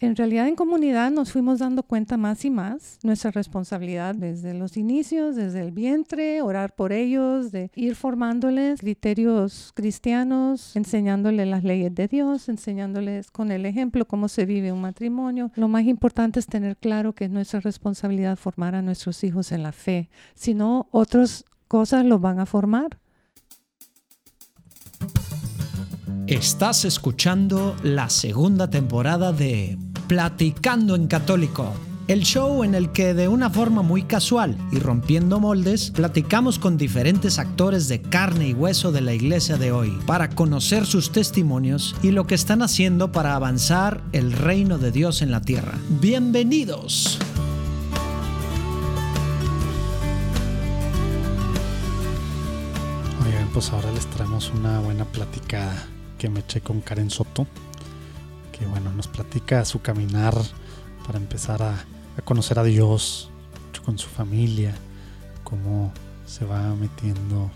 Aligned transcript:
en 0.00 0.16
realidad 0.16 0.48
en 0.48 0.56
comunidad 0.56 1.10
nos 1.10 1.30
fuimos 1.30 1.58
dando 1.58 1.82
cuenta 1.82 2.16
más 2.16 2.44
y 2.46 2.50
más 2.50 2.98
nuestra 3.02 3.30
responsabilidad 3.30 4.14
desde 4.14 4.54
los 4.54 4.78
inicios, 4.78 5.36
desde 5.36 5.60
el 5.60 5.72
vientre, 5.72 6.40
orar 6.40 6.74
por 6.74 6.92
ellos, 6.92 7.52
de 7.52 7.70
ir 7.74 7.94
formándoles 7.94 8.80
criterios 8.80 9.72
cristianos, 9.74 10.74
enseñándoles 10.74 11.46
las 11.46 11.64
leyes 11.64 11.94
de 11.94 12.08
Dios, 12.08 12.48
enseñándoles 12.48 13.30
con 13.30 13.52
el 13.52 13.66
ejemplo 13.66 14.06
cómo 14.06 14.28
se 14.28 14.46
vive 14.46 14.72
un 14.72 14.80
matrimonio. 14.80 15.52
Lo 15.54 15.68
más 15.68 15.84
importante 15.84 16.40
es 16.40 16.46
tener 16.46 16.78
claro 16.78 17.14
que 17.14 17.26
es 17.26 17.30
nuestra 17.30 17.60
responsabilidad 17.60 18.38
formar 18.38 18.74
a 18.74 18.82
nuestros 18.82 19.22
hijos 19.22 19.52
en 19.52 19.62
la 19.62 19.72
fe, 19.72 20.08
si 20.34 20.54
no 20.54 20.88
otras 20.92 21.44
cosas 21.68 22.06
los 22.06 22.22
van 22.22 22.40
a 22.40 22.46
formar. 22.46 22.98
Estás 26.26 26.84
escuchando 26.84 27.76
la 27.82 28.08
segunda 28.08 28.70
temporada 28.70 29.32
de 29.32 29.76
Platicando 30.10 30.96
en 30.96 31.06
Católico, 31.06 31.72
el 32.08 32.24
show 32.24 32.64
en 32.64 32.74
el 32.74 32.90
que 32.90 33.14
de 33.14 33.28
una 33.28 33.48
forma 33.48 33.82
muy 33.82 34.02
casual 34.02 34.58
y 34.72 34.80
rompiendo 34.80 35.38
moldes, 35.38 35.92
platicamos 35.92 36.58
con 36.58 36.76
diferentes 36.76 37.38
actores 37.38 37.86
de 37.86 38.02
carne 38.02 38.48
y 38.48 38.52
hueso 38.52 38.90
de 38.90 39.02
la 39.02 39.14
iglesia 39.14 39.56
de 39.56 39.70
hoy 39.70 39.96
para 40.06 40.30
conocer 40.30 40.84
sus 40.84 41.12
testimonios 41.12 41.94
y 42.02 42.10
lo 42.10 42.26
que 42.26 42.34
están 42.34 42.60
haciendo 42.60 43.12
para 43.12 43.36
avanzar 43.36 44.02
el 44.10 44.32
reino 44.32 44.78
de 44.78 44.90
Dios 44.90 45.22
en 45.22 45.30
la 45.30 45.42
tierra. 45.42 45.78
Bienvenidos. 46.00 47.16
Oigan, 53.24 53.48
pues 53.54 53.70
ahora 53.70 53.92
les 53.92 54.06
traemos 54.06 54.50
una 54.56 54.80
buena 54.80 55.04
platicada 55.04 55.86
que 56.18 56.28
me 56.28 56.40
eché 56.40 56.62
con 56.62 56.80
Karen 56.80 57.10
Soto, 57.10 57.46
que 58.60 58.66
bueno, 58.66 58.92
nos 58.92 59.08
platica 59.08 59.64
su 59.64 59.80
caminar 59.80 60.34
para 61.06 61.18
empezar 61.18 61.62
a, 61.62 61.82
conocer 62.24 62.58
a 62.58 62.62
Dios 62.64 63.30
con 63.86 63.98
su 63.98 64.08
familia, 64.08 64.74
cómo 65.42 65.90
se 66.26 66.44
va 66.44 66.74
metiendo 66.74 67.50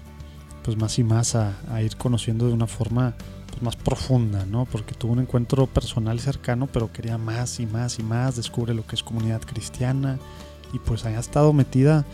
pues 0.65 0.79
más 0.79 0.99
y 0.99 1.05
más 1.05 1.35
a, 1.35 1.53
ir 1.83 1.99
conociendo 1.99 2.47
de 2.47 2.55
una 2.55 2.67
forma 2.67 3.15
pues, 3.51 3.63
más 3.63 3.77
profunda, 3.77 4.47
¿no? 4.47 4.65
Porque 4.65 4.95
tuvo 4.95 5.13
un 5.13 5.21
encuentro 5.21 5.67
personal 5.67 6.19
cercano, 6.21 6.67
pero 6.67 6.91
quería 6.91 7.19
más 7.19 7.61
y 7.61 7.67
más 7.67 7.99
y 7.99 8.03
más, 8.03 8.37
descubre 8.37 8.73
lo 8.73 8.87
que 8.87 8.97
es 8.97 9.03
comunidad 9.03 9.43
cristiana 9.43 10.19
y 10.73 10.79
pues 10.79 11.05
ha 11.05 11.17
estado 11.19 11.53
metida 11.53 12.07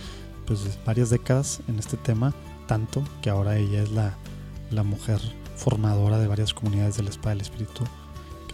pues 0.46 0.78
varias 0.84 1.10
décadas 1.10 1.60
en 1.68 1.78
este 1.78 1.96
tema, 1.96 2.34
tanto 2.66 3.04
que 3.22 3.30
ahora 3.30 3.56
ella 3.56 3.84
es 3.84 3.92
la, 3.92 4.16
la 4.72 4.82
mujer 4.82 5.20
formadora 5.54 6.18
de 6.18 6.26
varias 6.26 6.52
comunidades 6.52 6.96
del 6.96 7.06
Espada 7.06 7.30
del 7.30 7.42
Espíritu, 7.42 7.84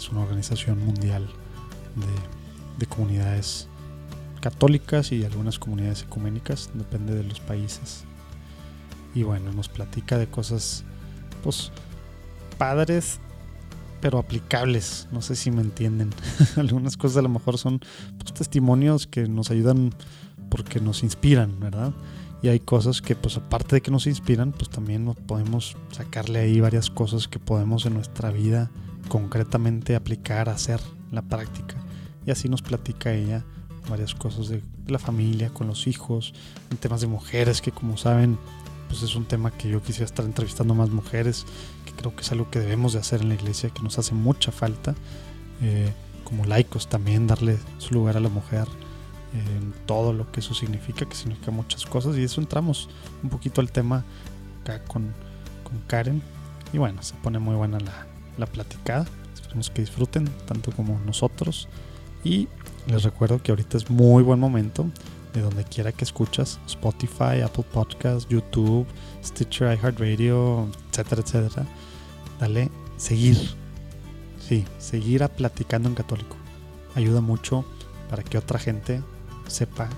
es 0.07 0.12
una 0.12 0.23
organización 0.23 0.85
mundial 0.85 1.27
de, 2.79 2.87
comunidades 2.87 3.69
católicas 4.41 5.11
y 5.11 5.25
algunas 5.25 5.59
comunidades 5.59 6.03
ecuménicas, 6.03 6.71
depende 6.75 7.15
de 7.15 7.25
los 7.25 7.41
países. 7.41 8.05
Y 9.15 9.25
bueno, 9.25 9.53
nos 9.53 9.69
platica 9.69 10.17
de 10.19 10.29
cosas, 10.29 10.84
pues, 11.43 11.73
padres, 12.57 13.19
pero 14.01 14.19
aplicables. 14.19 15.09
No 15.11 15.23
sé 15.23 15.34
si 15.34 15.51
me 15.51 15.62
entienden. 15.62 16.11
Algunas 16.57 16.97
cosas 16.97 17.17
a 17.17 17.23
lo 17.23 17.29
mejor 17.29 17.59
son 17.59 17.81
pues, 18.19 18.33
testimonios 18.33 19.09
que 19.09 19.27
nos 19.27 19.51
ayudan 19.51 19.93
porque 20.51 20.79
nos 20.81 21.03
inspiran, 21.03 21.59
¿verdad? 21.59 21.93
y 22.43 22.49
hay 22.49 22.61
cosas 22.61 23.01
que 23.01 23.17
pues 23.17 23.39
aparte 23.39 23.77
de 23.77 23.81
que 23.81 23.91
nos 23.91 24.07
inspiran 24.07 24.53
pues 24.53 24.69
también 24.69 25.12
podemos 25.27 25.75
sacarle 25.91 26.41
ahí 26.41 26.61
varias 26.61 26.91
cosas 26.91 27.27
que 27.29 27.39
podemos 27.39 27.87
en 27.87 27.95
nuestra 27.95 28.31
vida 28.31 28.71
concretamente 29.09 29.97
aplicar, 29.97 30.49
hacer 30.49 30.81
la 31.11 31.23
práctica 31.23 31.77
y 32.25 32.31
así 32.31 32.49
nos 32.49 32.62
platica 32.62 33.12
ella 33.12 33.45
varias 33.89 34.15
cosas 34.15 34.49
de 34.49 34.62
la 34.89 34.99
familia, 34.99 35.51
con 35.51 35.69
los 35.69 35.87
hijos, 35.87 36.35
en 36.71 36.77
temas 36.77 37.01
de 37.01 37.07
mujeres 37.07 37.61
que 37.61 37.71
como 37.71 37.97
saben 37.97 38.39
pues 38.89 39.03
es 39.03 39.17
un 39.17 39.25
tema 39.25 39.51
que 39.51 39.69
yo 39.69 39.83
quisiera 39.83 40.05
estar 40.05 40.25
entrevistando 40.25 40.75
más 40.75 40.91
mujeres, 40.91 41.45
que 41.84 41.93
creo 41.93 42.15
que 42.15 42.22
es 42.22 42.33
algo 42.33 42.50
que 42.50 42.61
debemos 42.61 42.93
de 42.93 43.00
hacer 43.00 43.21
en 43.21 43.28
la 43.28 43.34
iglesia, 43.34 43.71
que 43.71 43.83
nos 43.83 43.99
hace 43.99 44.15
mucha 44.15 44.53
falta, 44.53 44.95
eh, 45.61 45.93
como 46.22 46.45
laicos 46.45 46.89
también 46.89 47.27
darle 47.27 47.59
su 47.78 47.95
lugar 47.95 48.16
a 48.16 48.21
la 48.21 48.28
mujer, 48.28 48.69
en 49.34 49.75
todo 49.87 50.12
lo 50.12 50.31
que 50.31 50.41
eso 50.41 50.55
significa, 50.55 51.06
que 51.06 51.15
significa 51.15 51.50
muchas 51.50 51.84
cosas. 51.84 52.16
Y 52.16 52.22
eso 52.22 52.41
entramos 52.41 52.89
un 53.22 53.28
poquito 53.28 53.61
al 53.61 53.71
tema 53.71 54.05
acá 54.62 54.83
con, 54.84 55.12
con 55.65 55.78
Karen. 55.87 56.22
Y 56.72 56.78
bueno, 56.78 57.03
se 57.03 57.15
pone 57.16 57.39
muy 57.39 57.55
buena 57.55 57.78
la, 57.81 58.06
la 58.38 58.47
platicada. 58.47 59.06
Esperemos 59.34 59.70
que 59.70 59.82
disfruten 59.82 60.28
tanto 60.47 60.72
como 60.72 60.98
nosotros. 61.00 61.69
Y 62.24 62.48
les 62.88 63.02
recuerdo 63.02 63.42
que 63.42 63.52
ahorita 63.52 63.76
es 63.76 63.91
muy 63.91 64.22
buen 64.22 64.41
momento 64.41 64.86
de 65.32 65.42
donde 65.42 65.64
quiera 65.64 65.92
que 65.92 66.04
escuchas, 66.04 66.58
Spotify, 66.66 67.42
Apple 67.44 67.64
Podcasts, 67.72 68.26
YouTube, 68.28 68.86
Stitcher, 69.22 69.76
iHeartRadio, 69.78 70.69
etcétera, 70.91 71.22
etcétera. 71.22 71.66
Dale 72.41 72.70
seguir. 72.97 73.36
Sí, 74.41 74.64
seguir 74.78 75.22
a 75.22 75.28
Platicando 75.28 75.88
en 75.88 75.94
Católico. 75.94 76.36
Ayuda 76.94 77.20
mucho 77.20 77.64
para 78.08 78.22
que 78.22 78.38
otra 78.38 78.58
gente 78.58 79.03
sepa 79.47 79.88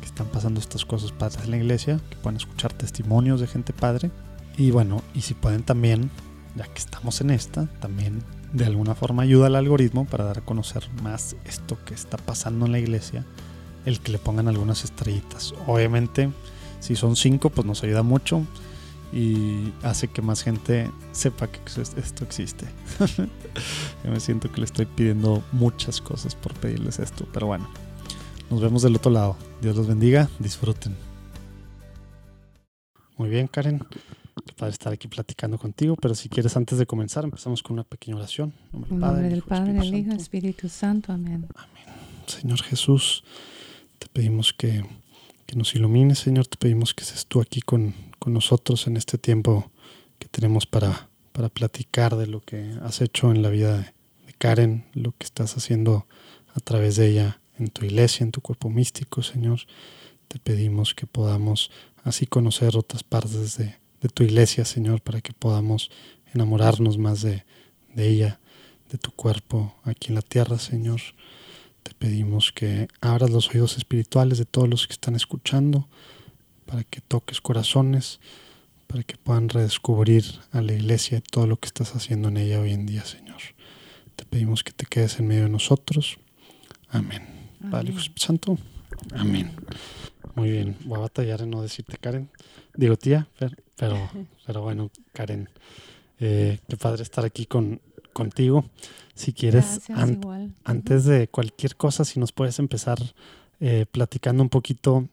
que 0.00 0.06
están 0.06 0.28
pasando 0.28 0.60
estas 0.60 0.84
cosas 0.84 1.12
padres 1.12 1.44
en 1.44 1.50
la 1.50 1.56
iglesia, 1.58 2.00
que 2.08 2.16
puedan 2.16 2.36
escuchar 2.36 2.72
testimonios 2.72 3.40
de 3.40 3.46
gente 3.46 3.72
padre. 3.72 4.10
Y 4.56 4.70
bueno, 4.70 5.02
y 5.14 5.20
si 5.20 5.34
pueden 5.34 5.62
también, 5.62 6.10
ya 6.58 6.66
que 6.66 6.78
estamos 6.78 7.20
en 7.20 7.30
esta, 7.30 7.66
también 7.80 8.22
de 8.52 8.64
alguna 8.64 8.94
forma 8.94 9.22
ayuda 9.22 9.46
al 9.46 9.56
algoritmo 9.56 10.04
para 10.06 10.24
dar 10.24 10.38
a 10.38 10.44
conocer 10.44 10.88
más 11.02 11.36
esto 11.44 11.78
que 11.84 11.94
está 11.94 12.16
pasando 12.16 12.66
en 12.66 12.72
la 12.72 12.78
iglesia, 12.78 13.24
el 13.86 14.00
que 14.00 14.12
le 14.12 14.18
pongan 14.18 14.48
algunas 14.48 14.84
estrellitas. 14.84 15.54
Obviamente, 15.66 16.30
si 16.80 16.96
son 16.96 17.16
cinco, 17.16 17.50
pues 17.50 17.66
nos 17.66 17.82
ayuda 17.84 18.02
mucho 18.02 18.42
y 19.12 19.72
hace 19.82 20.08
que 20.08 20.20
más 20.20 20.42
gente 20.42 20.90
sepa 21.12 21.46
que 21.46 21.60
esto 21.80 22.24
existe. 22.24 22.66
Yo 24.04 24.10
me 24.10 24.20
siento 24.20 24.50
que 24.50 24.60
le 24.60 24.66
estoy 24.66 24.86
pidiendo 24.86 25.42
muchas 25.52 26.00
cosas 26.00 26.34
por 26.34 26.52
pedirles 26.54 26.98
esto, 26.98 27.26
pero 27.32 27.46
bueno, 27.46 27.68
nos 28.50 28.60
vemos 28.60 28.82
del 28.82 28.96
otro 28.96 29.10
lado. 29.12 29.36
Dios 29.60 29.76
los 29.76 29.86
bendiga. 29.86 30.28
Disfruten. 30.38 30.96
Muy 33.16 33.28
bien, 33.28 33.46
Karen. 33.46 33.84
Qué 34.46 34.52
padre 34.52 34.72
estar 34.72 34.92
aquí 34.92 35.08
platicando 35.08 35.58
contigo, 35.58 35.96
pero 35.96 36.14
si 36.14 36.28
quieres, 36.28 36.56
antes 36.56 36.78
de 36.78 36.86
comenzar, 36.86 37.24
empezamos 37.24 37.62
con 37.62 37.74
una 37.74 37.84
pequeña 37.84 38.16
oración. 38.16 38.54
En 38.72 38.80
nombre 38.98 39.28
del 39.28 39.42
Padre, 39.42 39.72
del 39.72 39.76
Padre, 39.76 39.88
el 39.88 39.94
Hijo, 39.94 40.12
Espíritu 40.12 40.68
Santo. 40.68 41.12
Amén. 41.12 41.46
Amén. 41.54 41.84
Señor 42.26 42.62
Jesús, 42.62 43.24
te 43.98 44.06
pedimos 44.08 44.52
que, 44.52 44.84
que 45.46 45.56
nos 45.56 45.74
ilumines, 45.74 46.18
Señor. 46.18 46.46
Te 46.46 46.56
pedimos 46.56 46.94
que 46.94 47.04
estés 47.04 47.26
tú 47.26 47.40
aquí 47.40 47.60
con, 47.60 47.94
con 48.18 48.32
nosotros 48.32 48.86
en 48.86 48.96
este 48.96 49.18
tiempo 49.18 49.70
que 50.18 50.28
tenemos 50.28 50.66
para, 50.66 51.08
para 51.32 51.48
platicar 51.48 52.16
de 52.16 52.26
lo 52.26 52.40
que 52.40 52.74
has 52.82 53.00
hecho 53.00 53.30
en 53.30 53.42
la 53.42 53.50
vida 53.50 53.78
de, 53.78 53.84
de 54.26 54.32
Karen, 54.36 54.84
lo 54.94 55.12
que 55.12 55.24
estás 55.24 55.56
haciendo 55.56 56.06
a 56.54 56.60
través 56.60 56.96
de 56.96 57.08
ella 57.08 57.40
en 57.58 57.68
tu 57.68 57.84
iglesia, 57.84 58.24
en 58.24 58.32
tu 58.32 58.40
cuerpo 58.40 58.70
místico, 58.70 59.22
Señor. 59.22 59.60
Te 60.28 60.38
pedimos 60.38 60.94
que 60.94 61.06
podamos 61.06 61.70
así 62.04 62.26
conocer 62.26 62.76
otras 62.76 63.02
partes 63.02 63.56
de, 63.56 63.74
tu 64.06 64.22
iglesia, 64.22 64.64
Señor, 64.64 65.00
para 65.00 65.20
que 65.20 65.32
podamos 65.32 65.90
enamorarnos 66.32 66.98
más 66.98 67.22
de, 67.22 67.44
de 67.94 68.08
ella, 68.08 68.38
de 68.90 68.98
tu 68.98 69.10
cuerpo 69.10 69.74
aquí 69.82 70.08
en 70.08 70.14
la 70.14 70.22
tierra, 70.22 70.58
Señor. 70.58 71.00
Te 71.82 71.92
pedimos 71.94 72.52
que 72.52 72.86
abras 73.00 73.30
los 73.30 73.48
oídos 73.50 73.76
espirituales 73.76 74.38
de 74.38 74.44
todos 74.44 74.68
los 74.68 74.86
que 74.86 74.92
están 74.92 75.16
escuchando, 75.16 75.88
para 76.66 76.84
que 76.84 77.00
toques 77.00 77.40
corazones, 77.40 78.20
para 78.86 79.02
que 79.02 79.16
puedan 79.16 79.48
redescubrir 79.48 80.24
a 80.52 80.60
la 80.60 80.74
iglesia 80.74 81.18
y 81.18 81.20
todo 81.22 81.46
lo 81.46 81.58
que 81.58 81.66
estás 81.66 81.94
haciendo 81.96 82.28
en 82.28 82.36
ella 82.36 82.60
hoy 82.60 82.72
en 82.72 82.86
día, 82.86 83.04
Señor. 83.04 83.40
Te 84.16 84.24
pedimos 84.24 84.62
que 84.64 84.72
te 84.72 84.86
quedes 84.86 85.18
en 85.18 85.28
medio 85.28 85.44
de 85.44 85.48
nosotros. 85.48 86.18
Amén. 86.90 87.22
Padre, 87.70 87.94
Santo. 88.16 88.58
Amén. 89.12 89.52
Muy 90.34 90.50
bien. 90.50 90.76
Voy 90.84 90.98
a 90.98 91.02
batallar 91.02 91.42
en 91.42 91.50
no 91.50 91.62
decirte 91.62 91.98
Karen. 91.98 92.30
Digo 92.74 92.96
tía, 92.96 93.28
pero, 93.78 93.96
pero 94.46 94.62
bueno, 94.62 94.90
Karen. 95.12 95.48
Eh, 96.20 96.58
qué 96.68 96.76
padre 96.76 97.02
estar 97.02 97.24
aquí 97.24 97.46
con, 97.46 97.80
contigo. 98.12 98.64
Si 99.14 99.32
quieres, 99.32 99.80
antes 100.64 101.04
de 101.04 101.28
cualquier 101.28 101.76
cosa, 101.76 102.04
si 102.04 102.20
nos 102.20 102.32
puedes 102.32 102.58
empezar 102.58 102.98
eh, 103.60 103.86
platicando 103.90 104.42
un 104.42 104.48
poquito 104.48 105.08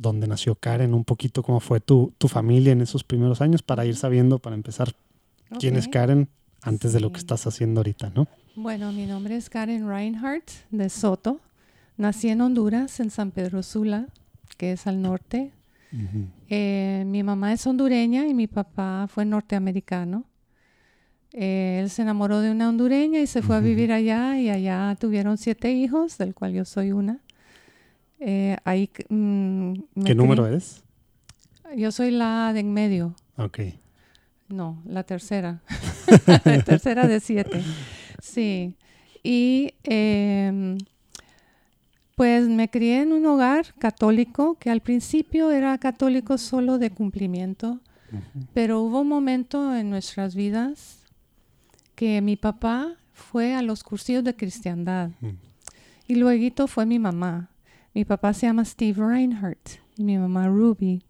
dónde 0.00 0.26
nació 0.26 0.54
Karen, 0.54 0.94
un 0.94 1.04
poquito 1.04 1.42
cómo 1.42 1.60
fue 1.60 1.80
tu, 1.80 2.12
tu 2.18 2.26
familia 2.26 2.72
en 2.72 2.80
esos 2.80 3.04
primeros 3.04 3.40
años, 3.40 3.62
para 3.62 3.84
ir 3.84 3.96
sabiendo, 3.96 4.38
para 4.38 4.56
empezar, 4.56 4.94
quién 5.58 5.76
es 5.76 5.88
Karen 5.88 6.28
antes 6.62 6.92
de 6.92 7.00
lo 7.00 7.12
que 7.12 7.18
estás 7.18 7.46
haciendo 7.46 7.80
ahorita, 7.80 8.10
¿no? 8.14 8.26
Bueno, 8.56 8.92
mi 8.92 9.06
nombre 9.06 9.36
es 9.36 9.50
Karen 9.50 9.88
Reinhardt 9.88 10.50
de 10.70 10.88
Soto. 10.88 11.40
Nací 11.96 12.28
en 12.28 12.40
Honduras, 12.40 12.98
en 13.00 13.10
San 13.10 13.30
Pedro 13.30 13.62
Sula, 13.62 14.06
que 14.56 14.72
es 14.72 14.86
al 14.86 15.02
norte. 15.02 15.52
Eh, 16.52 17.04
mi 17.06 17.22
mamá 17.22 17.52
es 17.52 17.64
hondureña 17.64 18.26
y 18.26 18.34
mi 18.34 18.48
papá 18.48 19.06
fue 19.08 19.24
norteamericano. 19.24 20.24
Eh, 21.32 21.78
él 21.80 21.90
se 21.90 22.02
enamoró 22.02 22.40
de 22.40 22.50
una 22.50 22.68
hondureña 22.68 23.20
y 23.20 23.28
se 23.28 23.40
fue 23.40 23.54
a 23.54 23.60
vivir 23.60 23.92
allá 23.92 24.36
y 24.36 24.50
allá 24.50 24.96
tuvieron 24.98 25.38
siete 25.38 25.70
hijos, 25.70 26.18
del 26.18 26.34
cual 26.34 26.52
yo 26.52 26.64
soy 26.64 26.90
una. 26.90 27.20
Eh, 28.18 28.56
ahí, 28.64 28.90
mm, 29.08 29.74
¿Qué 30.04 30.14
número 30.16 30.48
es? 30.48 30.82
Yo 31.76 31.92
soy 31.92 32.10
la 32.10 32.52
de 32.52 32.60
en 32.60 32.72
medio. 32.72 33.14
Ok. 33.36 33.60
No, 34.48 34.82
la 34.84 35.04
tercera. 35.04 35.62
la 36.26 36.38
tercera 36.64 37.06
de 37.06 37.20
siete. 37.20 37.62
Sí. 38.20 38.74
Y 39.22 39.74
em, 39.84 40.78
pues 42.20 42.50
me 42.50 42.68
crié 42.68 43.00
en 43.00 43.14
un 43.14 43.24
hogar 43.24 43.72
católico 43.78 44.58
que 44.60 44.68
al 44.68 44.82
principio 44.82 45.50
era 45.52 45.78
católico 45.78 46.36
solo 46.36 46.76
de 46.76 46.90
cumplimiento, 46.90 47.80
pero 48.52 48.82
hubo 48.82 49.00
un 49.00 49.08
momento 49.08 49.74
en 49.74 49.88
nuestras 49.88 50.34
vidas 50.34 51.06
que 51.94 52.20
mi 52.20 52.36
papá 52.36 52.98
fue 53.14 53.54
a 53.54 53.62
los 53.62 53.82
cursillos 53.82 54.22
de 54.22 54.36
cristiandad 54.36 55.12
Mm. 55.22 55.28
y 56.08 56.14
luego 56.16 56.66
fue 56.66 56.84
mi 56.84 56.98
mamá. 56.98 57.48
Mi 57.94 58.04
papá 58.04 58.34
se 58.34 58.46
llama 58.46 58.66
Steve 58.66 59.02
Reinhardt 59.02 59.78
y 59.96 60.04
mi 60.04 60.18
mamá 60.18 60.46
Ruby. 60.46 61.02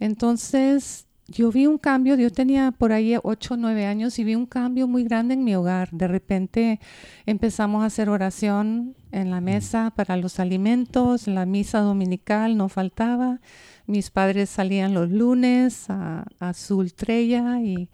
Entonces, 0.00 1.06
yo 1.28 1.50
vi 1.50 1.66
un 1.66 1.78
cambio, 1.78 2.14
yo 2.16 2.30
tenía 2.30 2.72
por 2.72 2.92
ahí 2.92 3.16
8 3.22 3.54
o 3.54 3.56
9 3.56 3.86
años 3.86 4.18
y 4.18 4.24
vi 4.24 4.34
un 4.34 4.44
cambio 4.46 4.86
muy 4.86 5.02
grande 5.04 5.32
en 5.32 5.44
mi 5.44 5.54
hogar. 5.54 5.88
De 5.92 6.06
repente 6.06 6.78
empezamos 7.24 7.82
a 7.82 7.86
hacer 7.86 8.10
oración 8.10 8.94
en 9.16 9.30
la 9.30 9.40
mesa 9.40 9.92
para 9.96 10.16
los 10.16 10.38
alimentos, 10.40 11.26
la 11.26 11.46
misa 11.46 11.80
dominical 11.80 12.56
no 12.56 12.68
faltaba. 12.68 13.40
Mis 13.86 14.10
padres 14.10 14.50
salían 14.50 14.94
los 14.94 15.10
lunes 15.10 15.88
a, 15.88 16.26
a 16.38 16.52
su 16.54 16.82
y, 16.84 17.88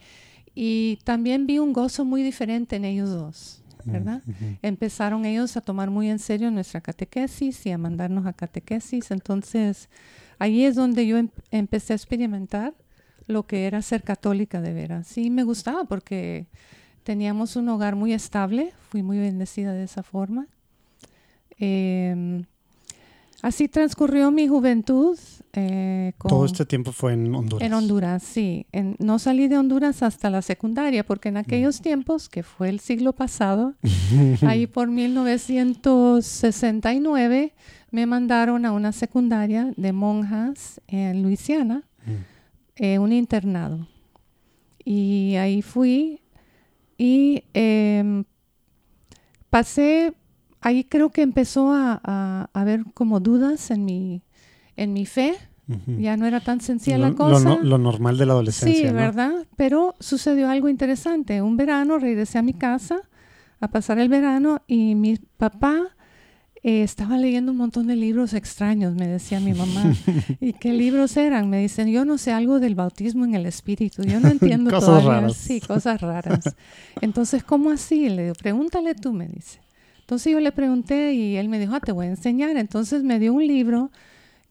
y 0.55 0.99
también 1.05 1.47
vi 1.47 1.59
un 1.59 1.73
gozo 1.73 2.05
muy 2.05 2.23
diferente 2.23 2.77
en 2.77 2.85
ellos 2.85 3.11
dos, 3.11 3.63
¿verdad? 3.85 4.23
Ujú. 4.27 4.57
empezaron 4.63 5.25
ellos 5.25 5.57
a 5.57 5.61
tomar 5.61 5.91
muy 5.91 6.11
en 6.11 6.19
serio 6.19 6.51
nuestra 6.51 6.81
catequesis 6.81 7.67
y 7.67 7.71
a 7.71 7.79
mandarnos 7.79 8.27
a 8.27 8.33
catequesis. 8.33 9.11
Entonces, 9.11 9.89
ahí 10.39 10.65
es 10.65 10.75
donde 10.75 11.07
yo 11.07 11.19
em- 11.19 11.31
empecé 11.51 11.93
a 11.93 11.97
experimentar 11.97 12.75
lo 13.27 13.47
que 13.47 13.67
era 13.67 13.81
ser 13.83 14.03
católica 14.03 14.61
de 14.61 14.73
veras. 14.73 15.07
Sí, 15.07 15.31
me 15.31 15.45
gustaba 15.45 15.85
porque 15.85 16.47
teníamos 17.05 17.57
un 17.57 17.69
hogar 17.69 17.97
muy 17.97 18.13
estable, 18.13 18.73
fui 18.91 19.03
muy 19.03 19.19
bendecida 19.19 19.73
de 19.73 19.85
esa 19.85 20.03
forma. 20.03 20.47
Em, 21.65 22.45
así 23.41 23.69
transcurrió 23.69 24.33
mi 24.33 24.49
juventud. 24.49 25.17
eh, 25.55 26.15
con- 26.19 26.29
Todo 26.31 26.47
este 26.47 26.65
tiempo 26.65 26.93
fue 26.93 27.13
en 27.13 27.33
Honduras. 27.35 27.67
en 27.67 27.75
Honduras, 27.75 28.23
sí. 28.23 28.65
En- 28.73 28.97
no 28.99 29.19
salí 29.19 29.49
de 29.49 29.59
Honduras 29.59 30.03
hasta 30.03 30.31
la 30.31 30.41
secundaria, 30.41 31.05
porque 31.05 31.29
en 31.29 31.37
aquellos 31.37 31.83
tiempos, 31.83 32.31
que 32.31 32.43
fue 32.43 32.71
el 32.71 32.81
siglo 32.81 33.13
pasado, 33.13 33.75
ahí 34.43 34.67
por 34.67 34.89
1969, 34.91 37.53
me 37.91 38.07
mandaron 38.07 38.65
a 38.65 38.73
una 38.73 38.93
secundaria 38.93 39.75
de 39.77 39.93
monjas 39.93 40.81
en 40.89 41.23
Luisiana, 41.23 41.83
Mm. 42.07 42.11
eh, 42.77 42.99
un 42.99 43.13
internado. 43.13 43.87
Y 44.85 45.37
ahí 45.37 45.63
fui 45.63 46.21
y 46.99 47.45
em, 47.55 48.25
pasé, 49.51 50.13
ahí 50.63 50.85
creo 50.85 51.11
que 51.11 51.23
empezó 51.23 51.73
a, 51.73 52.01
a- 52.03 52.49
a 52.53 52.61
haber 52.61 52.85
como 52.95 53.21
dudas 53.21 53.71
en 53.71 53.85
mi, 53.85 54.23
en 54.77 54.93
mi 54.93 55.05
fe. 55.07 55.35
Ya 55.99 56.19
no 56.19 56.27
era 56.27 56.41
tan 56.41 56.61
sencilla 56.61 56.99
lo, 56.99 57.09
la 57.11 57.15
cosa. 57.15 57.59
lo 57.63 57.79
normal 57.79 58.19
de 58.19 58.27
la 58.27 58.33
adolescencia. 58.35 58.81
Sí, 58.83 58.87
¿no? 58.89 58.93
¿verdad? 58.95 59.33
Pero 59.57 59.95
sucedió 60.01 60.51
algo 60.51 60.69
interesante. 60.69 61.41
Un 61.41 61.57
verano 61.57 61.99
regresé 61.99 62.37
a 62.39 62.43
mi 62.43 62.53
casa 62.53 63.01
a 63.59 63.69
pasar 63.69 63.99
el 63.99 64.11
verano 64.11 64.61
y 64.67 64.95
mi 64.97 65.17
papá 65.39 65.81
eh, 66.63 66.83
estaba 66.83 67.17
leyendo 67.17 67.53
un 67.53 67.59
montón 67.59 67.87
de 67.87 67.97
libros 67.97 68.35
extraños, 68.35 68.95
me 68.95 69.07
decía 69.07 69.41
mi 69.41 69.55
mamá. 69.55 69.95
¿Y 70.41 70.53
qué 70.53 70.75
libros 70.75 71.17
eran? 71.17 71.49
Me 71.49 71.61
dicen, 71.61 71.89
yo 71.89 72.05
no 72.05 72.19
sé 72.19 72.33
algo 72.33 72.61
del 72.61 72.75
bautismo 72.75 73.25
en 73.25 73.35
el 73.35 73.47
espíritu. 73.47 74.03
Yo 74.03 74.21
no 74.21 74.29
entiendo 74.37 74.69
Cosas 74.71 74.89
todavía. 74.89 75.21
raras. 75.21 75.37
Sí, 75.37 75.61
cosas 75.63 76.01
raras. 76.03 76.55
Entonces, 77.01 77.45
¿cómo 77.45 77.71
así? 77.71 78.11
Le 78.11 78.25
digo, 78.25 78.35
pregúntale 78.35 78.95
tú, 78.95 79.15
me 79.15 79.27
dice. 79.27 79.61
Entonces 80.13 80.31
yo 80.31 80.41
le 80.41 80.53
pregunté 80.53 81.15
y 81.15 81.37
él 81.37 81.49
me 81.49 81.59
dijo, 81.59 81.75
ah, 81.75 81.81
te 81.81 81.91
voy 81.91 82.05
a 82.05 82.11
enseñar. 82.11 82.55
Entonces 82.59 83.03
me 83.03 83.19
dio 83.19 83.33
un 83.33 83.47
libro 83.47 83.91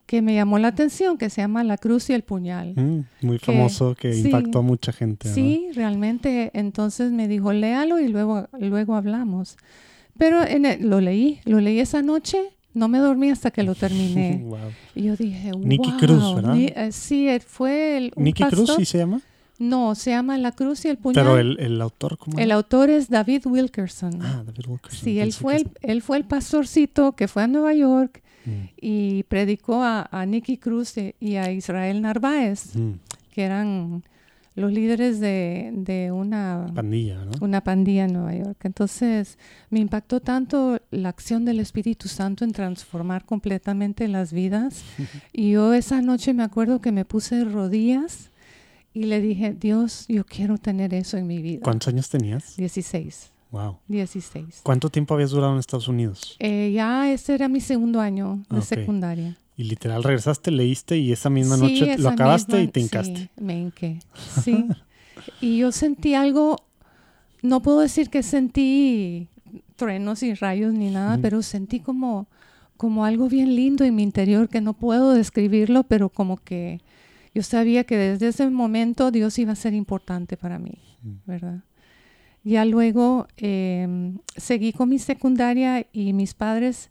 que 0.07 0.23
me 0.23 0.33
llamó 0.33 0.57
la 0.57 0.69
atención, 0.69 1.19
que 1.19 1.29
se 1.29 1.41
llama 1.41 1.63
La 1.63 1.77
Cruz 1.77 2.09
y 2.09 2.13
el 2.13 2.23
Puñal. 2.23 2.73
Mm, 2.75 3.01
muy 3.27 3.37
que- 3.37 3.45
famoso 3.45 3.93
que 3.93 4.11
sí. 4.11 4.21
impactó 4.21 4.57
a 4.57 4.61
mucha 4.63 4.91
gente. 4.91 5.29
Sí, 5.31 5.67
realmente. 5.75 6.49
Entonces 6.55 7.11
me 7.11 7.27
dijo, 7.27 7.53
léalo 7.53 7.99
y 7.99 8.07
luego, 8.07 8.47
luego 8.59 8.95
hablamos. 8.95 9.55
Pero 10.17 10.41
en 10.43 10.65
el- 10.65 10.89
lo 10.89 10.99
leí, 10.99 11.41
lo 11.45 11.59
leí 11.59 11.79
esa 11.79 12.01
noche, 12.01 12.39
no 12.73 12.87
me 12.87 12.97
dormí 12.97 13.29
hasta 13.29 13.51
que 13.51 13.61
lo 13.61 13.75
terminé. 13.75 14.41
Wow. 14.43 14.57
y 14.95 15.03
yo 15.03 15.15
dije, 15.15 15.51
wow. 15.51 15.61
Nicky 15.63 15.91
Cruz, 15.99 16.33
¿verdad? 16.37 16.55
Ni- 16.55 16.73
eh, 16.75 16.91
sí, 16.91 17.27
fue 17.45 17.97
el, 17.97 18.13
un 18.15 18.23
¿Nicky 18.23 18.45
Cruz 18.45 18.73
sí 18.77 18.83
se 18.85 18.97
llama? 18.97 19.21
No, 19.61 19.95
se 19.95 20.09
llama 20.11 20.37
La 20.37 20.51
Cruz 20.51 20.83
y 20.85 20.89
el 20.89 20.97
Puñal. 20.97 21.23
Pero 21.23 21.37
el, 21.37 21.59
el 21.59 21.81
autor, 21.81 22.17
¿cómo 22.17 22.37
El 22.37 22.45
era? 22.45 22.55
autor 22.55 22.89
es 22.89 23.09
David 23.09 23.45
Wilkerson. 23.45 24.19
Ah, 24.21 24.43
David 24.45 24.65
Wilkerson. 24.67 24.99
sí, 25.03 25.19
él 25.19 25.31
fue, 25.33 25.57
que 25.63 25.69
el, 25.81 25.91
él 25.91 26.01
fue 26.01 26.17
el 26.17 26.25
pastorcito 26.25 27.13
que 27.13 27.27
fue 27.27 27.43
a 27.43 27.47
Nueva 27.47 27.73
York 27.73 28.21
Mm, 28.43 28.51
y 28.81 29.21
predicó 29.25 29.83
a, 29.83 30.09
a 30.11 30.25
Nicky 30.25 30.57
Cruz 30.57 30.95
y- 30.97 31.35
a 31.35 31.51
Israel 31.51 32.01
Narváez, 32.01 32.75
mm, 32.75 32.93
que 33.31 33.43
eran 33.43 34.03
los 34.55 34.71
líderes 34.73 35.19
de, 35.19 35.69
de 35.75 36.11
una 36.11 36.65
pandilla, 36.73 37.23
¿no? 37.23 37.31
una 37.39 37.61
pandilla 37.63 38.05
en 38.05 38.13
Nueva 38.13 38.33
York. 38.33 38.57
Entonces, 38.63 39.37
me 39.69 39.79
impactó 39.79 40.21
tanto 40.21 40.79
la 40.89 41.09
acción 41.09 41.45
del 41.45 41.59
Espíritu 41.59 42.07
Santo 42.07 42.43
en 42.43 42.51
transformar 42.51 43.25
completamente 43.25 44.07
las 44.07 44.33
vidas. 44.33 44.81
Y 45.31 45.51
yo 45.51 45.75
esa 45.75 46.01
noche 46.01 46.33
me 46.33 46.41
acuerdo 46.41 46.81
que 46.81 46.91
me 46.91 47.05
puse 47.05 47.43
rodillas 47.45 48.30
y 48.93 49.03
le 49.05 49.21
dije, 49.21 49.53
Dios, 49.53 50.05
yo 50.07 50.25
quiero 50.25 50.57
tener 50.57 50.93
eso 50.93 51.17
en 51.17 51.27
mi 51.27 51.41
vida. 51.41 51.61
¿Cuántos 51.63 51.87
años 51.89 52.09
tenías? 52.09 52.55
16, 52.57 53.31
Wow. 53.51 53.77
16. 53.89 54.61
¿Cuánto 54.63 54.89
tiempo 54.89 55.13
habías 55.13 55.31
durado 55.31 55.51
en 55.53 55.59
Estados 55.59 55.87
Unidos? 55.89 56.37
Eh, 56.39 56.71
ya 56.73 57.11
ese 57.11 57.33
era 57.35 57.49
mi 57.49 57.59
segundo 57.59 57.99
año 57.99 58.43
de 58.49 58.57
Ok. 58.59 58.63
secundaria. 58.63 59.35
Y 59.57 59.65
literal 59.65 60.03
regresaste, 60.03 60.51
leíste 60.51 60.97
y 60.97 61.11
esa 61.11 61.29
misma 61.29 61.57
Sí, 61.57 61.61
noche 61.61 61.85
lo 61.85 61.91
esa 61.93 62.11
acabaste 62.11 62.53
misma- 62.53 62.63
y 62.63 62.67
te 62.69 62.79
hincaste. 62.79 63.17
Sí, 63.17 63.29
me 63.41 63.59
hinqué. 63.59 63.99
Sí. 64.45 64.65
y 65.41 65.57
yo 65.57 65.71
sentí 65.73 66.13
algo, 66.15 66.55
no 67.41 67.61
puedo 67.61 67.81
decir 67.81 68.09
que 68.09 68.23
sentí 68.23 69.27
truenos 69.75 70.23
y 70.23 70.33
rayos 70.33 70.73
ni 70.73 70.89
nada, 70.89 71.13
Ujú. 71.15 71.21
pero 71.21 71.41
sentí 71.41 71.79
como, 71.81 72.27
como 72.77 73.03
algo 73.03 73.27
bien 73.27 73.55
lindo 73.55 73.83
en 73.83 73.95
mi 73.95 74.03
interior 74.03 74.47
que 74.47 74.61
no 74.61 74.73
puedo 74.73 75.11
describirlo, 75.13 75.83
pero 75.83 76.07
como 76.09 76.37
que 76.37 76.79
yo 77.33 77.43
sabía 77.43 77.83
que 77.83 77.97
desde 77.97 78.27
ese 78.27 78.49
momento 78.49 79.11
Dios 79.11 79.37
iba 79.39 79.53
a 79.53 79.55
ser 79.55 79.73
importante 79.73 80.37
para 80.37 80.59
mí, 80.59 80.73
Mm. 81.03 81.09
¿verdad? 81.25 81.59
Ya 82.43 82.65
luego 82.65 83.27
em, 83.37 84.17
seguí 84.35 84.73
con 84.73 84.89
mi 84.89 84.99
secundaria 84.99 85.85
y 85.93 86.13
mis 86.13 86.33
padres 86.33 86.89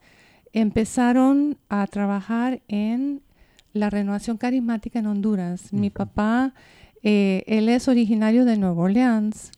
empezaron 0.53 1.59
a 1.69 1.87
trabajar 1.87 2.61
en 2.69 3.23
la 3.73 3.91
renovación 3.91 4.37
carismática 4.37 4.99
en 4.99 5.07
Honduras. 5.07 5.73
Mi 5.73 5.91
papá, 5.91 6.55
eh, 7.03 7.45
él 7.47 7.69
es 7.69 7.89
originario 7.89 8.45
de 8.45 8.57
Nueva 8.57 8.83
Orleans, 8.83 9.53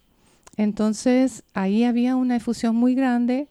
entonces 0.57 1.45
ahí 1.55 1.85
había 1.85 2.17
una 2.17 2.37
efusión 2.37 2.77
muy 2.77 2.95
grande 2.95 3.49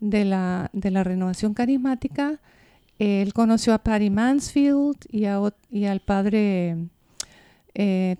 de 0.00 0.24
la, 0.24 0.70
de 0.72 0.90
la 0.90 1.02
renovación 1.04 1.54
carismática. 1.54 2.40
Él 2.98 3.32
conoció 3.34 3.74
a 3.74 3.78
Patty 3.78 4.10
Mansfield 4.10 4.96
y, 5.10 5.26
a 5.26 5.40
y 5.70 5.84
al 5.84 6.00
padre, 6.00 6.76
eh, 7.74 8.16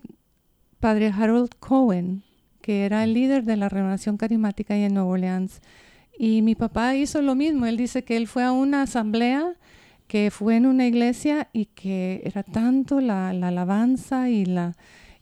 padre 0.80 1.08
Harold 1.16 1.50
Cohen, 1.58 2.22
que 2.60 2.84
era 2.84 3.04
el 3.04 3.14
líder 3.14 3.44
de 3.44 3.56
la 3.56 3.68
renovación 3.68 4.16
carismática 4.16 4.74
ahí 4.74 4.82
en 4.82 4.94
Nueva 4.94 5.08
Orleans. 5.08 5.60
Y 6.18 6.42
mi 6.42 6.54
papá 6.54 6.94
hizo 6.94 7.22
lo 7.22 7.34
mismo. 7.34 7.66
Él 7.66 7.76
dice 7.76 8.04
que 8.04 8.16
él 8.16 8.26
fue 8.26 8.42
a 8.44 8.52
una 8.52 8.82
asamblea 8.82 9.54
que 10.08 10.30
fue 10.30 10.56
en 10.56 10.66
una 10.66 10.86
iglesia 10.86 11.48
y 11.52 11.66
que 11.66 12.22
era 12.24 12.42
tanto 12.42 13.00
la, 13.00 13.32
la 13.32 13.48
alabanza 13.48 14.30
y, 14.30 14.44
la, 14.44 14.76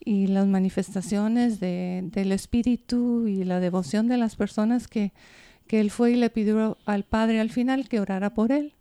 y 0.05 0.27
las 0.27 0.47
manifestaciones 0.47 1.59
de- 1.59 2.03
del 2.13 2.33
espíritu 2.33 3.27
y 3.27 3.45
la 3.45 3.61
devoción 3.61 4.09
de 4.09 4.19
las 4.19 4.37
personas 4.37 4.87
que, 4.89 5.13
que 5.67 5.81
él 5.81 5.91
fue 5.91 6.13
y 6.13 6.17
le 6.17 6.29
pidió 6.29 6.77
al 6.85 7.05
padre 7.05 7.41
al 7.41 7.51
final 7.51 7.89
que 7.89 7.99
orara 8.01 8.35
por 8.35 8.53
él. 8.53 8.75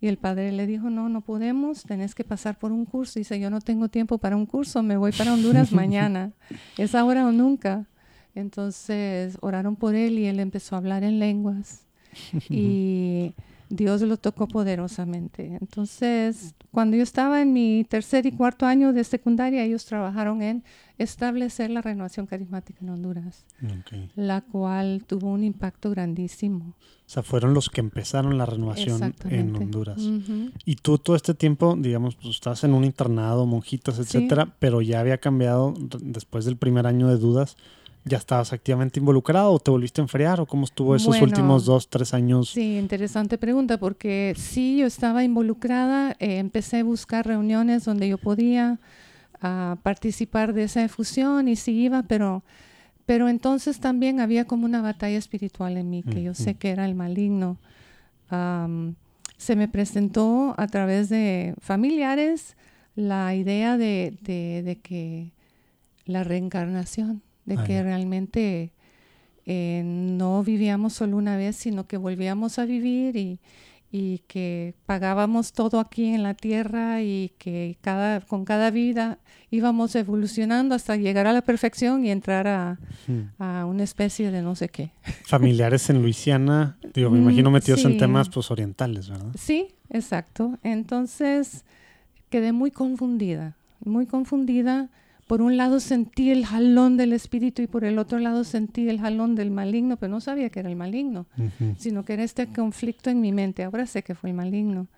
Y 0.00 0.08
el 0.08 0.16
padre 0.16 0.52
le 0.52 0.66
dijo, 0.66 0.88
no, 0.88 1.08
no 1.08 1.20
podemos, 1.20 1.82
tenés 1.82 2.14
que 2.14 2.24
pasar 2.24 2.58
por 2.58 2.72
un 2.72 2.86
curso. 2.86 3.18
Dice, 3.18 3.38
yo 3.38 3.50
no 3.50 3.60
tengo 3.60 3.88
tiempo 3.88 4.18
para 4.18 4.36
un 4.36 4.46
curso, 4.46 4.82
me 4.82 4.96
voy 4.96 5.12
para 5.12 5.34
Honduras 5.34 5.72
mañana. 5.72 6.32
Es 6.78 6.94
ahora 6.94 7.26
o 7.26 7.32
nunca. 7.32 7.86
Entonces 8.34 9.36
oraron 9.40 9.76
por 9.76 9.94
él 9.94 10.18
y 10.18 10.26
él 10.26 10.40
empezó 10.40 10.74
a 10.74 10.78
hablar 10.78 11.04
en 11.04 11.18
lenguas. 11.18 11.86
Y 12.48 13.34
Dios 13.68 14.02
lo 14.02 14.16
tocó 14.16 14.48
poderosamente. 14.48 15.56
Entonces, 15.60 16.54
cuando 16.72 16.96
yo 16.96 17.04
estaba 17.04 17.40
en 17.40 17.52
mi 17.52 17.86
tercer 17.88 18.26
y 18.26 18.32
cuarto 18.32 18.66
año 18.66 18.92
de 18.92 19.04
secundaria, 19.04 19.62
ellos 19.62 19.84
trabajaron 19.84 20.42
en 20.42 20.64
establecer 21.02 21.70
la 21.70 21.80
renovación 21.82 22.26
carismática 22.26 22.80
en 22.82 22.90
Honduras, 22.90 23.46
la 24.16 24.42
cual 24.42 25.04
tuvo 25.06 25.28
un 25.28 25.44
impacto 25.44 25.90
grandísimo. 25.90 26.74
O 26.78 27.12
sea, 27.12 27.22
fueron 27.22 27.54
los 27.54 27.70
que 27.70 27.80
empezaron 27.80 28.38
la 28.38 28.46
renovación 28.46 29.14
en 29.24 29.56
Honduras. 29.56 30.00
Y 30.64 30.76
tú 30.76 30.98
todo 30.98 31.16
este 31.16 31.34
tiempo, 31.34 31.76
digamos, 31.78 32.16
pues 32.16 32.36
estás 32.36 32.64
en 32.64 32.74
un 32.74 32.84
internado, 32.84 33.46
monjitas, 33.46 33.98
etcétera, 33.98 34.54
pero 34.58 34.82
ya 34.82 35.00
había 35.00 35.18
cambiado 35.18 35.74
después 36.00 36.44
del 36.44 36.56
primer 36.56 36.86
año 36.86 37.08
de 37.08 37.16
dudas 37.16 37.56
¿Ya 38.04 38.16
estabas 38.16 38.54
activamente 38.54 38.98
involucrado 38.98 39.52
o 39.52 39.58
te 39.58 39.70
volviste 39.70 40.00
a 40.00 40.04
enfriar 40.04 40.40
o 40.40 40.46
cómo 40.46 40.64
estuvo 40.64 40.96
esos 40.96 41.20
últimos 41.20 41.66
dos, 41.66 41.88
tres 41.90 42.14
años? 42.14 42.48
Sí, 42.48 42.78
interesante 42.78 43.36
pregunta 43.36 43.78
porque 43.78 44.34
sí, 44.38 44.78
yo 44.78 44.86
estaba 44.86 45.22
involucrada, 45.22 46.12
eh, 46.18 46.38
empecé 46.38 46.78
a 46.78 46.84
buscar 46.84 47.26
reuniones 47.26 47.84
donde 47.84 48.08
yo 48.08 48.16
podía 48.16 48.80
ah, 49.40 49.78
participar 49.82 50.52
de 50.52 50.64
esa 50.64 50.84
efusión 50.84 51.48
y 51.48 51.56
sí 51.56 51.72
iba, 51.72 52.02
pero, 52.02 52.42
pero 53.06 53.28
entonces 53.28 53.80
también 53.80 54.20
había 54.20 54.46
como 54.46 54.64
una 54.64 54.82
batalla 54.82 55.18
espiritual 55.18 55.76
en 55.76 55.90
mí, 55.90 56.02
que 56.02 56.22
yo 56.22 56.34
sé 56.34 56.54
que 56.54 56.70
era 56.70 56.84
el 56.84 56.94
maligno. 56.94 57.58
se 59.36 59.56
me 59.56 59.68
presentó 59.68 60.54
a 60.58 60.66
través 60.66 61.08
de 61.08 61.54
familiares 61.60 62.56
la 62.94 63.34
idea 63.34 63.76
de, 63.76 64.18
de, 64.22 64.62
de 64.62 64.76
que 64.76 65.32
la 66.04 66.24
reencarnación 66.24 67.22
de 67.50 67.56
que 67.64 67.82
realmente 67.82 68.72
eh, 69.46 69.82
no 69.84 70.42
vivíamos 70.44 70.92
solo 70.92 71.16
una 71.16 71.36
vez, 71.36 71.56
sino 71.56 71.86
que 71.86 71.96
volvíamos 71.96 72.58
a 72.58 72.64
vivir 72.64 73.16
y, 73.16 73.40
que 74.28 74.74
pagábamos 74.86 75.52
todo 75.52 75.80
aquí 75.80 76.06
en 76.06 76.22
la 76.22 76.34
tierra 76.34 77.02
y 77.02 77.32
que 77.38 77.76
cada, 77.80 78.20
con 78.20 78.44
cada 78.44 78.70
vida 78.70 79.18
íbamos 79.50 79.96
evolucionando 79.96 80.76
hasta 80.76 80.96
llegar 80.96 81.26
a 81.26 81.32
la 81.32 81.42
perfección 81.42 82.04
y 82.04 82.10
entrar 82.10 82.46
a, 82.46 82.78
una 83.66 83.82
especie 83.82 84.30
de 84.30 84.42
no 84.42 84.54
sé 84.54 84.68
qué. 84.68 84.92
Familiares 85.26 85.90
en 85.90 86.02
Luisiana, 86.02 86.78
digo, 86.94 87.10
me 87.10 87.18
imagino 87.18 87.50
mm, 87.50 87.52
metidos 87.52 87.84
en 87.84 87.98
temas 87.98 88.28
pues 88.28 88.50
orientales, 88.50 89.08
¿verdad? 89.08 89.32
Sí, 89.36 89.68
exacto. 89.90 90.58
Entonces 90.62 91.64
quedé 92.28 92.52
muy 92.52 92.70
confundida, 92.70 93.56
muy 93.84 94.06
confundida 94.06 94.88
por 95.30 95.42
un 95.42 95.56
lado 95.56 95.78
sentí 95.78 96.32
el 96.32 96.44
jalón 96.44 96.96
del 96.96 97.12
espíritu 97.12 97.62
y 97.62 97.68
por 97.68 97.84
el 97.84 98.00
otro 98.00 98.18
lado 98.18 98.42
sentí 98.42 98.88
el 98.88 98.98
jalón 98.98 99.36
del 99.36 99.52
maligno, 99.52 99.96
pero 99.96 100.10
no 100.10 100.20
sabía 100.20 100.50
que 100.50 100.58
era 100.58 100.68
el 100.68 100.74
maligno, 100.74 101.28
sino 101.78 102.04
que 102.04 102.14
era 102.14 102.24
este 102.24 102.48
conflicto 102.48 103.10
en 103.10 103.20
mi 103.20 103.30
mente. 103.30 103.62
Ahora 103.62 103.86
sé 103.86 104.02
que 104.02 104.16
fue 104.16 104.30
el 104.30 104.34
maligno. 104.34 104.88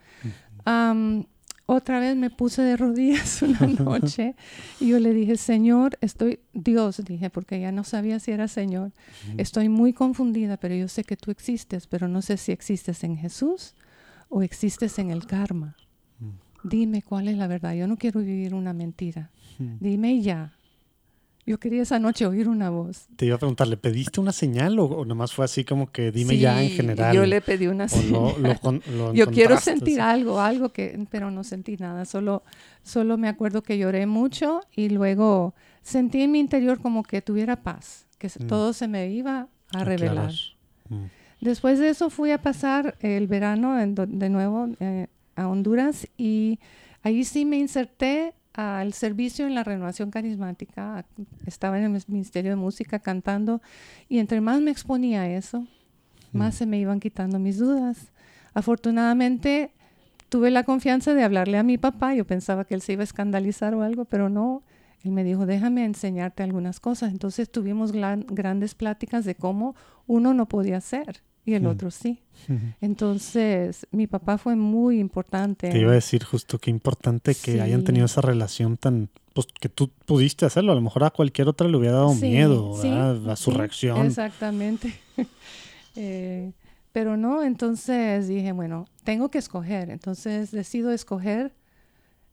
otra 1.67 2.01
vez 2.01 2.17
me 2.17 2.31
puse 2.31 2.63
de 2.63 2.79
rodillas 2.79 3.43
una 3.43 3.67
noche 3.79 4.35
y 4.81 4.89
yo 4.89 5.01
le 5.01 5.13
dije, 5.13 5.37
Señor, 5.37 5.99
estoy, 6.01 6.41
Dios, 6.55 7.05
dije, 7.05 7.29
porque 7.29 7.61
ya 7.61 7.71
no 7.71 7.85
sabía 7.85 8.19
si 8.19 8.31
era 8.31 8.49
Señor, 8.49 8.93
estoy 9.37 9.69
muy 9.69 9.93
confundida, 9.93 10.57
pero 10.57 10.75
yo 10.75 10.89
sé 10.89 11.05
que 11.05 11.19
tú 11.19 11.31
existes, 11.31 11.87
pero 11.87 12.09
no 12.09 12.23
sé 12.23 12.39
si 12.39 12.53
existes 12.53 13.05
en 13.05 13.19
Jesús 13.19 13.75
o 14.31 14.41
existes 14.43 14.99
en 14.99 15.11
el 15.11 15.27
karma. 15.27 15.77
Dime 16.65 17.03
cuál 17.03 17.29
es 17.29 17.37
la 17.37 17.47
verdad, 17.47 17.75
yo 17.75 17.87
no 17.87 17.97
quiero 17.97 18.21
vivir 18.21 18.55
una 18.55 18.73
mentira. 18.73 19.31
Dime 19.59 20.21
ya. 20.21 20.53
Yo 21.45 21.59
quería 21.59 21.83
esa 21.83 21.99
noche 21.99 22.25
oír 22.25 22.49
una 22.49 22.71
voz. 22.71 23.09
Te 23.17 23.27
iba 23.27 23.35
a 23.35 23.39
preguntar, 23.39 23.67
¿le 23.67 23.77
pediste 23.77 24.21
una 24.21 24.31
señal 24.31 24.79
o, 24.79 25.05
nomás 25.05 25.33
fue 25.33 25.45
así 25.45 25.65
como 25.65 25.91
que 25.91 26.13
dime 26.13 26.39
ya 26.39 26.63
en 26.63 26.71
general? 26.71 27.17
Yo 27.17 27.27
le 27.27 27.41
pedí 27.41 27.67
una 27.67 27.89
señal. 27.89 28.35
yo 29.13 29.27
quiero 29.27 29.59
sentir 29.59 30.01
algo, 30.01 30.41
algo 30.41 30.69
que, 30.69 31.05
pero 31.11 31.33
no 31.33 31.43
sentí 31.43 31.77
nada. 31.77 32.05
Solo, 32.05 32.45
solo 32.85 33.19
me 33.19 33.29
acuerdo 33.29 33.63
que 33.63 33.77
lloré 33.77 34.07
mucho 34.07 34.61
y 34.73 34.89
luego 34.91 35.55
sentí 35.83 36.23
en 36.23 36.31
mi 36.31 36.39
interior 36.39 36.81
como 36.81 37.03
que 37.03 37.23
tuviera 37.23 37.57
paz, 37.57 38.07
que 38.19 38.29
mm. 38.29 38.47
todo 38.47 38.73
se 38.73 38.87
me 38.87 39.11
iba 39.11 39.49
a 39.73 39.85
revelar. 39.85 40.33
Mm. 40.91 41.07
Después 41.41 41.81
de 41.81 41.89
eso 41.89 42.09
fui 42.09 42.31
a 42.31 42.41
pasar 42.41 42.97
el 43.01 43.27
verano 43.27 43.75
de 43.77 44.29
nuevo 44.29 44.69
eh, 44.79 45.09
a 45.37 45.49
Honduras 45.49 46.09
y 46.17 46.59
ahí 47.03 47.25
sí 47.25 47.45
me 47.45 47.59
inserté 47.59 48.35
al 48.53 48.93
servicio 48.93 49.47
en 49.47 49.55
la 49.55 49.65
renovación 49.65 50.11
carismática. 50.11 51.05
Estaba 51.47 51.79
en 51.79 51.85
el 51.85 52.03
Ministerio 52.09 52.51
de 52.51 52.57
Música 52.57 52.99
cantando 52.99 53.63
y 54.09 54.19
entre 54.19 54.41
más 54.41 54.61
me 54.61 54.71
exponía 54.71 55.23
a 55.23 55.29
eso, 55.29 55.67
más 56.33 56.55
mm. 56.55 56.59
se 56.59 56.67
me 56.67 56.79
iban 56.79 57.01
quitando 57.01 57.39
mis 57.39 57.59
dudas. 57.59 58.13
Afortunadamente 58.55 59.73
tuve 60.29 60.51
la 60.51 60.65
confianza 60.65 61.15
de 61.15 61.25
hablarle 61.25 61.59
a 61.59 61.63
mi 61.63 61.79
papá. 61.79 62.15
Yo 62.15 62.27
pensaba 62.27 62.65
que 62.65 62.75
él 62.75 62.83
se 62.83 62.95
iba 62.95 63.03
a 63.03 63.05
escandalizar 63.05 63.75
o 63.75 63.83
algo, 63.83 64.05
pero 64.05 64.29
no. 64.29 64.63
Él 65.03 65.11
me 65.11 65.25
dijo, 65.25 65.47
déjame 65.47 65.85
enseñarte 65.85 66.43
algunas 66.43 66.79
cosas. 66.79 67.11
Entonces 67.11 67.51
tuvimos 67.51 67.93
grandes 67.93 68.75
pláticas 68.75 69.25
de 69.25 69.35
cómo 69.35 69.75
uno 70.07 70.33
no 70.35 70.47
podía 70.47 70.81
ser 70.81 71.23
y 71.45 71.55
el 71.55 71.67
otro 71.67 71.91
sí. 71.91 72.21
Entonces, 72.81 73.87
mi 73.91 74.07
papá 74.07 74.39
fue 74.39 74.55
muy 74.55 75.01
importante. 75.01 75.71
Te 75.71 75.79
iba 75.79 75.91
a 75.91 75.95
decir 75.95 76.25
justo 76.25 76.59
qué 76.59 76.71
importante 76.71 77.35
que 77.35 77.61
hayan 77.61 77.83
tenido 77.85 78.07
esa 78.07 78.21
relación 78.21 78.77
tan, 78.77 79.09
pues 79.35 79.47
que 79.61 79.69
tú 79.69 79.91
pudiste 80.07 80.47
hacerlo. 80.47 80.73
A 80.73 80.75
lo 80.77 80.81
mejor 80.81 81.05
a 81.05 81.11
cualquier 81.11 81.49
otra 81.49 81.67
le 81.69 81.77
hubiera 81.77 81.97
dado 81.97 82.15
miedo 82.15 82.77
a 83.29 83.37
su 83.37 83.51
reacción. 83.51 84.07
Exactamente. 84.07 84.95
Eh, 85.95 86.53
pero 86.93 87.19
no, 87.19 87.43
entonces 87.43 88.27
dije, 88.27 88.53
bueno, 88.53 88.87
tengo 89.05 89.31
que 89.31 89.37
escoger. 89.37 89.91
Entonces 89.91 90.51
decido 90.51 90.91
escoger 90.91 91.53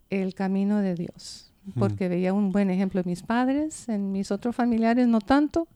el 0.10 0.34
camino 0.34 0.80
de 0.80 0.96
Dios, 0.96 1.52
porque 1.78 2.08
veía 2.08 2.32
un 2.32 2.54
buen 2.54 2.70
ejemplo 2.70 3.02
en 3.02 3.08
mis 3.08 3.22
padres, 3.22 3.90
en 3.90 4.14
mis 4.14 4.32
otros 4.32 4.56
familiares 4.56 5.10
no 5.10 5.20
tanto. 5.20 5.68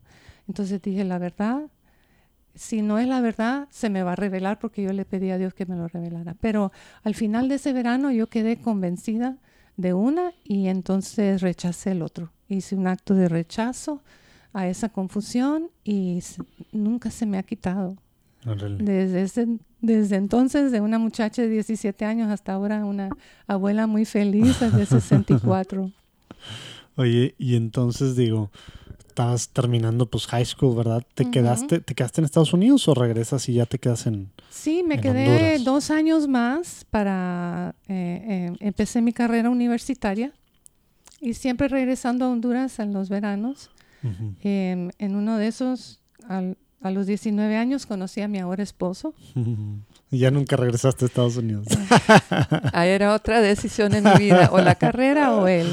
Entonces 0.47 0.81
dije, 0.81 1.03
la 1.03 1.17
verdad, 1.17 1.63
si 2.55 2.81
no 2.81 2.99
es 2.99 3.07
la 3.07 3.21
verdad, 3.21 3.67
se 3.71 3.89
me 3.89 4.03
va 4.03 4.13
a 4.13 4.15
revelar 4.15 4.59
porque 4.59 4.83
yo 4.83 4.93
le 4.93 5.05
pedí 5.05 5.31
a 5.31 5.37
Dios 5.37 5.53
que 5.53 5.65
me 5.65 5.75
lo 5.75 5.87
revelara. 5.87 6.35
Pero 6.39 6.71
al 7.03 7.15
final 7.15 7.49
de 7.49 7.55
ese 7.55 7.73
verano 7.73 8.11
yo 8.11 8.27
quedé 8.27 8.57
convencida 8.57 9.37
de 9.77 9.93
una 9.93 10.33
y 10.43 10.67
entonces 10.67 11.41
rechacé 11.41 11.91
el 11.91 12.01
otro. 12.01 12.31
Hice 12.47 12.75
un 12.75 12.87
acto 12.87 13.15
de 13.15 13.27
rechazo 13.27 14.03
a 14.53 14.67
esa 14.67 14.89
confusión 14.89 15.71
y 15.83 16.21
nunca 16.71 17.09
se 17.09 17.25
me 17.25 17.37
ha 17.37 17.43
quitado. 17.43 17.97
Desde, 18.45 19.57
desde 19.79 20.15
entonces, 20.17 20.71
de 20.71 20.81
una 20.81 20.99
muchacha 20.99 21.41
de 21.41 21.49
17 21.49 22.03
años 22.03 22.29
hasta 22.29 22.53
ahora, 22.53 22.83
una 22.85 23.09
abuela 23.47 23.87
muy 23.87 24.05
feliz 24.05 24.59
de 24.59 24.85
64. 24.85 25.91
Oye, 26.95 27.35
y 27.37 27.55
entonces 27.55 28.15
digo, 28.15 28.51
estabas 29.13 29.49
terminando 29.49 30.07
pues 30.07 30.25
high 30.25 30.45
school, 30.45 30.75
¿verdad? 30.75 31.03
¿Te 31.13 31.29
quedaste 31.29 31.81
te 31.81 31.93
quedaste 31.93 32.21
en 32.21 32.25
Estados 32.25 32.51
Unidos 32.51 32.87
o 32.87 32.95
regresas 32.95 33.47
y 33.47 33.53
ya 33.53 33.67
te 33.67 33.77
quedas 33.77 34.07
en 34.07 34.31
Sí, 34.49 34.83
me 34.83 34.99
quedé 34.99 35.59
dos 35.59 35.91
años 35.91 36.27
más 36.27 36.85
para 36.89 37.75
eh, 37.87 38.25
eh, 38.27 38.57
empecé 38.59 39.01
mi 39.01 39.13
carrera 39.13 39.51
universitaria 39.51 40.33
y 41.21 41.35
siempre 41.35 41.67
regresando 41.67 42.25
a 42.25 42.29
Honduras 42.29 42.79
en 42.79 42.91
los 42.91 43.09
veranos. 43.09 43.69
Em, 44.43 44.89
en 44.99 45.15
uno 45.15 45.37
de 45.37 45.47
esos, 45.47 46.01
a 46.27 46.91
los 46.91 47.07
19 47.07 47.55
años, 47.55 47.85
conocí 47.85 48.19
a 48.19 48.27
mi 48.27 48.39
ahora 48.39 48.63
esposo. 48.63 49.13
Y 50.11 50.17
ya 50.19 50.31
nunca 50.31 50.57
regresaste 50.57 51.05
a 51.05 51.07
Estados 51.07 51.37
Unidos. 51.37 51.67
Ahí 52.73 52.89
era 52.89 53.13
otra 53.13 53.39
decisión 53.39 53.93
en 53.93 54.03
mi 54.03 54.15
vida, 54.19 54.49
o 54.51 54.59
la 54.59 54.75
carrera 54.75 55.33
o 55.33 55.47
él. 55.47 55.67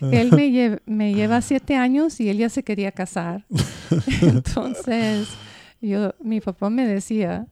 Él 0.12 0.30
me, 0.32 0.80
me 0.86 1.14
lleva 1.14 1.40
siete 1.40 1.76
años 1.76 2.20
y 2.20 2.28
él 2.28 2.38
ya 2.38 2.48
se 2.48 2.62
quería 2.62 2.92
casar. 2.92 3.44
Entonces, 4.22 5.28
yo, 5.80 6.14
mi 6.20 6.40
papá 6.40 6.70
me 6.70 6.86
decía, 6.86 7.46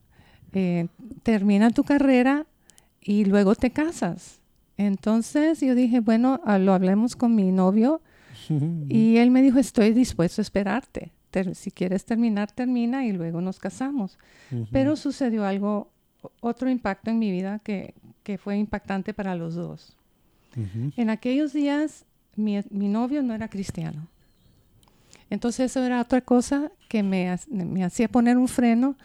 eh, 0.52 0.88
termina 1.22 1.70
tu 1.70 1.84
carrera 1.84 2.46
y 3.00 3.24
luego 3.24 3.54
te 3.54 3.70
casas. 3.70 4.40
Entonces 4.76 5.60
yo 5.60 5.74
dije, 5.74 6.00
bueno, 6.00 6.40
ah, 6.44 6.58
lo 6.58 6.72
hablemos 6.72 7.16
con 7.16 7.34
mi 7.34 7.52
novio 7.52 8.00
y 8.88 9.16
él 9.16 9.30
me 9.30 9.42
dijo, 9.42 9.58
estoy 9.58 9.92
dispuesto 9.92 10.40
a 10.40 10.42
esperarte. 10.42 11.12
si 11.54 11.70
quieres 11.70 12.04
terminar, 12.04 12.50
termina 12.50 13.04
y 13.06 13.12
luego 13.12 13.40
nos 13.40 13.58
casamos. 13.58 14.18
Pero 14.70 14.96
sucedió 14.96 15.44
algo, 15.44 15.90
otro 16.40 16.68
impacto 16.68 17.10
en 17.10 17.18
mi 17.18 17.30
vida 17.30 17.60
que, 17.60 17.94
que 18.22 18.38
fue 18.38 18.56
impactante 18.56 19.14
para 19.14 19.34
los 19.34 19.54
dos. 19.54 19.96
En 20.96 21.08
aquellos 21.08 21.54
días 21.54 22.04
mi, 22.36 22.62
novio 22.70 23.22
no 23.22 23.34
era 23.34 23.48
cristiano. 23.48 24.06
Entonces 25.30 25.70
eso 25.70 25.82
era 25.82 26.00
otra 26.00 26.20
cosa 26.20 26.70
que 26.88 27.02
me, 27.02 27.34
me, 27.48 27.84
hacía 27.84 28.08
poner 28.08 28.36
un 28.36 28.48
freno 28.48 28.96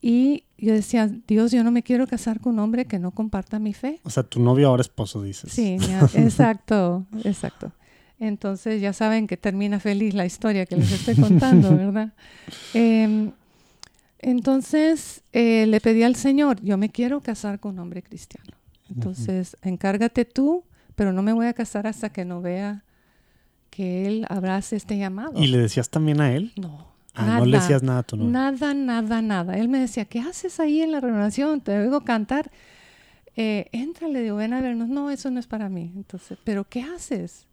y 0.00 0.44
yo 0.58 0.74
decía, 0.74 1.08
Dios, 1.28 1.52
yo 1.52 1.62
no 1.62 1.70
me 1.70 1.84
quiero 1.84 2.06
casar 2.08 2.40
con 2.40 2.54
un 2.54 2.58
hombre 2.58 2.86
que 2.86 2.98
no 2.98 3.12
comparta 3.12 3.60
mi 3.60 3.72
fe. 3.72 4.00
O 4.02 4.10
sea, 4.10 4.24
tu 4.24 4.40
novio 4.40 4.68
ahora 4.68 4.80
esposo, 4.80 5.22
dices. 5.22 5.52
Sí, 5.52 5.76
exacto, 6.14 7.06
exacto. 7.24 7.72
Entonces 8.18 8.80
ya 8.80 8.92
saben 8.92 9.26
que 9.26 9.36
termina 9.36 9.80
feliz 9.80 10.14
la 10.14 10.26
historia 10.26 10.66
que 10.66 10.76
les 10.76 10.90
estoy 10.92 11.16
contando, 11.16 11.70
¿verdad? 11.76 12.12
Em, 12.74 13.32
Entonces 14.18 15.22
eh, 15.32 15.66
le 15.66 15.80
pedí 15.80 16.02
al 16.02 16.16
Señor, 16.16 16.60
yo 16.62 16.76
me 16.76 16.90
quiero 16.90 17.20
casar 17.20 17.60
con 17.60 17.74
un 17.74 17.80
hombre 17.80 18.02
cristiano. 18.02 18.50
Entonces, 18.94 19.56
encárgate 19.62 20.24
tú, 20.24 20.64
pero 20.94 21.12
no 21.12 21.22
me 21.22 21.32
voy 21.32 21.46
a 21.46 21.52
casar 21.52 21.86
hasta 21.86 22.10
que 22.10 22.24
no 22.24 22.40
vea 22.40 22.84
que 23.70 24.06
él 24.06 24.26
abrace 24.28 24.76
este 24.76 24.98
llamado. 24.98 25.42
¿Y 25.42 25.46
le 25.46 25.58
decías 25.58 25.88
también 25.88 26.20
a 26.20 26.32
él? 26.34 26.52
No. 26.56 26.92
Ah, 27.14 27.26
nada, 27.26 27.38
no 27.40 27.46
le 27.46 27.58
decías 27.58 27.82
nada 27.82 27.98
a 28.00 28.02
tu 28.02 28.16
novio. 28.16 28.30
Nada, 28.32 28.74
nada, 28.74 29.22
nada. 29.22 29.58
Él 29.58 29.68
me 29.68 29.78
decía, 29.78 30.04
¿qué 30.04 30.20
haces 30.20 30.60
ahí 30.60 30.80
en 30.80 30.92
la 30.92 31.00
renovación? 31.00 31.60
Te 31.60 31.76
oigo 31.78 32.02
cantar. 32.02 32.50
Eh, 33.36 33.68
Éntrale, 33.72 34.22
digo, 34.22 34.36
ven 34.36 34.52
a 34.52 34.60
vernos. 34.60 34.88
No, 34.88 35.10
eso 35.10 35.30
no 35.30 35.40
es 35.40 35.46
para 35.46 35.68
mí. 35.68 35.92
Entonces, 35.94 36.38
¿pero 36.44 36.64
qué 36.64 36.82
haces? 36.82 37.46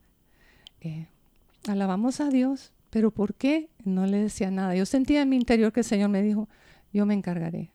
Eh, 0.81 1.07
alabamos 1.67 2.21
a 2.21 2.29
Dios. 2.29 2.71
¿Pero 2.89 3.11
por 3.11 3.33
qué? 3.33 3.69
No 3.83 4.05
le 4.05 4.17
decía 4.17 4.49
nada. 4.49 4.75
Yo 4.75 4.85
sentía 4.85 5.21
en 5.21 5.29
mi 5.29 5.35
interior 5.35 5.71
que 5.71 5.81
el 5.81 5.85
Señor 5.85 6.09
me 6.09 6.21
dijo, 6.21 6.47
yo 6.91 7.05
me 7.05 7.13
encargaré. 7.13 7.71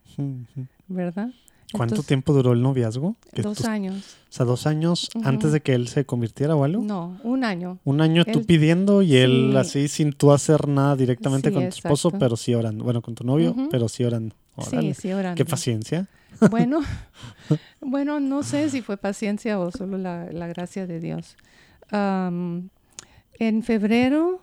¿verdad? 0.89 1.31
¿Cuánto 1.77 1.95
Entonces, 1.95 2.07
tiempo 2.07 2.33
duró 2.33 2.53
el 2.53 2.63
noviazgo? 2.63 3.17
Dos 3.35 3.59
tú- 3.59 3.67
años. 3.69 4.17
O 4.31 4.33
sea, 4.33 4.47
dos 4.47 4.67
años 4.67 5.11
antes 5.25 5.53
de 5.53 5.61
que 5.61 5.75
él 5.75 5.89
se 5.89 6.05
convirtiera 6.07 6.57
o 6.57 6.65
algo. 6.65 6.83
No, 6.83 7.19
un 7.23 7.45
año. 7.45 7.79
Un 7.85 8.01
año 8.01 8.25
tú 8.25 8.45
pidiendo 8.45 9.03
y 9.03 9.17
él 9.17 9.51
Sí. 9.53 9.57
así 9.59 9.89
sin 9.89 10.13
tú 10.13 10.33
hacer 10.33 10.67
nada 10.69 10.97
directamente 10.97 11.51
Sí, 11.51 11.55
con 11.55 11.63
tu 11.65 11.69
esposo, 11.69 12.11
pero 12.13 12.37
sí 12.37 12.55
orando. 12.55 12.83
Bueno, 12.85 13.03
con 13.03 13.15
tu 13.15 13.25
novio, 13.25 13.55
pero 13.71 13.89
sí 13.89 14.05
orando. 14.05 14.35
Sí, 14.71 14.95
sí, 14.95 15.13
orando. 15.13 15.37
Qué 15.37 15.45
paciencia. 15.45 16.09
Bueno, 16.51 16.81
bueno, 17.81 18.19
no 18.21 18.43
sé 18.43 18.69
si 18.71 18.81
fue 18.83 18.97
paciencia 18.97 19.59
o 19.61 19.71
solo 19.71 19.99
la, 19.99 20.33
la 20.33 20.47
gracia 20.49 20.85
de 20.87 20.99
Dios. 21.01 21.37
En 21.93 22.71
febrero 23.63 24.41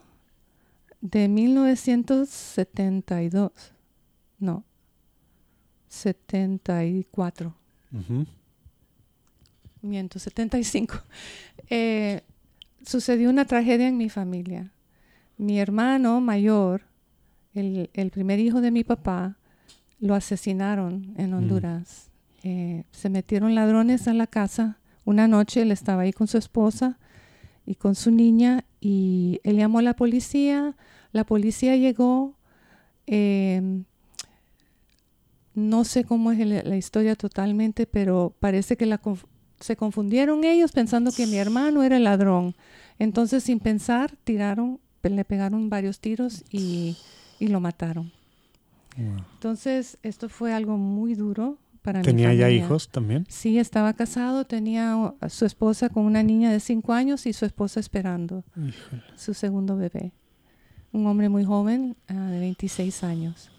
de 1.02 1.28
1972, 1.28 3.52
no, 4.40 4.64
74, 5.92 7.54
Ujú. 7.94 8.26
miento, 9.82 10.20
75, 10.20 10.96
eh, 11.70 12.22
sucedió 12.86 13.30
una 13.30 13.46
tragedia 13.46 13.88
en 13.88 13.98
mi 13.98 14.10
familia. 14.10 14.72
Mi 15.38 15.60
hermano 15.60 16.22
mayor, 16.22 16.84
el, 17.54 17.90
el 17.94 18.12
primer 18.12 18.40
hijo 18.40 18.62
de 18.62 18.72
mi 18.72 18.84
papá, 18.84 19.38
lo 20.00 20.16
asesinaron 20.16 21.14
en 21.18 21.34
Honduras. 21.34 22.10
Eh, 22.44 22.86
se 22.92 23.10
metieron 23.10 23.54
ladrones 23.54 24.08
a 24.08 24.14
la 24.14 24.28
casa. 24.28 24.80
Una 25.06 25.28
noche 25.28 25.62
él 25.62 25.72
estaba 25.72 26.04
ahí 26.04 26.14
con 26.14 26.28
su 26.28 26.38
esposa 26.38 26.98
y 27.66 27.76
con 27.76 27.94
su 27.96 28.10
niña 28.12 28.66
y 28.80 29.40
él 29.44 29.58
llamó 29.58 29.80
a 29.80 29.84
la 29.84 29.96
policía. 29.96 30.76
La 31.12 31.24
policía 31.26 31.76
llegó. 31.76 32.36
eh, 33.08 33.84
no 35.54 35.84
sé 35.84 36.04
cómo 36.06 36.32
es 36.32 36.40
el- 36.40 36.62
la 36.70 36.78
historia 36.78 37.16
totalmente, 37.16 37.86
pero 37.86 38.34
parece 38.40 38.78
que 38.78 38.86
la 38.86 39.02
conf- 39.02 39.26
se 39.60 39.76
confundieron 39.76 40.44
ellos 40.44 40.72
pensando 40.72 41.12
que 41.12 41.28
mi 41.28 41.38
hermano 41.38 41.84
era 41.84 41.98
el 41.98 42.04
ladrón. 42.06 42.56
Entonces, 43.00 43.44
sin 43.44 43.60
pensar, 43.60 44.16
tiraron, 44.24 44.80
le 45.04 45.26
pegaron 45.26 45.70
varios 45.70 46.00
tiros 46.00 46.44
y, 46.52 46.96
y 47.40 47.48
lo 47.48 47.60
mataron. 47.60 48.12
Wow. 48.98 49.24
Entonces, 49.34 49.98
esto 50.04 50.30
fue 50.30 50.54
algo 50.54 50.78
muy 50.78 51.16
duro 51.16 51.58
para 51.82 52.00
mi 52.00 52.06
¿Tenía 52.06 52.34
ya 52.34 52.50
hijos 52.50 52.90
también? 52.90 53.26
Sí, 53.30 53.58
estaba 53.58 53.94
casado, 53.94 54.46
tenía 54.46 54.94
a 55.20 55.30
su 55.30 55.46
esposa 55.46 55.90
con 55.90 56.06
una 56.06 56.22
niña 56.24 56.52
de 56.52 56.60
cinco 56.60 56.94
años 56.94 57.26
y 57.26 57.34
su 57.34 57.46
esposa 57.46 57.80
esperando 57.80 58.44
Híjole. 58.56 59.02
su 59.16 59.34
segundo 59.34 59.76
bebé. 59.78 60.12
Un 60.92 61.08
hombre 61.08 61.30
muy 61.30 61.44
joven, 61.44 61.96
ah, 62.08 62.30
de 62.30 62.40
26 62.40 63.04
años. 63.04 63.50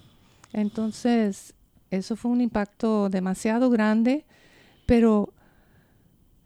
Entonces, 0.52 1.54
eso 1.96 2.16
fue 2.16 2.30
un 2.30 2.40
impacto 2.40 3.08
demasiado 3.08 3.70
grande, 3.70 4.24
pero 4.86 5.32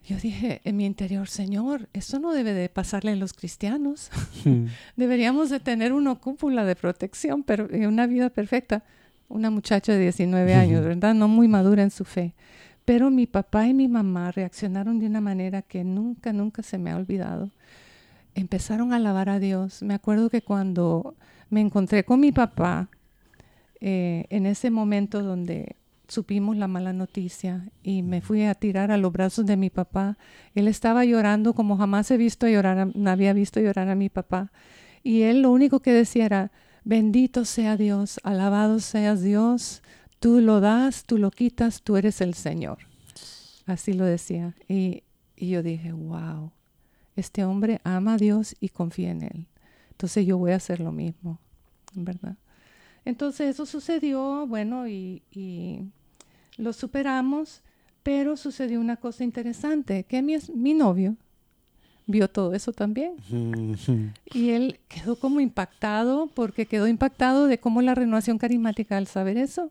yo 0.06 0.16
dije 0.18 0.60
en 0.64 0.76
mi 0.76 0.86
interior, 0.86 1.28
Señor, 1.28 1.88
esto 1.92 2.20
no 2.20 2.32
debe 2.32 2.52
de 2.52 2.68
pasarle 2.68 3.10
a 3.10 3.16
los 3.16 3.32
cristianos. 3.32 4.10
Mm. 4.44 4.66
Deberíamos 4.96 5.50
de 5.50 5.58
tener 5.58 5.92
una 5.92 6.14
cúpula 6.14 6.64
de 6.64 6.76
protección, 6.76 7.42
pero 7.42 7.68
una 7.88 8.06
vida 8.06 8.30
perfecta. 8.30 8.84
Una 9.28 9.50
muchacha 9.50 9.92
de 9.92 9.98
19 9.98 10.54
años. 10.54 10.84
¿verdad? 10.84 11.12
No 11.14 11.26
muy 11.26 11.48
madura 11.48 11.82
en 11.82 11.90
su 11.90 12.04
fe. 12.04 12.34
Pero 12.84 13.10
mi 13.10 13.26
papá 13.26 13.66
y 13.66 13.74
mi 13.74 13.88
mamá 13.88 14.30
reaccionaron 14.30 15.00
de 15.00 15.06
una 15.06 15.20
manera 15.20 15.62
que 15.62 15.82
nunca, 15.82 16.32
nunca 16.32 16.62
se 16.62 16.78
me 16.78 16.92
ha 16.92 16.96
olvidado. 16.96 17.50
Empezaron 18.36 18.92
a 18.92 18.96
alabar 18.96 19.28
a 19.28 19.40
Dios. 19.40 19.82
Me 19.82 19.94
acuerdo 19.94 20.30
que 20.30 20.42
cuando 20.42 21.16
me 21.50 21.60
encontré 21.60 22.04
con 22.04 22.20
mi 22.20 22.30
papá, 22.30 22.88
eh, 23.80 24.24
en 24.30 24.46
ese 24.46 24.70
momento 24.70 25.22
donde 25.22 25.76
supimos 26.08 26.56
la 26.56 26.68
mala 26.68 26.92
noticia 26.92 27.68
y 27.82 28.02
me 28.02 28.20
fui 28.20 28.44
a 28.44 28.54
tirar 28.54 28.90
a 28.90 28.96
los 28.96 29.12
brazos 29.12 29.46
de 29.46 29.56
mi 29.56 29.70
papá, 29.70 30.16
él 30.54 30.68
estaba 30.68 31.04
llorando 31.04 31.54
como 31.54 31.76
jamás 31.76 32.10
he 32.10 32.16
visto 32.16 32.46
llorar, 32.48 32.94
no 32.94 33.10
había 33.10 33.32
visto 33.32 33.60
llorar 33.60 33.88
a 33.88 33.94
mi 33.94 34.08
papá. 34.08 34.52
Y 35.02 35.22
él 35.22 35.42
lo 35.42 35.50
único 35.50 35.80
que 35.80 35.92
decía 35.92 36.26
era, 36.26 36.52
bendito 36.84 37.44
sea 37.44 37.76
Dios, 37.76 38.20
alabado 38.22 38.80
seas 38.80 39.22
Dios, 39.22 39.82
tú 40.20 40.40
lo 40.40 40.60
das, 40.60 41.04
tú 41.04 41.18
lo 41.18 41.30
quitas, 41.30 41.82
tú 41.82 41.96
eres 41.96 42.20
el 42.20 42.34
Señor. 42.34 42.78
Así 43.66 43.92
lo 43.92 44.04
decía. 44.04 44.54
Y, 44.68 45.02
y 45.36 45.50
yo 45.50 45.62
dije, 45.62 45.92
wow, 45.92 46.52
este 47.16 47.44
hombre 47.44 47.80
ama 47.84 48.14
a 48.14 48.16
Dios 48.18 48.54
y 48.60 48.68
confía 48.68 49.10
en 49.10 49.22
Él. 49.22 49.46
Entonces 49.90 50.26
yo 50.26 50.38
voy 50.38 50.52
a 50.52 50.56
hacer 50.56 50.80
lo 50.80 50.92
mismo, 50.92 51.40
¿verdad? 51.94 52.36
Entonces 53.06 53.48
eso 53.48 53.64
sucedió, 53.64 54.46
bueno, 54.46 54.86
y, 54.86 55.22
y 55.32 55.80
lo 56.58 56.72
superamos, 56.72 57.62
pero 58.02 58.36
sucedió 58.36 58.80
una 58.80 58.96
cosa 58.96 59.24
interesante, 59.24 60.04
que 60.04 60.22
mi, 60.22 60.74
novio 60.74 61.16
vio 62.06 62.28
todo 62.28 62.54
eso 62.54 62.72
también. 62.72 63.14
Y 64.32 64.50
él 64.50 64.78
quedó 64.88 65.16
como 65.16 65.40
impactado, 65.40 66.28
porque 66.28 66.66
quedó 66.66 66.86
impactado 66.86 67.46
de 67.46 67.58
cómo 67.58 67.82
la 67.82 67.94
renovación 67.94 68.38
carismática, 68.38 68.96
al 68.96 69.06
saber 69.06 69.36
eso, 69.38 69.70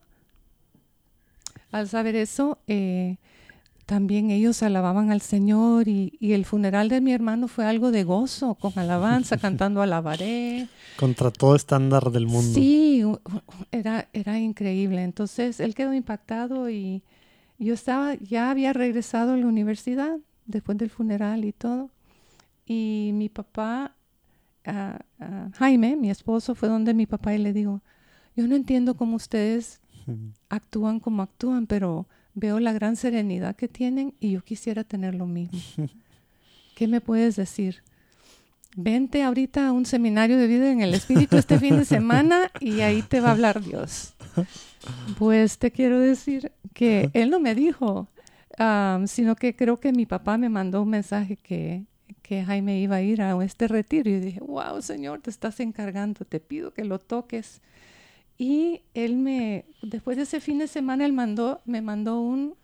al 1.72 1.88
saber 1.88 2.16
eso, 2.16 2.58
eh, 2.68 3.18
también 3.86 4.32
ellos 4.32 4.64
alababan 4.64 5.12
al 5.12 5.22
Señor 5.22 5.88
y, 5.88 6.18
y 6.20 6.34
el 6.34 6.46
funeral 6.46 6.90
de 6.90 7.02
mi 7.02 7.14
hermano 7.14 7.48
fue 7.48 7.66
algo 7.66 7.92
de 7.92 8.04
gozo, 8.04 8.56
con 8.56 8.78
alabanza, 8.78 9.38
cantando 9.38 9.82
alabaré. 9.82 10.68
Contra 10.98 11.30
todo 11.30 11.56
estándar 11.56 12.12
del 12.12 12.26
mundo. 12.26 12.54
Sí, 12.54 13.04
era, 13.72 14.08
era 14.14 14.40
increíble. 14.40 15.04
Entonces 15.04 15.60
él 15.60 15.76
quedó 15.76 15.94
impactado 15.94 16.70
y 16.70 17.04
yo 17.60 17.74
estaba, 17.74 18.16
ya 18.16 18.50
había 18.50 18.74
regresado 18.74 19.34
a 19.34 19.38
la 19.38 19.46
universidad 19.46 20.18
después 20.46 20.78
del 20.78 20.90
funeral 20.90 21.46
y 21.46 21.54
todo. 21.54 21.92
Y 22.66 23.12
mi 23.14 23.30
papá, 23.30 23.96
ah, 24.66 25.00
Jaime, 25.54 25.96
mi 25.96 26.10
esposo, 26.10 26.56
fue 26.56 26.70
donde 26.70 26.96
mi 26.96 27.06
papá 27.06 27.36
y 27.36 27.38
le 27.38 27.54
digo, 27.54 27.82
yo 28.36 28.48
no 28.48 28.56
entiendo 28.56 28.96
cómo 28.96 29.16
ustedes 29.16 29.80
actúan 30.50 31.00
como 31.00 31.22
actúan, 31.22 31.68
pero 31.68 32.08
veo 32.36 32.60
la 32.60 32.74
gran 32.74 32.96
serenidad 32.96 33.56
que 33.56 33.68
tienen 33.68 34.14
y 34.20 34.32
yo 34.32 34.44
quisiera 34.44 34.84
tener 34.84 35.16
lo 35.16 35.26
mismo. 35.26 35.60
¿Qué 36.76 36.88
me 36.88 37.02
puedes 37.02 37.38
decir? 37.38 37.82
Vente 38.76 39.24
ahorita 39.24 39.70
a 39.70 39.72
un 39.72 39.86
seminario 39.86 40.38
de 40.38 40.48
vida 40.48 40.70
en 40.70 40.82
el 40.82 40.94
Espíritu 40.94 41.38
este 41.38 41.58
fin 41.58 41.78
de 41.78 41.86
semana 41.86 42.52
y 42.60 42.82
ahí 42.82 43.02
te 43.02 43.22
va 43.22 43.30
a 43.30 43.32
hablar 43.32 43.64
Dios. 43.64 44.14
Pues 45.18 45.58
te 45.58 45.72
quiero 45.72 46.00
decir 46.00 46.52
que 46.74 47.10
él 47.14 47.30
no 47.30 47.40
me 47.40 47.56
dijo, 47.56 48.10
sino 49.06 49.38
que 49.38 49.56
creo 49.56 49.80
que 49.80 49.94
mi 49.94 50.06
papá 50.06 50.38
me 50.38 50.50
mandó 50.50 50.82
un 50.82 50.90
mensaje 50.90 51.38
que, 51.38 51.86
que 52.22 52.44
Jaime 52.44 52.82
iba 52.82 52.98
a 52.98 53.02
ir 53.02 53.22
a 53.22 53.42
este 53.46 53.70
retiro 53.70 54.10
y 54.10 54.20
dije, 54.20 54.42
wow, 54.42 54.82
Señor, 54.82 55.22
te 55.22 55.30
estás 55.30 55.62
encargando, 55.62 56.26
te 56.26 56.42
pido 56.42 56.74
que 56.74 56.84
lo 56.84 57.00
toques. 57.00 57.62
Y 58.38 58.82
él 58.94 59.16
me, 59.16 59.66
después 59.82 60.18
de 60.18 60.24
ese 60.24 60.40
fin 60.40 60.60
de 60.60 60.68
semana, 60.68 61.06
él 61.06 61.14
mandó, 61.14 61.62
me 61.66 61.82
mandó 61.82 62.20
un 62.20 62.56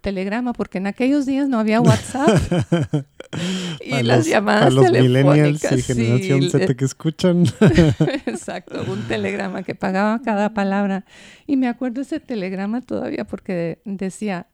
telegrama, 0.00 0.52
porque 0.52 0.78
en 0.78 0.88
aquellos 0.88 1.26
días 1.26 1.48
no 1.48 1.58
había 1.58 1.80
WhatsApp. 1.80 2.28
y 3.84 4.02
las 4.02 4.18
los- 4.18 4.26
llamadas 4.26 4.66
a 4.66 4.70
los 4.70 4.90
millennials 4.90 5.62
y 5.72 5.82
generación 5.82 6.42
sí, 6.42 6.50
Z 6.50 6.74
que 6.74 6.84
escuchan. 6.84 7.44
Exacto, 8.26 8.84
un 8.86 9.06
telegrama 9.08 9.62
que 9.62 9.74
pagaba 9.74 10.20
cada 10.22 10.52
palabra. 10.52 11.04
Y 11.46 11.56
me 11.56 11.68
acuerdo 11.68 12.02
ese 12.02 12.20
telegrama 12.20 12.80
todavía 12.80 13.24
porque 13.24 13.80
decía, 13.84 14.48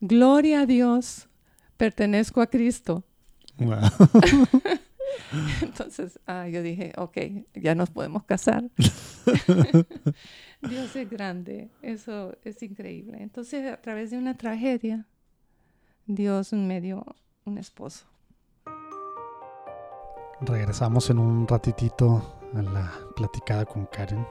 Gloria 0.00 0.60
a 0.60 0.66
Dios, 0.66 1.28
pertenezco 1.76 2.40
a 2.42 2.46
Cristo. 2.48 3.04
Wow. 3.58 3.78
Entonces, 5.62 6.20
ah, 6.26 6.48
yo 6.48 6.62
dije, 6.62 6.92
ok, 6.96 7.18
ya 7.54 7.74
nos 7.74 7.90
podemos 7.90 8.24
casar. 8.24 8.64
Dios 10.62 10.96
es 10.96 11.10
grande, 11.10 11.70
eso 11.82 12.36
es 12.44 12.62
increíble. 12.62 13.18
Entonces, 13.20 13.70
a 13.70 13.80
través 13.80 14.10
de 14.10 14.18
una 14.18 14.36
tragedia, 14.36 15.06
Dios 16.06 16.52
me 16.52 16.80
dio 16.80 17.04
un 17.44 17.58
esposo. 17.58 18.06
Regresamos 20.40 21.10
en 21.10 21.18
un 21.18 21.46
ratitito 21.46 22.40
a 22.54 22.62
la 22.62 22.92
platicada 23.16 23.64
con 23.64 23.86
Karen. 23.86 24.26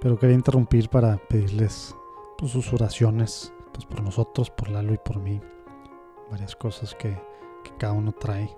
Pero 0.00 0.18
quería 0.18 0.34
interrumpir 0.34 0.88
para 0.88 1.16
pedirles 1.16 1.94
pues, 2.38 2.52
sus 2.52 2.72
oraciones, 2.72 3.52
pues 3.72 3.86
por 3.86 4.02
nosotros, 4.02 4.50
por 4.50 4.68
Lalo 4.68 4.92
y 4.92 4.98
por 4.98 5.18
mí. 5.18 5.40
Varias 6.30 6.56
cosas 6.56 6.94
que, 6.94 7.10
que 7.64 7.70
cada 7.78 7.92
uno 7.92 8.12
trae. 8.12 8.48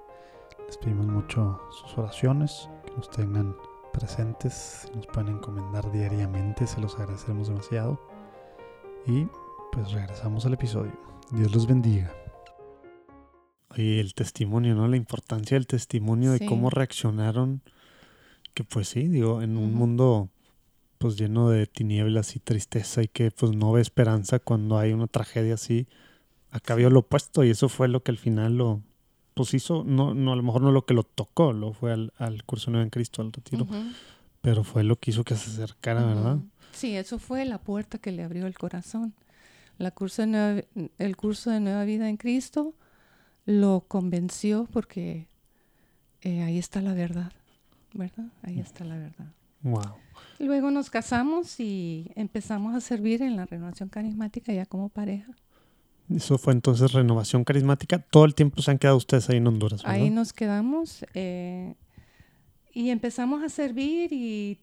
Les 0.67 0.77
pedimos 0.79 1.07
mucho 1.07 1.61
sus 1.71 1.97
oraciones, 1.97 2.69
que 2.85 2.93
nos 2.93 3.09
tengan 3.11 3.57
presentes, 3.93 4.91
nos 4.95 5.07
pueden 5.07 5.37
encomendar 5.37 5.91
diariamente, 5.93 6.67
se 6.67 6.81
los 6.81 6.95
agradeceremos 6.97 7.49
demasiado. 7.49 8.01
Y 9.07 9.27
pues 9.73 9.93
regresamos 9.93 10.45
al 10.45 10.55
episodio. 10.55 10.93
Dios 11.31 11.55
los 11.55 11.67
bendiga. 11.67 12.13
Y 13.77 14.01
el 14.01 14.15
testimonio, 14.15 14.75
¿no? 14.75 14.89
La 14.89 14.97
importancia 14.97 15.57
del 15.57 15.67
testimonio 15.67 16.33
de 16.33 16.47
cómo 16.47 16.71
reaccionaron. 16.71 17.63
Que 18.55 18.65
pues 18.65 18.89
sí, 18.89 19.07
digo, 19.07 19.43
en 19.43 19.57
un 19.57 19.75
mundo 19.75 20.31
pues 20.99 21.17
lleno 21.17 21.51
de 21.51 21.67
tinieblas 21.67 22.37
y 22.37 22.41
tristeza 22.41 23.03
y 23.03 23.09
que 23.09 23.31
pues 23.31 23.53
no 23.53 23.73
ve 23.73 23.83
esperanza 23.83 24.39
cuando 24.39 24.79
hay 24.79 24.93
una 24.93 25.07
tragedia 25.07 25.55
así. 25.55 25.87
Acá 26.51 26.75
vio 26.75 26.91
lo 26.91 27.01
opuesto 27.01 27.45
y 27.45 27.51
eso 27.51 27.69
fue 27.69 27.87
lo 27.89 28.03
que 28.03 28.11
al 28.11 28.19
final 28.19 28.57
lo 28.57 28.83
pues 29.37 29.53
hizo, 29.53 29.85
no, 29.85 30.15
no 30.15 30.33
a 30.33 30.37
lo 30.37 30.43
mejor 30.43 30.63
no 30.63 30.73
lo 30.73 30.87
que 30.87 30.95
lo 30.95 31.03
tocó, 31.03 31.53
lo 31.53 31.75
fue 31.75 31.93
al, 31.93 32.15
al 32.17 32.43
curso 32.45 32.71
nuevo 32.71 32.83
en 32.85 32.89
Cristo, 32.91 33.21
al 33.21 33.33
retiro, 33.33 33.67
pero 34.41 34.65
fue 34.65 34.83
lo 34.83 34.97
que 34.99 35.11
hizo 35.11 35.25
que 35.25 35.37
se 35.37 35.51
acercara, 35.51 36.03
¿verdad? 36.07 36.39
Sí, 36.73 36.97
eso 36.97 37.19
fue 37.19 37.45
la 37.45 37.59
puerta 37.59 37.99
que 37.99 38.13
le 38.13 38.23
abrió 38.25 38.47
el 38.47 38.57
corazón. 38.57 39.13
La 39.77 39.91
curso 39.91 40.23
de 40.23 40.29
nueva- 40.29 40.63
el 40.99 41.17
curso 41.19 41.51
de 41.51 41.61
Nueva 41.61 41.85
Vida 41.85 42.09
en 42.09 42.17
Cristo 42.17 42.73
lo 43.45 43.85
convenció 43.87 44.67
porque 44.73 45.29
eh, 46.23 46.43
ahí 46.43 46.57
está 46.59 46.81
la 46.81 46.95
verdad, 46.95 47.31
¿verdad? 47.93 48.29
Ahí 48.43 48.59
está 48.59 48.85
la 48.87 48.97
verdad. 48.97 49.27
Wow. 49.63 49.97
Luego 50.39 50.71
nos 50.71 50.89
casamos 50.89 51.61
y 51.61 52.11
empezamos 52.15 52.75
a 52.75 52.81
servir 52.81 53.21
en 53.21 53.37
la 53.37 53.45
renovación 53.45 53.91
carismática 53.91 54.51
ya 54.55 54.65
como 54.65 54.89
pareja. 54.89 55.33
Eso 56.15 56.39
fue 56.39 56.53
entonces 56.53 56.93
renovación 56.93 57.45
carismática. 57.45 57.99
Todo 57.99 58.25
el 58.25 58.35
tiempo 58.35 58.63
se 58.63 58.71
han 58.71 58.79
quedado 58.79 58.97
ustedes 58.97 59.29
ahí 59.29 59.39
en 59.39 59.47
Honduras, 59.47 59.83
¿verdad? 59.83 60.01
Ahí 60.01 60.11
nos 60.11 60.33
quedamos 60.33 61.05
eh, 61.15 61.75
y 62.73 62.91
empezamos 62.91 63.43
a 63.43 63.49
servir 63.49 64.13
y, 64.13 64.59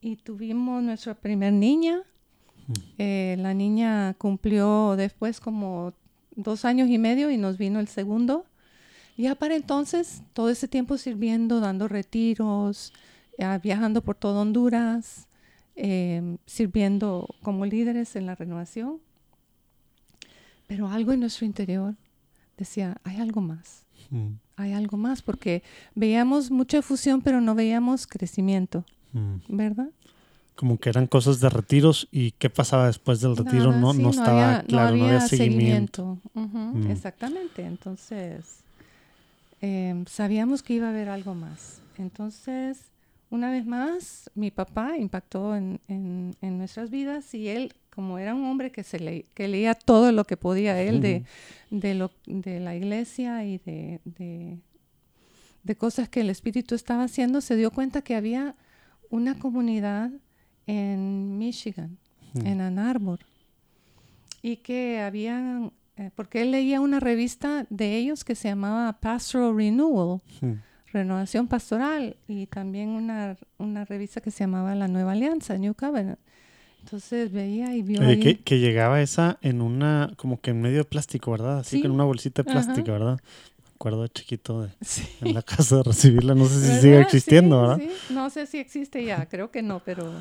y 0.00 0.16
tuvimos 0.16 0.82
nuestra 0.82 1.14
primer 1.14 1.52
niña. 1.52 2.02
Mm. 2.66 2.72
Eh, 2.98 3.36
la 3.38 3.54
niña 3.54 4.14
cumplió 4.14 4.96
después 4.96 5.40
como 5.40 5.92
dos 6.34 6.64
años 6.64 6.88
y 6.88 6.98
medio 6.98 7.30
y 7.30 7.36
nos 7.36 7.58
vino 7.58 7.80
el 7.80 7.88
segundo. 7.88 8.46
Ya 9.16 9.34
para 9.34 9.54
entonces, 9.54 10.22
todo 10.32 10.48
ese 10.48 10.66
tiempo 10.66 10.96
sirviendo, 10.96 11.60
dando 11.60 11.88
retiros, 11.88 12.92
eh, 13.36 13.58
viajando 13.62 14.02
por 14.02 14.16
todo 14.16 14.40
Honduras, 14.40 15.28
eh, 15.76 16.38
sirviendo 16.46 17.28
como 17.42 17.66
líderes 17.66 18.16
en 18.16 18.26
la 18.26 18.34
renovación. 18.34 19.00
Pero 20.70 20.86
algo 20.88 21.12
en 21.12 21.18
nuestro 21.18 21.46
interior 21.46 21.96
decía, 22.56 22.96
hay 23.02 23.16
algo 23.16 23.40
más 23.40 23.84
Mm, 24.10 24.34
hay 24.56 24.72
algo 24.72 24.96
más, 24.96 25.20
porque 25.22 25.62
veíamos 25.94 26.50
mucha 26.50 26.80
fusión, 26.82 27.22
pero 27.22 27.40
no 27.40 27.54
veíamos 27.54 28.06
crecimiento, 28.06 28.84
mm. 29.12 29.34
¿verdad? 29.48 29.88
Como 30.56 30.78
que 30.78 30.88
eran 30.90 31.06
cosas 31.06 31.38
de 31.40 31.48
retiros 31.48 32.08
y 32.12 32.32
qué 32.32 32.50
pasaba 32.50 32.86
después 32.86 33.20
del 33.20 33.36
retiro 33.36 33.70
Nada, 33.70 33.80
no, 33.80 33.92
sí, 33.94 34.02
no 34.02 34.10
estaba 34.10 34.48
había- 34.58 34.62
claro, 34.64 34.96
no 34.96 35.04
había, 35.06 35.20
seguimiento. 35.28 36.18
Ujú, 36.34 36.58
Mm. 36.58 36.90
Exactamente, 36.90 37.62
entonces 37.64 38.64
em, 39.60 40.04
sabíamos 40.06 40.62
que 40.62 40.74
iba 40.74 40.86
a 40.86 40.90
haber 40.90 41.08
algo 41.08 41.34
más. 41.34 41.82
Entonces, 41.98 42.90
una 43.30 43.50
vez 43.50 43.66
más, 43.66 44.30
mi 44.34 44.50
papá 44.50 44.96
impactó 44.96 45.54
en, 45.56 45.80
en- 45.88 46.34
en 46.40 46.58
nuestras 46.58 46.90
vidas 46.90 47.32
y 47.34 47.48
él, 47.48 47.74
como 48.00 48.18
era 48.18 48.34
un 48.34 48.46
hombre 48.46 48.72
que, 48.72 48.82
se 48.82 48.98
le- 48.98 49.26
que 49.34 49.46
leía 49.46 49.74
todo 49.74 50.10
lo 50.10 50.24
que 50.24 50.38
podía 50.38 50.80
él 50.80 51.02
de, 51.02 51.24
de, 51.70 51.94
lo, 51.94 52.10
de 52.26 52.58
la 52.58 52.74
iglesia 52.74 53.44
y 53.44 53.58
de, 53.58 54.00
de, 54.06 54.56
de 55.64 55.76
cosas 55.76 56.08
que 56.08 56.22
el 56.22 56.30
Espíritu 56.30 56.74
estaba 56.74 57.04
haciendo, 57.04 57.42
se 57.42 57.56
dio 57.56 57.70
cuenta 57.70 58.00
que 58.00 58.14
había 58.16 58.54
una 59.10 59.38
comunidad 59.38 60.10
en 60.66 61.36
Michigan, 61.36 61.98
en 62.46 62.62
Ann 62.62 62.78
Arbor, 62.78 63.18
y 64.40 64.56
que 64.56 65.00
habían, 65.00 65.72
eh, 65.98 66.10
porque 66.14 66.40
él 66.40 66.52
leía 66.52 66.80
una 66.80 67.00
revista 67.00 67.66
de 67.68 67.96
ellos 67.98 68.24
que 68.24 68.34
se 68.34 68.48
llamaba 68.48 68.98
Pastoral 68.98 69.54
Renewal. 69.54 70.20
Renovación 70.92 71.46
Pastoral, 71.48 72.16
y 72.26 72.46
también 72.46 72.88
una, 72.88 73.36
una 73.58 73.84
revista 73.84 74.20
que 74.22 74.30
se 74.32 74.42
llamaba 74.44 74.74
La 74.74 74.88
Nueva 74.88 75.12
Alianza, 75.12 75.56
New 75.58 75.74
Covenant. 75.74 76.18
Entonces 76.90 77.30
veía 77.30 77.72
y 77.76 77.82
vio 77.82 78.00
Oye, 78.00 78.10
ahí- 78.10 78.18
que, 78.20 78.40
que 78.40 78.58
llegaba 78.58 79.00
esa 79.00 79.38
en 79.42 79.62
una, 79.62 80.12
como 80.16 80.40
que 80.40 80.50
en 80.50 80.60
medio 80.60 80.78
de 80.78 80.84
plástico, 80.84 81.30
¿verdad? 81.30 81.60
Así 81.60 81.76
Sí. 81.76 81.82
que 81.82 81.86
en 81.86 81.92
una 81.92 82.02
bolsita 82.02 82.42
de 82.42 82.50
Ajá. 82.50 82.60
plástica, 82.64 82.90
¿verdad? 82.90 83.20
Me 83.62 83.68
acuerdo 83.76 84.02
de 84.02 84.08
chiquito 84.08 84.62
de, 84.62 84.70
Sí. 84.80 85.06
en 85.20 85.34
la 85.34 85.42
casa 85.42 85.76
de 85.76 85.82
recibirla. 85.84 86.34
No 86.34 86.46
sé 86.46 86.54
si 86.56 86.66
¿Verdad? 86.66 86.80
sigue 86.80 87.00
existiendo, 87.00 87.56
Sí, 87.76 87.80
¿verdad? 87.80 87.94
sí. 88.08 88.12
No 88.14 88.28
sé 88.30 88.46
si 88.46 88.58
existe 88.58 89.04
ya, 89.04 89.26
creo 89.28 89.52
que 89.52 89.62
no, 89.62 89.80
pero, 89.84 90.12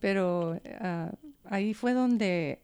pero 0.00 0.60
ah, 0.80 1.12
ahí 1.44 1.72
fue 1.72 1.94
donde 1.94 2.58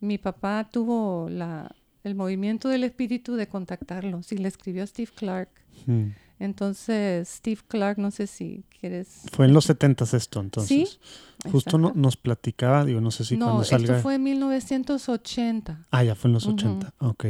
mi 0.00 0.16
papá 0.16 0.66
tuvo 0.72 1.28
la, 1.28 1.74
el 2.04 2.14
movimiento 2.14 2.68
del 2.70 2.84
espíritu 2.84 3.34
de 3.36 3.48
contactarlos 3.48 4.32
y 4.32 4.38
le 4.38 4.48
escribió 4.48 4.82
a 4.82 4.86
Steve 4.86 5.10
Clark. 5.14 5.50
Mm. 5.86 6.06
Entonces, 6.38 7.28
Steve 7.28 7.60
Clark, 7.68 7.98
no 7.98 8.10
sé 8.10 8.26
si 8.26 8.64
quieres... 8.80 9.22
Fue 9.32 9.46
en 9.46 9.54
los 9.54 9.64
setentas 9.66 10.14
esto, 10.14 10.40
entonces. 10.40 10.98
Justo 11.50 11.78
no- 11.78 11.88
Exacto. 11.88 12.00
nos 12.00 12.16
platicaba, 12.16 12.84
digo, 12.84 13.00
no 13.00 13.10
sé 13.10 13.24
si 13.24 13.36
no, 13.36 13.46
cuando 13.46 13.64
salga. 13.64 13.94
esto 13.96 14.02
fue 14.02 14.14
en 14.16 14.22
1980. 14.24 15.86
Ah, 15.90 16.04
ya 16.04 16.14
fue 16.14 16.28
en 16.28 16.34
los 16.34 16.44
Ujú. 16.46 16.54
80. 16.54 16.94
Ok. 16.98 17.26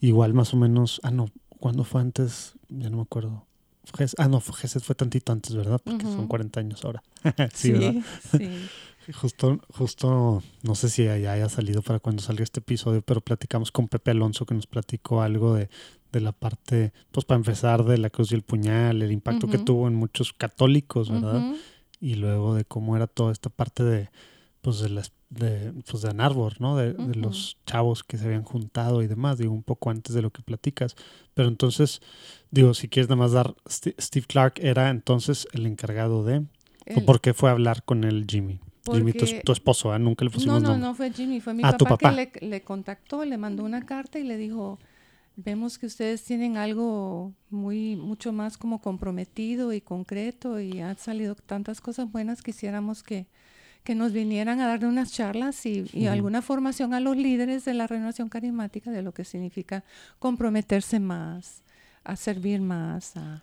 Igual 0.00 0.34
más 0.34 0.52
o 0.54 0.56
menos. 0.56 1.00
Ah, 1.04 1.10
no. 1.10 1.30
¿Cuándo 1.58 1.84
fue 1.84 2.00
antes? 2.00 2.54
Ya 2.68 2.88
no 2.90 2.96
me 2.98 3.02
acuerdo. 3.02 3.46
Ah, 4.18 4.28
no, 4.28 4.40
fue- 4.40 4.54
Gesed 4.56 4.80
fue 4.82 4.94
tantito 4.94 5.32
antes, 5.32 5.54
¿verdad? 5.54 5.80
Porque 5.82 6.04
son 6.04 6.20
Ujú. 6.20 6.28
40 6.28 6.60
años 6.60 6.84
ahora. 6.84 7.02
sí, 7.54 7.72
¿verdad? 7.72 7.94
sí. 8.36 8.48
Justo, 9.20 9.58
justo, 9.76 10.40
no 10.62 10.74
sé 10.76 10.88
si 10.88 11.02
ya 11.04 11.14
haya 11.14 11.48
salido 11.48 11.82
para 11.82 11.98
cuando 11.98 12.22
salga 12.22 12.44
este 12.44 12.60
episodio, 12.60 13.02
pero 13.02 13.20
platicamos 13.20 13.72
con 13.72 13.88
Pepe 13.88 14.12
Alonso 14.12 14.46
que 14.46 14.54
nos 14.54 14.68
platicó 14.68 15.20
algo 15.22 15.54
de, 15.54 15.68
de 16.12 16.20
la 16.20 16.32
parte, 16.32 16.92
pues 17.10 17.24
para 17.24 17.36
empezar, 17.38 17.84
de 17.84 17.98
la 17.98 18.10
cruz 18.10 18.32
y 18.32 18.34
el 18.34 18.42
puñal, 18.42 19.02
el 19.02 19.12
impacto 19.12 19.46
que 19.48 19.56
Ujú. 19.56 19.64
tuvo 19.64 19.88
en 19.88 19.94
muchos 19.94 20.32
católicos, 20.32 21.10
¿verdad? 21.10 21.42
Y 22.00 22.14
luego 22.14 22.54
de 22.54 22.64
cómo 22.64 22.96
era 22.96 23.06
toda 23.06 23.32
esta 23.32 23.50
parte 23.50 23.82
de 23.84 24.10
pues 24.62 24.80
de 24.80 24.90
las 24.90 25.12
de 25.30 25.72
pues 25.90 26.02
de 26.02 26.10
Ann 26.10 26.20
Arbor, 26.20 26.60
¿no? 26.60 26.76
De, 26.76 26.92
de 26.92 27.14
los 27.14 27.56
chavos 27.64 28.02
que 28.04 28.18
se 28.18 28.26
habían 28.26 28.42
juntado 28.42 29.00
y 29.02 29.06
demás, 29.06 29.38
digo 29.38 29.52
un 29.52 29.62
poco 29.62 29.88
antes 29.90 30.14
de 30.14 30.20
lo 30.22 30.30
que 30.30 30.42
platicas, 30.42 30.96
pero 31.34 31.48
entonces 31.48 32.02
digo 32.50 32.74
si 32.74 32.88
quieres 32.88 33.08
nada 33.08 33.16
más 33.22 33.32
dar 33.32 33.54
St- 33.66 33.94
Steve 33.98 34.26
Clark 34.26 34.54
era 34.60 34.90
entonces 34.90 35.46
el 35.52 35.66
encargado 35.66 36.24
de 36.24 36.44
El- 36.84 37.04
por 37.04 37.20
qué 37.20 37.32
fue 37.32 37.48
a 37.48 37.52
hablar 37.52 37.84
con 37.84 38.04
él 38.04 38.26
Jimmy. 38.28 38.60
Jimmy 38.90 39.12
tu, 39.12 39.24
tu 39.44 39.52
esposo, 39.52 39.92
¿ah? 39.92 39.98
nunca 39.98 40.24
le 40.24 40.30
No, 40.30 40.34
pusimos 40.34 40.62
no, 40.62 40.68
nombre. 40.70 40.88
no 40.88 40.94
fue 40.94 41.12
Jimmy, 41.12 41.40
fue 41.40 41.54
mi 41.54 41.62
Ah, 41.64 41.76
tu 41.76 41.84
papá, 41.84 41.96
papá. 41.96 42.10
que 42.26 42.38
le, 42.40 42.48
le 42.48 42.62
contactó, 42.62 43.24
le 43.24 43.36
mandó 43.36 43.62
una 43.62 43.86
carta 43.86 44.18
y 44.18 44.24
le 44.24 44.36
dijo, 44.36 44.78
vemos 45.36 45.78
que 45.78 45.86
ustedes 45.86 46.24
tienen 46.24 46.56
algo 46.56 47.32
muy, 47.50 47.96
mucho 47.96 48.32
más 48.32 48.58
como 48.58 48.80
comprometido 48.80 49.72
y 49.72 49.80
concreto 49.80 50.60
y 50.60 50.80
han 50.80 50.98
salido 50.98 51.34
tantas 51.34 51.80
cosas 51.80 52.10
buenas, 52.10 52.42
quisiéramos 52.42 53.02
que, 53.02 53.26
que 53.84 53.94
nos 53.94 54.12
vinieran 54.12 54.60
a 54.60 54.66
dar 54.66 54.84
unas 54.84 55.12
charlas 55.12 55.64
y, 55.66 56.06
alguna 56.06 56.42
formación 56.42 56.94
a 56.94 57.00
los 57.00 57.16
líderes 57.16 57.64
de 57.64 57.74
la 57.74 57.86
renovación 57.86 58.28
carismática 58.28 58.90
de 58.90 59.02
lo 59.02 59.12
que 59.12 59.24
significa 59.24 59.84
comprometerse 60.18 61.00
más, 61.00 61.62
a 62.04 62.16
servir 62.16 62.60
más, 62.60 63.16
a, 63.16 63.42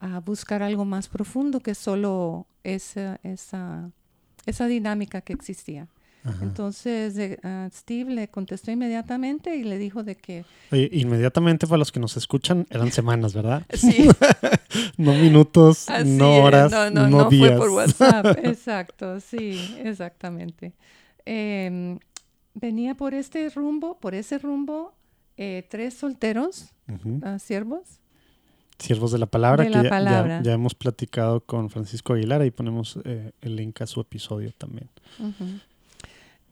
a 0.00 0.20
buscar 0.20 0.62
algo 0.62 0.84
más 0.84 1.08
profundo 1.08 1.60
que 1.60 1.74
solo 1.74 2.46
esa, 2.64 3.20
esa, 3.22 3.90
esa 4.46 4.66
dinámica 4.66 5.20
que 5.20 5.32
existía. 5.32 5.88
Ajá. 6.24 6.44
Entonces 6.44 7.16
eh, 7.16 7.38
a 7.42 7.68
Steve 7.72 8.12
le 8.12 8.28
contestó 8.28 8.70
inmediatamente 8.70 9.56
y 9.56 9.62
le 9.62 9.78
dijo 9.78 10.02
de 10.02 10.16
que 10.16 10.44
Oye, 10.72 10.88
inmediatamente 10.92 11.66
para 11.66 11.78
los 11.78 11.90
que 11.92 12.00
nos 12.00 12.16
escuchan 12.16 12.66
eran 12.70 12.90
semanas, 12.92 13.34
¿verdad? 13.34 13.64
sí, 13.72 14.08
No 14.98 15.14
minutos, 15.14 15.88
así 15.88 16.08
no 16.10 16.34
es, 16.34 16.40
horas, 16.44 16.72
no, 16.72 16.90
no, 16.90 17.08
no, 17.08 17.18
no 17.24 17.30
días. 17.30 17.50
fue 17.50 17.58
por 17.58 17.70
WhatsApp, 17.70 18.26
exacto, 18.44 19.20
sí, 19.20 19.58
exactamente. 19.82 20.74
Em, 21.24 21.98
venía 22.54 22.94
por 22.94 23.14
este 23.14 23.48
rumbo, 23.50 23.98
por 23.98 24.14
ese 24.14 24.38
rumbo, 24.38 24.92
eh, 25.36 25.66
tres 25.70 25.94
solteros, 25.94 26.72
ah, 27.22 27.38
siervos, 27.38 28.00
Siervos 28.80 29.10
de 29.10 29.18
la 29.18 29.26
Palabra, 29.26 29.64
De 29.64 29.70
que 29.72 29.76
la 29.76 29.82
ya- 29.82 29.88
palabra. 29.90 30.40
ya 30.42 30.52
hemos 30.52 30.72
platicado 30.76 31.40
con 31.40 31.68
Francisco 31.68 32.12
Aguilar, 32.12 32.42
ahí 32.42 32.52
ponemos 32.52 32.96
eh, 33.04 33.32
el 33.40 33.56
link 33.56 33.80
a 33.82 33.86
su 33.88 34.00
episodio 34.00 34.52
también. 34.56 34.88
Ujú. 35.18 35.58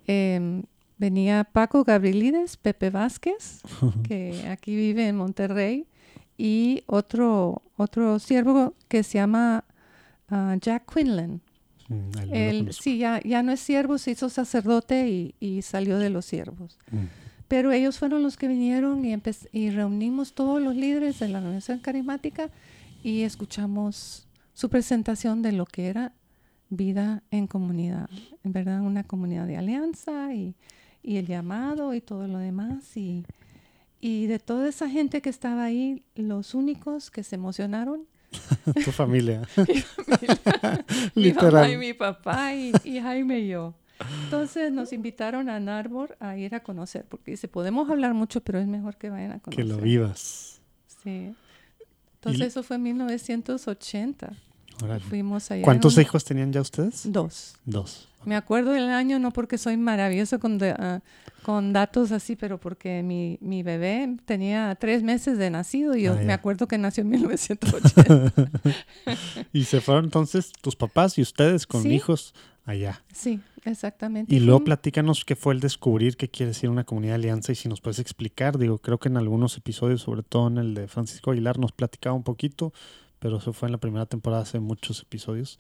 Em, 0.07 0.63
venía 0.99 1.45
Paco 1.45 1.85
Gabrielides, 1.85 2.57
Pepe 2.57 2.91
Vázquez, 2.91 3.63
que 4.07 4.47
aquí 4.49 4.75
vive 4.75 5.09
en 5.09 5.17
Monterrey, 5.17 5.87
y 6.39 6.83
otro, 6.87 7.63
otro 7.77 8.19
siervo 8.19 8.75
que 8.89 9.03
se 9.03 9.19
llama 9.19 9.65
ah, 10.29 10.57
Jack 10.61 10.93
Quinlan. 10.93 11.41
Mm, 11.89 12.33
él 12.33 12.73
sí, 12.73 12.99
ya, 12.99 13.21
ya 13.23 13.43
no 13.43 13.53
es 13.53 13.61
siervo, 13.61 13.99
se 13.99 14.11
hizo 14.11 14.29
sacerdote 14.29 15.09
y, 15.09 15.35
y 15.41 15.63
salió 15.63 15.99
de 15.99 16.11
los 16.11 16.27
siervos. 16.27 16.79
Mm. 16.91 17.05
Pero 17.49 17.71
ellos 17.73 17.99
fueron 17.99 18.23
los 18.23 18.37
que 18.37 18.49
vinieron 18.49 19.05
y, 19.05 19.17
y 19.53 19.71
reunimos 19.71 20.35
todos 20.35 20.61
los 20.61 20.75
líderes 20.75 21.21
de 21.21 21.29
la 21.29 21.39
Organización 21.39 21.79
Carismática 21.79 22.51
y 23.03 23.23
escuchamos 23.23 24.27
su 24.53 24.69
presentación 24.69 25.43
de 25.43 25.53
lo 25.53 25.65
que 25.65 25.87
era 25.87 26.13
vida 26.71 27.23
en 27.31 27.47
comunidad. 27.47 28.09
En 28.45 28.53
verdad, 28.53 28.81
una 28.83 29.05
comunidad 29.05 29.47
de 29.47 29.57
alianza 29.57 30.35
y, 30.35 30.55
y 31.03 31.17
el 31.17 31.27
llamado 31.27 31.95
y 31.95 32.01
todo 32.01 32.27
lo 32.29 32.39
demás. 32.39 32.97
Y, 32.97 33.25
y 34.01 34.27
de 34.27 34.39
toda 34.39 34.69
esa 34.69 34.89
gente 34.89 35.21
que 35.23 35.31
estaba 35.31 35.65
ahí, 35.65 36.05
los 36.15 36.55
únicos 36.55 37.11
que 37.11 37.23
se 37.23 37.37
emocionaron 37.37 38.03
tu 38.85 38.93
familia. 38.93 39.43
mi 39.57 39.65
mamá 40.63 40.85
Literal. 41.15 41.73
y 41.73 41.77
mi 41.77 41.93
papá 41.95 42.55
y, 42.55 42.73
y 42.85 43.01
Jaime 43.01 43.41
y 43.41 43.49
yo. 43.49 43.75
Entonces 44.25 44.71
nos 44.73 44.93
invitaron 44.93 45.49
a 45.49 45.59
Narbor 45.59 46.17
a 46.21 46.37
ir 46.37 46.55
a 46.55 46.61
conocer, 46.63 47.07
porque 47.09 47.31
dice, 47.31 47.49
podemos 47.49 47.89
hablar 47.89 48.13
mucho, 48.13 48.43
pero 48.43 48.59
es 48.59 48.67
mejor 48.67 48.97
que 48.99 49.09
vayan 49.09 49.33
a 49.33 49.35
Que 49.39 49.41
conocer. 49.41 49.67
lo 49.67 49.79
vivas. 49.79 50.61
Sí. 51.03 51.33
Entonces 52.17 52.41
Y- 52.43 52.45
eso 52.45 52.63
fue 52.63 52.77
en 52.77 52.83
1980. 52.83 54.33
Órale. 54.83 55.01
Fuimos 55.01 55.51
allá. 55.51 55.63
¿Cuántos 55.63 55.97
un- 55.97 56.03
hijos 56.03 56.25
tenían 56.25 56.53
ya 56.53 56.61
ustedes? 56.61 57.03
Dos. 57.11 57.57
Dos. 57.65 58.09
Me 58.25 58.35
acuerdo 58.35 58.73
del 58.73 58.89
año, 58.91 59.19
no 59.21 59.31
porque 59.31 59.57
soy 59.57 59.77
maravilloso 59.77 60.41
con, 60.41 60.59
de- 60.59 60.71
ah, 60.77 61.01
con 61.45 61.73
datos 61.73 62.11
así, 62.11 62.35
pero 62.35 62.59
porque 62.59 63.03
mi, 63.05 63.39
mi 63.41 63.63
bebé 63.63 64.17
tenía 64.25 64.75
tres 64.81 65.05
meses 65.05 65.39
de 65.39 65.49
nacido 65.49 65.97
y 65.97 66.03
yo 66.03 66.15
Ah, 66.15 66.23
me 66.23 66.33
acuerdo 66.33 66.67
que 66.67 66.77
nació 66.77 67.03
en 67.03 67.11
1980. 67.11 68.33
Y 69.53 69.65
se 69.65 69.81
fueron 69.81 70.07
entonces 70.07 70.51
tus 70.61 70.75
papás 70.77 71.19
y 71.19 71.23
ustedes 71.23 71.67
con 71.67 71.83
Sí. 71.83 71.91
hijos 71.95 72.35
allá. 72.65 73.01
sí, 73.13 73.41
exactamente. 73.65 74.35
Y 74.35 74.41
luego 74.41 74.65
platícanos 74.65 75.25
qué 75.25 75.37
fue 75.37 75.55
el 75.55 75.61
descubrir 75.61 76.17
qué 76.17 76.29
quiere 76.29 76.49
decir 76.51 76.69
una 76.69 76.83
comunidad 76.83 77.13
de 77.13 77.17
alianza 77.21 77.53
y 77.53 77.55
si 77.55 77.69
nos 77.69 77.81
puedes 77.81 78.01
explicar. 78.01 78.59
Digo, 78.59 78.79
creo 78.79 78.99
que 78.99 79.09
en 79.09 79.17
algunos 79.17 79.57
episodios, 79.57 80.03
sobre 80.03 80.25
todo 80.25 80.49
en 80.49 80.59
el 80.59 80.75
de 80.75 80.89
Francisco 80.89 81.31
Aguilar, 81.31 81.61
nos 81.61 81.71
platicaba 81.71 82.17
un 82.17 82.25
poquito, 82.25 82.73
pero 83.19 83.39
eso 83.39 83.53
fue 83.53 83.69
en 83.69 83.73
la 83.73 83.79
primera 83.79 84.07
temporada 84.07 84.43
hace 84.43 84.61
muchos 84.61 85.03
episodios. 85.03 85.59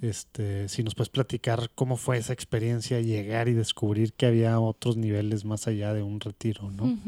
Este, 0.00 0.68
si 0.68 0.82
nos 0.82 0.94
puedes 0.94 1.10
platicar 1.10 1.70
cómo 1.74 1.96
fue 1.96 2.18
esa 2.18 2.32
experiencia, 2.32 3.00
llegar 3.00 3.48
y 3.48 3.52
descubrir 3.52 4.12
que 4.12 4.26
había 4.26 4.58
otros 4.58 4.96
niveles 4.96 5.44
más 5.44 5.66
allá 5.66 5.92
de 5.92 6.02
un 6.02 6.20
retiro, 6.20 6.70
¿no? 6.70 6.98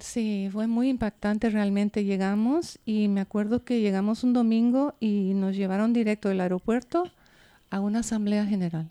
Sí, 0.00 0.48
fue 0.52 0.66
muy 0.66 0.88
impactante 0.88 1.50
realmente. 1.50 2.04
Llegamos 2.04 2.78
y 2.84 3.08
me 3.08 3.20
acuerdo 3.20 3.64
que 3.64 3.80
llegamos 3.80 4.24
un 4.24 4.32
domingo 4.32 4.94
y 5.00 5.32
nos 5.34 5.56
llevaron 5.56 5.92
directo 5.92 6.28
del 6.28 6.40
aeropuerto 6.40 7.04
a 7.70 7.80
una 7.80 7.98
asamblea 8.00 8.46
general 8.46 8.90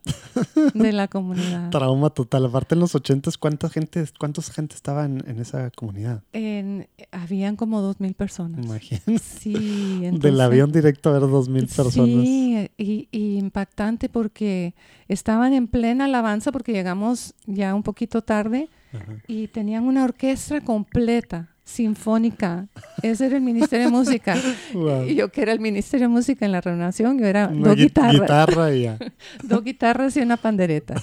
de 0.74 0.92
la 0.92 1.08
comunidad. 1.08 1.70
Trauma 1.72 2.10
total. 2.10 2.46
Aparte 2.46 2.76
en 2.76 2.82
los 2.82 2.94
ochentas, 2.94 3.38
¿cuánta 3.38 3.70
gente, 3.70 4.04
cuánta 4.20 4.42
gente 4.42 4.76
estaba 4.76 5.06
en, 5.06 5.24
en 5.28 5.40
esa 5.40 5.72
comunidad? 5.72 6.24
En- 6.34 6.88
habían 7.12 7.56
como 7.56 7.82
dos 7.82 8.00
mil 8.00 8.14
personas. 8.14 8.66
Imagínate. 8.66 9.18
Sí, 9.20 9.54
Del 10.02 10.04
entonces- 10.16 10.40
avión 10.42 10.72
directo 10.72 11.10
a 11.10 11.14
ver 11.14 11.22
dos 11.22 11.48
mil 11.50 11.68
personas. 11.68 12.26
Sí, 12.26 12.70
y, 12.78 13.08
y 13.12 13.38
impactante 13.38 14.10
porque 14.10 14.76
estaban 15.08 15.54
en 15.54 15.68
plena 15.68 16.06
alabanza 16.06 16.52
porque 16.52 16.74
llegamos 16.74 17.34
ya 17.46 17.74
un 17.74 17.84
poquito 17.84 18.22
tarde 18.24 18.70
Ajá. 18.94 19.14
y 19.28 19.48
tenían 19.48 19.86
una 19.86 20.04
orquesta 20.04 20.62
completa, 20.62 21.55
sinfónica. 21.66 22.68
Ese 23.02 23.26
era 23.26 23.36
el 23.36 23.42
Ministerio 23.42 23.88
de 23.88 23.92
Música. 23.92 24.38
Wow. 24.74 25.06
Y 25.08 25.16
yo 25.16 25.30
que 25.32 25.42
era 25.42 25.52
el 25.52 25.60
Ministerio 25.60 26.08
de 26.08 26.14
Música 26.14 26.46
en 26.46 26.52
la 26.54 26.62
renovación, 26.62 27.20
yo 27.20 27.26
era 27.26 27.48
Una 27.50 27.68
dos 27.70 27.76
gui- 27.78 27.84
guitarras, 27.86 28.22
guitarra 28.22 28.74
y 28.74 28.84
ya. 28.84 28.98
dos 29.44 29.64
guitarras 29.64 30.16
y 30.16 30.22
una 30.22 30.38
pandereta. 30.38 30.96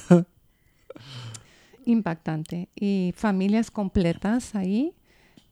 Impactante. 1.84 2.68
Y 2.74 3.12
familias 3.16 3.70
completas 3.70 4.54
ahí 4.54 4.94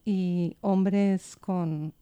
y 0.04 0.56
hombres 0.60 1.36
con, 1.40 1.92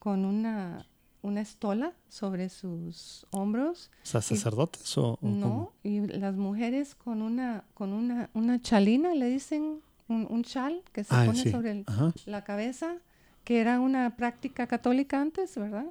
con 0.00 0.24
una, 0.24 0.84
una 1.22 1.40
estola 1.40 1.92
sobre 2.08 2.48
sus 2.48 3.24
hombros. 3.30 3.90
O 4.02 4.06
sea, 4.06 4.20
sacerdotes 4.20 4.98
o, 4.98 5.12
o 5.12 5.16
cómo? 5.18 5.36
No, 5.38 5.72
y 5.84 6.00
las 6.08 6.34
mujeres 6.34 6.94
con 6.96 7.22
una, 7.22 7.64
con 7.74 7.92
una, 7.92 8.30
una 8.34 8.60
chalina, 8.60 9.14
le 9.14 9.26
dicen, 9.28 9.80
un, 10.08 10.26
un 10.30 10.42
chal 10.44 10.82
que 10.92 11.04
se 11.04 11.14
Ah, 11.14 11.24
pone 11.26 11.42
sí. 11.42 11.50
sobre 11.50 11.70
el- 11.72 11.86
la 12.26 12.44
cabeza, 12.44 12.96
que 13.44 13.60
era 13.60 13.80
una 13.80 14.16
práctica 14.16 14.66
católica 14.66 15.20
antes, 15.20 15.56
¿verdad? 15.56 15.86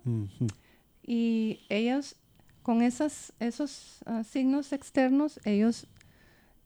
Y 1.03 1.59
ellos, 1.69 2.15
con 2.63 2.81
esas, 2.81 3.33
esos 3.39 3.99
ah, 4.05 4.23
signos 4.23 4.71
externos, 4.71 5.39
ellos 5.45 5.87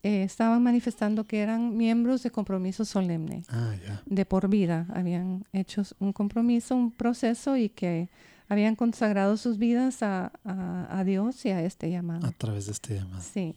eh, 0.02 0.22
estaban 0.22 0.62
manifestando 0.62 1.24
que 1.24 1.40
eran 1.40 1.76
miembros 1.76 2.22
de 2.22 2.30
compromiso 2.30 2.84
solemne, 2.84 3.42
Ah, 3.48 3.74
de 4.04 4.24
por 4.26 4.48
vida. 4.48 4.86
Habían 4.94 5.44
hecho 5.52 5.82
un 5.98 6.12
compromiso, 6.12 6.76
un 6.76 6.90
proceso 6.92 7.56
y 7.56 7.68
que 7.70 8.08
habían 8.48 8.76
consagrado 8.76 9.36
sus 9.36 9.58
vidas 9.58 10.02
a, 10.04 10.30
a- 10.44 10.86
a 11.00 11.02
Dios 11.04 11.44
y 11.44 11.50
a 11.50 11.62
este 11.62 11.90
llamado. 11.90 12.26
A 12.26 12.30
través 12.32 12.66
de 12.66 12.72
este 12.72 12.94
llamado. 12.94 13.22
Sí. 13.22 13.56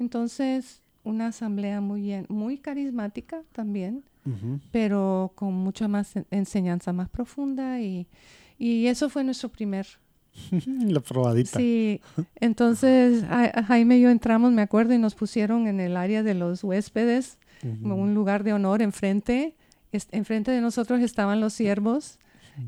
Entonces, 0.00 0.80
una 1.08 1.28
asamblea 1.28 1.80
muy, 1.80 2.00
bien- 2.02 2.26
muy 2.28 2.58
carismática 2.58 3.42
también, 3.52 4.04
pero 4.72 5.32
con 5.34 5.54
mucha 5.54 5.88
más 5.88 6.14
en- 6.16 6.26
enseñanza 6.30 6.92
más 6.92 7.08
profunda 7.08 7.80
y, 7.80 8.06
y 8.58 8.86
eso 8.86 9.08
fue 9.08 9.24
nuestro 9.24 9.48
primer 9.48 9.86
La 10.66 11.00
probadita. 11.00 11.58
Sí, 11.58 12.00
entonces 12.36 13.24
Ja- 13.24 13.64
Jaime 13.64 13.98
y 13.98 14.02
yo 14.02 14.10
entramos, 14.10 14.52
me 14.52 14.62
acuerdo, 14.62 14.94
y 14.94 14.98
nos 14.98 15.14
pusieron 15.14 15.66
en 15.66 15.80
el 15.80 15.96
área 15.96 16.22
de 16.22 16.34
los 16.34 16.62
huéspedes, 16.62 17.38
un 17.82 18.14
lugar 18.14 18.44
de 18.44 18.52
honor 18.52 18.82
enfrente. 18.82 19.54
Es- 19.90 20.08
enfrente 20.12 20.50
de 20.52 20.60
nosotros 20.60 21.00
estaban 21.00 21.40
los 21.40 21.54
siervos 21.54 22.18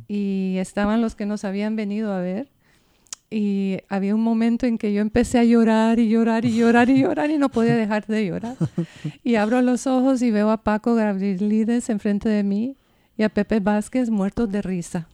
y 0.09 0.57
estaban 0.59 1.00
los 1.00 1.14
que 1.14 1.26
nos 1.26 1.44
habían 1.44 1.76
venido 1.76 2.12
a 2.12 2.20
ver. 2.20 2.48
Y 3.32 3.78
había 3.88 4.14
un 4.16 4.22
momento 4.22 4.66
en 4.66 4.76
que 4.76 4.92
yo 4.92 5.00
empecé 5.00 5.38
a 5.38 5.44
llorar 5.44 6.00
y 6.00 6.08
llorar 6.08 6.44
y 6.44 6.56
llorar 6.56 6.90
y 6.90 7.00
llorar 7.00 7.30
y 7.30 7.38
no 7.38 7.48
podía 7.48 7.76
dejar 7.76 8.04
de 8.06 8.26
llorar. 8.26 8.56
Y 9.24 9.36
abro 9.36 9.62
los 9.62 9.86
ojos 9.86 10.20
y 10.22 10.30
veo 10.32 10.50
a 10.50 10.62
Paco 10.64 10.94
Gabrielides 10.96 11.90
enfrente 11.90 12.28
de 12.28 12.42
mí 12.42 12.76
y 13.16 13.22
a 13.22 13.28
Pepe 13.28 13.60
Vázquez 13.60 14.10
muertos 14.10 14.50
de 14.50 14.62
risa. 14.62 15.06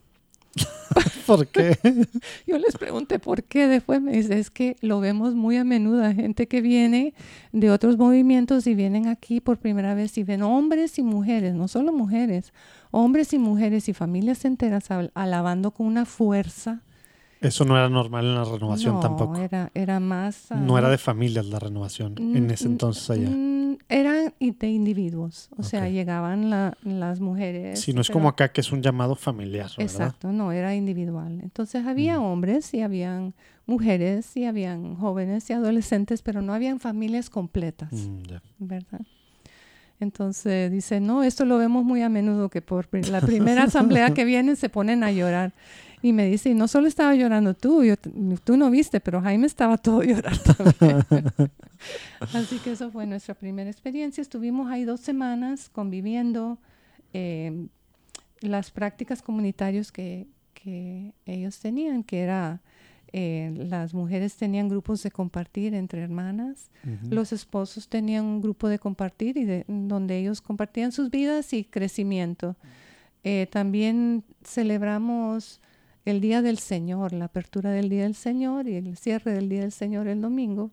¿Por 1.27 1.47
qué? 1.49 1.77
Yo 2.47 2.57
les 2.59 2.77
pregunté 2.79 3.19
por 3.19 3.43
qué. 3.43 3.67
Después 3.67 4.01
me 4.01 4.13
dice, 4.13 4.39
es 4.39 4.49
que 4.51 4.77
lo 4.81 5.01
vemos 5.01 5.35
muy 5.35 5.57
a 5.57 5.65
menudo. 5.65 6.03
Gente 6.15 6.47
que 6.49 6.63
viene 6.63 7.13
de 7.53 7.71
otros 7.71 7.99
movimientos 7.99 8.67
y 8.67 8.75
vienen 8.75 9.09
aquí 9.09 9.41
por 9.41 9.59
primera 9.59 9.95
vez 9.95 10.17
y 10.17 10.23
ven 10.25 10.43
hombres 10.43 10.99
y 10.99 11.03
mujeres, 11.03 11.53
no 11.55 11.69
solo 11.69 11.93
mujeres, 11.93 12.55
hombres 12.93 13.35
y 13.35 13.39
mujeres 13.39 13.89
y 13.91 13.93
familias 13.93 14.45
enteras 14.47 14.91
al- 14.91 15.11
alabando 15.15 15.73
con 15.73 15.87
una 15.87 16.07
fuerza. 16.07 16.81
Eso 17.47 17.65
no 17.65 17.77
era 17.77 17.89
normal 17.89 18.25
en 18.27 18.35
la 18.35 18.45
renovación 18.45 18.95
no, 18.95 19.01
tampoco. 19.01 19.37
Era, 19.37 19.71
era 19.75 20.01
más... 20.01 20.51
ah, 20.53 20.57
No 20.57 20.77
era 20.79 20.89
de 20.91 20.99
familias 20.99 21.47
la 21.47 21.59
renovación 21.59 22.15
en 22.19 22.51
ese 22.51 22.67
entonces 22.67 23.09
allá. 23.11 23.31
eran 23.89 24.35
de 24.41 24.69
individuos. 24.69 25.49
O 25.57 25.63
sea, 25.63 25.89
llegaban 25.89 26.51
la- 26.51 26.77
las 26.83 27.21
mujeres. 27.21 27.81
Si 27.81 27.93
no 27.93 28.01
es 28.01 28.09
pero- 28.09 28.15
como 28.15 28.29
acá 28.29 28.49
que 28.53 28.61
es 28.61 28.73
un 28.73 28.83
llamado 28.83 29.15
familiar, 29.15 29.71
¿verdad? 29.77 29.83
Exacto, 29.83 30.33
no, 30.33 30.53
era 30.53 30.75
individual. 30.75 31.41
Entonces 31.43 31.87
había 31.87 32.19
Mm. 32.19 32.25
hombres 32.25 32.75
y 32.75 32.81
habían 32.83 33.35
mujeres 33.67 34.37
y 34.37 34.45
habían 34.45 34.95
jóvenes 34.97 35.49
y 35.51 35.53
adolescentes, 35.53 36.23
pero 36.23 36.41
no 36.43 36.53
habían 36.55 36.81
familias 36.81 37.31
completas, 37.31 37.93
Mm. 37.93 38.23
¿verdad? 38.59 39.01
Entonces 39.99 40.71
dice, 40.71 41.01
no, 41.01 41.23
esto 41.23 41.45
lo 41.47 41.57
vemos 41.57 41.83
muy 41.85 42.03
a 42.03 42.09
menudo, 42.11 42.51
que 42.51 42.61
por 42.61 42.87
la 43.09 43.21
primera 43.23 43.65
asamblea 43.65 44.13
que 44.13 44.25
vienen 44.27 44.57
se 44.57 44.69
ponen 44.69 45.03
a 45.03 45.11
llorar. 45.11 45.53
Y 46.07 46.13
me 46.13 46.27
dice, 46.27 46.51
y 46.51 46.55
no 46.55 46.69
solo 46.69 46.87
estaba 46.87 47.15
llorando 47.15 47.55
tú, 47.55 47.83
yo 47.83 47.97
tú 47.97 48.57
no 48.57 48.71
viste, 48.71 49.01
pero 49.01 49.21
Jaime 49.21 49.47
estaba 49.47 49.77
todo 49.77 50.03
llorar 50.05 50.39
también. 50.39 51.05
Así 52.33 52.59
que 52.59 52.73
eso 52.73 52.91
fue 52.91 53.07
nuestra 53.07 53.35
primera 53.35 53.69
experiencia. 53.69 54.23
Estuvimos 54.23 54.71
ahí 54.71 54.85
dos 54.85 55.01
semanas 55.01 55.69
conviviendo. 55.69 56.59
eh, 57.13 57.67
las 58.41 58.71
prácticas 58.71 59.23
comunitarias 59.23 59.91
que, 59.91 60.27
que 60.55 61.13
ellos 61.25 61.59
tenían, 61.59 62.03
que 62.03 62.21
era, 62.21 62.61
eh, 63.13 63.53
las 63.57 63.95
mujeres 63.95 64.37
tenían 64.37 64.69
grupos 64.69 65.03
de 65.03 65.11
compartir 65.11 65.75
entre 65.75 66.03
hermanas, 66.03 66.71
los 67.09 67.33
esposos 67.33 67.89
tenían 67.89 68.25
un 68.25 68.43
grupo 68.43 68.69
de 68.69 68.79
compartir 68.79 69.37
y 69.39 69.45
de, 69.45 69.65
donde 69.67 70.19
ellos 70.19 70.41
compartían 70.41 70.93
sus 70.93 71.11
vidas 71.11 71.53
y 71.53 71.65
crecimiento. 71.65 72.57
Eh, 73.25 73.49
también 73.51 74.23
celebramos 74.45 75.61
el 76.07 76.21
Día 76.21 76.41
del 76.41 76.59
Señor, 76.59 77.13
la 77.13 77.27
apertura 77.27 77.71
del 77.71 77.89
Día 77.89 78.05
del 78.05 78.15
Señor 78.15 78.69
y 78.69 78.77
el 78.77 78.97
cierre 78.97 79.33
del 79.33 79.49
Día 79.49 79.63
del 79.63 79.73
Señor 79.73 80.07
el 80.07 80.21
domingo, 80.23 80.71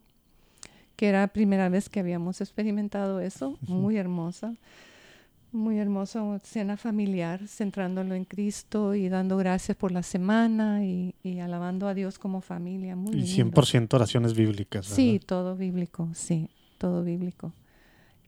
que 0.96 1.10
era 1.10 1.22
la 1.22 1.28
primera 1.28 1.70
vez 1.70 1.90
que 1.90 2.00
habíamos 2.00 2.40
experimentado 2.40 3.20
eso, 3.20 3.58
muy 3.68 3.98
hermosa. 3.98 4.56
Muy 5.52 5.78
hermoso, 5.78 6.40
cena 6.44 6.78
familiar, 6.78 7.48
centrándolo 7.48 8.16
en 8.16 8.26
Cristo 8.26 8.96
y 8.96 9.08
dando 9.08 9.38
gracias 9.38 9.78
por 9.78 9.92
la 9.92 10.02
semana 10.02 10.84
y, 10.84 11.14
y 11.22 11.42
alabando 11.42 11.88
a 11.88 11.94
Dios 11.94 12.18
como 12.18 12.42
familia. 12.42 12.96
Muy 12.96 13.14
Y 13.14 13.22
lindo. 13.22 13.62
100% 13.62 13.94
oraciones 13.94 14.34
bíblicas. 14.34 14.88
¿verdad? 14.88 14.96
Sí, 14.96 15.22
todo 15.24 15.56
bíblico, 15.56 16.10
sí, 16.16 16.50
todo 16.80 17.04
bíblico. 17.04 17.54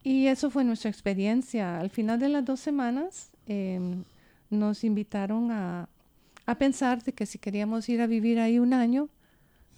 Y 0.04 0.28
eso 0.28 0.52
fue 0.52 0.63
nuestra 0.63 0.91
experiencia. 0.91 1.80
Al 1.80 1.89
final 1.89 2.20
de 2.20 2.30
las 2.30 2.46
dos 2.46 2.60
semanas 2.60 3.32
em, 3.48 4.04
nos 4.52 4.84
invitaron 4.84 5.50
a, 5.50 5.89
a 6.46 6.56
pensar 6.58 7.04
de 7.04 7.14
que 7.14 7.26
si 7.26 7.38
queríamos 7.40 7.88
ir 7.90 8.02
a 8.02 8.08
vivir 8.08 8.40
ahí 8.40 8.60
un 8.60 8.74
año 8.74 9.10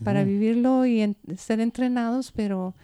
para 0.04 0.24
vivirlo 0.24 0.86
y 0.86 1.02
en- 1.02 1.18
ser 1.38 1.60
entrenados, 1.60 2.32
pero 2.32 2.76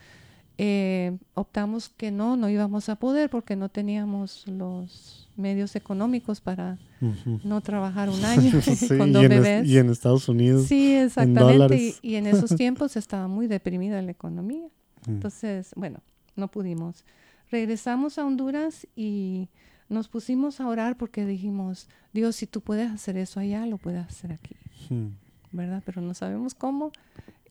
eh, 0.57 1.17
optamos 1.33 1.89
que 1.89 2.11
no, 2.11 2.35
no 2.37 2.49
íbamos 2.49 2.89
a 2.89 2.95
poder 2.95 3.29
porque 3.29 3.55
no 3.55 3.69
teníamos 3.69 4.47
los 4.47 5.29
medios 5.35 5.75
económicos 5.75 6.41
para 6.41 6.77
Ujú. 7.01 7.39
no 7.43 7.61
trabajar 7.61 8.09
un 8.09 8.23
año 8.25 8.61
Sí, 8.61 8.87
con 8.97 9.09
y 9.09 9.13
dos 9.13 9.23
en 9.25 9.31
es- 9.31 9.41
bebés. 9.41 9.67
y 9.67 9.77
en 9.77 9.89
Estados 9.89 10.29
Unidos. 10.29 10.67
Sí, 10.67 10.93
exactamente. 10.95 11.41
dólares. 11.53 11.99
Y, 12.01 12.11
y 12.11 12.15
en 12.15 12.27
esos 12.27 12.55
tiempos 12.55 12.95
estaba 12.95 13.27
muy 13.27 13.47
deprimida 13.47 14.01
la 14.01 14.11
economía. 14.11 14.65
Mm. 15.05 15.11
Entonces, 15.11 15.71
bueno, 15.75 15.99
no 16.35 16.47
pudimos. 16.49 17.03
Regresamos 17.51 18.17
a 18.17 18.25
Honduras 18.25 18.87
y 18.95 19.49
nos 19.93 20.07
pusimos 20.09 20.59
a 20.59 20.67
orar 20.67 20.97
porque 20.97 21.25
dijimos, 21.25 21.87
Dios, 22.13 22.35
si 22.35 22.47
tú 22.47 22.61
puedes 22.61 22.91
hacer 22.91 23.15
eso 23.17 23.39
allá, 23.39 23.65
lo 23.65 23.77
puedes 23.77 24.05
hacer 24.05 24.31
aquí, 24.33 24.55
Mm. 24.89 25.07
¿verdad? 25.51 25.81
Pero 25.85 26.01
no 26.01 26.13
sabemos 26.13 26.53
cómo, 26.55 26.91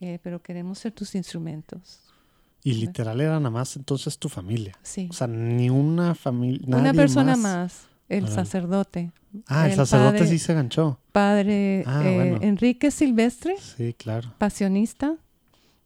eh, 0.01 0.19
pero 0.23 0.43
queremos 0.43 0.79
ser 0.79 0.93
tus 0.93 1.15
instrumentos. 1.15 2.01
Y 2.65 2.75
literal 2.75 3.21
era 3.21 3.39
nada 3.41 3.51
más 3.51 3.75
entonces 3.77 4.19
tu 4.19 4.29
familia. 4.29 4.73
Sí. 4.83 5.09
O 5.11 5.13
sea, 5.15 5.27
ni 5.27 5.69
una 5.71 6.15
familia. 6.15 6.77
Una 6.77 6.93
persona 6.93 7.37
más, 7.37 7.87
el 8.09 8.25
Órale. 8.25 8.35
sacerdote. 8.37 9.11
Ah, 9.47 9.65
el, 9.65 9.71
el 9.73 9.77
sacerdote 9.77 10.19
padre- 10.19 10.29
sí 10.31 10.39
se 10.39 10.55
ganchó. 10.55 10.99
Padre 11.11 11.83
Ah, 11.87 12.03
eh, 12.05 12.15
bueno. 12.15 12.39
Enrique 12.43 12.91
Silvestre, 12.91 13.57
Sí, 13.59 13.95
claro. 13.95 14.33
pasionista, 14.39 15.17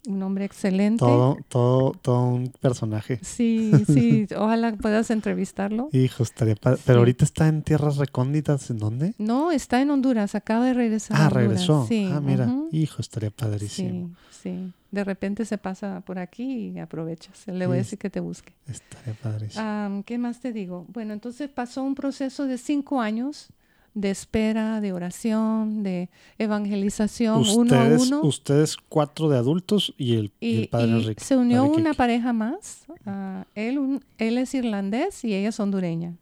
un 0.07 0.23
hombre 0.23 0.45
excelente. 0.45 0.99
Todo, 1.01 1.37
todo, 1.49 1.93
todo 2.01 2.29
un 2.29 2.49
personaje. 2.61 3.19
Sí, 3.23 3.73
sí, 3.87 4.27
ojalá 4.37 4.75
puedas 4.77 5.11
entrevistarlo. 5.11 5.89
Hijo, 5.93 6.23
estaría 6.23 6.55
padre. 6.57 6.79
Sí. 6.79 6.83
Pero 6.87 6.99
ahorita 7.01 7.25
está 7.25 7.49
en 7.49 7.63
tierras 7.63 7.97
recónditas. 7.97 8.71
¿En 8.71 8.79
dónde? 8.79 9.15
No, 9.19 9.53
está 9.53 9.81
en 9.83 9.91
Honduras, 9.91 10.35
acaba 10.35 10.65
de 10.67 10.75
regresar. 10.75 11.17
a 11.17 11.21
Ah, 11.21 11.27
Honduras, 11.29 11.43
regresó. 11.49 11.87
Sí, 11.89 12.09
ah, 12.13 12.21
mira. 12.21 12.47
ujú. 12.47 12.69
Hijo, 12.73 13.01
estaría 13.01 13.31
padrísimo. 13.31 14.11
Sí, 14.31 14.39
sí. 14.43 14.73
De 14.93 15.05
repente 15.05 15.45
se 15.45 15.59
pasa 15.59 16.01
por 16.07 16.19
aquí 16.19 16.69
y 16.75 16.79
aprovechas. 16.79 17.47
Le 17.49 17.67
voy 17.67 17.79
a 17.79 17.81
Sí. 17.81 17.85
decir 17.85 17.99
que 17.99 18.09
te 18.09 18.21
busque. 18.21 18.55
Estaría 18.67 19.15
padrísimo. 19.15 19.63
Am, 19.65 20.03
¿Qué 20.05 20.17
más 20.17 20.41
te 20.41 20.53
digo? 20.53 20.87
Bueno, 20.89 21.13
entonces 21.13 21.51
pasó 21.51 21.83
un 21.83 21.95
proceso 21.95 22.47
de 22.47 22.57
cinco 22.57 23.01
años 23.01 23.49
de 23.97 24.11
espera, 24.11 24.83
de 24.83 24.93
oración, 24.93 25.83
de 25.83 26.11
evangelización, 26.39 27.39
uno 27.49 27.51
a 27.75 27.83
ustedes, 27.85 28.03
uno. 28.11 28.21
ustedes 28.23 28.77
cuatro 28.77 29.31
de 29.31 29.39
adultos 29.39 29.95
y 29.97 30.17
el, 30.17 30.33
y 30.39 30.49
Y, 30.49 30.61
el 30.63 30.69
padre 30.69 30.89
y 30.89 30.93
Enrique. 31.01 31.25
se 31.25 31.35
unió 31.37 31.65
una 31.65 31.95
pareja 31.95 32.35
más. 32.35 32.85
ah, 33.07 33.47
él, 33.55 33.79
un- 33.79 34.05
él 34.19 34.37
es 34.37 34.53
irlandés 34.55 35.25
y 35.25 35.35
ella 35.35 35.49
es 35.49 35.59
hondureña. 35.59 36.15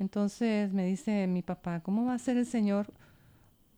Entonces 0.00 0.72
me 0.72 0.84
dice 0.86 1.28
mi 1.28 1.42
papá, 1.42 1.78
¿cómo 1.80 2.04
va 2.04 2.14
a 2.14 2.18
ser 2.18 2.36
el 2.36 2.46
Señor 2.46 2.86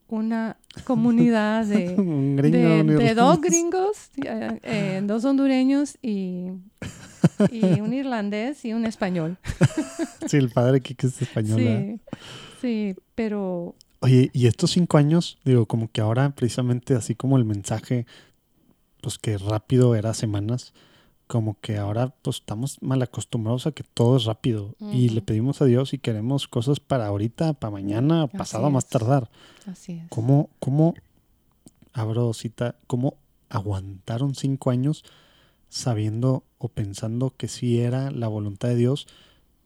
una 0.09 0.57
comunidad 0.85 1.67
de, 1.67 1.91
Un 1.99 2.37
de, 2.37 3.15
dos 3.15 3.41
gringos, 3.43 4.11
eh, 4.25 4.61
eh, 4.63 5.03
dos 5.05 5.25
hondureños 5.27 5.99
y, 6.01 6.53
y 7.51 7.81
un 7.83 7.93
irlandés 7.93 8.65
y 8.65 8.73
un 8.73 8.87
español? 8.87 9.37
Sí, 10.27 10.39
el 10.39 10.49
padre 10.51 10.81
Kike 10.81 11.07
es 11.09 11.21
español. 11.21 11.59
Sí, 11.61 12.01
sí, 12.61 12.95
pero 13.15 13.75
Oye, 14.01 14.31
y 14.33 14.47
estos 14.47 14.73
cinco 14.73 14.99
años, 14.99 15.39
digo, 15.45 15.67
como 15.67 15.91
que 15.91 16.01
ahora 16.01 16.31
precisamente 16.31 16.95
así 16.95 17.15
como 17.15 17.37
el 17.39 17.45
mensaje, 17.45 18.07
pues 19.01 19.19
que 19.19 19.39
rápido 19.39 19.95
era 19.95 20.13
semanas, 20.15 20.75
como 21.27 21.59
que 21.61 21.79
ahora 21.79 22.15
pues 22.23 22.37
estamos 22.37 22.81
mal 22.83 23.03
acostumbrados 23.03 23.67
a 23.67 23.73
que 23.73 23.83
todo 23.83 24.17
es 24.17 24.25
rápido 24.25 24.77
y 24.79 25.09
le 25.09 25.23
pedimos 25.23 25.61
a 25.61 25.65
Dios 25.65 25.93
y 25.93 25.99
queremos 25.99 26.47
cosas 26.47 26.79
para 26.79 27.07
ahorita, 27.07 27.55
para 27.55 27.73
mañana, 27.73 28.27
pasado 28.29 28.67
a 28.67 28.71
más 28.71 28.87
tardar. 28.87 29.31
así 29.67 29.93
es. 29.95 30.09
¿Cómo, 30.09 30.51
cómo, 30.61 30.95
abro 31.93 32.33
cita, 32.33 32.77
cómo 32.87 33.15
aguantaron 33.49 34.35
cinco 34.35 34.71
años 34.71 35.05
sabiendo 35.69 36.45
o 36.59 36.69
pensando 36.69 37.35
que 37.37 37.49
sí 37.49 37.81
era 37.81 38.11
la 38.11 38.29
voluntad 38.29 38.69
de 38.69 38.77
Dios, 38.77 39.09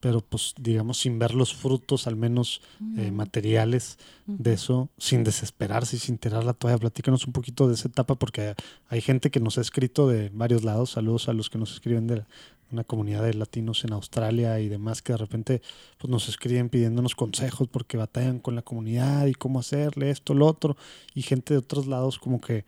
pero 0.01 0.23
pues 0.23 0.55
digamos 0.59 0.99
sin 0.99 1.19
ver 1.19 1.35
los 1.35 1.55
frutos 1.55 2.07
al 2.07 2.17
menos 2.17 2.63
eh, 2.97 3.11
materiales 3.11 3.99
de 4.27 4.55
eso, 4.55 4.89
sin 4.99 5.25
desesperarse 5.25 5.97
y 5.97 5.99
sin 5.99 6.19
tirar 6.19 6.45
la 6.45 6.55
toalla. 6.55 6.79
Platícanos 6.79 7.27
un 7.27 7.33
poquito 7.33 7.69
de 7.69 7.75
esa 7.75 7.89
etapa 7.89 8.15
porque 8.15 8.55
hay 8.89 9.01
gente 9.01 9.31
que 9.31 9.41
nos 9.41 9.59
ha 9.59 9.61
escrito 9.61 10.09
de 10.09 10.31
varios 10.31 10.65
lados. 10.65 10.91
Saludos 10.91 11.29
a 11.29 11.33
los 11.33 11.51
que 11.51 11.59
nos 11.59 11.73
escriben 11.73 12.07
de 12.07 12.25
una 12.73 12.85
comunidad 12.85 13.23
de 13.23 13.35
latinos 13.35 13.85
en 13.85 13.93
Australia 13.93 14.61
y 14.61 14.69
demás 14.69 15.03
que 15.03 15.13
de 15.13 15.19
repente 15.19 15.63
pues, 15.99 16.11
nos 16.11 16.29
escriben 16.29 16.69
pidiéndonos 16.69 17.15
consejos 17.15 17.69
porque 17.69 17.97
batallan 17.97 18.39
con 18.39 18.55
la 18.55 18.63
comunidad 18.63 19.27
y 19.27 19.35
cómo 19.35 19.59
hacerle 19.59 20.11
esto, 20.11 20.35
lo 20.35 20.47
otro. 20.47 20.77
Y 21.15 21.23
gente 21.23 21.55
de 21.55 21.59
otros 21.59 21.87
lados 21.87 22.19
como 22.19 22.41
que 22.41 22.65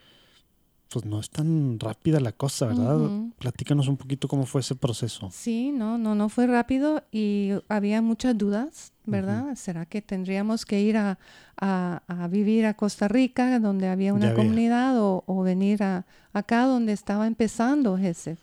pues 0.93 1.05
no 1.05 1.21
es 1.21 1.31
tan 1.31 1.79
rápida 1.81 2.21
la 2.21 2.33
cosa, 2.33 2.67
¿verdad? 2.67 3.11
Platícanos 3.39 3.89
un 3.89 3.97
poquito 3.97 4.29
cómo 4.29 4.45
fue 4.47 4.61
ese 4.61 4.75
proceso. 4.75 5.29
Sí, 5.33 5.73
no, 5.73 5.99
no, 5.99 6.15
no 6.15 6.29
fue 6.29 6.47
rápido 6.47 7.03
y 7.11 7.51
había 7.69 8.03
muchas 8.03 8.37
dudas, 8.37 8.93
¿verdad? 9.07 9.55
¿Será 9.57 9.87
que 9.87 10.03
tendríamos 10.03 10.65
que 10.67 10.81
ir 10.81 10.97
a, 10.97 11.19
a- 11.61 12.03
a 12.07 12.29
vivir 12.29 12.67
a 12.67 12.75
Costa 12.75 13.09
Rica, 13.09 13.59
donde 13.59 13.89
había 13.89 14.13
una 14.15 14.27
Ya 14.27 14.31
había. 14.33 14.43
comunidad, 14.45 15.01
o, 15.03 15.25
o 15.27 15.43
venir 15.43 15.83
a 15.83 16.05
acá 16.33 16.67
donde 16.67 16.93
estaba 16.93 17.27
empezando 17.27 17.97
ese? 17.99 18.37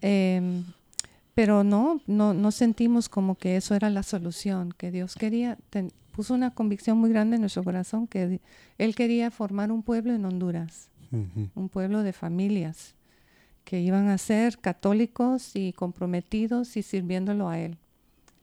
Em, 0.00 0.64
pero 1.34 1.64
no, 1.64 2.00
no, 2.06 2.32
no 2.34 2.50
sentimos 2.50 3.08
como 3.08 3.34
que 3.36 3.56
eso 3.56 3.74
era 3.74 3.90
la 3.90 4.02
solución, 4.02 4.72
que 4.76 4.90
Dios 4.90 5.14
quería, 5.14 5.58
ten- 5.70 5.92
puso 6.12 6.32
una 6.34 6.52
convicción 6.52 6.96
muy 6.98 7.10
grande 7.10 7.36
en 7.36 7.42
nuestro 7.42 7.62
corazón, 7.62 8.06
que 8.06 8.40
Él 8.78 8.94
quería 8.94 9.30
formar 9.30 9.70
un 9.70 9.82
pueblo 9.82 10.14
en 10.14 10.24
Honduras, 10.24 10.88
Un 11.12 11.68
pueblo 11.68 12.02
de 12.02 12.12
familias 12.12 12.94
que 13.64 13.80
iban 13.80 14.08
a 14.08 14.18
ser 14.18 14.58
católicos 14.58 15.50
y 15.54 15.72
comprometidos 15.72 16.76
y 16.76 16.82
sirviéndolo 16.82 17.48
a 17.48 17.58
Él, 17.58 17.76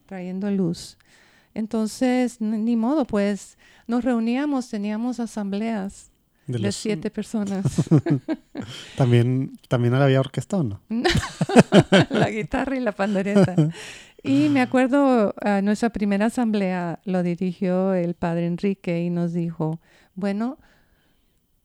trayendo 0.06 0.50
luz. 0.50 0.98
Entonces, 1.54 2.40
ni 2.40 2.76
modo, 2.76 3.04
pues 3.06 3.56
nos 3.86 4.04
reuníamos, 4.04 4.68
teníamos 4.68 5.20
asambleas 5.20 6.10
De 6.46 6.54
de, 6.54 6.58
los- 6.66 6.74
siete 6.76 7.10
personas. 7.10 7.64
También, 8.96 9.58
también 9.68 9.94
había 9.94 10.20
orquesta 10.20 10.56
o 10.58 10.62
no? 10.62 10.80
la 12.10 12.30
guitarra 12.30 12.76
y 12.76 12.80
la 12.80 12.92
pandereta. 12.92 13.54
Y 14.26 14.48
me 14.48 14.62
acuerdo, 14.62 15.34
a 15.42 15.60
nuestra 15.60 15.90
primera 15.90 16.24
asamblea 16.26 16.98
lo 17.04 17.22
dirigió 17.22 17.92
el 17.92 18.14
padre 18.14 18.46
Enrique 18.46 19.02
y 19.04 19.10
nos 19.10 19.34
dijo, 19.34 19.80
bueno, 20.14 20.56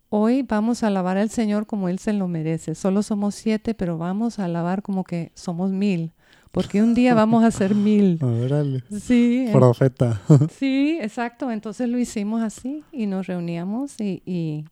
hoy 0.10 0.44
vamos 0.44 0.84
a 0.84 0.88
alabar 0.88 1.18
al 1.18 1.30
Señor 1.30 1.66
como 1.66 1.90
Él 1.90 2.00
se 2.00 2.14
lo 2.14 2.28
merece. 2.28 2.76
Solo 2.76 3.04
somos 3.04 3.36
siete, 3.36 3.74
pero 3.74 3.98
vamos 3.98 4.40
a 4.40 4.46
alabar 4.46 4.82
como 4.82 5.04
que 5.04 5.32
somos 5.36 5.72
mil, 5.72 6.12
porque 6.52 6.82
un 6.82 6.94
día 6.94 7.14
vamos 7.14 7.44
a 7.44 7.52
ser 7.52 7.76
mil. 7.76 8.20
Órale. 8.24 8.84
Sí, 9.00 9.48
Profeta. 9.52 10.22
sí, 10.58 10.98
exacto. 11.02 11.52
Entonces 11.52 11.88
lo 11.90 11.98
hicimos 11.98 12.42
así 12.42 12.84
y 12.92 13.06
nos 13.06 13.28
reuníamos 13.28 14.00
y, 14.00 14.22
y, 14.26 14.66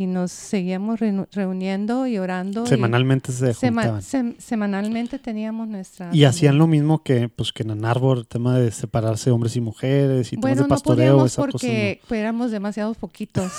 y 0.00 0.06
nos 0.06 0.32
seguíamos 0.32 0.98
reuniendo 1.32 2.06
y 2.06 2.16
orando. 2.16 2.64
y- 2.64 2.68
Semanalmente 2.68 3.32
se 3.32 3.52
Sema- 3.52 3.82
juntaban. 3.82 4.00
sem- 4.00 4.34
semanalmente 4.38 5.18
teníamos 5.18 5.68
nuestra... 5.68 6.08
Y 6.10 6.24
hacían 6.24 6.56
lo 6.56 6.66
mismo 6.66 7.02
que 7.02 7.28
pues 7.28 7.52
que 7.52 7.64
en 7.64 7.72
Ann 7.72 7.84
Arbor, 7.84 8.16
el 8.16 8.26
tema 8.26 8.58
de 8.58 8.70
separarse 8.70 9.30
hombres 9.30 9.56
y 9.56 9.60
mujeres 9.60 10.28
y 10.28 10.36
temas 10.36 10.40
Bueno, 10.42 10.56
de 10.56 10.62
no 10.62 10.68
pastoreo, 10.68 11.26
esa 11.26 11.42
cosa, 11.42 11.50
porque 11.52 12.00
pues, 12.08 12.18
éramos 12.18 12.50
demasiados 12.50 12.96
poquitos. 12.96 13.52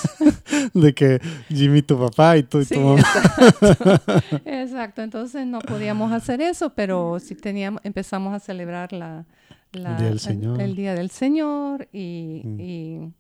¿no? 0.74 0.82
de 0.82 0.94
que 0.96 1.20
Jimmy 1.50 1.84
tu 1.84 2.00
papá 2.00 2.38
y 2.38 2.44
tú 2.44 2.60
y 2.62 2.66
Sí, 2.66 2.74
tu 2.74 2.82
mamá. 2.82 3.02
exacto. 3.02 4.22
Exacto, 4.46 5.02
entonces 5.04 5.46
no 5.46 5.60
podíamos 5.60 6.12
hacer 6.12 6.42
eso, 6.42 6.72
pero 6.74 7.20
sí 7.20 7.36
teníamos, 7.36 7.82
empezamos 7.84 8.34
a 8.34 8.40
celebrar 8.40 8.94
la, 8.94 9.26
la- 9.74 9.92
El 9.92 9.98
Día 9.98 10.06
del 10.06 10.14
el- 10.14 10.20
Señor. 10.20 10.62
el 10.62 10.76
Día 10.76 10.96
del 10.96 11.12
Señor 11.12 11.88
y, 11.94 12.42
Mm. 12.44 12.60
y, 12.60 13.12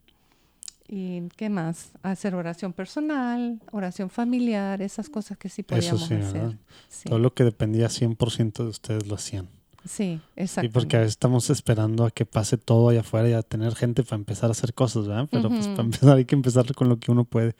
y 0.91 1.30
¿qué 1.38 1.49
más? 1.49 1.91
Hacer 2.04 2.36
oración 2.36 2.73
personal, 2.73 3.62
oración 3.71 4.10
familiar, 4.10 4.82
esas 4.82 5.09
cosas 5.09 5.38
que 5.38 5.49
sí 5.49 5.61
Eso 5.61 5.68
podíamos 5.76 6.07
sí, 6.07 6.13
hacer. 6.16 6.34
¿verdad? 6.34 6.55
Sí. 6.89 7.09
Todo 7.09 7.18
lo 7.18 7.34
que 7.34 7.43
dependía 7.43 7.88
100% 7.88 8.63
de 8.63 8.70
ustedes 8.70 9.07
lo 9.07 9.16
hacían. 9.16 9.47
Sí, 9.84 10.20
exacto. 10.36 10.68
Sí, 10.68 10.74
porque 10.74 10.97
a 10.97 10.99
veces 10.99 11.13
estamos 11.13 11.49
esperando 11.49 12.05
a 12.05 12.11
que 12.11 12.26
pase 12.26 12.57
todo 12.57 12.89
allá 12.89 12.99
afuera 12.99 13.30
y 13.30 13.34
a 13.34 13.41
tener 13.41 13.74
gente 13.74 14.03
para 14.03 14.18
empezar 14.18 14.49
a 14.49 14.51
hacer 14.51 14.76
cosas, 14.76 15.07
¿verdad? 15.07 15.28
Pero 15.32 15.49
pues 15.49 15.66
Ujú. 15.66 15.76
para 15.76 15.86
empezar 15.86 16.18
hay 16.18 16.26
que 16.26 16.36
empezar 16.36 16.72
con 16.76 16.88
lo 16.88 16.99
que 16.99 17.11
uno 17.11 17.24
puede. 17.24 17.55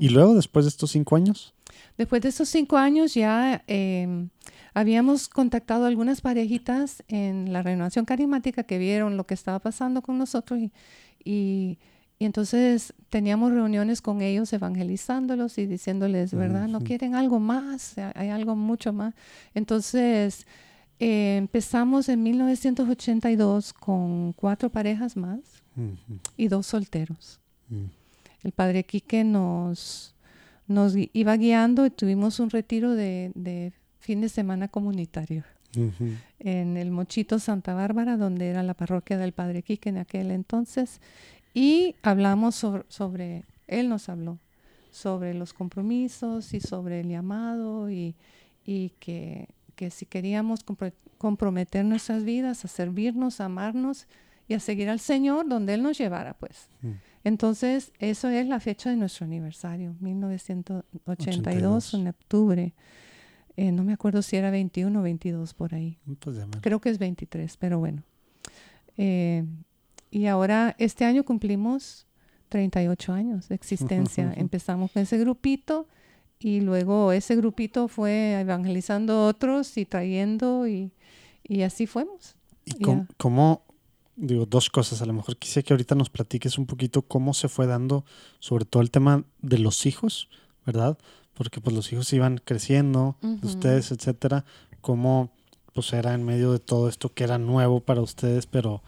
Y 0.00 0.08
luego, 0.08 0.34
después 0.34 0.64
de 0.64 0.70
estos 0.70 0.90
cinco 0.90 1.14
años, 1.14 1.54
Después 1.96 2.22
de 2.22 2.30
esos 2.30 2.48
cinco 2.48 2.76
años 2.76 3.14
ya 3.14 3.62
eh, 3.66 4.26
habíamos 4.74 5.28
contactado 5.28 5.84
a 5.84 5.88
algunas 5.88 6.20
parejitas 6.20 7.02
en 7.08 7.52
la 7.52 7.62
renovación 7.62 8.04
carismática 8.04 8.64
que 8.64 8.78
vieron 8.78 9.16
lo 9.16 9.24
que 9.24 9.34
estaba 9.34 9.58
pasando 9.58 10.02
con 10.02 10.18
nosotros 10.18 10.60
y, 10.60 10.72
y, 11.24 11.78
y 12.20 12.26
entonces 12.26 12.92
teníamos 13.08 13.50
reuniones 13.50 14.00
con 14.02 14.20
ellos 14.22 14.52
evangelizándolos 14.52 15.58
y 15.58 15.66
diciéndoles, 15.66 16.32
¿verdad? 16.34 16.68
¿No 16.68 16.78
quieren 16.84 17.14
algo 17.16 17.40
más? 17.40 17.96
Hay- 17.98 18.12
Hay 18.14 18.28
algo 18.28 18.54
mucho 18.54 18.92
más. 18.92 19.14
Entonces 19.54 20.46
eh, 21.00 21.36
empezamos 21.38 22.08
en 22.10 22.22
1982 22.22 23.72
con 23.72 24.32
cuatro 24.34 24.70
parejas 24.70 25.16
más 25.16 25.40
y 26.36 26.48
dos 26.48 26.66
solteros 26.66 27.40
ujú, 27.70 27.88
el 28.42 28.52
padre 28.52 28.84
Quique 28.84 29.24
nos, 29.24 30.14
nos 30.66 30.94
iba 31.14 31.36
guiando 31.36 31.86
y 31.86 31.90
tuvimos 31.90 32.38
un 32.40 32.50
retiro 32.50 32.94
de, 32.94 33.32
de 33.34 33.72
fin 33.98 34.20
de 34.20 34.28
semana 34.28 34.68
comunitario 34.68 35.44
en 36.40 36.76
el 36.76 36.90
Mochito 36.90 37.38
Santa 37.38 37.74
Bárbara, 37.74 38.16
donde 38.16 38.48
era 38.48 38.62
la 38.64 38.74
parroquia 38.74 39.16
del 39.18 39.32
padre 39.32 39.62
Quique 39.62 39.88
en 39.88 39.98
aquel 39.98 40.32
entonces, 40.32 41.00
y 41.54 41.96
hablamos 42.02 42.54
sobre, 42.54 42.84
sobre 42.88 43.44
él 43.66 43.88
nos 43.88 44.08
habló, 44.08 44.38
sobre 44.90 45.34
los 45.34 45.52
compromisos 45.52 46.52
y 46.54 46.60
sobre 46.60 47.00
el 47.00 47.08
llamado 47.08 47.90
y, 47.90 48.14
y 48.64 48.90
que, 49.00 49.48
que 49.76 49.90
si 49.90 50.06
queríamos 50.06 50.64
compro- 50.66 50.92
comprometer 51.18 51.84
nuestras 51.84 52.24
vidas 52.24 52.64
a 52.64 52.68
servirnos, 52.68 53.40
a 53.40 53.46
amarnos 53.46 54.06
y 54.48 54.54
a 54.54 54.60
seguir 54.60 54.88
al 54.88 54.98
Señor 55.00 55.48
donde 55.48 55.74
Él 55.74 55.82
nos 55.82 55.96
llevara, 55.98 56.34
pues. 56.34 56.68
Mm. 56.82 56.90
Entonces, 57.22 57.92
eso 58.00 58.28
es 58.30 58.46
la 58.48 58.58
fecha 58.58 58.90
de 58.90 58.96
nuestro 58.96 59.24
aniversario, 59.26 59.94
1982, 60.00 61.02
82. 61.06 61.94
en 61.94 62.08
octubre. 62.08 62.74
Eh, 63.56 63.72
no 63.72 63.84
me 63.84 63.92
acuerdo 63.92 64.22
si 64.22 64.36
era 64.36 64.50
21 64.50 64.98
o 64.98 65.02
22 65.02 65.54
por 65.54 65.74
ahí. 65.74 65.98
Pues 66.20 66.38
Creo 66.62 66.80
que 66.80 66.88
es 66.88 66.98
23, 66.98 67.56
pero 67.58 67.78
bueno. 67.78 68.02
Eh, 68.96 69.44
y 70.10 70.26
ahora, 70.26 70.74
este 70.78 71.04
año 71.04 71.24
cumplimos 71.24 72.06
38 72.48 73.12
años 73.12 73.48
de 73.48 73.54
existencia. 73.54 74.32
Empezamos 74.36 74.90
con 74.92 75.02
ese 75.02 75.18
grupito 75.18 75.86
y 76.38 76.60
luego 76.60 77.12
ese 77.12 77.36
grupito 77.36 77.86
fue 77.88 78.40
evangelizando 78.40 79.26
otros 79.26 79.76
y 79.76 79.84
trayendo 79.84 80.66
y, 80.66 80.92
y 81.44 81.62
así 81.62 81.86
fuimos. 81.86 82.34
¿Y 82.64 82.82
cómo, 82.82 83.02
Ya. 83.08 83.14
cómo- 83.18 83.62
digo, 84.16 84.46
dos 84.46 84.68
cosas, 84.68 85.00
a 85.00 85.06
lo 85.06 85.12
mejor 85.14 85.36
quisiera 85.38 85.66
que 85.66 85.72
ahorita 85.72 85.94
nos 85.94 86.10
platiques 86.10 86.58
un 86.58 86.66
poquito 86.66 87.02
cómo 87.02 87.32
se 87.34 87.48
fue 87.48 87.66
dando, 87.66 88.04
sobre 88.38 88.64
todo 88.64 88.82
el 88.82 88.90
tema 88.90 89.24
de 89.40 89.58
los 89.58 89.86
hijos, 89.86 90.28
¿verdad? 90.66 90.98
Porque 91.34 91.60
pues 91.60 91.74
los 91.74 91.90
hijos 91.92 92.12
iban 92.12 92.38
creciendo, 92.44 93.16
ustedes, 93.42 93.92
etcétera, 93.92 94.44
cómo 94.82 95.30
pues 95.72 95.92
era 95.92 96.14
en 96.14 96.24
medio 96.24 96.52
de 96.52 96.58
todo 96.58 96.88
esto 96.88 97.12
que 97.12 97.24
era 97.24 97.38
nuevo 97.38 97.80
para 97.80 98.00
ustedes, 98.00 98.46
pero 98.46 98.82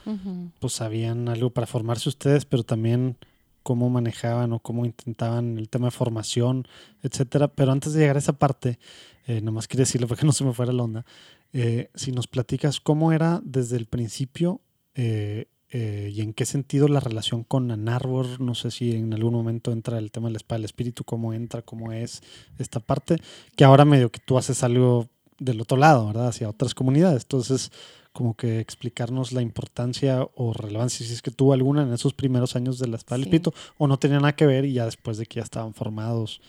pues 0.59 0.73
sabían 0.73 1.29
algo 1.29 1.51
para 1.51 1.67
formarse 1.67 2.09
ustedes, 2.09 2.45
pero 2.45 2.63
también 2.63 3.17
cómo 3.63 3.91
manejaban 3.91 4.53
o 4.53 4.59
cómo 4.59 4.85
intentaban 4.85 5.59
el 5.59 5.69
tema 5.69 5.87
de 5.87 5.93
formación, 5.93 6.67
etcétera. 7.03 7.49
Pero 7.49 7.73
antes 7.73 7.93
de 7.93 8.01
llegar 8.01 8.17
a 8.17 8.21
esa 8.21 8.35
parte, 8.35 8.79
eh, 9.27 9.41
nomás 9.41 9.69
quería 9.69 9.83
decirle 9.83 10.07
porque 10.09 10.27
no 10.27 10.33
se 10.33 10.45
me 10.45 10.53
fuera 10.53 10.73
la 10.73 10.83
onda, 10.83 11.07
eh, 11.53 11.91
si 11.95 12.13
nos 12.13 12.27
platicas 12.27 12.81
cómo 12.81 13.13
era 13.13 13.41
desde 13.45 13.77
el 13.77 13.87
principio 13.87 14.61
eh, 14.95 15.47
y 15.75 16.21
en 16.21 16.35
qué 16.35 16.45
sentido 16.45 16.87
la 16.87 17.01
relación 17.01 17.45
con 17.45 17.71
Ann 17.71 17.89
Arbor, 17.89 18.43
no 18.43 18.55
sé 18.55 18.71
si 18.71 18.95
en 18.95 19.15
algún 19.15 19.33
momento 19.33 19.73
entra 19.73 19.97
el 19.97 20.11
tema 20.11 20.29
de 20.29 20.33
la 20.33 20.37
espada 20.37 20.59
del 20.59 20.67
espíritu, 20.67 21.03
cómo 21.03 21.33
entra, 21.33 21.63
cómo 21.63 21.93
es 21.93 22.23
esta 22.59 22.79
parte, 22.79 23.17
que 23.57 23.65
ahora 23.65 23.87
medio 23.87 24.11
que 24.13 24.21
tú 24.21 24.37
haces 24.37 24.63
algo 24.65 25.09
del 25.45 25.61
otro 25.61 25.77
lado, 25.77 26.07
¿verdad? 26.07 26.29
Hacia 26.29 26.49
otras 26.49 26.75
comunidades. 26.75 27.23
Entonces, 27.25 27.71
como 28.13 28.35
que 28.35 28.61
explicarnos 28.61 29.33
la 29.33 29.41
importancia 29.43 30.27
o 30.35 30.53
relevancia, 30.53 31.07
si 31.07 31.13
es 31.13 31.23
que 31.23 31.31
tuvo 31.31 31.53
alguna 31.55 31.83
en 31.83 31.93
esos 31.93 32.13
primeros 32.15 32.57
años 32.57 32.79
de 32.79 32.89
la 32.89 32.97
espada 32.97 33.17
del 33.19 33.29
espíritu, 33.29 33.53
o 33.79 33.87
no 33.87 33.99
tenía 33.99 34.19
nada 34.19 34.35
que 34.37 34.47
ver 34.47 34.65
y 34.67 34.75
ya 34.75 34.85
después 34.85 35.17
de 35.19 35.27
que 35.27 35.37
ya 35.37 35.43
estaban 35.45 35.73
formados, 35.73 36.41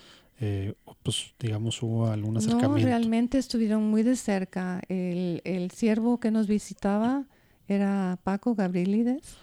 eh, 0.42 0.74
pues 1.04 1.34
digamos 1.40 1.82
hubo 1.82 2.08
algún 2.08 2.34
No, 2.34 2.40
acercamiento. 2.40 2.86
realmente 2.88 3.38
estuvieron 3.38 3.84
muy 3.84 4.04
de 4.04 4.16
cerca. 4.18 4.82
El, 4.90 5.42
el 5.46 5.72
siervo 5.72 6.20
que 6.20 6.32
nos 6.32 6.48
visitaba 6.48 7.26
era 7.70 8.20
Paco 8.24 8.56
Gabrielides. 8.56 9.38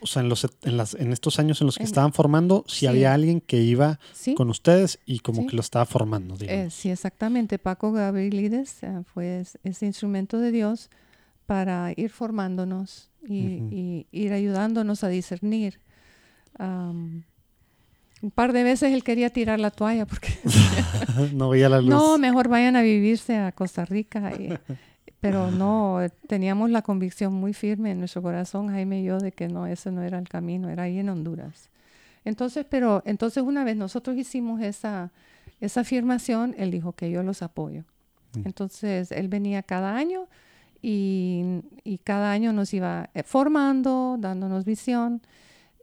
O 0.00 0.06
sea, 0.06 0.22
en, 0.22 0.28
los, 0.28 0.46
en, 0.62 0.76
las, 0.76 0.94
en 0.94 1.12
estos 1.12 1.38
años 1.38 1.60
en 1.60 1.66
los 1.66 1.76
que 1.76 1.82
estaban 1.84 2.12
formando, 2.12 2.64
si 2.68 2.80
sí. 2.80 2.86
había 2.86 3.12
alguien 3.14 3.40
que 3.40 3.56
iba 3.60 3.98
¿Sí? 4.12 4.34
con 4.34 4.48
ustedes 4.50 5.00
y 5.06 5.18
como 5.20 5.42
Sí. 5.42 5.48
que 5.48 5.56
lo 5.56 5.60
estaba 5.62 5.86
formando, 5.86 6.36
Eh, 6.40 6.68
sí, 6.70 6.90
exactamente. 6.90 7.58
Paco 7.58 7.90
Gabrielides 7.92 8.82
eh, 8.84 9.02
fue 9.12 9.40
es- 9.40 9.58
ese 9.64 9.86
instrumento 9.86 10.38
de 10.38 10.52
Dios 10.52 10.88
para 11.46 11.92
ir 11.96 12.10
formándonos 12.10 13.10
y, 13.26 13.56
Ujú. 13.56 13.68
y 13.74 14.06
ir 14.12 14.32
ayudándonos 14.32 15.02
a 15.02 15.08
discernir. 15.08 15.80
Am, 16.58 17.24
un 18.20 18.30
par 18.32 18.52
de 18.52 18.64
veces 18.64 18.92
él 18.92 19.04
quería 19.04 19.30
tirar 19.30 19.60
la 19.60 19.70
toalla 19.70 20.04
porque 20.06 20.28
no 21.34 21.48
veía 21.50 21.68
la 21.68 21.78
luz. 21.80 21.90
no, 21.90 22.18
mejor 22.18 22.48
vayan 22.48 22.76
a 22.76 22.82
vivirse 22.82 23.36
a 23.36 23.52
Costa 23.52 23.84
Rica. 23.84 24.32
y- 24.38 24.58
pero 25.20 25.50
no, 25.50 26.02
eh, 26.02 26.10
teníamos 26.26 26.70
la 26.70 26.82
convicción 26.82 27.32
muy 27.32 27.52
firme 27.52 27.90
en 27.92 27.98
nuestro 27.98 28.22
corazón, 28.22 28.68
Jaime 28.68 29.00
y 29.00 29.04
yo, 29.04 29.18
de 29.18 29.32
que 29.32 29.48
no, 29.48 29.66
ese 29.66 29.90
no 29.90 30.02
era 30.02 30.18
el 30.18 30.28
camino, 30.28 30.68
era 30.68 30.84
ahí 30.84 30.98
en 30.98 31.08
Honduras. 31.08 31.70
Entonces, 32.24 32.66
pero 32.68 33.02
entonces 33.04 33.42
una 33.42 33.64
vez 33.64 33.76
nosotros 33.76 34.16
hicimos 34.16 34.60
esa, 34.60 35.10
esa 35.60 35.80
afirmación, 35.80 36.54
él 36.58 36.70
dijo 36.70 36.92
que 36.92 37.10
yo 37.10 37.22
los 37.22 37.42
apoyo. 37.42 37.84
Mm. 38.34 38.42
Entonces, 38.46 39.10
él 39.12 39.28
venía 39.28 39.62
cada 39.62 39.96
año 39.96 40.28
y, 40.82 41.62
y 41.84 41.98
cada 41.98 42.30
año 42.30 42.52
nos 42.52 42.72
iba 42.74 43.10
eh, 43.14 43.22
formando, 43.22 44.16
dándonos 44.18 44.64
visión 44.64 45.22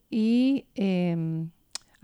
y 0.10 0.66
em, 0.76 1.50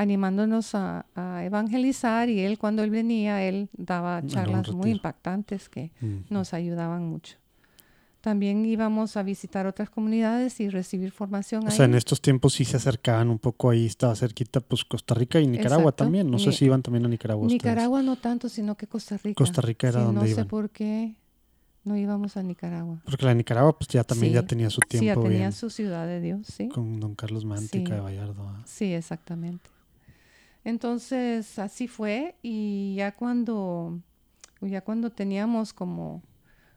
animándonos 0.01 0.75
a, 0.75 1.05
a 1.15 1.43
evangelizar. 1.45 2.29
Y 2.29 2.39
él, 2.41 2.57
cuando 2.57 2.83
él 2.83 2.89
venía, 2.89 3.43
él 3.43 3.69
daba 3.73 4.21
charlas 4.25 4.71
muy 4.71 4.91
impactantes 4.91 5.69
que 5.69 5.91
Mm. 6.01 6.17
nos 6.29 6.53
ayudaban 6.53 7.03
mucho. 7.07 7.37
También 8.21 8.63
íbamos 8.67 9.17
a 9.17 9.23
visitar 9.23 9.65
otras 9.65 9.89
comunidades 9.89 10.59
y 10.59 10.69
recibir 10.69 11.11
formación 11.11 11.63
O 11.63 11.69
ahí. 11.69 11.75
sea, 11.75 11.85
en 11.85 11.95
estos 11.95 12.21
tiempos 12.21 12.53
sí 12.53 12.65
se 12.65 12.77
acercaban 12.77 13.29
un 13.31 13.39
poco 13.39 13.71
ahí, 13.71 13.87
estaba 13.87 14.15
cerquita, 14.15 14.59
pues 14.59 14.85
Costa 14.85 15.15
Rica 15.15 15.39
y 15.39 15.47
Nicaragua 15.47 15.85
Exacto. 15.85 16.03
también. 16.03 16.29
No 16.29 16.37
sé 16.37 16.51
si 16.51 16.65
iban 16.65 16.83
también 16.83 17.03
a 17.05 17.09
Nicaragua. 17.09 17.47
ustedes. 17.47 17.63
Nicaragua 17.63 18.03
no 18.03 18.15
tanto, 18.17 18.47
sino 18.47 18.75
que 18.75 18.85
Costa 18.85 19.17
Rica. 19.17 19.33
Costa 19.37 19.61
Rica 19.61 19.87
era 19.87 20.01
Sí, 20.01 20.05
donde 20.05 20.29
No 20.29 20.35
sé 20.35 20.45
por 20.45 20.69
qué 20.69 21.15
no 21.83 21.97
íbamos 21.97 22.37
a 22.37 22.43
Nicaragua. 22.43 23.01
Porque 23.05 23.25
la 23.25 23.33
Nicaragua, 23.33 23.75
pues 23.75 23.87
ya 23.87 24.03
también 24.03 24.33
Sí. 24.33 24.35
ya 24.35 24.45
tenía 24.45 24.69
su 24.69 24.81
Sí, 24.87 24.97
ya 24.97 24.99
tiempo 24.99 25.23
tenía 25.23 25.37
bien 25.39 25.51
su 25.51 25.71
ciudad 25.71 26.05
de 26.05 26.21
Dios, 26.21 26.45
sí. 26.45 26.67
con 26.69 26.99
don 26.99 27.15
Carlos 27.15 27.43
Mántica 27.43 27.89
Sí. 27.89 27.91
de 27.95 27.99
Vallardo. 28.01 28.47
ah. 28.47 28.61
Sí, 28.67 28.93
exactamente. 28.93 29.67
Entonces, 30.63 31.57
así 31.59 31.87
fue 31.87 32.35
y 32.41 32.95
ya 32.95 33.13
cuando, 33.15 33.99
ya 34.61 34.81
cuando 34.81 35.09
teníamos 35.11 35.73
como, 35.73 36.21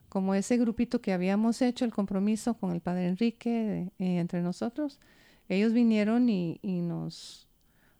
como 0.09 0.35
ese 0.35 0.57
grupito 0.57 1.01
que 1.01 1.12
habíamos 1.12 1.61
hecho 1.62 1.85
el 1.85 1.93
compromiso 1.93 2.55
con 2.55 2.72
el 2.72 2.80
padre 2.80 3.09
Enrique 3.09 3.91
eh, 3.99 4.18
entre 4.18 4.41
nosotros, 4.43 5.01
ellos 5.49 5.72
vinieron 5.72 6.28
y, 6.30 6.59
y 6.62 6.80
nos, 6.80 7.47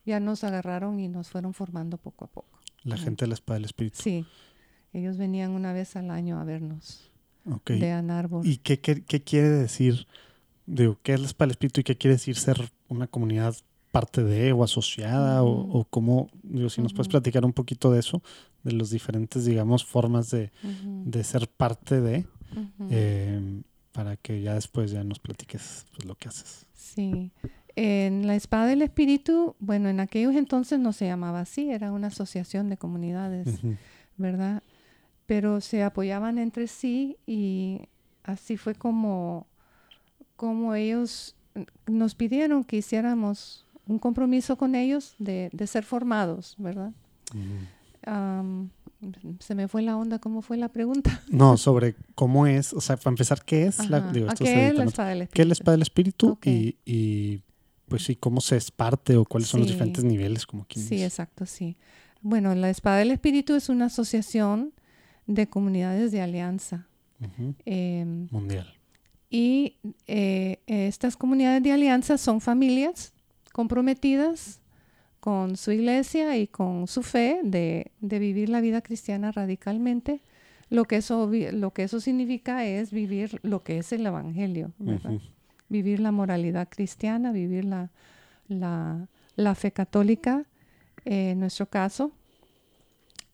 ya 0.07 0.20
nos 0.20 0.43
agarraron 0.45 1.01
y 1.01 1.09
nos 1.09 1.28
fueron 1.28 1.53
formando 1.53 1.99
poco 1.99 2.24
a 2.24 2.28
poco. 2.28 2.59
La 2.82 2.97
gente 2.97 3.24
de 3.24 3.28
la 3.28 3.35
espada 3.35 3.57
del 3.57 3.66
espíritu. 3.66 3.99
Sí, 4.01 4.26
ellos 4.93 5.16
venían 5.16 5.51
una 5.53 5.72
vez 5.72 5.97
al 5.97 6.11
año 6.11 6.39
a 6.39 6.45
vernos 6.45 7.11
Ok. 7.51 7.70
de. 7.72 8.41
¿Y 8.45 8.59
qué, 8.59 8.80
qué, 8.80 9.03
qué 9.05 9.22
quiere 9.22 9.49
decir? 9.49 10.07
Digo, 10.66 10.99
¿qué 11.03 11.14
es 11.14 11.20
la 11.20 11.26
espada 11.26 11.49
del 11.49 11.53
espíritu 11.53 11.80
y 11.80 11.85
qué 11.85 11.97
quiere 11.97 12.14
decir 12.14 12.37
ser 12.37 12.70
una 12.89 13.07
comunidad 13.07 13.55
parte 13.95 14.24
de 14.24 14.53
o 14.53 14.64
asociada? 14.64 15.42
o, 15.42 15.51
o 15.51 15.84
cómo, 15.84 16.28
digo, 16.42 16.68
si 16.68 16.82
nos 16.82 16.92
puedes 16.92 17.09
platicar 17.09 17.45
un 17.45 17.53
poquito 17.53 17.92
de 17.92 18.01
eso, 18.01 18.22
de 18.64 18.72
los 18.72 18.90
diferentes, 18.90 19.45
digamos, 19.45 19.84
formas 19.84 20.30
de, 20.30 20.51
de 21.05 21.24
ser 21.24 21.49
parte 21.49 22.01
de, 22.01 22.26
eh, 22.90 23.62
para 23.92 24.16
que 24.16 24.42
ya 24.42 24.55
después 24.55 24.90
ya 24.90 25.05
nos 25.05 25.20
platiques 25.20 25.86
pues, 25.95 26.07
lo 26.07 26.16
que 26.16 26.28
haces. 26.28 26.66
Sí. 26.74 27.30
En 27.76 28.26
la 28.26 28.36
Espada 28.36 28.66
del 28.66 28.82
Espíritu, 28.82 29.57
bueno, 29.59 29.88
en 29.88 30.01
aquellos 30.01 30.34
entonces 30.34 30.78
no 30.78 30.92
se 30.92 31.07
llamaba 31.07 31.40
así, 31.40 31.70
era 31.70 31.92
una 31.92 32.09
asociación 32.09 32.68
de 32.68 32.76
comunidades. 32.76 33.61
¿verdad? 34.16 34.62
Pero 35.26 35.61
se 35.61 35.82
apoyaban 35.82 36.38
entre 36.38 36.66
sí 36.66 37.16
y 37.26 37.88
así 38.22 38.57
fue 38.57 38.74
como, 38.74 39.47
como 40.36 40.74
ellos 40.74 41.34
nos 41.86 42.14
pidieron 42.14 42.64
que 42.64 42.76
hiciéramos 42.76 43.64
un 43.87 43.99
compromiso 43.99 44.57
con 44.57 44.74
ellos 44.74 45.14
de, 45.18 45.51
de 45.53 45.66
ser 45.66 45.85
formados, 45.85 46.55
¿verdad? 46.59 46.93
Se 49.41 49.55
me 49.55 49.68
fue 49.68 49.82
la 49.82 49.97
onda, 49.97 50.18
¿cómo 50.18 50.43
fue 50.43 50.57
la 50.57 50.68
pregunta? 50.68 51.22
No, 51.28 51.57
sobre 51.57 51.95
cómo 52.14 52.47
es, 52.47 52.72
o 52.72 52.80
sea, 52.80 52.97
para 52.97 53.11
empezar, 53.11 53.45
¿qué 53.45 53.66
es 53.66 53.89
la, 53.91 54.01
digo, 54.12 54.28
¿A 54.28 54.32
esto 54.32 54.45
qué 54.45 54.68
es 54.68 54.74
la 54.74 54.85
espada 54.85 55.09
del 55.11 55.28
¿Qué 55.28 55.43
es 55.43 55.49
la 55.49 55.53
espíritu? 55.53 55.53
espada 55.53 55.72
del 55.72 55.82
espíritu? 55.82 56.39
Y, 56.45 56.76
y, 56.85 57.43
pues 57.89 58.05
sí, 58.05 58.16
cómo 58.16 58.41
se 58.41 58.57
es 58.57 58.70
parte 58.70 59.16
o 59.16 59.24
cuáles 59.24 59.49
son 59.49 59.61
los 59.61 59.68
diferentes 59.68 60.05
niveles, 60.05 60.47
como 60.47 60.64
quien 60.66 60.87
Sí, 60.87 61.03
exacto, 61.03 61.47
sí. 61.47 61.76
Bueno, 62.22 62.55
la 62.55 62.70
espada 62.70 62.99
del 62.99 63.11
espíritu 63.11 63.55
es 63.55 63.68
una 63.68 63.87
asociación 63.87 64.72
de 65.26 65.47
comunidades 65.49 66.12
de 66.12 66.20
alianza. 66.20 66.87
Em, 67.64 68.28
Mundial. 68.30 68.74
Y 69.30 69.76
eh, 70.07 70.61
estas 70.66 71.16
comunidades 71.16 71.62
de 71.62 71.72
alianza 71.72 72.18
son 72.18 72.41
familias 72.41 73.14
comprometidas 73.55 74.61
con 75.20 75.57
su 75.57 75.70
iglesia 75.70 76.36
y 76.36 76.48
con 76.48 76.88
su 76.88 77.05
fe 77.05 77.38
de, 77.44 77.92
de 78.00 78.18
vivir 78.18 78.48
la 78.48 78.61
vida 78.61 78.82
cristiana 78.82 79.30
radicalmente. 79.30 80.20
Lo 80.70 80.86
que, 80.86 80.96
eso, 80.96 81.30
lo 81.52 81.70
que 81.70 81.84
eso 81.84 82.00
significa 82.00 82.66
es 82.66 82.90
vivir 82.90 83.38
lo 83.42 83.62
que 83.62 83.78
es 83.78 83.92
el 83.92 84.05
Evangelio, 84.05 84.72
vivir 85.68 86.00
la 86.00 86.11
moralidad 86.11 86.68
cristiana, 86.68 87.30
vivir 87.30 87.64
la, 87.64 87.92
la, 88.48 89.07
la 89.36 89.55
fe 89.55 89.70
católica, 89.70 90.46
eh, 91.05 91.30
en 91.30 91.38
nuestro 91.38 91.66
caso, 91.66 92.11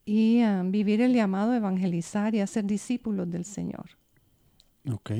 y 0.04 0.42
ah, 0.42 0.62
vivir 0.66 1.00
el 1.00 1.14
llamado 1.14 1.52
a 1.52 1.56
evangelizar 1.56 2.34
y 2.34 2.40
a 2.40 2.46
ser 2.46 2.66
discípulos 2.66 3.30
del 3.30 3.46
Señor. 3.46 3.86
Ok. 4.92 5.12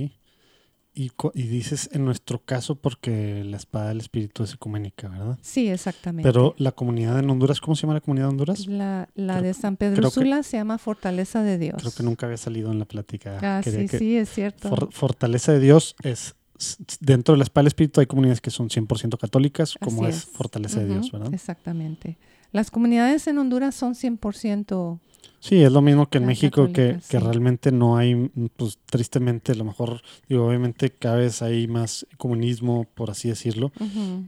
Y, 1.02 1.12
y 1.34 1.42
dices 1.44 1.88
en 1.92 2.04
nuestro 2.04 2.40
caso 2.44 2.74
porque 2.74 3.42
la 3.44 3.56
espada 3.56 3.88
del 3.88 4.00
espíritu 4.00 4.42
es 4.42 4.52
ecuménica, 4.52 5.08
¿verdad? 5.08 5.38
Sí, 5.40 5.68
exactamente. 5.68 6.28
Pero 6.28 6.54
la 6.58 6.72
comunidad 6.72 7.18
en 7.18 7.30
Honduras, 7.30 7.60
¿cómo 7.60 7.74
se 7.74 7.82
llama 7.82 7.94
la 7.94 8.00
comunidad 8.00 8.26
de 8.26 8.30
Honduras? 8.30 8.66
La, 8.66 9.08
la 9.14 9.34
Creo- 9.38 9.44
de 9.44 9.54
San 9.54 9.76
Pedro 9.76 9.96
creo 9.96 10.10
que- 10.10 10.14
Sula 10.20 10.42
se 10.42 10.58
llama 10.58 10.76
Fortaleza 10.76 11.42
de 11.42 11.56
Dios. 11.56 11.76
Creo 11.78 11.92
que 11.92 12.02
nunca 12.02 12.26
había 12.26 12.36
salido 12.36 12.70
en 12.70 12.78
la 12.78 12.84
plática. 12.84 13.38
Ah, 13.40 13.60
Quería 13.64 13.80
sí, 13.80 13.88
que- 13.88 13.98
sí, 13.98 14.16
es 14.16 14.28
cierto. 14.30 14.68
For- 14.68 14.92
Fortaleza 14.92 15.52
de 15.52 15.60
Dios 15.60 15.96
es 16.02 16.34
dentro 17.00 17.32
de 17.32 17.38
la 17.38 17.44
espada 17.44 17.62
del 17.62 17.68
espíritu 17.68 18.00
hay 18.00 18.06
comunidades 18.06 18.42
que 18.42 18.50
son 18.50 18.68
100% 18.68 19.16
católicas, 19.18 19.76
como 19.80 20.06
es, 20.06 20.16
es. 20.18 20.24
Fortaleza 20.26 20.80
de 20.80 20.88
Dios, 20.88 21.10
¿verdad? 21.10 21.32
Exactamente. 21.32 22.18
Las 22.52 22.70
comunidades 22.70 23.26
en 23.26 23.38
Honduras 23.38 23.74
son 23.74 23.94
100% 23.94 24.98
Sí, 25.40 25.62
es 25.62 25.72
lo 25.72 25.80
mismo 25.80 26.08
que 26.10 26.18
en 26.18 26.26
México, 26.26 26.70
que, 26.70 27.00
realmente 27.10 27.72
no 27.72 27.96
hay, 27.96 28.30
pues 28.56 28.78
tristemente, 28.84 29.52
a 29.52 29.54
lo 29.54 29.64
mejor, 29.64 30.02
digo, 30.28 30.46
obviamente 30.46 30.90
cada 30.90 31.16
vez 31.16 31.40
hay 31.40 31.66
más 31.66 32.06
comunismo, 32.18 32.86
por 32.94 33.10
así 33.10 33.28
decirlo, 33.30 33.72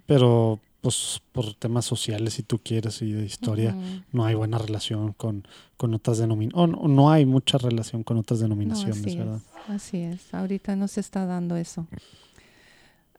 pero 0.07 0.59
pues 0.81 1.21
por 1.31 1.55
temas 1.55 1.85
sociales, 1.85 2.35
si 2.35 2.43
tú 2.43 2.59
quieres, 2.59 3.03
y 3.03 3.13
de 3.13 3.27
historia, 3.27 3.77
no 4.11 4.25
hay 4.25 4.35
buena 4.35 4.57
relación 4.57 5.13
con, 5.13 5.47
con 5.77 5.93
otras 5.95 6.17
denominaciones, 6.17 6.77
o 6.79 6.89
no, 6.89 6.89
no 6.89 7.11
hay 7.11 7.27
mucha 7.27 7.59
relación 7.59 8.03
con 8.05 8.17
otras 8.17 8.41
No, 8.41 8.45
denominaciones, 8.47 9.07
así 9.07 9.17
¿verdad? 9.17 9.37
es, 9.37 9.71
así 9.71 9.99
es. 9.99 10.35
Ahorita 10.35 10.77
no 10.77 10.89
se 10.89 11.01
está 11.01 11.27
dando 11.27 11.57
eso. 11.57 11.87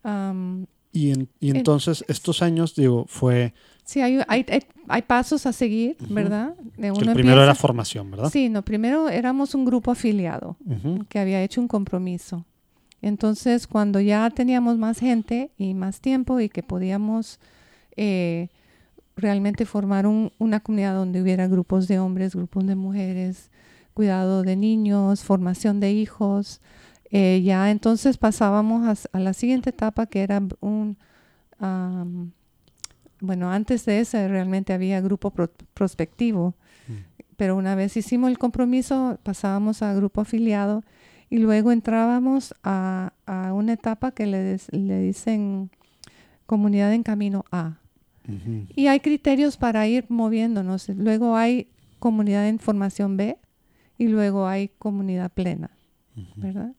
Am, 0.03 0.65
Y, 0.93 1.11
en- 1.11 1.27
y 1.39 1.49
entonces, 1.49 2.05
estos 2.07 2.41
años, 2.43 2.75
digo, 2.75 3.05
fue, 3.09 3.53
sí, 3.83 3.99
hay, 4.01 4.19
hay, 4.27 4.45
hay- 4.47 4.63
hay 4.87 5.01
pasos 5.01 5.45
a 5.47 5.51
seguir. 5.51 5.97
¿verdad? 6.09 6.53
De 6.77 6.83
que 6.83 6.91
uno 6.91 6.99
el 7.11 7.13
primero 7.13 7.41
era 7.43 7.55
formación, 7.55 8.11
¿verdad? 8.11 8.29
Sí, 8.29 8.47
no, 8.49 8.61
primero 8.63 9.09
éramos 9.09 9.55
un 9.55 9.65
grupo 9.65 9.91
afiliado 9.91 10.55
que 11.09 11.19
había 11.19 11.41
hecho 11.43 11.59
un 11.61 11.67
compromiso. 11.67 12.45
Entonces, 13.01 13.67
cuando 13.67 13.99
ya 13.99 14.29
teníamos 14.29 14.77
más 14.77 14.99
gente 14.99 15.49
y 15.57 15.73
más 15.73 15.99
tiempo 15.99 16.39
y 16.39 16.47
que 16.47 16.63
podíamos 16.63 17.39
eh, 17.97 18.47
realmente 19.15 19.65
formar 19.65 20.07
un- 20.07 20.31
una 20.39 20.59
comunidad 20.61 20.95
donde 20.95 21.21
hubiera 21.21 21.47
grupos 21.47 21.87
de 21.87 21.99
hombres, 21.99 22.35
grupos 22.35 22.65
de 22.65 22.75
mujeres, 22.75 23.49
cuidado 23.93 24.41
de 24.43 24.55
niños, 24.55 25.23
formación 25.23 25.79
de 25.79 25.91
hijos, 25.91 26.61
eh, 27.16 27.41
ya 27.43 27.70
entonces 27.70 28.18
pasábamos 28.18 29.07
a, 29.14 29.20
la 29.20 29.34
siguiente 29.34 29.70
etapa 29.70 30.07
que 30.07 30.22
era 30.24 30.41
un, 30.61 30.97
am, 31.59 32.32
bueno, 33.22 33.51
antes 33.51 33.86
de 33.86 33.99
ese 33.99 34.28
realmente 34.28 34.74
había 34.74 34.99
grupo 34.99 35.30
pro- 35.32 35.51
prospectivo, 35.74 36.55
Mm. 36.88 36.93
pero 37.38 37.55
una 37.55 37.76
vez 37.76 37.95
hicimos 37.95 38.30
el 38.30 38.38
compromiso 38.38 39.18
pasábamos 39.24 39.82
a 39.82 39.93
grupo 39.93 40.20
afiliado 40.22 40.84
y 41.30 41.38
luego 41.38 41.72
entrábamos 41.72 42.53
a, 42.64 43.14
a 43.26 43.53
una 43.53 43.74
etapa 43.74 44.11
que 44.11 44.26
le, 44.26 44.39
des- 44.39 44.68
le 44.74 44.99
dicen 44.99 45.70
comunidad 46.45 46.93
en 46.93 47.03
camino 47.03 47.45
A. 47.51 47.78
Y 48.76 48.88
hay 48.88 48.99
criterios 49.01 49.57
para 49.57 49.86
ir 49.88 50.05
moviéndonos. 50.09 50.88
Luego 50.89 51.36
hay 51.36 51.68
comunidad 51.99 52.47
en 52.47 52.57
formación 52.59 53.18
B 53.18 53.38
y 53.97 54.07
luego 54.07 54.47
hay 54.47 54.70
comunidad 54.80 55.30
plena. 55.32 55.72
¿verdad? 56.38 56.74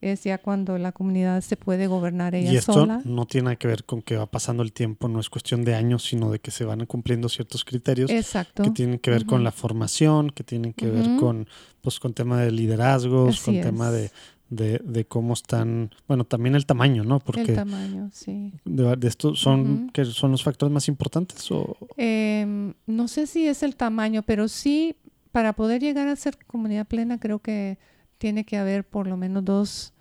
Es 0.00 0.22
ya 0.24 0.38
cuando 0.38 0.78
la 0.78 0.92
comunidad 0.92 1.40
se 1.40 1.56
puede 1.56 1.86
gobernar 1.88 2.34
ella 2.34 2.52
Y 2.52 2.56
esto 2.56 2.72
sola. 2.72 3.00
no 3.04 3.26
tiene 3.26 3.56
que 3.56 3.66
ver 3.66 3.84
con 3.84 4.00
que 4.02 4.16
va 4.16 4.26
pasando 4.26 4.62
el 4.62 4.72
tiempo, 4.72 5.08
no 5.08 5.18
es 5.20 5.28
cuestión 5.28 5.64
de 5.64 5.74
años, 5.74 6.04
sino 6.04 6.30
de 6.30 6.38
que 6.38 6.50
se 6.50 6.64
van 6.64 6.86
cumpliendo 6.86 7.28
ciertos 7.28 7.64
criterios 7.64 8.10
Exacto. 8.10 8.62
que 8.62 8.70
tienen 8.70 8.98
que 9.00 9.10
ver 9.10 9.26
con 9.26 9.42
la 9.42 9.50
formación, 9.52 10.30
que 10.30 10.44
tienen 10.44 10.72
que 10.72 10.86
ver 10.88 11.16
con, 11.18 11.48
pues, 11.80 11.98
con 11.98 12.14
tema 12.14 12.40
de 12.40 12.52
liderazgos, 12.52 13.34
Así 13.36 13.44
con 13.44 13.60
tema 13.60 13.90
de, 13.90 14.04
es. 14.06 14.12
de, 14.50 14.78
de 14.84 15.04
cómo 15.04 15.32
están, 15.34 15.90
bueno, 16.06 16.24
también 16.24 16.54
el 16.54 16.64
tamaño, 16.64 17.02
¿no? 17.02 17.16
El 17.16 17.22
Porque 17.22 17.52
tamaño, 17.52 18.08
sí. 18.12 18.52
de, 18.64 18.94
de 18.96 19.08
esto 19.08 19.34
son, 19.34 19.90
que 19.92 20.04
son 20.04 20.30
los 20.30 20.42
factores 20.44 20.72
más 20.72 20.86
importantes 20.88 21.50
o 21.50 21.76
Em, 21.96 22.72
no 22.86 23.08
sé 23.08 23.26
si 23.26 23.48
es 23.48 23.62
el 23.64 23.74
tamaño, 23.74 24.22
pero 24.22 24.46
sí, 24.46 24.94
para 25.32 25.52
poder 25.54 25.82
llegar 25.82 26.06
a 26.08 26.14
ser 26.16 26.38
comunidad 26.46 26.86
plena, 26.86 27.18
creo 27.18 27.40
que 27.40 27.78
tiene 28.18 28.44
que 28.44 28.56
haber 28.58 28.84
por 28.84 29.06
lo 29.06 29.16
menos 29.16 29.44
dos, 29.44 29.92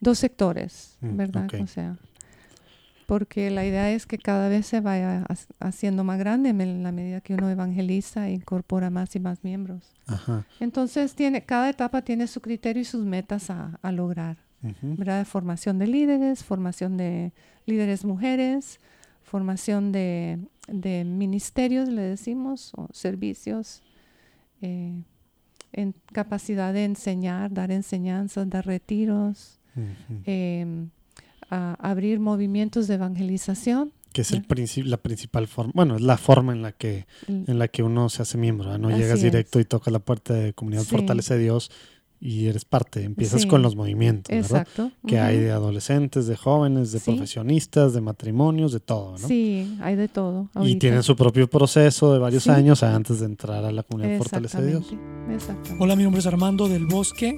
dos 0.00 0.18
sectores, 0.18 0.96
Mm, 1.00 1.16
¿verdad? 1.16 1.50
O 1.60 1.66
sea, 1.66 1.96
porque 3.06 3.50
la 3.50 3.66
idea 3.66 3.90
es 3.90 4.06
que 4.06 4.18
cada 4.18 4.48
vez 4.48 4.66
se 4.66 4.80
vaya 4.80 5.24
ha- 5.28 5.66
haciendo 5.66 6.04
más 6.04 6.18
grande 6.18 6.50
en 6.50 6.82
la 6.82 6.92
medida 6.92 7.20
que 7.20 7.34
uno 7.34 7.50
evangeliza 7.50 8.28
e 8.28 8.32
incorpora 8.34 8.90
más 8.90 9.14
y 9.16 9.20
más 9.20 9.42
miembros. 9.44 9.82
ajá. 10.06 10.44
Entonces, 10.60 11.14
tiene, 11.14 11.44
cada 11.44 11.68
etapa 11.68 12.02
tiene 12.02 12.26
su 12.26 12.40
criterio 12.40 12.80
y 12.82 12.84
sus 12.84 13.04
metas 13.04 13.50
a, 13.50 13.78
a 13.82 13.92
lograr. 13.92 14.36
¿verdad? 14.80 15.26
Formación 15.26 15.80
de 15.80 15.88
líderes, 15.88 16.44
formación 16.44 16.96
de 16.96 17.32
líderes 17.66 18.04
mujeres, 18.04 18.78
formación 19.24 19.90
de, 19.90 20.38
de 20.68 21.02
ministerios, 21.04 21.88
le 21.88 22.02
decimos, 22.02 22.70
o 22.76 22.86
servicios, 22.92 23.82
eh, 24.60 25.02
en 25.72 25.94
capacidad 26.12 26.72
de 26.72 26.84
enseñar, 26.84 27.52
dar 27.52 27.70
enseñanzas, 27.70 28.48
dar 28.50 28.66
retiros, 28.66 29.58
eh, 30.26 30.66
a- 31.50 31.74
abrir 31.80 32.20
movimientos 32.20 32.86
de 32.88 32.94
evangelización. 32.94 33.92
que 34.12 34.20
es 34.20 34.30
el 34.32 34.42
ya. 34.42 34.48
princi- 34.48 34.84
la 34.84 34.98
principal 34.98 35.46
forma, 35.48 35.72
bueno, 35.74 35.96
es 35.96 36.02
la 36.02 36.18
forma 36.18 36.52
en 36.52 36.60
la 36.60 36.72
que 36.72 37.06
en 37.26 37.58
la 37.58 37.68
que 37.68 37.82
uno 37.82 38.10
se 38.10 38.20
hace 38.20 38.36
miembro, 38.36 38.76
no 38.76 38.90
llegas 38.90 39.22
directo 39.22 39.58
y 39.58 39.64
tocas 39.64 39.90
la 39.90 40.00
puerta 40.00 40.34
de 40.34 40.52
comunidad 40.52 40.82
Sí. 40.82 40.90
Fortalece 40.90 41.32
a 41.32 41.36
Dios 41.38 41.70
y 42.24 42.46
eres 42.46 42.64
parte, 42.64 43.02
empiezas 43.02 43.42
Sí. 43.42 43.48
con 43.48 43.62
los 43.62 43.74
movimientos, 43.74 44.30
¿verdad? 44.30 44.60
Exacto. 44.62 44.92
Que 45.08 45.18
hay 45.18 45.38
de 45.40 45.50
adolescentes, 45.50 46.28
de 46.28 46.36
jóvenes, 46.36 46.92
de 46.92 47.00
Sí. 47.00 47.10
profesionistas, 47.10 47.94
de 47.94 48.00
matrimonios, 48.00 48.72
de 48.72 48.78
todo, 48.78 49.18
¿no? 49.18 49.26
Sí, 49.26 49.76
hay 49.82 49.96
de 49.96 50.06
todo. 50.06 50.48
Y 50.62 50.76
tienen 50.76 51.02
su 51.02 51.16
propio 51.16 51.50
proceso 51.50 52.12
de 52.12 52.20
varios 52.20 52.44
Sí. 52.44 52.50
años 52.50 52.84
antes 52.84 53.18
de 53.18 53.26
entrar 53.26 53.64
a 53.64 53.72
la 53.72 53.82
comunidad 53.82 54.18
Fortalece 54.18 54.56
a 54.56 54.60
Dios. 54.62 54.86
Hola, 55.80 55.96
mi 55.96 56.04
nombre 56.04 56.20
es 56.20 56.26
Armando 56.26 56.68
del 56.68 56.86
Bosque 56.86 57.36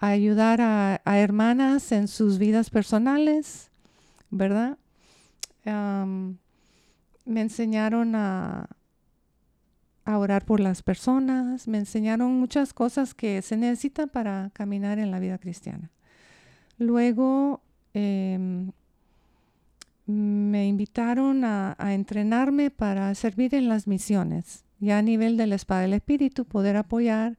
a 0.00 0.08
ayudar 0.08 0.60
a, 0.60 1.00
a 1.04 1.18
hermanas 1.18 1.92
en 1.92 2.08
sus 2.08 2.38
vidas 2.38 2.70
personales, 2.70 3.70
¿verdad? 4.30 4.78
Me 7.24 7.40
enseñaron 7.40 8.14
a, 8.14 8.68
a 10.06 10.18
orar 10.18 10.44
por 10.46 10.60
las 10.60 10.82
personas, 10.82 11.68
me 11.68 11.78
enseñaron 11.78 12.38
muchas 12.38 12.72
cosas 12.72 13.12
que 13.12 13.42
se 13.42 13.56
necesitan 13.56 14.08
para 14.08 14.50
caminar 14.54 14.98
en 14.98 15.10
la 15.10 15.18
vida 15.18 15.36
cristiana. 15.38 15.90
Luego 16.78 17.60
em, 17.92 18.70
me 20.06 20.66
invitaron 20.68 21.44
a, 21.44 21.74
a 21.78 21.94
entrenarme 21.94 22.70
para 22.70 23.14
servir 23.14 23.54
en 23.54 23.68
las 23.68 23.86
misiones, 23.86 24.64
ya 24.78 24.98
a 24.98 25.02
nivel 25.02 25.36
de 25.36 25.46
la 25.48 25.56
espada 25.56 25.82
del 25.82 25.94
espíritu, 25.94 26.44
poder 26.44 26.76
apoyar 26.76 27.36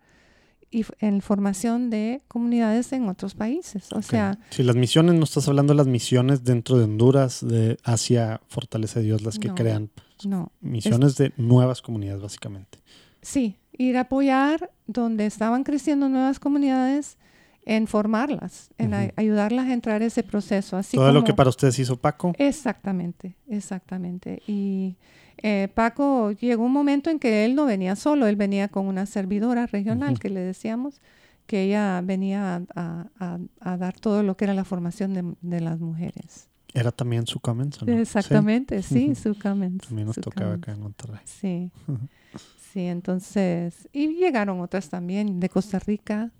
y 0.70 0.86
en 1.00 1.22
formación 1.22 1.90
de 1.90 2.22
comunidades 2.28 2.92
en 2.92 3.08
otros 3.08 3.36
países. 3.36 3.92
O 3.94 4.02
sea, 4.02 4.38
si 4.50 4.64
las 4.64 4.76
misiones, 4.76 5.16
no 5.16 5.24
estás 5.24 5.48
hablando 5.48 5.72
de 5.74 5.78
las 5.78 5.88
misiones 5.88 6.44
dentro 6.44 6.78
de 6.78 6.84
Honduras, 6.84 7.40
de 7.48 7.78
hacia 7.86 8.42
Fortalece 8.48 9.02
Dios, 9.02 9.22
las 9.22 9.40
que 9.40 9.48
No. 9.48 9.56
crean 9.56 9.90
no, 10.26 10.52
misiones 10.62 11.16
de 11.16 11.34
nuevas 11.38 11.82
comunidades, 11.82 12.22
básicamente. 12.22 12.80
Sí, 13.22 13.58
ir 13.74 13.98
a 13.98 14.02
apoyar 14.02 14.72
donde 14.88 15.26
estaban 15.26 15.64
creciendo 15.64 16.10
nuevas 16.10 16.40
comunidades 16.40 17.18
en 17.66 17.86
formarlas, 17.88 18.70
en 18.78 18.94
a- 18.94 19.04
Ujú. 19.06 19.12
ayudarlas 19.18 19.68
a 19.68 19.74
entrar 19.74 20.02
a 20.02 20.06
ese 20.06 20.24
proceso. 20.24 20.78
Así 20.78 20.96
Todo 20.96 21.12
lo 21.12 21.24
que 21.26 21.34
para 21.34 21.50
ustedes 21.50 21.78
hizo 21.80 21.98
Paco. 21.98 22.34
Exactamente, 22.38 23.36
exactamente. 23.50 24.42
Y 24.48 24.96
eh, 25.44 25.68
Paco 25.74 26.32
llegó 26.32 26.64
un 26.64 26.72
momento 26.72 27.10
en 27.10 27.20
que 27.20 27.44
él 27.44 27.56
no 27.56 27.66
venía 27.66 27.96
solo, 27.98 28.26
él 28.28 28.38
venía 28.38 28.70
con 28.70 28.88
una 28.88 29.06
servidora 29.06 29.68
regional 29.68 30.18
que 30.20 30.30
le 30.30 30.40
decíamos, 30.40 31.02
que 31.46 31.64
ella 31.64 32.02
venía 32.04 32.56
a, 32.56 32.62
a- 32.76 33.08
a- 33.20 33.40
a 33.60 33.78
dar 33.78 34.00
todo 34.00 34.24
lo 34.24 34.38
que 34.38 34.46
era 34.46 34.54
la 34.54 34.64
formación 34.66 35.14
de, 35.14 35.34
de 35.42 35.60
las 35.62 35.80
mujeres. 35.80 36.48
Era 36.74 36.92
también 36.92 37.26
su 37.26 37.40
Cummins, 37.40 37.82
¿o 37.82 37.86
no? 37.86 37.94
Sí, 37.94 38.00
Exactamente, 38.00 38.82
sí, 38.84 39.12
Ujú. 39.12 39.16
su 39.16 39.40
Cummins, 39.40 39.88
también 39.88 40.08
nos 40.08 40.16
tocaba 40.18 40.52
Cummins. 40.52 40.64
acá 40.64 40.72
en 40.74 40.82
Monterrey. 40.82 41.20
Sí, 41.26 41.72
sí, 42.74 42.82
entonces, 42.82 43.88
y 43.94 44.16
llegaron 44.16 44.60
otras 44.62 44.90
también 44.90 45.40
de 45.40 45.50
Costa 45.50 45.80
Rica. 45.80 46.32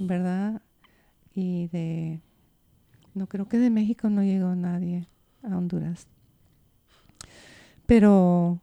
¿verdad? 0.00 0.60
Y 1.32 1.68
de, 1.68 2.20
no 3.14 3.28
creo 3.28 3.48
que 3.48 3.58
de 3.58 3.70
México 3.70 4.08
no 4.10 4.24
llegó 4.24 4.52
nadie 4.56 5.06
a 5.44 5.56
Honduras. 5.56 6.08
Pero 7.86 8.60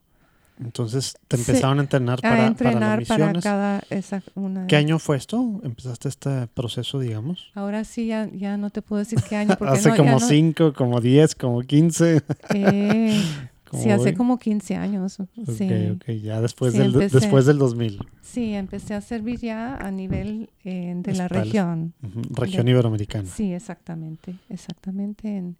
Entonces 0.63 1.15
te 1.27 1.37
Sí, 1.37 1.43
empezaron 1.49 1.79
a 1.79 1.81
entrenar 1.81 2.21
para, 2.21 2.33
a 2.33 2.37
para 2.37 2.47
entrenar 2.49 2.99
las 2.99 3.07
para, 3.07 3.25
misiones. 3.25 3.43
cada 3.43 3.83
esa, 3.89 4.21
una. 4.35 4.61
de- 4.61 4.67
¿Qué 4.67 4.75
año 4.75 4.99
fue 4.99 5.17
esto? 5.17 5.59
¿Empezaste 5.63 6.07
este 6.09 6.47
proceso, 6.47 6.99
digamos? 6.99 7.51
Ahora 7.55 7.83
sí 7.83 8.07
ya, 8.07 8.29
ya 8.31 8.57
no 8.57 8.69
te 8.69 8.81
puedo 8.81 8.99
decir 8.99 9.19
qué 9.27 9.35
año 9.37 9.55
porque 9.57 9.73
Hace 9.79 9.89
no, 9.89 9.97
como 9.97 10.11
no- 10.11 10.19
5, 10.19 10.73
como 10.73 11.01
10, 11.01 11.35
como 11.35 11.61
15. 11.61 12.21
eh, 12.53 13.21
sí, 13.73 13.89
hace 13.89 14.09
hoy. 14.09 14.13
como 14.15 14.37
15 14.37 14.75
años. 14.75 15.17
Sí. 15.57 15.67
Ok, 15.93 16.01
ok, 16.01 16.09
ya 16.21 16.41
después, 16.41 16.73
Sí, 16.73 16.79
del, 16.79 16.93
empecé. 16.93 17.19
después 17.19 17.45
del 17.45 17.57
2000. 17.57 17.99
Sí, 18.21 18.53
empecé 18.53 18.93
a 18.93 19.01
servir 19.01 19.39
ya 19.39 19.75
a 19.77 19.89
nivel 19.91 20.49
eh, 20.63 20.93
de 20.95 21.13
la 21.15 21.27
región. 21.27 21.93
Ujú, 22.03 22.21
Región 22.35 22.65
Ya. 22.67 22.71
Iberoamericana. 22.71 23.27
Sí, 23.27 23.51
exactamente, 23.53 24.35
exactamente. 24.49 25.27
En, 25.37 25.57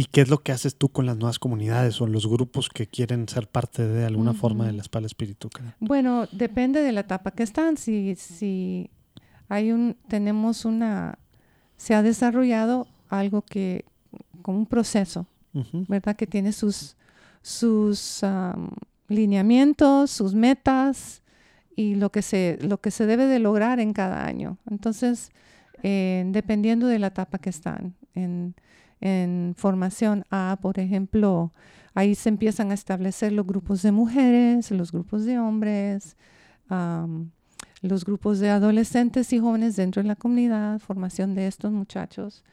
¿Y 0.00 0.06
qué 0.06 0.22
es 0.22 0.30
lo 0.30 0.38
que 0.38 0.50
haces 0.50 0.76
tú 0.76 0.88
con 0.88 1.04
las 1.04 1.18
nuevas 1.18 1.38
comunidades 1.38 2.00
o 2.00 2.06
los 2.06 2.26
grupos 2.26 2.70
que 2.70 2.86
quieren 2.86 3.28
ser 3.28 3.46
parte 3.48 3.86
de 3.86 4.06
alguna 4.06 4.32
forma 4.32 4.64
de 4.64 4.72
la 4.72 4.80
espalda 4.80 5.06
espíritu? 5.06 5.50
Bueno, 5.78 6.26
depende 6.32 6.80
de 6.80 6.90
la 6.90 7.00
etapa 7.00 7.32
que 7.32 7.42
están. 7.42 7.76
Si, 7.76 8.14
si 8.16 8.88
hay 9.50 9.72
un, 9.72 9.98
tenemos 10.08 10.64
una, 10.64 11.18
se 11.76 11.94
ha 11.94 12.02
desarrollado 12.02 12.88
algo 13.10 13.42
que, 13.42 13.84
como 14.40 14.56
un 14.56 14.64
proceso. 14.64 15.26
¿verdad? 15.52 16.16
Que 16.16 16.26
tiene 16.26 16.52
sus, 16.52 16.96
sus 17.42 18.24
am, 18.24 18.70
lineamientos, 19.08 20.10
sus 20.10 20.32
metas 20.32 21.22
y 21.76 21.96
lo 21.96 22.10
que 22.10 22.22
se, 22.22 22.58
lo 22.62 22.80
que 22.80 22.90
se 22.90 23.04
debe 23.04 23.26
de 23.26 23.38
lograr 23.38 23.80
en 23.80 23.92
cada 23.92 24.24
año. 24.24 24.56
Entonces, 24.70 25.30
eh, 25.82 26.24
dependiendo 26.28 26.86
de 26.86 26.98
la 26.98 27.08
etapa 27.08 27.36
que 27.36 27.50
están. 27.50 27.96
En, 28.14 28.54
en 29.00 29.54
formación 29.56 30.24
A, 30.30 30.58
por 30.60 30.78
ejemplo, 30.78 31.52
ahí 31.94 32.14
se 32.14 32.28
empiezan 32.28 32.70
a 32.70 32.74
establecer 32.74 33.32
los 33.32 33.46
grupos 33.46 33.82
de 33.82 33.92
mujeres, 33.92 34.70
los 34.70 34.92
grupos 34.92 35.24
de 35.24 35.38
hombres, 35.38 36.16
los 37.82 38.04
grupos 38.04 38.38
de 38.38 38.50
adolescentes 38.50 39.32
y 39.32 39.38
jóvenes 39.38 39.76
dentro 39.76 40.02
de 40.02 40.08
la 40.08 40.16
comunidad, 40.16 40.78
formación 40.80 41.34
de 41.34 41.46
estos 41.46 41.72
muchachos. 41.72 42.44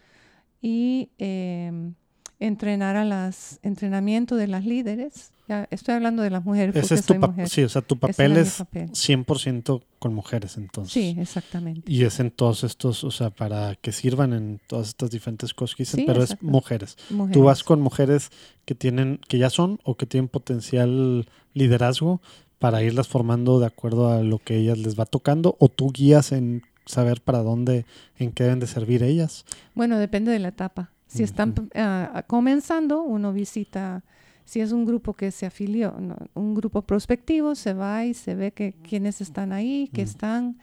Y 0.61 1.11
em, 1.17 1.93
entrenar 2.39 2.95
a 2.95 3.03
las 3.05 3.59
entrenamiento 3.63 4.35
de 4.35 4.47
las 4.47 4.65
líderes. 4.65 5.31
Ya 5.47 5.67
estoy 5.71 5.95
hablando 5.95 6.23
de 6.23 6.29
las 6.29 6.43
mujeres 6.43 6.73
porque 6.73 6.85
Ese 6.85 6.95
es 6.95 7.01
tu 7.05 7.13
soy 7.13 7.19
mujer. 7.19 7.49
Sí, 7.49 7.63
o 7.63 7.69
sea, 7.69 7.81
tu 7.81 7.97
papel 7.97 8.33
mi 8.33 8.39
es 8.39 8.57
papel. 8.57 8.89
100% 8.91 9.81
con 9.97 10.13
mujeres 10.13 10.57
entonces. 10.57 10.91
Sí, 10.93 11.15
exactamente. 11.19 11.91
Y 11.91 12.03
es 12.03 12.19
en 12.19 12.31
todos 12.31 12.63
estos, 12.63 13.03
o 13.03 13.11
sea, 13.11 13.29
para 13.29 13.75
que 13.75 13.91
sirvan 13.91 14.33
en 14.33 14.59
todas 14.67 14.89
estas 14.89 15.09
diferentes 15.09 15.53
cosas 15.53 15.75
que 15.75 15.83
dicen, 15.83 16.01
Sí, 16.01 16.05
pero 16.05 16.21
es 16.21 16.41
mujeres. 16.43 16.97
Tú 17.07 17.13
Mujeres. 17.15 17.43
vas 17.43 17.63
con 17.63 17.81
mujeres 17.81 18.29
que 18.65 18.75
tienen, 18.75 19.19
que 19.27 19.37
ya 19.37 19.49
son 19.49 19.79
o 19.83 19.95
que 19.95 20.05
tienen 20.05 20.27
potencial 20.27 21.27
liderazgo 21.53 22.21
para 22.59 22.83
irlas 22.83 23.07
formando 23.07 23.59
de 23.59 23.67
acuerdo 23.67 24.09
a 24.11 24.21
lo 24.23 24.39
que 24.39 24.57
ellas 24.57 24.77
les 24.77 24.99
va 24.99 25.05
tocando, 25.05 25.55
o 25.59 25.69
tú 25.69 25.91
guías 25.91 26.31
en 26.31 26.63
saber 26.85 27.21
para 27.21 27.39
dónde, 27.39 27.85
en 28.17 28.31
qué 28.31 28.43
deben 28.43 28.59
de 28.59 28.67
servir 28.67 29.03
ellas. 29.03 29.45
Bueno, 29.75 29.97
depende 29.99 30.31
de 30.31 30.39
la 30.39 30.49
etapa. 30.49 30.91
Si 31.07 31.23
están 31.23 31.53
ah, 31.75 32.23
comenzando, 32.27 33.01
uno 33.01 33.31
visita, 33.33 34.03
si 34.45 34.59
es 34.59 34.71
un 34.71 34.85
grupo 34.85 35.13
que 35.13 35.31
se 35.31 35.45
afilió, 35.45 35.95
no, 35.99 36.15
un 36.33 36.53
grupo 36.53 36.81
prospectivo, 36.81 37.55
se 37.55 37.73
va 37.73 38.05
y 38.05 38.13
se 38.13 38.35
ve 38.35 38.51
que 38.51 38.73
quiénes 38.87 39.21
están 39.21 39.51
ahí, 39.53 39.89
qué 39.93 40.01
están, 40.01 40.57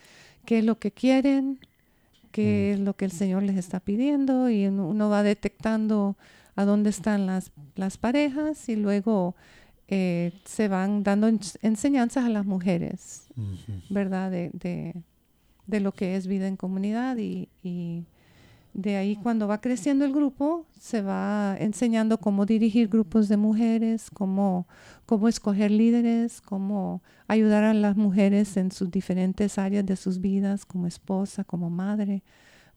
qué 0.45 0.59
es 0.59 0.65
lo 0.65 0.79
que 0.79 0.91
quieren, 0.91 1.59
qué 2.31 2.73
es 2.75 2.81
lo 2.81 2.95
que 2.95 3.05
el 3.07 3.13
Señor 3.13 3.43
les 3.43 3.57
está 3.57 3.81
pidiendo 3.81 4.51
y 4.51 4.67
uno, 4.67 5.09
va 5.09 5.23
detectando 5.23 6.17
a 6.57 6.65
dónde 6.65 6.91
están 6.91 7.27
las, 7.27 7.51
las 7.75 7.97
parejas 7.97 8.69
y 8.69 8.77
luego 8.77 9.35
eh, 9.89 10.33
se 10.45 10.69
van 10.69 11.03
dando 11.03 11.29
ens- 11.29 11.59
enseñanzas 11.63 12.25
a 12.25 12.29
las 12.29 12.45
mujeres. 12.47 13.29
¿verdad? 13.91 14.31
De, 14.31 14.51
de, 14.53 14.95
de 15.67 15.81
lo 15.81 15.93
que 15.93 16.17
es 16.17 16.27
vida 16.27 16.47
en 16.49 16.57
comunidad 16.57 17.17
y, 17.17 17.49
y 17.63 18.05
de 18.75 18.97
ahí 18.97 19.17
cuando 19.17 19.47
va 19.47 19.61
creciendo 19.61 20.05
el 20.05 20.13
grupo 20.13 20.67
se 20.79 21.01
va 21.01 21.57
enseñando 21.59 22.19
cómo 22.19 22.45
dirigir 22.45 22.89
grupos 22.89 23.29
de 23.29 23.37
mujeres, 23.37 24.11
cómo, 24.11 24.67
cómo 25.07 25.29
escoger 25.29 25.71
líderes, 25.71 26.41
cómo 26.41 27.01
ayudar 27.29 27.63
a 27.63 27.73
las 27.73 27.97
mujeres 27.97 28.57
en 28.57 28.73
sus 28.73 28.91
diferentes 28.91 29.59
áreas 29.59 29.87
de 29.87 29.95
sus 29.95 30.21
vidas, 30.21 30.67
como 30.67 30.89
esposa, 30.89 31.45
como 31.45 31.71
madre, 31.71 32.25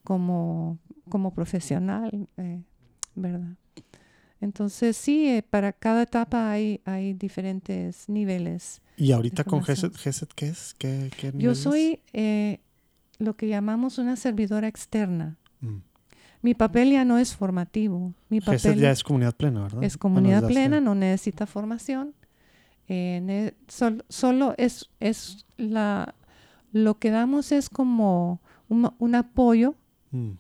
como, 0.03 0.77
como 1.09 1.33
profesional, 1.33 2.27
eh, 2.37 2.61
¿verdad? 3.15 3.57
Entonces 4.39 4.95
sí, 4.95 5.27
eh, 5.27 5.41
para 5.41 5.73
cada 5.73 6.03
etapa 6.03 6.51
hay, 6.51 6.79
hay 6.85 7.13
diferentes 7.13 8.07
niveles. 8.07 8.81
Y 8.97 9.11
ahorita 9.13 9.43
con. 9.43 9.63
GESET, 9.63 9.95
GESET, 9.95 10.29
¿qué 10.35 10.47
es? 10.49 10.75
¿Qué, 10.77 11.11
qué 11.17 11.33
Yo 11.35 11.55
soy 11.55 12.01
eh, 12.13 12.59
lo 13.17 13.35
que 13.35 13.47
llamamos 13.47 13.97
una 13.97 14.15
servidora 14.15 14.67
externa. 14.67 15.37
Mi 16.41 16.53
papel 16.53 16.91
ya 16.91 17.03
no 17.05 17.17
es 17.17 17.35
formativo. 17.35 18.13
Mi 18.29 18.39
papel 18.41 18.79
ya 18.79 18.91
es 18.91 19.03
comunidad 19.03 19.35
plena, 19.35 19.63
¿verdad? 19.63 19.83
es 19.83 19.97
comunidad 19.97 20.41
plena, 20.47 20.79
no 20.81 20.95
necesita 20.95 21.45
formación. 21.47 22.13
Eh, 22.87 23.53
sol- 23.67 24.05
solo 24.09 24.53
es, 24.57 24.89
es 24.99 25.45
la 25.57 26.13
lo 26.71 26.99
que 26.99 27.11
damos 27.11 27.51
es 27.51 27.69
como 27.69 28.39
un, 28.69 28.89
un 28.99 29.15
apoyo, 29.15 29.75
Mm, 30.11 30.31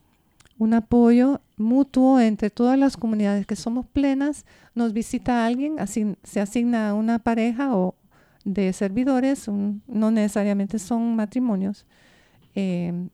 un 0.59 0.73
apoyo 0.73 1.41
mutuo 1.57 2.19
entre 2.21 2.49
todas 2.49 2.79
las 2.79 2.95
comunidades 2.95 3.45
que 3.45 3.55
somos 3.57 3.85
plenas. 3.85 4.45
Nos 4.75 4.93
visita 4.93 5.45
alguien, 5.45 5.77
asign- 5.77 6.15
se 6.23 6.39
asigna 6.39 6.93
una 6.93 7.19
pareja 7.19 7.75
o 7.75 7.95
de 8.45 8.71
servidores, 8.71 9.47
un- 9.49 9.81
no 9.87 10.09
necesariamente 10.11 10.79
son 10.79 11.15
matrimonios. 11.17 11.85
Eh, 12.55 13.09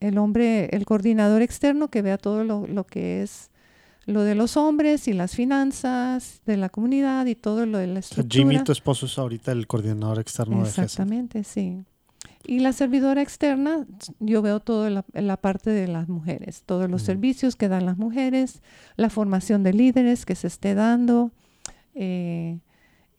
el 0.00 0.18
hombre, 0.18 0.66
el 0.72 0.84
coordinador 0.84 1.42
externo 1.42 1.88
que 1.88 2.02
vea 2.02 2.18
todo 2.18 2.44
lo, 2.44 2.66
lo 2.66 2.84
que 2.84 3.22
es 3.22 3.50
lo 4.04 4.22
de 4.22 4.34
los 4.34 4.56
hombres 4.56 5.06
y 5.06 5.12
las 5.12 5.34
finanzas 5.36 6.40
de 6.44 6.56
la 6.56 6.68
comunidad 6.68 7.26
y 7.26 7.34
todo 7.36 7.66
lo 7.66 7.78
de 7.78 7.86
la 7.86 8.00
estructura. 8.00 8.28
Jimmy, 8.32 8.64
tu 8.64 8.72
esposo, 8.72 9.06
es 9.06 9.16
ahorita 9.18 9.52
el 9.52 9.66
coordinador 9.68 10.18
externo 10.18 10.58
de 10.58 10.64
GESED. 10.64 10.82
Exactamente, 10.82 11.44
sí. 11.44 11.84
Y 12.44 12.58
la 12.58 12.72
servidora 12.72 13.22
externa, 13.22 13.86
yo 14.18 14.42
veo 14.42 14.58
toda 14.58 14.90
la, 14.90 15.04
la 15.14 15.36
parte 15.36 15.70
de 15.70 15.86
las 15.86 16.08
mujeres, 16.08 16.64
todos 16.66 16.90
los 16.90 17.02
Mm. 17.02 17.06
servicios 17.06 17.54
que 17.54 17.68
dan 17.68 17.86
las 17.86 17.96
mujeres, 17.96 18.62
la 18.96 19.08
formación 19.10 19.62
de 19.62 19.72
líderes 19.72 20.26
que 20.26 20.34
se 20.34 20.48
esté 20.48 20.74
dando, 20.74 21.30
eh, 21.94 22.58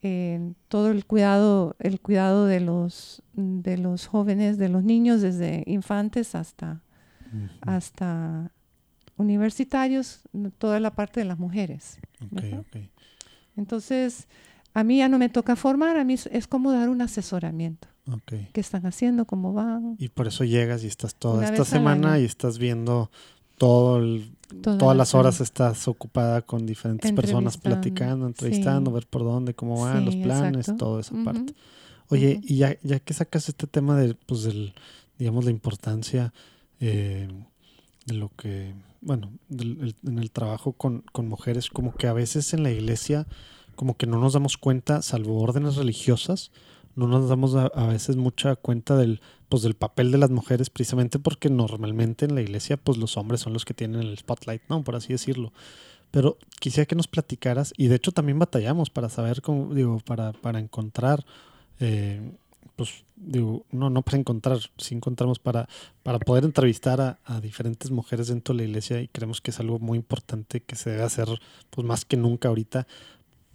eh, 0.06 0.52
todo 0.68 0.90
el 0.90 1.06
cuidado, 1.06 1.74
el 1.78 1.98
cuidado 2.00 2.44
de 2.46 2.60
los, 2.60 3.22
de 3.32 3.78
los 3.78 4.06
jóvenes, 4.06 4.58
de 4.58 4.68
los 4.68 4.84
niños, 4.84 5.22
desde 5.22 5.64
infantes 5.66 6.34
hasta, 6.34 6.82
hasta 7.62 8.50
universitarios, 9.16 10.20
toda 10.58 10.78
la 10.80 10.94
parte 10.94 11.20
de 11.20 11.26
las 11.26 11.38
mujeres. 11.38 11.98
Entonces, 13.56 14.26
a 14.72 14.84
mí 14.84 14.98
ya 14.98 15.08
no 15.08 15.18
me 15.18 15.28
toca 15.28 15.56
formar, 15.56 15.96
a 15.96 16.04
mí 16.04 16.14
es- 16.14 16.46
como 16.48 16.72
dar 16.72 16.88
un 16.88 17.00
asesoramiento. 17.02 17.88
ok. 18.10 18.32
qué 18.52 18.60
están 18.60 18.84
haciendo, 18.84 19.24
cómo 19.24 19.54
van. 19.54 19.96
Y 19.98 20.08
por 20.10 20.26
eso 20.26 20.44
llegas 20.44 20.84
y 20.84 20.88
estás 20.88 21.14
toda 21.14 21.38
Una 21.38 21.46
esta 21.48 21.64
semana 21.64 22.18
y 22.18 22.24
estás 22.26 22.58
viendo 22.58 23.10
todo 23.58 23.98
el- 23.98 24.30
toda 24.62 24.78
todas 24.78 24.96
la 24.96 25.00
las 25.02 25.14
horas 25.14 25.40
estás 25.40 25.88
ocupada 25.88 26.42
con 26.42 26.66
diferentes 26.66 27.10
personas 27.12 27.56
platicando, 27.58 28.26
entrevistando, 28.26 28.90
sí. 28.90 28.94
ver 28.94 29.06
por 29.06 29.24
dónde, 29.24 29.54
cómo 29.54 29.80
van 29.82 30.04
los 30.04 30.16
planes, 30.16 30.60
exacto. 30.68 30.84
toda 30.84 31.00
esa 31.00 31.14
parte. 31.24 31.54
Oye, 32.10 32.40
y 32.44 32.56
ya, 32.58 32.76
ya 32.82 33.00
que 33.00 33.14
sacas 33.14 33.48
este 33.48 33.66
tema 33.66 33.96
de, 33.96 34.14
pues, 34.14 34.42
del, 34.42 34.74
digamos, 35.18 35.44
la 35.44 35.50
importancia 35.50 36.32
eh, 36.80 37.28
de 38.06 38.14
lo 38.14 38.30
que, 38.36 38.74
bueno, 39.00 39.30
del- 39.48 39.78
el- 39.80 39.96
en 40.06 40.18
el 40.18 40.30
trabajo 40.30 40.72
con, 40.72 41.02
con 41.12 41.26
mujeres, 41.28 41.70
como 41.70 41.94
que 41.94 42.06
a 42.06 42.12
veces 42.12 42.52
en 42.52 42.62
la 42.62 42.70
iglesia, 42.70 43.26
como 43.74 43.96
que 43.96 44.06
no 44.06 44.20
nos 44.20 44.34
damos 44.34 44.58
cuenta, 44.58 45.00
salvo 45.02 45.40
órdenes 45.40 45.76
religiosas, 45.76 46.50
no 46.94 47.08
nos 47.08 47.28
damos 47.28 47.54
a, 47.54 47.66
a 47.66 47.86
veces 47.86 48.16
mucha 48.16 48.54
cuenta 48.56 48.96
del, 48.96 49.20
pues, 49.54 49.62
del 49.62 49.74
papel 49.74 50.10
de 50.10 50.18
las 50.18 50.30
mujeres, 50.30 50.68
precisamente 50.68 51.20
porque 51.20 51.48
normalmente 51.48 52.24
en 52.24 52.34
la 52.34 52.42
iglesia, 52.42 52.76
pues, 52.76 52.98
los 52.98 53.16
hombres 53.16 53.40
son 53.40 53.52
los 53.52 53.64
que 53.64 53.72
tienen 53.72 54.00
el 54.00 54.18
spotlight, 54.18 54.62
¿no? 54.68 54.82
Por 54.82 54.96
así 54.96 55.12
decirlo. 55.12 55.52
Pero 56.10 56.38
quisiera 56.58 56.86
que 56.86 56.96
nos 56.96 57.06
platicaras, 57.06 57.72
y 57.76 57.86
de 57.86 57.94
hecho 57.94 58.10
también 58.10 58.36
batallamos 58.36 58.90
para 58.90 59.08
saber 59.08 59.42
cómo, 59.42 59.72
digo, 59.72 60.00
para, 60.00 60.32
para 60.32 60.58
encontrar, 60.58 61.24
eh, 61.78 62.32
pues, 62.74 63.04
digo, 63.14 63.64
no, 63.70 63.90
no 63.90 64.02
para 64.02 64.18
encontrar, 64.18 64.58
sí 64.76 64.96
encontramos 64.96 65.38
para, 65.38 65.68
para 66.02 66.18
poder 66.18 66.42
entrevistar 66.42 67.00
a, 67.00 67.20
a 67.24 67.40
diferentes 67.40 67.92
mujeres 67.92 68.26
dentro 68.26 68.56
de 68.56 68.64
la 68.64 68.68
iglesia 68.68 69.00
y 69.02 69.06
creemos 69.06 69.40
que 69.40 69.52
es 69.52 69.60
algo 69.60 69.78
muy 69.78 69.98
importante 69.98 70.62
que 70.62 70.74
se 70.74 70.90
debe 70.90 71.04
hacer, 71.04 71.28
pues, 71.70 71.86
más 71.86 72.04
que 72.04 72.16
nunca 72.16 72.48
ahorita. 72.48 72.88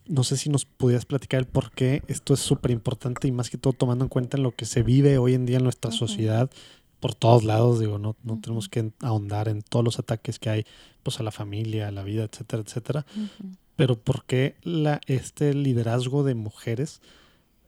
No 0.09 0.23
sé 0.23 0.35
si 0.35 0.49
nos 0.49 0.65
pudieras 0.65 1.05
platicar 1.05 1.39
el 1.39 1.45
por 1.45 1.71
qué 1.71 2.03
esto 2.07 2.33
es 2.33 2.39
súper 2.39 2.71
importante 2.71 3.27
y 3.27 3.31
más 3.31 3.49
que 3.49 3.57
todo 3.57 3.73
tomando 3.73 4.03
en 4.03 4.09
cuenta 4.09 4.37
en 4.37 4.43
lo 4.43 4.55
que 4.55 4.65
se 4.65 4.83
vive 4.83 5.17
hoy 5.17 5.35
en 5.35 5.45
día 5.45 5.57
en 5.57 5.63
nuestra 5.63 5.91
sociedad 5.91 6.49
por 6.99 7.15
todos 7.15 7.43
lados, 7.43 7.79
digo, 7.79 7.97
no, 7.97 8.15
no 8.23 8.39
tenemos 8.41 8.67
que 8.67 8.91
ahondar 9.01 9.47
en 9.47 9.61
todos 9.61 9.85
los 9.85 9.99
ataques 9.99 10.37
que 10.37 10.49
hay, 10.49 10.65
pues 11.03 11.19
a 11.19 11.23
la 11.23 11.31
familia, 11.31 11.87
a 11.87 11.91
la 11.91 12.03
vida, 12.03 12.25
etcétera, 12.25 12.63
etcétera. 12.65 13.05
Pero 13.75 13.97
¿por 13.97 14.25
qué 14.25 14.55
la, 14.63 14.99
este 15.05 15.53
liderazgo 15.53 16.23
de 16.23 16.35
mujeres 16.35 17.01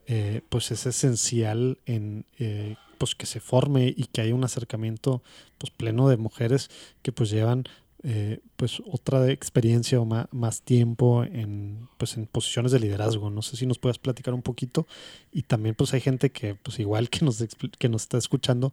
eh, 0.06 0.42
pues 0.48 0.70
es 0.70 0.84
esencial 0.84 1.78
en 1.86 2.26
eh, 2.38 2.76
pues 2.98 3.14
que 3.14 3.26
se 3.26 3.40
forme 3.40 3.94
y 3.96 4.04
que 4.04 4.20
haya 4.20 4.34
un 4.34 4.44
acercamiento 4.44 5.22
pues 5.58 5.70
pleno 5.70 6.08
de 6.08 6.16
mujeres 6.16 6.70
que 7.02 7.12
pues 7.12 7.30
llevan 7.30 7.64
eh, 8.04 8.40
pues 8.56 8.82
otra 8.84 9.30
experiencia 9.30 10.00
o 10.00 10.04
más, 10.04 10.62
tiempo 10.62 11.24
en 11.24 11.88
pues 11.98 12.16
en 12.16 12.26
posiciones 12.26 12.72
de 12.72 12.80
liderazgo 12.80 13.30
no 13.30 13.42
sé 13.42 13.56
si 13.56 13.64
nos 13.64 13.78
puedas 13.78 13.98
platicar 13.98 14.34
un 14.34 14.42
poquito 14.42 14.86
y 15.30 15.42
también 15.42 15.74
pues 15.74 15.94
hay 15.94 16.00
gente 16.00 16.32
que 16.32 16.56
pues 16.56 16.80
igual 16.80 17.10
que 17.10 17.24
nos 17.24 17.44
que 17.78 17.88
nos 17.88 18.02
está 18.02 18.18
escuchando 18.18 18.72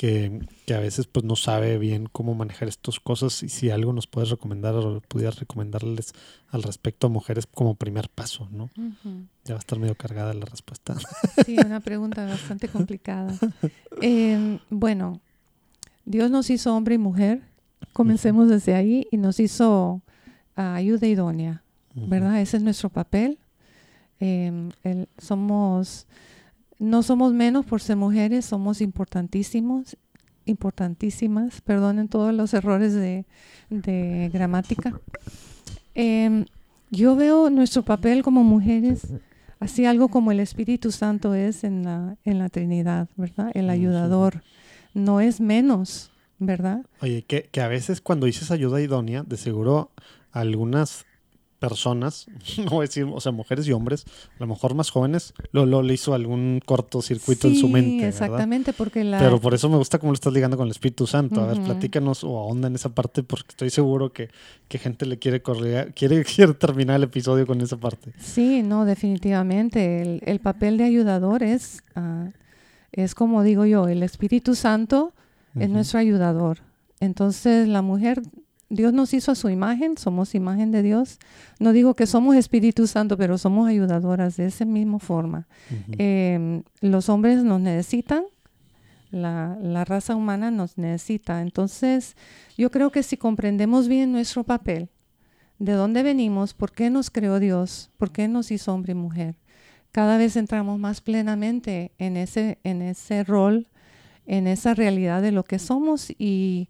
que, 0.00 0.40
que 0.64 0.74
a 0.74 0.80
veces 0.80 1.06
pues 1.06 1.26
no 1.26 1.36
sabe 1.36 1.76
bien 1.76 2.08
cómo 2.10 2.34
manejar 2.34 2.68
estas 2.68 3.00
cosas 3.00 3.42
y 3.42 3.50
si 3.50 3.68
algo 3.68 3.92
nos 3.92 4.06
puedes 4.06 4.30
recomendar 4.30 4.74
o 4.74 5.02
pudieras 5.02 5.38
recomendarles 5.38 6.14
al 6.48 6.62
respecto 6.62 7.08
a 7.08 7.10
mujeres 7.10 7.46
como 7.46 7.74
primer 7.74 8.08
paso, 8.08 8.48
¿no? 8.50 8.70
Ya 9.44 9.54
va 9.54 9.56
a 9.56 9.58
estar 9.58 9.78
medio 9.78 9.94
cargada 9.94 10.32
la 10.32 10.46
respuesta. 10.46 10.96
Sí, 11.44 11.58
una 11.58 11.80
pregunta 11.80 12.24
bastante 12.24 12.68
complicada. 12.68 13.34
Eh, 14.00 14.58
bueno, 14.70 15.20
Dios 16.06 16.30
nos 16.30 16.48
hizo 16.48 16.74
hombre 16.74 16.94
y 16.94 16.98
mujer. 16.98 17.42
Comencemos 17.92 18.48
desde 18.48 18.74
ahí 18.74 19.06
y 19.10 19.16
nos 19.16 19.40
hizo 19.40 20.00
ah, 20.56 20.74
ayuda 20.74 21.06
idónea, 21.06 21.62
¿verdad? 21.94 22.40
Ese 22.40 22.56
es 22.58 22.62
nuestro 22.62 22.88
papel. 22.88 23.38
Eh, 24.20 24.68
el- 24.84 25.08
somos, 25.18 26.06
no 26.78 27.02
somos 27.02 27.32
menos 27.32 27.64
por 27.66 27.80
ser 27.80 27.96
mujeres, 27.96 28.44
somos 28.44 28.80
importantísimos, 28.80 29.96
importantísimas. 30.46 31.60
Perdonen 31.62 32.08
todos 32.08 32.34
los 32.34 32.54
errores 32.54 32.94
de, 32.94 33.24
de 33.70 34.30
gramática. 34.32 34.98
Eh, 35.94 36.44
yo 36.90 37.16
veo 37.16 37.50
nuestro 37.50 37.82
papel 37.84 38.22
como 38.22 38.42
mujeres 38.44 39.06
así 39.58 39.84
algo 39.84 40.08
como 40.08 40.32
el 40.32 40.40
Espíritu 40.40 40.90
Santo 40.90 41.34
es 41.34 41.64
en 41.64 41.84
la, 41.84 42.16
en 42.24 42.38
la 42.38 42.48
Trinidad, 42.48 43.08
¿verdad? 43.16 43.50
El 43.54 43.68
ayudador. 43.70 44.42
No 44.94 45.20
es 45.20 45.40
menos, 45.40 46.10
¿verdad? 46.40 46.84
Oye, 47.00 47.22
que, 47.22 47.48
que 47.52 47.60
a 47.60 47.68
veces 47.68 48.00
cuando 48.00 48.26
dices 48.26 48.50
ayuda 48.50 48.80
idónea, 48.80 49.22
de 49.22 49.36
seguro 49.36 49.92
algunas 50.32 51.04
personas, 51.58 52.26
no 52.58 52.70
voy 52.70 52.78
a 52.78 52.88
decir, 52.88 53.04
o 53.04 53.20
sea, 53.20 53.32
mujeres 53.32 53.68
y 53.68 53.72
hombres, 53.72 54.06
a 54.06 54.40
lo 54.40 54.46
mejor 54.46 54.74
más 54.74 54.90
jóvenes, 54.90 55.34
lo, 55.52 55.66
lo 55.66 55.82
le 55.82 55.92
hizo 55.92 56.14
algún 56.14 56.62
cortocircuito 56.64 57.48
en 57.48 57.54
su 57.54 57.66
Sí, 57.66 57.72
mente, 57.72 57.96
¿verdad? 57.96 58.08
exactamente, 58.08 58.72
porque 58.72 59.04
la... 59.04 59.18
Pero 59.18 59.38
por 59.40 59.52
eso 59.52 59.68
me 59.68 59.76
gusta 59.76 59.98
cómo 59.98 60.10
lo 60.12 60.14
estás 60.14 60.32
ligando 60.32 60.56
con 60.56 60.66
el 60.66 60.70
Espíritu 60.70 61.06
Santo. 61.06 61.42
A 61.42 61.48
ver, 61.48 61.60
platícanos 61.60 62.24
o 62.24 62.38
ahonda 62.38 62.68
en 62.68 62.74
esa 62.76 62.88
parte 62.94 63.22
porque 63.22 63.50
estoy 63.50 63.68
seguro 63.68 64.10
que, 64.10 64.30
que 64.68 64.78
gente 64.78 65.04
le 65.04 65.18
quiere 65.18 65.42
correr, 65.42 65.92
quiere, 65.92 66.24
quiere 66.34 66.54
terminar 66.54 66.96
el 66.96 67.02
episodio 67.02 67.46
con 67.46 67.60
esa 67.60 67.76
parte. 67.76 68.12
Sí, 68.18 68.62
no, 68.62 68.86
definitivamente. 68.86 70.00
El, 70.00 70.22
el 70.24 70.40
papel 70.40 70.78
de 70.78 70.84
ayudador 70.84 71.42
es, 71.42 71.82
ah, 71.94 72.30
es 72.92 73.14
como 73.14 73.42
digo 73.42 73.66
yo, 73.66 73.86
el 73.86 74.02
Espíritu 74.02 74.54
Santo 74.54 75.12
es 75.58 75.68
nuestro 75.68 75.98
ayudador. 75.98 76.58
Entonces 77.00 77.68
la 77.68 77.82
mujer, 77.82 78.22
Dios 78.68 78.92
nos 78.92 79.14
hizo 79.14 79.32
a 79.32 79.34
su 79.34 79.48
imagen, 79.48 79.96
somos 79.96 80.34
imagen 80.34 80.70
de 80.70 80.82
Dios. 80.82 81.18
No 81.58 81.72
digo 81.72 81.94
que 81.94 82.06
somos 82.06 82.36
Espíritu 82.36 82.86
Santo, 82.86 83.16
pero 83.16 83.38
somos 83.38 83.68
ayudadoras 83.68 84.36
de 84.36 84.46
esa 84.46 84.64
misma 84.64 84.98
forma. 84.98 85.48
Eh, 85.98 86.62
los 86.80 87.08
hombres 87.08 87.42
nos 87.42 87.60
necesitan, 87.60 88.24
la, 89.10 89.58
la 89.60 89.84
raza 89.84 90.14
humana 90.14 90.50
nos 90.50 90.78
necesita. 90.78 91.42
Entonces, 91.42 92.16
yo 92.56 92.70
creo 92.70 92.90
que 92.90 93.02
si 93.02 93.16
comprendemos 93.16 93.88
bien 93.88 94.12
nuestro 94.12 94.44
papel, 94.44 94.90
de 95.60 95.72
dónde 95.72 96.02
venimos, 96.02 96.54
por 96.54 96.72
qué 96.72 96.88
nos 96.90 97.10
creó 97.10 97.38
Dios, 97.38 97.90
por 97.98 98.10
qué 98.10 98.28
nos 98.28 98.50
hizo 98.50 98.72
hombre 98.72 98.92
y 98.92 98.94
mujer, 98.94 99.36
cada 99.92 100.16
vez 100.16 100.36
entramos 100.36 100.78
más 100.78 101.00
plenamente 101.02 101.92
en 101.98 102.16
ese, 102.16 102.58
en 102.64 102.80
ese 102.80 103.24
rol, 103.24 103.68
en 104.30 104.46
esa 104.46 104.74
realidad 104.74 105.22
de 105.22 105.32
lo 105.32 105.42
que 105.42 105.58
somos 105.58 106.08
y, 106.16 106.68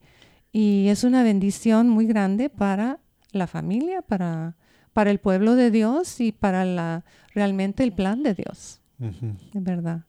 y 0.51 0.89
es 0.89 1.05
una 1.05 1.23
bendición 1.23 1.91
muy 1.91 2.07
grande 2.07 2.49
para 2.49 3.01
la 3.33 3.47
familia, 3.47 4.01
para, 4.01 4.57
para 4.95 5.11
el 5.11 5.19
pueblo 5.19 5.57
de 5.57 5.71
Dios 5.71 6.23
y 6.23 6.33
para 6.33 6.65
la, 6.65 7.05
realmente 7.35 7.83
el 7.83 7.93
plan 7.93 8.23
de 8.23 8.33
Dios. 8.33 8.81
Es 8.99 9.63
verdad. 9.63 10.07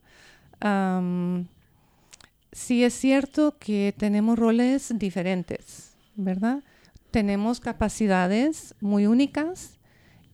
Sí 2.52 2.84
es 2.84 2.94
cierto 2.94 3.58
que 3.58 3.94
tenemos 3.98 4.38
roles 4.38 4.90
diferentes, 4.98 5.92
¿verdad? 6.16 6.64
Tenemos 7.10 7.60
capacidades 7.60 8.74
muy 8.80 9.06
únicas 9.06 9.78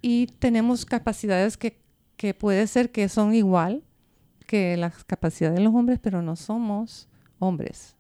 y 0.01 0.29
tenemos 0.39 0.85
capacidades 0.85 1.57
que, 1.57 1.81
que 2.17 2.33
puede 2.33 2.69
ser 2.69 2.93
que 2.93 3.09
son 3.09 3.35
igual 3.35 3.83
que 4.49 4.79
las 4.79 5.05
capacidades 5.05 5.59
de 5.59 5.63
los 5.63 5.75
hombres, 5.75 5.99
pero 6.03 6.23
no 6.23 6.35
somos 6.35 7.07
hombres, 7.39 7.95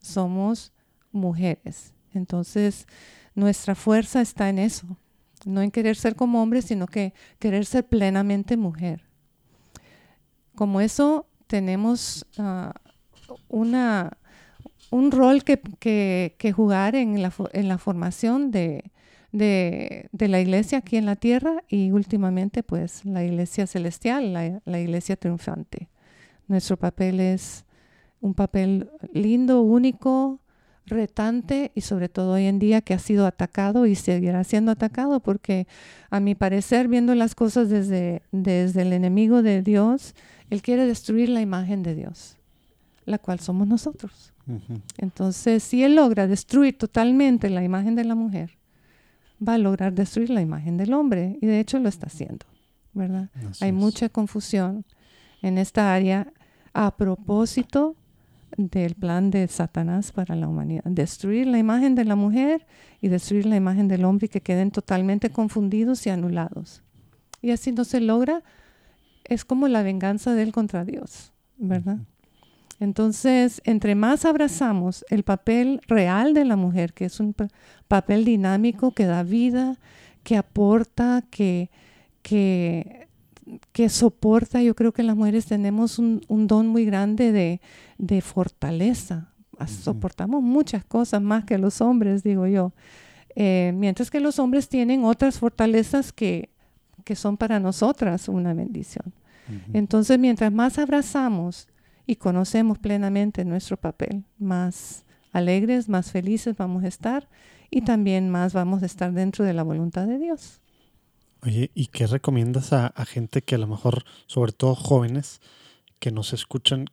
somos 0.00 0.72
mujeres. 1.12 1.94
Entonces, 2.12 2.86
nuestra 3.36 3.76
fuerza 3.76 4.20
está 4.20 4.48
en 4.48 4.58
eso, 4.58 4.98
no 5.46 5.62
en 5.62 5.70
querer 5.70 5.94
ser 5.94 6.16
como 6.16 6.42
hombre, 6.42 6.60
sino 6.60 6.88
que 6.88 7.14
querer 7.38 7.64
ser 7.66 7.86
plenamente 7.86 8.56
mujer. 8.56 9.04
Como 10.56 10.80
eso 10.80 11.28
tenemos 11.46 12.26
ah, 12.36 12.74
una, 13.48 14.18
un 14.90 15.12
rol 15.12 15.44
que, 15.44 15.60
que, 15.78 16.34
que 16.36 16.50
jugar 16.50 16.96
en 16.96 17.22
la, 17.22 17.32
en 17.52 17.68
la 17.68 17.78
formación 17.78 18.50
de, 18.50 18.90
de, 19.32 20.08
de, 20.12 20.28
la 20.28 20.40
iglesia 20.40 20.78
aquí 20.78 20.96
en 20.96 21.06
la 21.06 21.16
tierra 21.16 21.62
y 21.68 21.92
últimamente 21.92 22.62
pues 22.62 23.04
la 23.04 23.24
iglesia 23.24 23.66
celestial, 23.66 24.32
la, 24.32 24.60
la 24.64 24.80
iglesia 24.80 25.16
triunfante. 25.16 25.88
Nuestro 26.48 26.76
papel 26.76 27.20
es 27.20 27.64
un 28.20 28.34
papel 28.34 28.90
lindo, 29.12 29.62
único, 29.62 30.40
retante 30.86 31.72
y 31.74 31.80
sobre 31.82 32.08
todo 32.08 32.32
hoy 32.32 32.46
en 32.46 32.58
día 32.58 32.80
que 32.80 32.94
ha 32.94 32.98
sido 32.98 33.26
atacado 33.26 33.86
y 33.86 33.94
seguirá 33.94 34.44
siendo 34.44 34.72
atacado 34.72 35.20
porque 35.20 35.66
a 36.10 36.20
mi 36.20 36.34
parecer 36.34 36.88
viendo 36.88 37.14
las 37.14 37.34
cosas 37.34 37.68
desde, 37.70 38.22
desde 38.32 38.82
el 38.82 38.92
enemigo 38.92 39.42
de 39.42 39.62
Dios, 39.62 40.14
él 40.50 40.62
quiere 40.62 40.86
destruir 40.86 41.28
la 41.28 41.40
imagen 41.40 41.82
de 41.82 41.94
Dios, 41.94 42.36
la 43.04 43.18
cual 43.18 43.40
somos 43.40 43.66
nosotros. 43.66 44.32
Entonces, 44.98 45.62
si 45.62 45.84
él 45.84 45.94
logra 45.94 46.26
destruir 46.26 46.76
totalmente 46.76 47.48
la 47.50 47.62
imagen 47.62 47.94
de 47.94 48.02
la 48.02 48.16
mujer, 48.16 48.58
va 49.46 49.54
a 49.54 49.58
lograr 49.58 49.94
destruir 49.94 50.30
la 50.30 50.40
imagen 50.40 50.76
del 50.76 50.92
hombre 50.92 51.38
y 51.40 51.46
de 51.46 51.60
hecho 51.60 51.78
lo 51.78 51.88
está 51.88 52.06
haciendo, 52.06 52.46
¿verdad? 52.92 53.30
Hay 53.60 53.72
mucha 53.72 54.08
confusión 54.08 54.84
en 55.42 55.58
esta 55.58 55.94
área 55.94 56.32
a 56.72 56.96
propósito 56.96 57.96
del 58.56 58.94
plan 58.94 59.30
de 59.30 59.46
Satanás 59.48 60.12
para 60.12 60.36
la 60.36 60.48
humanidad. 60.48 60.84
Destruir 60.84 61.46
la 61.46 61.58
imagen 61.58 61.94
de 61.94 62.04
la 62.04 62.16
mujer 62.16 62.66
y 63.00 63.08
destruir 63.08 63.46
la 63.46 63.56
imagen 63.56 63.88
del 63.88 64.04
hombre 64.04 64.26
y 64.26 64.28
que 64.28 64.40
queden 64.40 64.70
totalmente 64.70 65.30
confundidos 65.30 66.06
y 66.06 66.10
anulados. 66.10 66.82
Y 67.42 67.52
así 67.52 67.72
no 67.72 67.84
se 67.84 68.00
logra, 68.00 68.42
es 69.24 69.44
como 69.44 69.68
la 69.68 69.82
venganza 69.82 70.34
de 70.34 70.42
él 70.42 70.52
contra 70.52 70.84
Dios, 70.84 71.32
¿verdad? 71.56 71.98
Entonces, 72.80 73.60
entre 73.64 73.94
más 73.94 74.24
abrazamos 74.24 75.04
el 75.10 75.22
papel 75.22 75.80
real 75.86 76.34
de 76.34 76.44
la 76.44 76.56
mujer, 76.56 76.92
que 76.94 77.04
es 77.04 77.20
un 77.20 77.36
papel 77.86 78.24
dinámico 78.24 78.92
que 78.92 79.04
da 79.04 79.22
vida, 79.22 79.78
que 80.24 80.36
aporta, 80.36 81.22
que, 81.30 81.70
que 82.22 83.00
que 83.72 83.88
soporta, 83.88 84.62
yo 84.62 84.74
creo 84.74 84.92
que 84.92 85.02
las 85.02 85.16
mujeres 85.16 85.46
tenemos 85.46 85.98
un, 85.98 86.20
don 86.28 86.68
muy 86.68 86.84
grande 86.84 87.60
de, 87.98 88.20
fortaleza. 88.20 89.28
Soportamos 89.66 90.42
muchas 90.42 90.84
cosas 90.84 91.20
más 91.20 91.44
que 91.44 91.58
los 91.58 91.80
hombres, 91.80 92.22
digo 92.22 92.46
yo. 92.46 92.72
Eh, 93.36 93.72
mientras 93.74 94.10
que 94.10 94.20
los 94.20 94.38
hombres 94.38 94.68
tienen 94.68 95.04
otras 95.04 95.38
fortalezas 95.38 96.12
que, 96.12 96.50
son 97.14 97.36
para 97.36 97.58
nosotras 97.58 98.28
una 98.28 98.54
bendición. 98.54 99.12
Entonces, 99.72 100.16
mientras 100.16 100.52
más 100.52 100.78
abrazamos 100.78 101.66
y 102.10 102.16
conocemos 102.16 102.80
plenamente 102.80 103.44
nuestro 103.44 103.76
papel, 103.76 104.24
más 104.36 105.04
alegres, 105.30 105.88
más 105.88 106.10
felices 106.10 106.56
vamos 106.56 106.82
a 106.82 106.88
estar 106.88 107.28
y 107.70 107.82
también 107.82 108.30
más 108.30 108.52
vamos 108.52 108.82
a 108.82 108.86
estar 108.86 109.12
dentro 109.12 109.44
de 109.44 109.52
la 109.52 109.62
voluntad 109.62 110.08
de 110.08 110.18
Dios. 110.18 110.60
Oye, 111.46 111.70
¿y 111.72 111.86
qué 111.86 112.08
recomiendas 112.08 112.72
a, 112.72 112.92
gente 113.06 113.42
que 113.42 113.54
a 113.54 113.58
lo 113.58 113.68
mejor, 113.68 114.02
sobre 114.26 114.50
todo 114.50 114.74
jóvenes, 114.74 115.40
que 116.00 116.10
nos 116.10 116.32
escuchan 116.32 116.86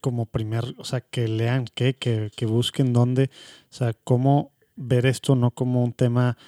como 0.00 0.24
primer, 0.24 0.74
o 0.78 0.84
sea, 0.84 1.02
que 1.02 1.28
lean 1.28 1.66
qué, 1.74 1.94
que, 1.94 2.30
que 2.34 2.46
busquen 2.46 2.94
dónde, 2.94 3.24
o 3.70 3.74
sea, 3.74 3.92
cómo 3.92 4.52
ver 4.76 5.04
esto 5.04 5.36
no 5.36 5.50
como 5.50 5.84
un 5.84 5.92
tema, 5.92 6.38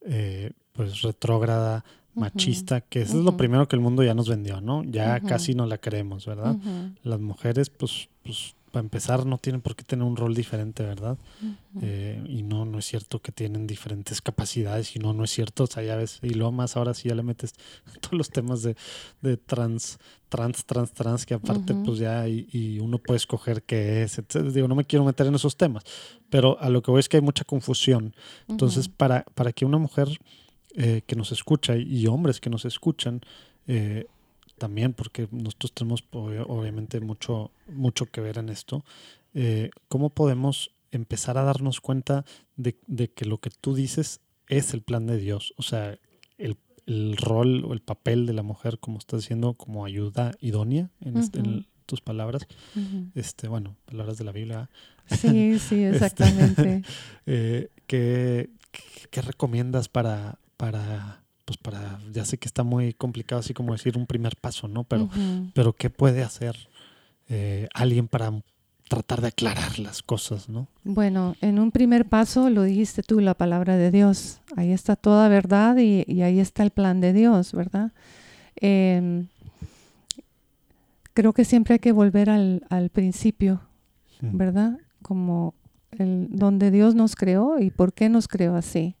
eh, 0.00 0.52
pues, 0.72 1.02
retrógrada, 1.02 1.84
machista, 2.16 2.80
que 2.80 3.02
eso 3.02 3.18
es 3.18 3.24
lo 3.24 3.36
primero 3.36 3.68
que 3.68 3.76
el 3.76 3.82
mundo 3.82 4.02
ya 4.02 4.14
nos 4.14 4.28
vendió, 4.28 4.60
¿no? 4.60 4.82
Ya 4.84 5.20
casi 5.20 5.54
no 5.54 5.66
la 5.66 5.78
creemos, 5.78 6.26
¿verdad? 6.26 6.56
Las 7.02 7.20
mujeres, 7.20 7.70
pues, 7.70 8.08
pues 8.22 8.56
para 8.76 8.84
empezar, 8.84 9.24
no 9.24 9.38
tienen 9.38 9.62
por 9.62 9.74
qué 9.74 9.84
tener 9.84 10.04
un 10.04 10.16
rol 10.16 10.34
diferente, 10.34 10.82
¿verdad? 10.82 11.16
Eh, 11.80 12.22
y 12.28 12.42
no, 12.42 12.66
no 12.66 12.78
es 12.78 12.84
cierto 12.84 13.22
que 13.22 13.32
tienen 13.32 13.66
diferentes 13.66 14.20
capacidades, 14.20 14.94
y 14.96 14.98
no, 14.98 15.14
no 15.14 15.24
es 15.24 15.30
cierto, 15.30 15.64
o 15.64 15.66
sea, 15.66 15.82
ya 15.82 15.96
ves, 15.96 16.18
y 16.22 16.30
luego 16.30 16.52
más 16.52 16.76
ahora 16.76 16.92
sí 16.92 17.08
ya 17.08 17.14
le 17.14 17.22
metes 17.22 17.54
todos 18.00 18.12
los 18.12 18.28
temas 18.28 18.62
de, 18.62 18.76
de 19.22 19.38
trans, 19.38 19.98
trans, 20.28 20.66
trans, 20.66 20.92
trans, 20.92 21.24
que 21.24 21.32
aparte 21.32 21.74
pues 21.74 21.98
ya 21.98 22.28
y, 22.28 22.78
uno 22.78 22.98
puede 22.98 23.16
escoger 23.16 23.62
qué 23.62 24.02
es, 24.02 24.18
etc. 24.18 24.42
Digo, 24.52 24.68
no 24.68 24.74
me 24.74 24.84
quiero 24.84 25.06
meter 25.06 25.26
en 25.26 25.36
esos 25.36 25.56
temas, 25.56 25.84
pero 26.28 26.60
a 26.60 26.68
lo 26.68 26.82
que 26.82 26.90
voy 26.90 27.00
es 27.00 27.08
que 27.08 27.16
hay 27.16 27.22
mucha 27.22 27.44
confusión. 27.44 28.14
Entonces, 28.46 28.88
para, 28.88 29.24
para 29.34 29.52
que 29.52 29.64
una 29.64 29.78
mujer 29.78 30.08
eh, 30.76 31.02
que 31.06 31.16
nos 31.16 31.32
escucha 31.32 31.76
y 31.76 32.06
hombres 32.06 32.40
que 32.40 32.50
nos 32.50 32.64
escuchan, 32.64 33.22
eh, 33.66 34.06
también, 34.58 34.92
porque 34.94 35.28
nosotros 35.30 35.72
tenemos 35.72 36.04
obviamente 36.12 37.00
mucho, 37.00 37.50
mucho 37.68 38.06
que 38.06 38.20
ver 38.20 38.38
en 38.38 38.48
esto, 38.48 38.84
eh, 39.34 39.70
¿cómo 39.88 40.10
podemos 40.10 40.70
empezar 40.92 41.36
a 41.38 41.42
darnos 41.42 41.80
cuenta 41.80 42.24
de, 42.56 42.74
que 43.08 43.24
lo 43.26 43.38
que 43.38 43.50
tú 43.50 43.74
dices 43.74 44.20
es 44.48 44.72
el 44.72 44.82
plan 44.82 45.06
de 45.06 45.18
Dios? 45.18 45.52
O 45.56 45.62
sea, 45.62 45.98
el, 46.38 46.56
rol 47.16 47.64
o 47.64 47.72
el 47.72 47.80
papel 47.80 48.26
de 48.26 48.32
la 48.32 48.44
mujer, 48.44 48.78
como 48.78 48.98
estás 48.98 49.22
diciendo, 49.22 49.54
como 49.54 49.84
ayuda 49.84 50.32
idónea 50.40 50.88
en, 51.00 51.66
tus 51.84 52.00
palabras. 52.00 52.46
este 53.14 53.48
Bueno, 53.48 53.76
palabras 53.86 54.18
de 54.18 54.24
la 54.24 54.32
Biblia. 54.32 54.70
Sí, 55.08 55.58
sí, 55.58 55.82
este, 55.84 55.88
exactamente. 55.88 56.82
Eh, 57.26 57.70
¿qué, 57.86 58.48
recomiendas 59.12 59.88
para, 59.88 60.38
para 60.56 61.22
pues 61.46 61.58
para, 61.58 62.00
ya 62.12 62.24
sé 62.24 62.38
que 62.38 62.48
está 62.48 62.64
muy 62.64 62.92
complicado 62.92 63.38
así 63.38 63.54
como 63.54 63.72
decir 63.72 63.96
un 63.96 64.06
primer 64.06 64.34
paso, 64.34 64.66
¿no? 64.66 64.82
Pero, 64.82 65.08
pero 65.54 65.72
¿qué 65.72 65.90
puede 65.90 66.24
hacer 66.24 66.56
eh, 67.28 67.68
alguien 67.72 68.08
para 68.08 68.32
tratar 68.88 69.20
de 69.20 69.28
aclarar 69.28 69.78
las 69.78 70.02
cosas, 70.02 70.48
¿no? 70.48 70.66
Bueno, 70.82 71.36
en 71.40 71.60
un 71.60 71.70
primer 71.70 72.08
paso 72.08 72.50
lo 72.50 72.64
dijiste 72.64 73.04
tú, 73.04 73.20
la 73.20 73.34
palabra 73.34 73.76
de 73.76 73.92
Dios. 73.92 74.40
Ahí 74.56 74.72
está 74.72 74.96
toda 74.96 75.28
verdad 75.28 75.76
y, 75.76 76.20
ahí 76.22 76.40
está 76.40 76.64
el 76.64 76.70
plan 76.70 77.00
de 77.00 77.12
Dios, 77.12 77.52
¿verdad? 77.52 77.92
Em, 78.56 79.28
creo 81.14 81.32
que 81.32 81.44
siempre 81.44 81.74
hay 81.74 81.80
que 81.80 81.92
volver 81.92 82.28
al, 82.28 82.90
principio, 82.92 83.60
¿verdad? 84.20 84.78
Como 85.00 85.54
el, 85.92 86.26
donde 86.30 86.72
Dios 86.72 86.96
nos 86.96 87.14
creó 87.14 87.60
y 87.60 87.70
por 87.70 87.92
qué 87.92 88.08
nos 88.08 88.26
creó 88.26 88.56
así. 88.56 88.96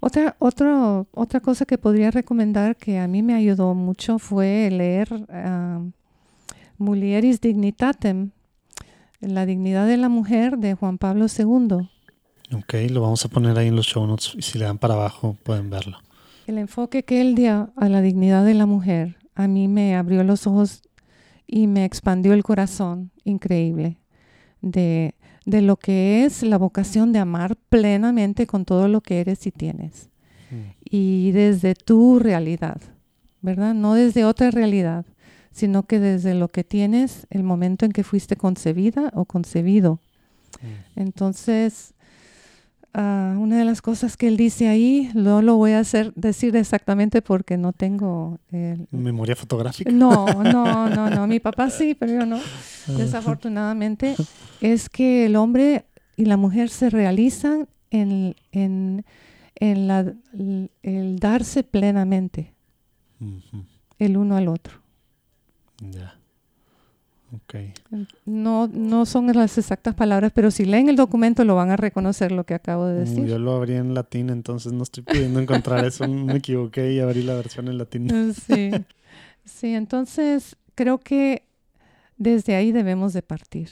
Otra, 0.00 0.36
otra 0.38 1.40
cosa 1.40 1.64
que 1.64 1.76
podría 1.76 2.10
recomendar 2.10 2.76
que 2.76 2.98
a 2.98 3.08
mí 3.08 3.22
me 3.22 3.34
ayudó 3.34 3.74
mucho 3.74 4.18
fue 4.18 4.68
leer 4.70 5.12
uh, 5.12 5.90
Mulieris 6.78 7.40
Dignitatem, 7.40 8.30
La 9.20 9.44
dignidad 9.44 9.86
de 9.88 9.96
la 9.96 10.08
mujer 10.08 10.58
de 10.58 10.74
Juan 10.74 10.98
Pablo 10.98 11.26
II. 11.26 11.88
Ok, 12.56 12.74
lo 12.90 13.02
vamos 13.02 13.24
a 13.24 13.28
poner 13.28 13.58
ahí 13.58 13.68
en 13.68 13.76
los 13.76 13.86
show 13.86 14.06
notes 14.06 14.34
y 14.36 14.42
si 14.42 14.58
le 14.58 14.64
dan 14.64 14.78
para 14.78 14.94
abajo 14.94 15.36
pueden 15.42 15.68
verlo. 15.68 15.98
El 16.46 16.58
enfoque 16.58 17.02
que 17.02 17.20
él 17.20 17.34
dio 17.34 17.72
a 17.76 17.88
la 17.88 18.00
dignidad 18.00 18.44
de 18.44 18.54
la 18.54 18.66
mujer 18.66 19.18
a 19.38 19.46
mí 19.46 19.68
me 19.68 19.94
abrió 19.94 20.24
los 20.24 20.48
ojos 20.48 20.82
y 21.46 21.68
me 21.68 21.84
expandió 21.84 22.32
el 22.32 22.42
corazón 22.42 23.12
increíble 23.22 23.98
de 24.62 25.14
de 25.48 25.62
lo 25.62 25.76
que 25.78 26.26
es 26.26 26.42
la 26.42 26.58
vocación 26.58 27.10
de 27.10 27.20
amar 27.20 27.56
plenamente 27.70 28.46
con 28.46 28.66
todo 28.66 28.86
lo 28.86 29.00
que 29.00 29.20
eres 29.20 29.46
y 29.46 29.50
tienes. 29.50 30.10
Mm. 30.50 30.56
Y 30.84 31.30
desde 31.32 31.74
tu 31.74 32.18
realidad, 32.18 32.82
¿verdad? 33.40 33.72
No 33.72 33.94
desde 33.94 34.26
otra 34.26 34.50
realidad, 34.50 35.06
sino 35.50 35.84
que 35.84 36.00
desde 36.00 36.34
lo 36.34 36.48
que 36.48 36.64
tienes, 36.64 37.26
el 37.30 37.44
momento 37.44 37.86
en 37.86 37.92
que 37.92 38.04
fuiste 38.04 38.36
concebida 38.36 39.10
o 39.14 39.24
concebido. 39.24 40.00
Mm. 40.60 41.00
Entonces, 41.00 41.94
Ah, 42.94 43.36
una 43.38 43.58
de 43.58 43.64
las 43.64 43.82
cosas 43.82 44.16
que 44.16 44.28
él 44.28 44.36
dice 44.36 44.68
ahí, 44.68 45.10
no 45.14 45.42
lo 45.42 45.56
voy 45.56 45.72
a 45.72 45.80
hacer 45.80 46.12
decir 46.14 46.56
exactamente 46.56 47.22
porque 47.22 47.56
no 47.56 47.72
tengo... 47.72 48.38
¿Memoria 48.90 49.36
fotográfica? 49.36 49.90
No, 49.92 50.26
no, 50.42 50.88
no, 50.88 51.10
no. 51.10 51.26
Mi 51.26 51.38
papá 51.38 51.70
sí, 51.70 51.94
pero 51.94 52.12
yo 52.12 52.26
no. 52.26 52.40
Desafortunadamente, 52.86 54.16
es 54.60 54.88
que 54.88 55.26
el 55.26 55.36
hombre 55.36 55.84
y 56.16 56.24
la 56.24 56.36
mujer 56.36 56.70
se 56.70 56.90
realizan 56.90 57.68
en, 57.90 58.34
en, 58.52 59.04
en 59.54 59.86
la, 59.86 60.12
el 60.82 61.18
darse 61.18 61.62
plenamente 61.62 62.54
el 63.98 64.16
uno 64.16 64.36
al 64.36 64.48
otro. 64.48 64.80
Ya. 65.80 66.17
Okay. 67.30 67.74
No, 68.24 68.68
no 68.68 69.04
son 69.04 69.26
las 69.34 69.58
exactas 69.58 69.94
palabras, 69.94 70.32
pero 70.34 70.50
si 70.50 70.64
leen 70.64 70.88
el 70.88 70.96
documento 70.96 71.44
lo 71.44 71.54
van 71.54 71.70
a 71.70 71.76
reconocer 71.76 72.32
lo 72.32 72.44
que 72.44 72.54
acabo 72.54 72.86
de 72.86 73.00
decir. 73.00 73.26
Yo 73.26 73.38
lo 73.38 73.54
abrí 73.54 73.74
en 73.74 73.92
latín, 73.92 74.30
entonces 74.30 74.72
no 74.72 74.82
estoy 74.82 75.02
pudiendo 75.02 75.38
encontrar 75.38 75.84
eso. 75.84 76.08
Me 76.08 76.36
equivoqué 76.36 76.92
y 76.94 77.00
abrí 77.00 77.22
la 77.22 77.34
versión 77.34 77.68
en 77.68 77.78
latín. 77.78 78.08
Sí, 78.46 78.70
sí 79.44 79.74
entonces 79.74 80.56
creo 80.74 80.98
que 80.98 81.42
desde 82.16 82.54
ahí 82.56 82.72
debemos 82.72 83.12
de 83.12 83.22
partir. 83.22 83.70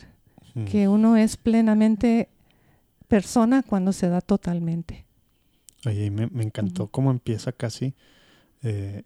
Que 0.71 0.89
uno 0.89 1.19
es 1.19 1.37
plenamente 1.37 2.31
persona 3.09 3.63
cuando 3.63 3.93
se 3.93 4.09
da 4.09 4.23
totalmente. 4.23 5.05
Oye, 5.85 6.11
me, 6.11 6.29
me 6.29 6.45
encantó 6.45 6.87
cómo 6.87 7.11
empieza 7.11 7.53
casi, 7.53 7.95
eh, 8.63 9.03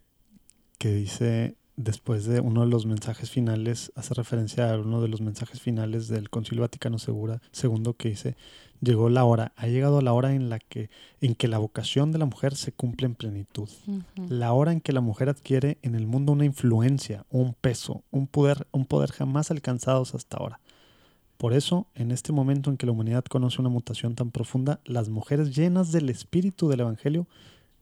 que 0.77 0.93
dice 0.93 1.57
después 1.83 2.25
de 2.25 2.39
uno 2.39 2.61
de 2.61 2.67
los 2.67 2.85
mensajes 2.85 3.29
finales, 3.29 3.91
hace 3.95 4.13
referencia 4.13 4.73
a 4.73 4.77
uno 4.77 5.01
de 5.01 5.07
los 5.07 5.21
mensajes 5.21 5.61
finales 5.61 6.07
del 6.07 6.29
Concilio 6.29 6.61
Vaticano 6.61 6.97
II 6.99 7.93
que 7.97 8.09
dice, 8.09 8.35
llegó 8.81 9.09
la 9.09 9.23
hora, 9.23 9.53
ha 9.55 9.67
llegado 9.67 10.01
la 10.01 10.13
hora 10.13 10.33
en 10.33 10.49
la 10.49 10.59
que, 10.59 10.89
en 11.21 11.35
que 11.35 11.47
la 11.47 11.57
vocación 11.57 12.11
de 12.11 12.19
la 12.19 12.25
mujer 12.25 12.55
se 12.55 12.71
cumple 12.71 13.07
en 13.07 13.15
plenitud. 13.15 13.69
La 14.29 14.53
hora 14.53 14.71
en 14.71 14.81
que 14.81 14.93
la 14.93 15.01
mujer 15.01 15.29
adquiere 15.29 15.77
en 15.81 15.95
el 15.95 16.07
mundo 16.07 16.33
una 16.33 16.45
influencia, 16.45 17.25
un 17.29 17.53
peso, 17.53 18.03
un 18.11 18.27
poder, 18.27 18.67
un 18.71 18.85
poder 18.85 19.11
jamás 19.11 19.51
alcanzados 19.51 20.15
hasta 20.15 20.37
ahora. 20.37 20.59
Por 21.37 21.53
eso, 21.53 21.87
en 21.95 22.11
este 22.11 22.31
momento 22.31 22.69
en 22.69 22.77
que 22.77 22.85
la 22.85 22.91
humanidad 22.91 23.25
conoce 23.25 23.61
una 23.61 23.69
mutación 23.69 24.13
tan 24.13 24.29
profunda, 24.29 24.79
las 24.85 25.09
mujeres 25.09 25.55
llenas 25.55 25.91
del 25.91 26.09
espíritu 26.09 26.69
del 26.69 26.81
Evangelio 26.81 27.27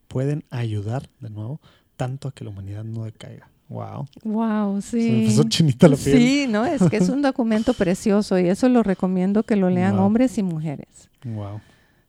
pueden 0.08 0.46
ayudar, 0.50 1.10
de 1.20 1.30
nuevo, 1.30 1.60
tanto 1.98 2.30
a 2.30 2.32
que 2.32 2.46
la 2.46 2.52
humanidad 2.52 2.86
no 2.86 3.04
decaiga. 3.04 3.50
Wow. 3.70 4.08
Wow, 4.24 4.82
sí. 4.82 5.28
chinita 5.48 5.88
la 5.88 5.96
piel. 5.96 6.18
Sí, 6.18 6.48
no, 6.50 6.66
es 6.66 6.82
que 6.90 6.98
es 6.98 7.08
un 7.10 7.22
documento 7.22 7.74
precioso 7.74 8.40
y 8.40 8.50
eso 8.50 8.68
lo 8.68 8.82
recomiendo 8.82 9.44
que 9.44 9.56
lo 9.56 9.70
lean 9.70 10.00
hombres 10.00 10.38
y 10.40 10.44
mujeres. 10.44 11.10
Wow. 11.24 11.62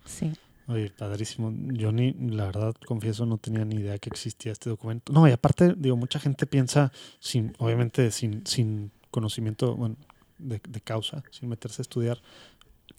Sí. 0.06 0.32
Oye, 0.68 0.90
padrísimo. 0.96 1.52
Yo 1.72 1.92
ni, 1.92 2.12
la 2.12 2.46
verdad, 2.46 2.74
confieso, 2.86 3.26
no 3.26 3.36
tenía 3.36 3.64
ni 3.64 3.76
idea 3.76 3.98
que 3.98 4.08
existía 4.08 4.52
este 4.52 4.70
documento. 4.70 5.12
No, 5.12 5.28
y 5.28 5.32
aparte, 5.32 5.74
digo, 5.76 5.96
mucha 5.96 6.18
gente 6.18 6.46
piensa, 6.46 6.92
sin, 7.18 7.52
obviamente, 7.58 8.10
sin, 8.10 8.46
sin 8.46 8.90
conocimiento 9.10 9.76
bueno, 9.76 9.96
de, 10.38 10.62
de 10.66 10.80
causa, 10.80 11.22
sin 11.30 11.48
meterse 11.50 11.82
a 11.82 11.84
estudiar, 11.84 12.22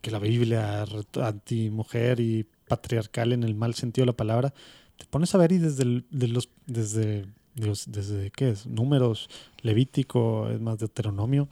que 0.02 0.12
la 0.12 0.20
Biblia 0.20 0.86
anti-mujer 1.22 2.20
y 2.20 2.46
patriarcal 2.68 3.34
en 3.34 3.44
el 3.44 3.56
mal 3.56 3.74
sentido 3.74 4.04
de 4.04 4.12
la 4.12 4.18
palabra, 4.18 4.54
te 4.98 5.06
pones 5.06 5.34
a 5.34 5.38
ver 5.38 5.52
y 5.52 5.58
desde, 5.58 6.04
de 6.12 6.28
los, 6.28 6.50
desde 6.68 7.26
desde 7.56 8.32
qué 8.32 8.50
es, 8.50 8.66
números, 8.66 9.30
Levítico, 9.62 10.50
es 10.50 10.60
más 10.62 10.78
Deuteronomio. 10.80 11.48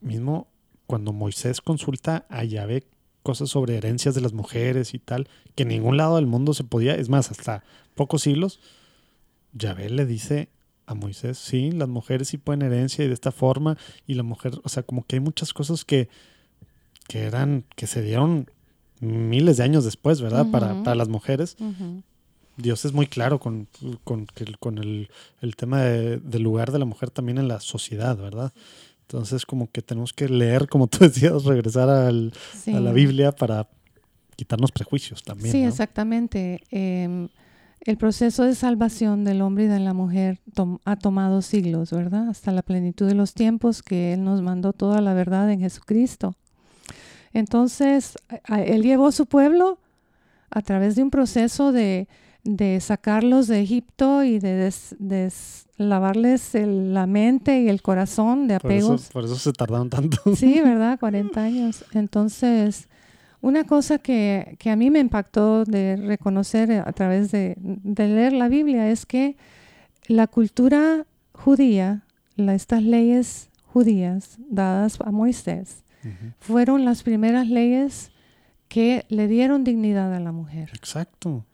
Mismo 0.00 0.48
cuando 0.86 1.12
Moisés 1.12 1.60
consulta 1.60 2.26
a 2.28 2.44
Yahvé 2.44 2.84
cosas 3.22 3.50
sobre 3.50 3.76
herencias 3.76 4.14
de 4.14 4.20
las 4.20 4.32
mujeres 4.32 4.94
y 4.94 4.98
tal, 4.98 5.28
que 5.54 5.62
en 5.62 5.70
ningún 5.70 5.96
lado 5.96 6.16
del 6.16 6.26
mundo 6.26 6.54
se 6.54 6.64
podía, 6.64 6.94
es 6.94 7.08
más, 7.08 7.30
hasta 7.30 7.64
pocos 7.94 8.22
siglos, 8.22 8.60
Yahvé 9.52 9.88
le 9.90 10.06
dice 10.06 10.48
a 10.86 10.94
Moisés, 10.94 11.38
sí, 11.38 11.70
las 11.70 11.88
mujeres 11.88 12.28
sí 12.28 12.38
pueden 12.38 12.62
herencia 12.62 13.04
y 13.04 13.08
de 13.08 13.14
esta 13.14 13.30
forma, 13.30 13.78
y 14.06 14.14
la 14.14 14.22
mujer, 14.22 14.60
o 14.64 14.68
sea, 14.68 14.82
como 14.82 15.06
que 15.06 15.16
hay 15.16 15.20
muchas 15.20 15.52
cosas 15.52 15.84
que, 15.84 16.08
que 17.08 17.20
eran, 17.20 17.64
que 17.76 17.86
se 17.86 18.02
dieron 18.02 18.50
miles 19.00 19.56
de 19.56 19.64
años 19.64 19.84
después, 19.84 20.20
¿verdad? 20.20 20.50
para, 20.50 20.82
para, 20.82 20.94
las 20.94 21.08
mujeres, 21.08 21.56
Dios 22.56 22.84
es 22.84 22.92
muy 22.92 23.06
claro 23.06 23.40
con, 23.40 23.66
con, 24.04 24.26
con 24.60 24.78
el, 24.78 25.08
el, 25.40 25.56
tema 25.56 25.80
del 25.80 26.42
lugar 26.42 26.70
de 26.70 26.78
la 26.78 26.84
mujer 26.84 27.10
también 27.10 27.38
en 27.38 27.48
la 27.48 27.60
sociedad, 27.60 28.16
¿verdad? 28.16 28.52
Entonces, 29.02 29.44
como 29.44 29.70
que 29.70 29.82
tenemos 29.82 30.12
que 30.12 30.28
leer, 30.28 30.68
como 30.68 30.86
tú 30.86 30.98
decías, 31.00 31.44
regresar 31.44 31.88
al, 31.88 32.32
a 32.66 32.80
la 32.80 32.92
Biblia 32.92 33.32
para 33.32 33.68
quitarnos 34.36 34.72
prejuicios 34.72 35.22
también. 35.22 35.52
Sí, 35.52 35.62
exactamente. 35.62 36.60
Em, 36.70 37.28
el 37.80 37.96
proceso 37.96 38.44
de 38.44 38.54
salvación 38.54 39.24
del 39.24 39.42
hombre 39.42 39.64
y 39.64 39.66
de 39.66 39.80
la 39.80 39.92
mujer 39.92 40.40
ha 40.84 40.96
tomado 40.96 41.42
siglos, 41.42 41.90
¿verdad? 41.90 42.28
Hasta 42.28 42.52
la 42.52 42.62
plenitud 42.62 43.06
de 43.06 43.14
los 43.14 43.34
tiempos 43.34 43.82
que 43.82 44.14
Él 44.14 44.24
nos 44.24 44.40
mandó 44.40 44.72
toda 44.72 45.00
la 45.00 45.14
verdad 45.14 45.50
en 45.50 45.60
Jesucristo. 45.60 46.34
Entonces, 47.32 48.16
Él 48.48 48.82
llevó 48.82 49.08
a 49.08 49.12
su 49.12 49.26
pueblo 49.26 49.78
a 50.50 50.62
través 50.62 50.96
de 50.96 51.02
un 51.02 51.10
proceso 51.10 51.72
de, 51.72 52.08
de 52.44 52.80
sacarlos 52.80 53.46
de 53.46 53.60
Egipto 53.60 54.24
y 54.24 54.38
de 54.38 54.72
lavarles 55.76 56.50
la 56.54 57.06
mente 57.06 57.60
y 57.60 57.68
el 57.68 57.82
corazón 57.82 58.48
de 58.48 58.54
apegos. 58.56 59.10
Por 59.12 59.24
eso, 59.24 59.36
se 59.36 59.52
tardaron 59.52 59.90
tanto. 59.90 60.34
Sí, 60.34 60.60
¿verdad? 60.64 60.98
40 60.98 61.40
años. 61.40 61.84
Entonces, 61.92 62.88
una 63.40 63.64
cosa 63.64 63.98
que, 63.98 64.56
a 64.64 64.76
mí 64.76 64.90
me 64.90 65.00
impactó 65.00 65.64
de 65.64 65.96
reconocer 65.96 66.72
a 66.72 66.92
través 66.92 67.30
de, 67.30 67.56
leer 67.84 68.32
la 68.32 68.48
Biblia 68.48 68.88
es 68.88 69.06
que 69.06 69.36
la 70.06 70.26
cultura 70.26 71.06
judía, 71.32 72.04
estas 72.36 72.82
leyes 72.82 73.50
judías 73.66 74.38
dadas 74.48 74.98
a 75.00 75.10
Moisés, 75.10 75.84
fueron 76.40 76.84
las 76.84 77.04
primeras 77.04 77.46
leyes 77.46 78.10
que 78.68 79.04
le 79.08 79.28
dieron 79.28 79.62
dignidad 79.62 80.12
a 80.12 80.18
la 80.18 80.32
mujer. 80.32 80.70
Exacto. 80.74 81.44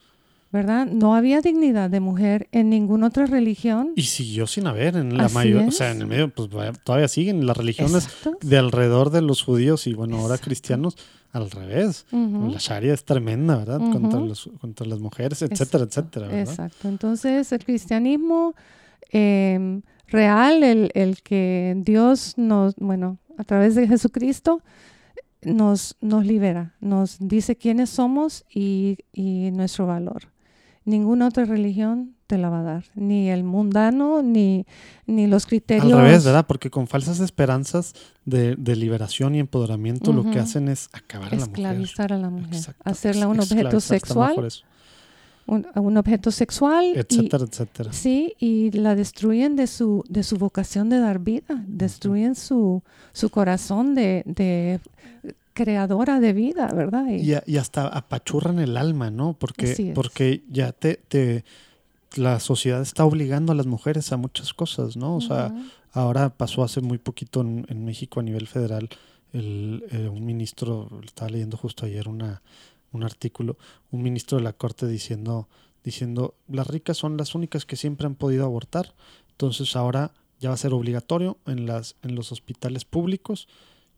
¿Verdad? 0.50 0.86
No 0.86 1.14
había 1.14 1.40
dignidad 1.42 1.90
de 1.90 2.00
mujer 2.00 2.48
en 2.52 2.70
ninguna 2.70 3.08
otra 3.08 3.26
religión. 3.26 3.92
Y 3.96 4.04
siguió 4.04 4.46
sin 4.46 4.66
haber 4.66 4.96
en 4.96 5.16
la 5.16 5.28
mayoría, 5.28 5.68
o 5.68 5.72
sea, 5.72 5.90
en 5.90 6.00
el 6.00 6.06
medio, 6.06 6.30
pues 6.30 6.48
todavía 6.84 7.08
siguen 7.08 7.46
las 7.46 7.56
religiones 7.56 8.08
de 8.40 8.58
alrededor 8.58 9.10
de 9.10 9.20
los 9.20 9.42
judíos 9.42 9.86
y 9.86 9.94
bueno, 9.94 10.18
ahora 10.18 10.38
cristianos 10.38 10.96
al 11.32 11.50
revés. 11.50 12.06
La 12.12 12.58
Sharia 12.58 12.94
es 12.94 13.04
tremenda, 13.04 13.56
¿verdad? 13.56 13.78
contra, 13.92 14.20
los, 14.20 14.50
contra 14.60 14.86
las 14.86 15.00
mujeres, 15.00 15.42
etcétera, 15.42 15.84
etcétera. 15.84 16.28
¿verdad? 16.28 16.40
Exacto. 16.40 16.88
Entonces, 16.88 17.52
el 17.52 17.64
cristianismo 17.64 18.54
em, 19.10 19.82
real, 20.06 20.62
el, 20.62 20.90
el 20.94 21.22
que 21.22 21.74
Dios 21.76 22.34
nos, 22.38 22.74
bueno, 22.76 23.18
a 23.36 23.44
través 23.44 23.74
de 23.74 23.86
Jesucristo, 23.86 24.62
nos, 25.42 25.96
nos 26.00 26.24
libera, 26.24 26.74
nos 26.80 27.18
dice 27.20 27.54
quiénes 27.54 27.90
somos 27.90 28.44
y, 28.52 28.96
y 29.12 29.50
nuestro 29.52 29.86
valor 29.86 30.22
ninguna 30.88 31.28
otra 31.28 31.44
religión 31.44 32.14
te 32.26 32.36
la 32.36 32.50
va 32.50 32.60
a 32.60 32.62
dar, 32.62 32.84
ni 32.94 33.30
el 33.30 33.44
mundano, 33.44 34.22
ni, 34.22 34.66
ni 35.06 35.26
los 35.26 35.46
criterios. 35.46 35.92
Al 35.92 36.02
revés, 36.02 36.24
¿verdad? 36.24 36.46
Porque 36.46 36.70
con 36.70 36.86
falsas 36.86 37.20
esperanzas 37.20 37.94
de, 38.24 38.56
liberación 38.76 39.34
y 39.34 39.38
empoderamiento 39.38 40.12
lo 40.12 40.30
que 40.30 40.38
hacen 40.38 40.68
es 40.68 40.90
acabar 40.92 41.32
a 41.32 41.36
la 41.36 41.46
mujer. 41.46 41.64
Esclavizar 41.64 42.12
a 42.12 42.18
la 42.18 42.30
mujer, 42.30 42.74
hacerla 42.84 43.28
un 43.28 43.40
objeto 43.40 43.80
sexual. 43.80 44.48
Un, 45.46 45.96
objeto 45.96 46.30
sexual. 46.30 46.92
Etcétera, 46.94 47.44
etcétera. 47.44 47.92
Sí, 47.94 48.34
y 48.38 48.70
la 48.72 48.94
destruyen 48.94 49.56
de 49.56 49.66
su, 49.66 50.04
de 50.06 50.22
su 50.22 50.36
vocación 50.36 50.90
de 50.90 50.98
dar 50.98 51.20
vida, 51.20 51.64
destruyen 51.66 52.34
su, 52.34 52.82
su 53.12 53.30
corazón 53.30 53.94
de, 53.94 54.22
de 54.26 54.80
creadora 55.58 56.20
de 56.20 56.32
vida, 56.32 56.68
¿verdad? 56.72 57.06
Y, 57.08 57.32
y, 57.50 57.56
hasta 57.56 57.88
apachurran 57.88 58.60
el 58.60 58.76
alma, 58.76 59.10
¿no? 59.10 59.32
Porque, 59.32 59.92
porque 59.92 60.44
ya 60.48 60.70
te, 60.70 60.94
te, 61.08 61.44
la 62.14 62.38
sociedad 62.38 62.80
está 62.80 63.04
obligando 63.04 63.50
a 63.50 63.56
las 63.56 63.66
mujeres 63.66 64.12
a 64.12 64.16
muchas 64.16 64.54
cosas, 64.54 64.96
¿no? 64.96 65.16
O 65.16 65.20
sea, 65.20 65.52
ahora 65.92 66.30
pasó 66.30 66.62
hace 66.62 66.80
muy 66.80 66.98
poquito 66.98 67.40
en, 67.40 67.84
México 67.84 68.20
a 68.20 68.22
nivel 68.22 68.46
federal, 68.46 68.88
el, 69.32 69.84
eh, 69.90 70.08
un 70.08 70.24
ministro, 70.24 70.88
estaba 71.04 71.30
leyendo 71.30 71.56
justo 71.56 71.86
ayer 71.86 72.08
una, 72.08 72.40
un 72.92 73.02
artículo, 73.02 73.56
un 73.90 74.02
ministro 74.02 74.38
de 74.38 74.44
la 74.44 74.52
Corte 74.52 74.86
diciendo, 74.86 75.48
diciendo, 75.82 76.34
las 76.46 76.68
ricas 76.68 76.96
son 76.96 77.16
las 77.16 77.34
únicas 77.34 77.66
que 77.66 77.74
siempre 77.74 78.06
han 78.06 78.14
podido 78.14 78.44
abortar, 78.44 78.94
entonces 79.30 79.74
ahora 79.74 80.12
ya 80.38 80.50
va 80.50 80.54
a 80.54 80.58
ser 80.58 80.72
obligatorio 80.72 81.36
en, 81.46 81.66
las, 81.66 81.96
en 82.02 82.14
los 82.14 82.30
hospitales 82.30 82.84
públicos 82.84 83.48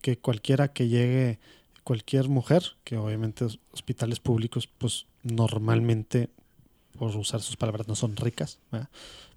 que 0.00 0.18
cualquiera 0.18 0.72
que 0.72 0.88
llegue, 0.88 1.38
cualquier 1.84 2.28
mujer, 2.28 2.62
que 2.84 2.96
obviamente 2.96 3.46
hospitales 3.72 4.20
públicos, 4.20 4.66
pues 4.66 5.06
normalmente, 5.22 6.28
por 6.98 7.14
usar 7.16 7.40
sus 7.40 7.56
palabras, 7.56 7.88
no 7.88 7.94
son 7.94 8.16
ricas, 8.16 8.58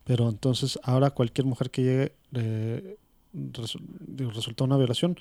pero 0.03 0.29
entonces 0.29 0.79
ahora 0.83 1.11
cualquier 1.11 1.45
mujer 1.45 1.69
que 1.69 1.83
llegue, 1.83 2.15
eh, 2.33 2.97
resulta 4.17 4.63
una 4.63 4.77
violación, 4.77 5.17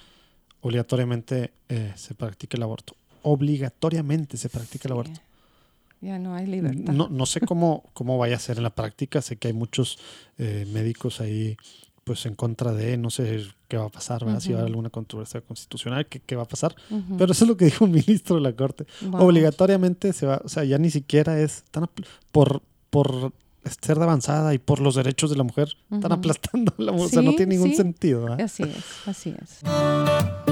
obligatoriamente 0.60 1.52
eh, 1.68 1.92
se 1.96 2.14
practica 2.14 2.56
el 2.56 2.62
aborto. 2.62 2.94
Obligatoriamente 3.22 4.36
se 4.36 4.48
practica 4.48 4.88
el 4.88 4.92
aborto. 4.92 5.20
Ya 6.00 6.18
no 6.18 6.34
hay 6.34 6.46
libertad. 6.46 6.92
No, 6.92 7.08
no 7.08 7.26
sé 7.26 7.40
cómo, 7.40 7.84
cómo 7.94 8.18
vaya 8.18 8.34
a 8.34 8.40
ser 8.40 8.56
en 8.56 8.64
la 8.64 8.74
práctica. 8.74 9.22
Sé 9.22 9.36
que 9.36 9.48
hay 9.48 9.54
muchos 9.54 9.98
eh, 10.36 10.66
médicos 10.72 11.20
ahí 11.20 11.56
pues 12.04 12.26
en 12.26 12.34
contra 12.34 12.72
de, 12.72 12.96
no 12.96 13.10
sé 13.10 13.46
qué 13.68 13.76
va 13.76 13.86
a 13.86 13.88
pasar, 13.88 14.24
¿verdad? 14.24 14.40
si 14.40 14.52
va 14.52 14.58
a 14.58 14.60
haber 14.62 14.72
alguna 14.72 14.90
controversia 14.90 15.40
constitucional, 15.40 16.06
¿qué, 16.06 16.20
qué 16.20 16.36
va 16.36 16.42
a 16.42 16.48
pasar? 16.48 16.74
Pero 17.16 17.32
eso 17.32 17.44
es 17.44 17.48
lo 17.48 17.56
que 17.56 17.66
dijo 17.66 17.84
un 17.84 17.92
ministro 17.92 18.36
de 18.36 18.42
la 18.42 18.52
Corte. 18.54 18.86
Obligatoriamente 19.12 20.12
se 20.12 20.26
va, 20.26 20.40
o 20.44 20.48
sea, 20.48 20.64
ya 20.64 20.78
ni 20.78 20.90
siquiera 20.90 21.40
es 21.40 21.64
tan 21.70 21.88
por, 22.32 22.62
por 22.90 23.32
ser 23.80 23.98
de 23.98 24.04
avanzada 24.04 24.54
y 24.54 24.58
por 24.58 24.80
los 24.80 24.96
derechos 24.96 25.30
de 25.30 25.36
la 25.36 25.44
mujer, 25.44 25.76
están 25.90 26.12
aplastando 26.12 26.74
la 26.78 26.92
mujer, 26.92 27.06
o 27.06 27.10
sea, 27.10 27.22
no 27.22 27.34
tiene 27.34 27.56
ningún 27.56 27.74
sentido. 27.74 28.32
Así 28.34 28.64
es, 28.64 29.08
así 29.08 29.34
es. 29.40 30.51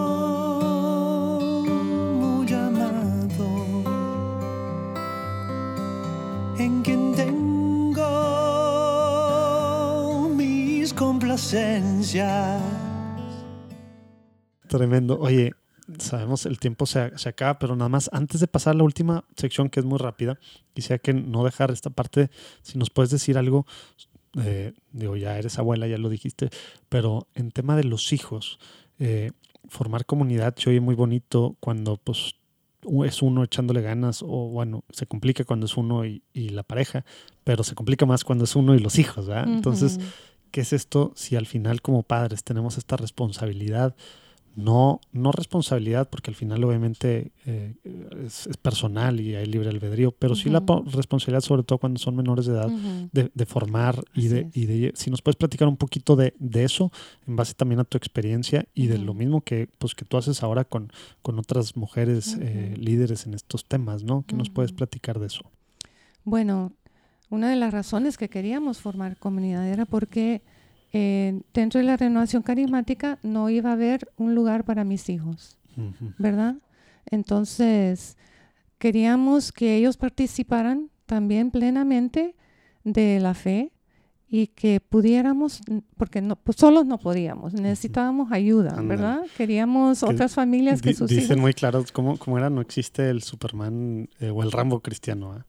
Tremendo. 14.67 15.17
Oye, 15.19 15.53
sabemos 15.97 16.45
el 16.45 16.59
tiempo 16.59 16.85
se, 16.85 17.17
se, 17.17 17.29
acaba, 17.29 17.57
pero 17.57 17.75
nada 17.75 17.87
más 17.89 18.09
antes 18.11 18.41
de 18.41 18.47
pasar 18.47 18.73
a 18.73 18.77
la 18.77 18.83
última 18.83 19.23
sección 19.37 19.69
que 19.69 19.79
es 19.79 19.85
muy 19.85 19.97
rápida, 19.97 20.39
quisiera 20.73 20.99
que 20.99 21.13
no 21.13 21.43
dejar 21.43 21.71
esta 21.71 21.89
parte, 21.89 22.29
si 22.61 22.77
nos 22.77 22.89
puedes 22.89 23.11
decir 23.11 23.37
algo, 23.37 23.65
eh, 24.43 24.73
digo, 24.91 25.15
ya 25.15 25.37
eres 25.37 25.57
abuela, 25.59 25.87
ya 25.87 25.97
lo 25.97 26.09
dijiste, 26.09 26.49
pero 26.89 27.27
en 27.35 27.51
tema 27.51 27.75
de 27.75 27.83
los 27.83 28.13
hijos, 28.13 28.59
eh, 28.99 29.31
formar 29.67 30.05
comunidad 30.05 30.55
se 30.57 30.69
oye 30.69 30.81
muy 30.81 30.95
bonito 30.95 31.55
cuando 31.59 31.97
pues 31.97 32.35
es 33.05 33.21
uno 33.21 33.43
echándole 33.43 33.81
ganas 33.81 34.23
o 34.23 34.49
bueno, 34.49 34.83
se 34.89 35.05
complica 35.05 35.43
cuando 35.43 35.65
es 35.67 35.77
uno 35.77 36.05
y, 36.05 36.23
y 36.33 36.49
la 36.49 36.63
pareja, 36.63 37.05
pero 37.43 37.63
se 37.63 37.75
complica 37.75 38.05
más 38.05 38.23
cuando 38.23 38.43
es 38.43 38.55
uno 38.55 38.75
y 38.75 38.79
los 38.79 38.97
hijos, 38.97 39.27
¿verdad? 39.27 39.47
Uh 39.47 39.61
-huh. 39.61 40.01
¿Qué 40.51 40.61
es 40.61 40.73
esto 40.73 41.11
si 41.15 41.35
al 41.35 41.45
final 41.45 41.81
como 41.81 42.03
padres 42.03 42.43
tenemos 42.43 42.77
esta 42.77 42.97
responsabilidad? 42.97 43.95
No, 44.53 44.99
no 45.13 45.31
responsabilidad, 45.31 46.09
porque 46.09 46.29
al 46.29 46.35
final 46.35 46.61
obviamente 46.65 47.31
eh, 47.45 47.75
es, 48.25 48.47
es, 48.47 48.57
personal 48.57 49.21
y 49.21 49.33
hay 49.35 49.45
libre 49.45 49.69
albedrío, 49.69 50.11
pero 50.11 50.33
uh 50.33 50.35
-huh. 50.35 50.43
sí 50.43 50.49
la 50.49 50.61
responsabilidad, 50.91 51.39
sobre 51.39 51.63
todo 51.63 51.79
cuando 51.79 51.99
son 51.99 52.17
menores 52.17 52.47
de 52.47 52.53
edad, 52.53 52.67
uh 52.67 52.77
-huh. 52.77 53.09
de, 53.13 53.31
de, 53.33 53.45
formar 53.45 54.03
y 54.13 54.27
de, 54.27 54.49
y 54.53 54.65
de, 54.65 54.91
si 54.93 55.09
nos 55.09 55.21
puedes 55.21 55.37
platicar 55.37 55.69
un 55.69 55.77
poquito 55.77 56.17
de, 56.17 56.33
de, 56.37 56.65
eso, 56.65 56.91
en 57.27 57.37
base 57.37 57.53
también 57.53 57.79
a 57.79 57.85
tu 57.85 57.97
experiencia 57.97 58.65
y 58.73 58.87
de 58.87 58.97
lo 58.97 59.13
mismo 59.13 59.39
que, 59.39 59.69
pues, 59.77 59.95
que 59.95 60.03
tú 60.03 60.17
haces 60.17 60.43
ahora 60.43 60.65
con, 60.65 60.91
con 61.21 61.39
otras 61.39 61.77
mujeres 61.77 62.37
eh, 62.41 62.75
líderes 62.77 63.25
en 63.25 63.35
estos 63.35 63.63
temas, 63.65 64.03
¿no? 64.03 64.25
¿Qué 64.27 64.35
nos 64.35 64.49
puedes 64.49 64.73
platicar 64.73 65.17
de 65.19 65.27
eso? 65.27 65.43
Bueno, 66.25 66.73
una 67.31 67.49
de 67.49 67.55
las 67.55 67.73
razones 67.73 68.17
que 68.17 68.29
queríamos 68.29 68.79
formar 68.79 69.17
comunidad 69.17 69.67
era 69.67 69.85
porque 69.85 70.43
eh, 70.93 71.41
dentro 71.53 71.79
de 71.79 71.85
la 71.85 71.97
renovación 71.97 72.43
carismática 72.43 73.17
no 73.23 73.49
iba 73.49 73.69
a 73.69 73.73
haber 73.73 74.11
un 74.17 74.35
lugar 74.35 74.65
para 74.65 74.83
mis 74.83 75.09
hijos, 75.09 75.57
uh 75.77 75.81
-huh. 75.81 76.13
¿verdad? 76.17 76.57
Entonces, 77.09 78.17
queríamos 78.77 79.53
que 79.53 79.77
ellos 79.77 79.95
participaran 79.95 80.89
también 81.05 81.51
plenamente 81.51 82.35
de 82.83 83.19
la 83.21 83.33
fe 83.33 83.71
y 84.27 84.47
que 84.47 84.81
pudiéramos, 84.81 85.61
porque 85.97 86.21
no, 86.21 86.35
pues 86.35 86.57
solos 86.57 86.85
no 86.85 86.97
podíamos, 86.97 87.53
necesitábamos 87.53 88.31
ayuda, 88.31 88.81
¿verdad? 88.81 89.21
Queríamos 89.37 90.01
que 90.01 90.05
otras 90.05 90.33
familias 90.33 90.81
que 90.81 90.93
sus 90.93 91.09
Dicen 91.09 91.25
hijos... 91.25 91.37
muy 91.37 91.53
claro, 91.53 91.83
¿cómo, 91.93 92.17
¿cómo, 92.17 92.37
era? 92.37 92.49
No 92.49 92.61
existe 92.61 93.09
el 93.09 93.23
Superman 93.23 94.09
eh, 94.19 94.29
o 94.29 94.43
el 94.43 94.51
Rambo 94.51 94.81
cristiano, 94.81 95.37
¿eh? 95.37 95.41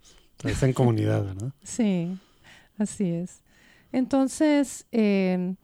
Está 0.44 0.66
en 0.66 0.72
comunidad, 0.72 1.24
¿verdad? 1.24 1.52
Sí, 1.62 2.18
así 2.78 3.10
es. 3.10 3.42
Entonces, 3.92 4.86
en 4.90 5.56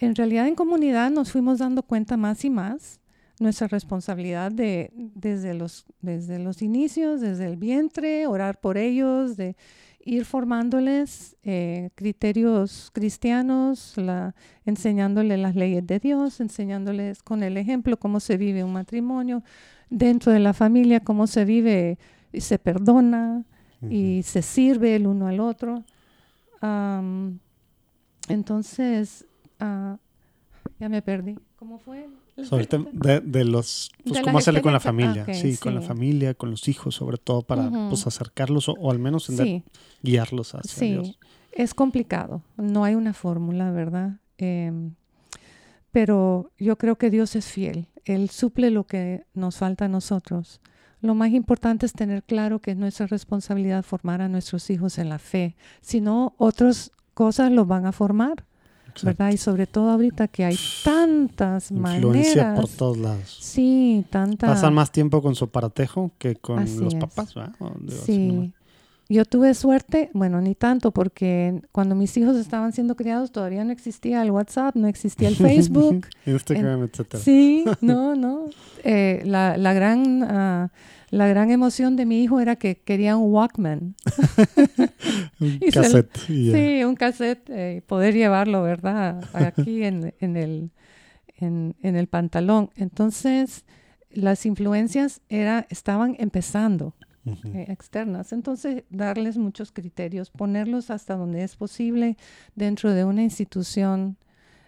realidad 0.00 0.48
en 0.48 0.54
comunidad 0.54 1.10
nos 1.10 1.30
fuimos 1.32 1.58
dando 1.58 1.82
cuenta 1.82 2.16
más 2.16 2.44
y 2.44 2.50
más 2.50 3.00
nuestra 3.40 3.68
responsabilidad 3.68 4.52
de, 4.52 4.92
desde, 5.14 5.54
los, 5.54 5.86
desde 6.02 6.38
los 6.38 6.60
inicios, 6.60 7.22
desde 7.22 7.46
el 7.46 7.56
vientre, 7.56 8.26
orar 8.26 8.60
por 8.60 8.76
ellos, 8.76 9.36
de 9.36 9.56
ir 10.04 10.26
formándoles 10.26 11.36
eh, 11.42 11.90
criterios 11.94 12.90
cristianos, 12.92 13.94
la, 13.96 14.34
enseñándoles 14.66 15.38
las 15.38 15.56
leyes 15.56 15.86
de 15.86 15.98
Dios, 15.98 16.40
enseñándoles 16.40 17.22
con 17.22 17.42
el 17.42 17.56
ejemplo 17.56 17.98
cómo 17.98 18.20
se 18.20 18.36
vive 18.36 18.62
un 18.62 18.74
matrimonio, 18.74 19.42
dentro 19.88 20.32
de 20.32 20.40
la 20.40 20.52
familia, 20.52 21.00
cómo 21.00 21.26
se 21.26 21.44
vive 21.44 21.98
y 22.32 22.42
se 22.42 22.58
perdona 22.58 23.44
uh 23.80 23.86
-huh. 23.86 23.92
y 23.92 24.22
se 24.22 24.42
sirve 24.42 24.96
el 24.96 25.06
uno 25.06 25.26
al 25.26 25.40
otro. 25.40 25.84
Um, 26.62 27.38
entonces, 28.28 29.26
uh, 29.60 29.96
ya 30.78 30.88
me 30.88 31.02
perdí. 31.02 31.38
¿Cómo 31.56 31.78
fue? 31.78 32.08
Sobre 32.42 32.66
de, 32.66 33.20
de 33.20 33.44
los, 33.44 33.90
pues 34.02 34.16
de 34.16 34.22
cómo 34.22 34.38
hacerle 34.38 34.62
con 34.62 34.72
la 34.72 34.80
familia, 34.80 35.22
okay, 35.24 35.34
sí, 35.34 35.52
sí, 35.52 35.58
con 35.58 35.74
la 35.74 35.82
familia, 35.82 36.32
con 36.32 36.50
los 36.50 36.68
hijos, 36.68 36.94
sobre 36.94 37.18
todo 37.18 37.42
para 37.42 37.68
uh 37.68 37.70
-huh. 37.70 37.88
pues 37.90 38.06
acercarlos 38.06 38.68
o, 38.70 38.72
o 38.72 38.90
al 38.90 38.98
menos 38.98 39.24
sí. 39.24 39.62
guiarlos 40.02 40.54
hacia 40.54 40.72
sí. 40.72 40.90
Dios. 40.92 41.18
Es 41.52 41.74
complicado, 41.74 42.42
no 42.56 42.84
hay 42.84 42.94
una 42.94 43.12
fórmula, 43.12 43.72
¿verdad? 43.72 44.20
Eh, 44.38 44.72
pero 45.90 46.50
yo 46.58 46.76
creo 46.78 46.96
que 46.96 47.10
Dios 47.10 47.36
es 47.36 47.46
fiel, 47.46 47.88
Él 48.06 48.30
suple 48.30 48.70
lo 48.70 48.84
que 48.84 49.26
nos 49.34 49.58
falta 49.58 49.84
a 49.84 49.88
nosotros. 49.88 50.60
Lo 51.02 51.14
más 51.14 51.30
importante 51.30 51.86
es 51.86 51.92
tener 51.92 52.22
claro 52.22 52.58
que 52.58 52.72
es 52.72 52.76
nuestra 52.76 53.06
responsabilidad 53.06 53.82
formar 53.84 54.20
a 54.20 54.28
nuestros 54.28 54.68
hijos 54.70 54.98
en 54.98 55.08
la 55.08 55.18
fe, 55.18 55.56
si 55.80 56.00
no, 56.00 56.34
otras 56.36 56.90
cosas 57.14 57.50
los 57.50 57.66
van 57.66 57.86
a 57.86 57.92
formar. 57.92 58.44
Exacto. 58.88 59.06
¿verdad? 59.06 59.30
Y 59.32 59.36
sobre 59.36 59.66
todo 59.68 59.90
ahorita 59.90 60.26
que 60.26 60.44
hay 60.44 60.58
tantas 60.84 61.70
Influencia 61.70 62.42
maneras. 62.44 62.60
por 62.60 62.68
todos 62.68 62.98
lados. 62.98 63.38
Sí, 63.40 64.04
tantas. 64.10 64.50
Pasan 64.50 64.74
más 64.74 64.90
tiempo 64.90 65.22
con 65.22 65.34
su 65.36 65.44
aparatejo 65.44 66.10
que 66.18 66.34
con 66.36 66.58
Así 66.58 66.76
los 66.78 66.94
es. 66.94 67.00
papás, 67.00 67.34
¿verdad? 67.34 67.54
sí. 68.04 68.52
Yo 69.10 69.24
tuve 69.24 69.54
suerte, 69.54 70.08
bueno, 70.14 70.40
ni 70.40 70.54
tanto, 70.54 70.92
porque 70.92 71.62
cuando 71.72 71.96
mis 71.96 72.16
hijos 72.16 72.36
estaban 72.36 72.72
siendo 72.72 72.94
criados 72.94 73.32
todavía 73.32 73.64
no 73.64 73.72
existía 73.72 74.22
el 74.22 74.30
WhatsApp, 74.30 74.76
no 74.76 74.86
existía 74.86 75.26
el 75.26 75.34
Facebook. 75.48 76.06
Instagram, 76.26 76.84
etc. 76.84 77.16
Sí, 77.16 77.64
no, 77.80 78.14
no. 78.14 78.44
Eh, 78.84 79.20
la, 79.24 79.56
la, 79.56 79.72
gran, 79.72 80.22
uh, 80.22 80.68
la 81.10 81.26
gran 81.26 81.50
emoción 81.50 81.96
de 81.96 82.06
mi 82.06 82.22
hijo 82.22 82.38
era 82.38 82.54
que 82.54 82.76
quería 82.76 83.16
un 83.16 83.32
Walkman. 83.32 83.96
un 85.40 85.58
cassette. 85.72 86.16
Se, 86.16 86.32
yeah. 86.32 86.54
Sí, 86.54 86.84
un 86.84 86.94
cassette, 86.94 87.50
eh, 87.50 87.82
poder 87.88 88.14
llevarlo, 88.14 88.62
¿verdad? 88.62 89.24
Aquí 89.32 89.82
en, 89.82 90.14
en, 90.20 90.36
el, 90.36 90.70
en, 91.36 91.74
en 91.82 91.96
el 91.96 92.06
pantalón. 92.06 92.70
Entonces, 92.76 93.64
las 94.12 94.46
influencias 94.46 95.20
era, 95.28 95.66
estaban 95.68 96.14
empezando. 96.20 96.94
Uh 97.24 97.32
-huh. 97.32 97.54
eh, 97.54 97.66
externas. 97.70 98.32
Entonces, 98.32 98.84
darles 98.88 99.36
muchos 99.36 99.72
criterios, 99.72 100.30
ponerlos 100.30 100.90
hasta 100.90 101.16
donde 101.16 101.42
es 101.42 101.54
posible 101.56 102.16
dentro 102.54 102.92
de 102.92 103.04
una 103.04 103.22
institución, 103.22 104.16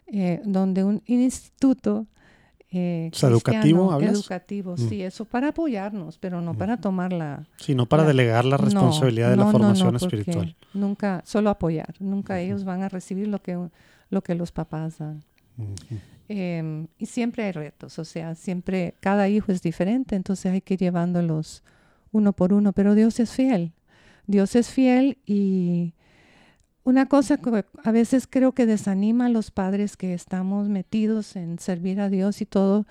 eh, 0.06 0.42
donde 0.44 0.84
un 0.84 1.02
instituto 1.06 2.06
eh, 2.74 3.10
o 3.12 3.16
sea, 3.16 3.28
educativo, 3.28 3.92
¿hablas? 3.92 4.14
Educativo, 4.14 4.74
mm. 4.78 4.88
sí, 4.88 5.02
eso 5.02 5.26
para 5.26 5.48
apoyarnos, 5.48 6.16
pero 6.16 6.40
no 6.40 6.54
para 6.54 6.78
tomar 6.78 7.12
la... 7.12 7.46
Sí, 7.56 7.74
no 7.74 7.84
para 7.84 8.02
la, 8.02 8.08
delegar 8.08 8.46
la 8.46 8.56
responsabilidad 8.56 9.26
no, 9.26 9.30
de 9.30 9.36
la 9.36 9.44
no, 9.44 9.50
formación 9.50 9.90
no, 9.90 9.98
espiritual. 9.98 10.56
Nunca, 10.72 11.22
solo 11.26 11.50
apoyar, 11.50 11.94
nunca 12.00 12.32
uh 12.32 12.36
-huh. 12.38 12.40
ellos 12.40 12.64
van 12.64 12.82
a 12.82 12.88
recibir 12.88 13.28
lo 13.28 13.42
que, 13.42 13.58
lo 14.08 14.22
que 14.22 14.34
los 14.34 14.52
papás 14.52 14.98
dan. 14.98 15.22
Uh 15.58 15.64
-huh. 15.64 16.00
eh, 16.30 16.86
y 16.96 17.04
siempre 17.04 17.44
hay 17.44 17.52
retos, 17.52 17.98
o 17.98 18.06
sea, 18.06 18.34
siempre, 18.34 18.94
cada 19.00 19.28
hijo 19.28 19.52
es 19.52 19.60
diferente, 19.60 20.16
entonces 20.16 20.50
hay 20.50 20.62
que 20.62 20.74
ir 20.74 20.80
llevándolos 20.80 21.62
uno 22.12 22.32
por 22.32 22.52
uno, 22.52 22.72
pero 22.72 22.94
Dios 22.94 23.18
es 23.20 23.32
fiel. 23.32 23.72
Dios 24.26 24.54
es 24.54 24.70
fiel 24.70 25.18
y 25.26 25.94
una 26.84 27.06
cosa 27.06 27.38
que 27.38 27.64
a 27.84 27.92
veces 27.92 28.26
creo 28.28 28.52
que 28.52 28.66
desanima 28.66 29.26
a 29.26 29.30
los 29.30 29.50
padres 29.50 29.96
que 29.96 30.14
estamos 30.14 30.68
metidos 30.68 31.36
en 31.36 31.58
servir 31.58 32.00
a 32.00 32.08
Dios 32.08 32.40
y 32.40 32.46
todo, 32.46 32.86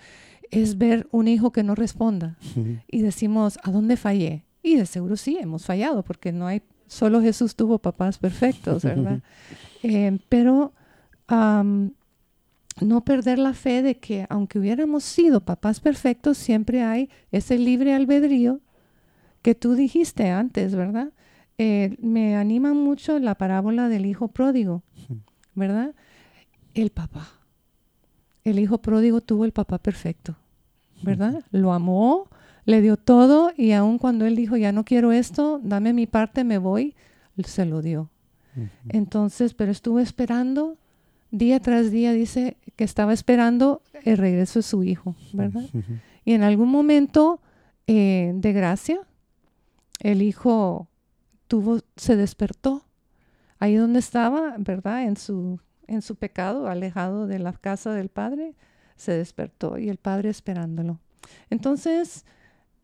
es 0.49 0.77
ver 0.77 1.07
un 1.11 1.27
hijo 1.27 1.51
que 1.51 1.63
no 1.63 1.75
responda. 1.75 2.37
Y 2.87 3.01
decimos, 3.01 3.57
¿a 3.63 3.71
dónde 3.71 3.97
fallé? 3.97 4.43
Y 4.63 4.75
de 4.75 4.85
seguro 4.85 5.15
sí, 5.15 5.37
hemos 5.39 5.65
fallado, 5.65 6.03
porque 6.03 6.31
no 6.31 6.47
hay, 6.47 6.61
solo 6.87 7.21
Jesús 7.21 7.55
tuvo 7.55 7.79
papás 7.79 8.17
perfectos, 8.17 8.83
¿verdad? 8.83 9.21
eh, 9.83 10.19
pero 10.29 10.73
um, 11.29 11.91
no 12.81 13.03
perder 13.03 13.39
la 13.39 13.53
fe 13.53 13.81
de 13.81 13.97
que 13.97 14.25
aunque 14.29 14.59
hubiéramos 14.59 15.03
sido 15.03 15.41
papás 15.41 15.79
perfectos, 15.79 16.37
siempre 16.37 16.83
hay 16.83 17.09
ese 17.31 17.57
libre 17.57 17.93
albedrío 17.93 18.59
que 19.41 19.55
tú 19.55 19.75
dijiste 19.75 20.29
antes, 20.29 20.75
¿verdad? 20.75 21.09
Eh, 21.57 21.97
me 22.01 22.35
anima 22.35 22.73
mucho 22.73 23.19
la 23.19 23.35
parábola 23.35 23.89
del 23.89 24.05
hijo 24.05 24.27
pródigo, 24.27 24.83
¿verdad? 25.55 25.93
El 26.73 26.89
papá. 26.89 27.27
El 28.43 28.59
hijo 28.59 28.79
pródigo 28.79 29.21
tuvo 29.21 29.45
el 29.45 29.51
papá 29.51 29.77
perfecto, 29.77 30.35
¿verdad? 31.03 31.43
Lo 31.51 31.73
amó, 31.73 32.27
le 32.65 32.81
dio 32.81 32.97
todo 32.97 33.51
y 33.55 33.71
aun 33.73 33.97
cuando 33.97 34.25
él 34.25 34.35
dijo, 34.35 34.57
ya 34.57 34.71
no 34.71 34.85
quiero 34.85 35.11
esto, 35.11 35.59
dame 35.63 35.93
mi 35.93 36.07
parte, 36.07 36.43
me 36.43 36.57
voy, 36.57 36.95
se 37.45 37.65
lo 37.65 37.81
dio. 37.81 38.09
Entonces, 38.89 39.53
pero 39.53 39.71
estuvo 39.71 39.99
esperando, 39.99 40.77
día 41.31 41.59
tras 41.61 41.89
día 41.89 42.11
dice 42.11 42.57
que 42.75 42.83
estaba 42.83 43.13
esperando 43.13 43.81
el 44.03 44.17
regreso 44.17 44.59
de 44.59 44.63
su 44.63 44.83
hijo, 44.83 45.15
¿verdad? 45.33 45.63
Y 46.25 46.33
en 46.33 46.43
algún 46.43 46.69
momento 46.69 47.39
eh, 47.87 48.33
de 48.35 48.53
gracia, 48.53 48.99
el 50.01 50.21
hijo 50.21 50.89
tuvo, 51.47 51.79
se 51.95 52.15
despertó 52.17 52.85
ahí 53.59 53.75
donde 53.75 53.99
estaba, 53.99 54.55
¿verdad? 54.57 55.03
En 55.03 55.15
su, 55.17 55.59
en 55.87 56.01
su 56.01 56.15
pecado, 56.15 56.67
alejado 56.67 57.27
de 57.27 57.39
la 57.39 57.53
casa 57.53 57.93
del 57.93 58.09
padre, 58.09 58.55
se 58.97 59.13
despertó 59.13 59.77
y 59.77 59.89
el 59.89 59.97
padre 59.97 60.29
esperándolo. 60.29 60.99
Entonces, 61.49 62.25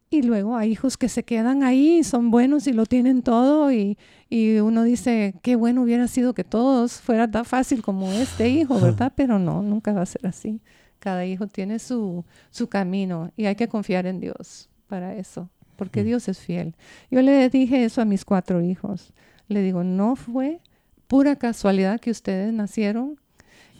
Y 0.09 0.21
luego 0.21 0.55
hay 0.55 0.71
hijos 0.71 0.95
que 0.97 1.09
se 1.09 1.23
quedan 1.23 1.63
ahí, 1.63 2.01
son 2.03 2.31
buenos 2.31 2.65
y 2.67 2.71
lo 2.73 2.85
tienen 2.85 3.23
todo 3.23 3.73
y, 3.73 3.97
y 4.29 4.59
uno 4.59 4.83
dice, 4.83 5.35
qué 5.43 5.57
bueno 5.57 5.81
hubiera 5.83 6.07
sido 6.07 6.33
que 6.33 6.45
todos 6.45 6.93
fuera 7.01 7.29
tan 7.29 7.43
fácil 7.43 7.81
como 7.81 8.09
este 8.13 8.47
hijo, 8.47 8.79
¿verdad? 8.79 9.11
Pero 9.15 9.37
no, 9.37 9.61
nunca 9.63 9.91
va 9.91 10.03
a 10.03 10.05
ser 10.05 10.25
así. 10.25 10.61
Cada 10.99 11.25
hijo 11.25 11.47
tiene 11.47 11.77
su, 11.79 12.23
su 12.51 12.69
camino 12.69 13.31
y 13.35 13.45
hay 13.47 13.55
que 13.55 13.67
confiar 13.67 14.05
en 14.05 14.21
Dios 14.21 14.69
para 14.87 15.13
eso, 15.15 15.49
porque 15.77 16.03
Dios 16.03 16.27
es 16.27 16.39
fiel. 16.39 16.75
Yo 17.09 17.21
le 17.21 17.49
dije 17.49 17.85
eso 17.85 18.01
a 18.01 18.05
mis 18.05 18.25
cuatro 18.25 18.61
hijos. 18.61 19.13
Le 19.47 19.61
digo, 19.61 19.83
no 19.83 20.15
fue 20.17 20.59
pura 21.07 21.37
casualidad 21.37 22.01
que 22.01 22.11
ustedes 22.11 22.51
nacieron 22.51 23.17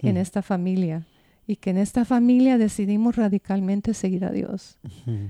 en 0.02 0.16
esta 0.16 0.42
familia 0.42 1.06
y 1.46 1.58
que 1.58 1.72
en 1.72 1.78
esta 1.78 2.06
familia 2.06 2.58
decidimos 2.58 3.16
radicalmente 3.16 3.94
seguir 3.94 4.24
a 4.26 4.32
Dios. 4.32 4.78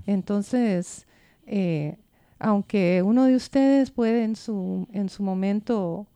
Entonces, 0.05 1.07
eh, 1.45 1.97
aunque 2.39 3.01
uno 3.03 3.25
de 3.25 3.35
ustedes 3.35 3.91
puede 3.91 4.23
en 4.23 4.35
su, 4.35 4.87
en 4.91 5.09
su 5.09 5.23
momento 5.23 6.07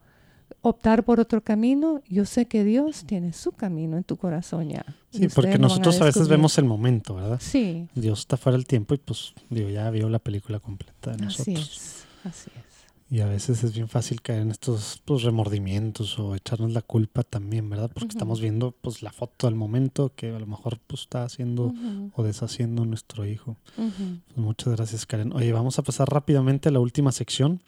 optar 0.62 1.04
por 1.04 1.20
otro 1.20 1.42
camino, 1.42 2.02
yo 2.08 2.26
sé 2.26 2.46
que 2.46 2.64
Dios 2.64 3.04
tiene 3.06 3.34
su 3.34 3.52
camino 3.52 3.98
en 3.98 4.04
tu 4.04 4.18
corazón 4.18 4.70
ya. 4.70 4.86
Sí, 5.12 5.28
porque 5.34 5.58
nosotros 5.58 6.00
a, 6.02 6.06
veces 6.06 6.28
vemos 6.28 6.58
el 6.58 6.66
momento, 6.66 7.16
¿verdad? 7.16 7.40
Sí. 7.42 7.88
Dios 7.96 8.20
está 8.20 8.38
fuera 8.38 8.58
del 8.58 8.68
tiempo 8.68 8.94
y 8.94 8.98
pues 8.98 9.34
digo, 9.50 9.70
ya 9.70 9.90
vio 9.90 10.10
la 10.10 10.20
película 10.20 10.60
completa 10.60 11.12
de 11.12 11.26
nosotros. 11.26 11.58
Así 11.58 11.62
es, 11.62 12.06
así 12.24 12.52
es. 12.58 12.72
Y 13.12 13.20
a 13.20 13.26
veces 13.26 13.62
es 13.66 13.74
bien 13.74 13.90
fácil 13.90 14.22
caer 14.22 14.42
en 14.42 14.52
estos 14.52 15.02
pues, 15.04 15.24
remordimientos 15.24 16.18
o 16.18 16.34
echarnos 16.34 16.72
la 16.72 16.82
culpa 16.82 17.24
también, 17.24 17.70
¿verdad? 17.70 17.92
Porque 17.94 18.08
estamos 18.08 18.40
viendo 18.40 18.72
pues 18.72 19.02
la 19.02 19.12
foto 19.12 19.48
del 19.48 19.56
momento 19.56 20.14
que 20.16 20.34
a 20.34 20.40
lo 20.40 20.48
mejor 20.48 20.80
pues 20.88 21.02
está 21.02 21.26
haciendo 21.26 21.74
o 22.14 22.24
deshaciendo 22.24 22.86
nuestro 22.86 23.26
hijo. 23.26 23.58
Pues, 23.76 23.92
muchas 24.38 24.74
gracias, 24.78 25.06
Karen. 25.06 25.34
Oye, 25.34 25.52
vamos 25.52 25.78
a 25.78 25.84
pasar 25.84 26.08
rápidamente 26.08 26.70
a 26.70 26.72
la 26.72 26.80
última 26.80 27.12
sección. 27.12 27.62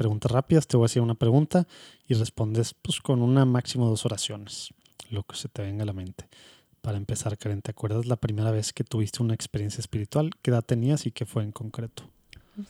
Preguntas 0.00 0.32
rápidas. 0.32 0.66
Te 0.66 0.78
voy 0.78 0.84
a 0.84 0.86
hacer 0.86 1.02
una 1.02 1.14
pregunta 1.14 1.66
y 2.08 2.14
respondes 2.14 2.72
pues 2.72 3.02
con 3.02 3.20
una 3.20 3.44
máximo 3.44 3.86
dos 3.86 4.06
oraciones, 4.06 4.72
lo 5.10 5.24
que 5.24 5.36
se 5.36 5.50
te 5.50 5.60
venga 5.60 5.82
a 5.82 5.84
la 5.84 5.92
mente. 5.92 6.26
Para 6.80 6.96
empezar, 6.96 7.36
Karen, 7.36 7.60
¿te 7.60 7.72
acuerdas 7.72 8.06
la 8.06 8.16
primera 8.16 8.50
vez 8.50 8.72
que 8.72 8.82
tuviste 8.82 9.22
una 9.22 9.34
experiencia 9.34 9.78
espiritual? 9.78 10.30
¿Qué 10.40 10.52
edad 10.52 10.64
tenías 10.64 11.04
y 11.04 11.10
qué 11.10 11.26
fue 11.26 11.42
en 11.42 11.52
concreto? 11.52 12.04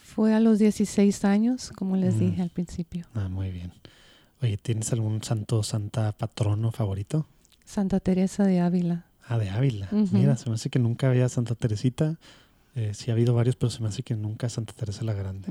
Fue 0.02 0.34
a 0.34 0.40
los 0.40 0.58
16 0.58 1.24
años, 1.24 1.70
como 1.76 1.94
les 1.94 2.18
dije 2.18 2.42
al 2.42 2.50
principio. 2.50 3.06
Ah, 3.14 3.28
muy 3.28 3.52
bien. 3.52 3.74
Oye, 4.42 4.56
¿tienes 4.56 4.92
algún 4.92 5.22
santo 5.22 5.62
santa 5.62 6.10
patrono 6.10 6.72
favorito? 6.72 7.28
Santa 7.64 8.00
Teresa 8.00 8.42
de 8.42 8.58
Ávila. 8.58 9.04
Ah, 9.28 9.38
de 9.38 9.50
Ávila. 9.50 9.88
Mira, 9.92 10.36
se 10.36 10.48
me 10.48 10.56
hace 10.56 10.68
que 10.68 10.80
nunca 10.80 11.08
había 11.08 11.28
Santa 11.28 11.54
Teresita. 11.54 12.18
Eh, 12.74 12.90
sí 12.92 13.12
ha 13.12 13.14
habido 13.14 13.34
varios, 13.34 13.54
pero 13.54 13.70
se 13.70 13.80
me 13.84 13.88
hace 13.88 14.02
que 14.02 14.16
nunca 14.16 14.48
Santa 14.48 14.72
Teresa 14.72 15.04
la 15.04 15.12
Grande. 15.12 15.46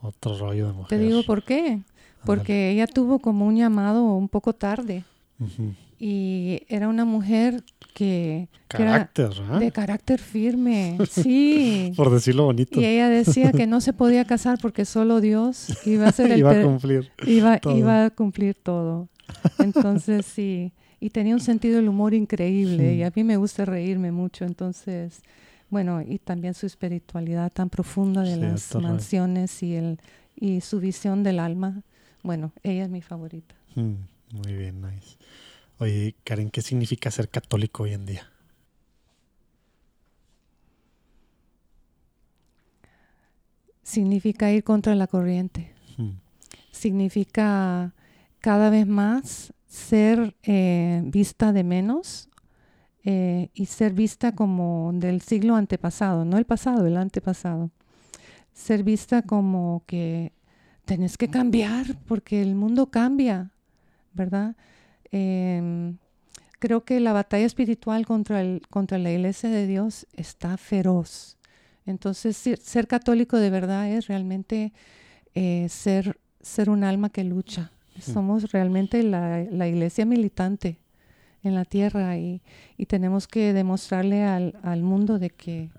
Otro 0.00 0.36
rollo 0.38 0.68
de 0.68 0.72
mujer. 0.72 0.88
Te 0.88 0.98
digo 0.98 1.22
por 1.22 1.44
qué. 1.44 1.80
Porque 2.24 2.70
ella 2.70 2.86
tuvo 2.86 3.18
como 3.18 3.46
un 3.46 3.56
llamado 3.56 4.04
un 4.04 4.28
poco 4.28 4.54
tarde. 4.54 5.04
Y 5.98 6.62
era 6.68 6.88
una 6.88 7.04
mujer 7.04 7.62
que, 7.94 8.48
carácter, 8.66 9.30
era 9.32 9.58
de 9.58 9.70
carácter 9.70 10.20
firme, 10.20 10.98
sí. 11.10 11.92
Por 11.96 12.10
decirlo 12.10 12.44
bonito. 12.44 12.80
Y 12.80 12.84
ella 12.84 13.08
decía 13.08 13.52
que 13.52 13.66
no 13.66 13.80
se 13.80 13.92
podía 13.92 14.24
casar 14.24 14.58
porque 14.60 14.84
solo 14.84 15.20
Dios 15.20 15.86
iba 15.86 16.08
a 16.08 16.12
ser 16.12 16.32
el 16.32 16.38
iba 16.40 16.50
a 16.50 16.62
cumplir 16.62 17.10
iba, 17.26 17.58
todo. 17.58 17.76
iba 17.76 18.06
a 18.06 18.10
cumplir 18.10 18.56
todo. 18.56 19.08
Entonces 19.58 20.26
sí, 20.26 20.72
y 21.00 21.10
tenía 21.10 21.34
un 21.34 21.40
sentido 21.40 21.76
del 21.76 21.88
humor 21.88 22.14
increíble 22.14 22.94
y 22.94 23.02
a 23.02 23.12
mí 23.14 23.24
me 23.24 23.36
gusta 23.36 23.64
reírme 23.64 24.10
mucho, 24.10 24.44
entonces 24.44 25.22
bueno, 25.70 26.02
y 26.02 26.18
también 26.18 26.54
su 26.54 26.66
espiritualidad 26.66 27.52
tan 27.52 27.70
profunda 27.70 28.22
de 28.22 28.36
las 28.36 28.74
mansiones 28.74 29.62
y 29.62 29.74
el 29.74 29.98
y 30.36 30.60
su 30.60 30.80
visión 30.80 31.22
del 31.22 31.38
alma. 31.38 31.82
Bueno, 32.22 32.52
ella 32.62 32.84
es 32.84 32.90
mi 32.90 33.02
favorita. 33.02 33.54
Mm, 33.74 33.94
muy 34.32 34.54
bien, 34.54 34.80
nice. 34.80 35.16
Oye, 35.78 36.14
Karen, 36.24 36.50
¿qué 36.50 36.62
significa 36.62 37.10
ser 37.10 37.28
católico 37.28 37.84
hoy 37.84 37.92
en 37.92 38.06
día? 38.06 38.30
Significa 43.82 44.50
ir 44.50 44.64
contra 44.64 44.94
la 44.94 45.06
corriente. 45.06 45.72
Significa 46.70 47.94
cada 48.40 48.70
vez 48.70 48.86
más 48.86 49.52
ser 49.66 50.36
eh, 50.42 51.02
vista 51.04 51.52
de 51.52 51.64
menos 51.64 52.28
eh, 53.06 53.50
y 53.52 53.66
ser 53.66 53.92
vista 53.92 54.34
como 54.34 54.90
del 54.94 55.20
siglo 55.20 55.56
antepasado, 55.56 56.24
no 56.24 56.38
el 56.38 56.46
pasado, 56.46 56.86
el 56.86 56.96
antepasado. 56.96 57.70
Ser 58.54 58.82
vista 58.82 59.22
como 59.22 59.82
que 59.86 60.32
tenés 60.86 61.18
que 61.18 61.28
cambiar 61.28 61.98
porque 62.06 62.40
el 62.40 62.54
mundo 62.54 62.86
cambia, 62.90 63.50
¿verdad? 64.14 64.56
Em, 65.10 65.98
creo 66.58 66.84
que 66.84 66.98
la 67.00 67.12
batalla 67.12 67.44
espiritual 67.44 68.06
contra, 68.06 68.40
el, 68.40 68.62
contra 68.70 68.98
la 68.98 69.12
iglesia 69.12 69.50
de 69.50 69.66
Dios 69.66 70.06
está 70.14 70.56
feroz. 70.56 71.36
Entonces, 71.84 72.36
ser, 72.36 72.86
católico 72.86 73.36
de 73.36 73.50
verdad 73.50 73.90
es 73.90 74.06
realmente 74.06 74.72
eh, 75.34 75.66
ser, 75.68 76.18
ser 76.40 76.70
un 76.70 76.84
alma 76.84 77.10
que 77.10 77.24
lucha. 77.24 77.70
Somos 78.00 78.50
realmente 78.50 79.02
la, 79.02 79.44
la, 79.44 79.68
iglesia 79.68 80.04
militante 80.04 80.80
en 81.44 81.54
la 81.54 81.64
tierra 81.64 82.16
y, 82.16 82.40
y 82.76 82.86
tenemos 82.86 83.28
que 83.28 83.52
demostrarle 83.52 84.24
al, 84.24 84.58
al, 84.62 84.82
mundo 84.82 85.18
de 85.18 85.30
que, 85.30 85.70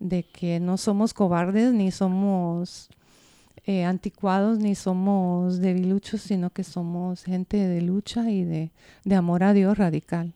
de 0.00 0.24
que 0.24 0.58
no 0.58 0.76
somos 0.76 1.14
cobardes 1.14 1.72
ni 1.72 1.90
somos 1.90 2.88
eh, 3.64 3.84
anticuados 3.84 4.58
ni 4.58 4.74
somos 4.74 5.58
debiluchos, 5.58 6.22
sino 6.22 6.50
que 6.50 6.64
somos 6.64 7.22
gente 7.22 7.56
de 7.56 7.82
lucha 7.82 8.30
y 8.30 8.44
de, 8.44 8.72
de 9.04 9.14
amor 9.14 9.44
a 9.44 9.52
Dios 9.52 9.78
radical. 9.78 10.34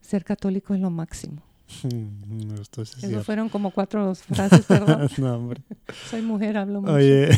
Ser 0.00 0.24
católico 0.24 0.74
es 0.74 0.80
lo 0.80 0.90
máximo. 0.90 1.49
Me 1.84 2.56
gustó 2.56 2.82
Eso 2.82 3.24
fueron 3.24 3.48
como 3.48 3.70
cuatro 3.70 4.14
frases, 4.14 4.66
perdón. 4.66 5.08
Soy 6.10 6.22
mujer, 6.22 6.56
hablo 6.56 6.80
mucho. 6.80 6.94
Oye, 6.94 7.28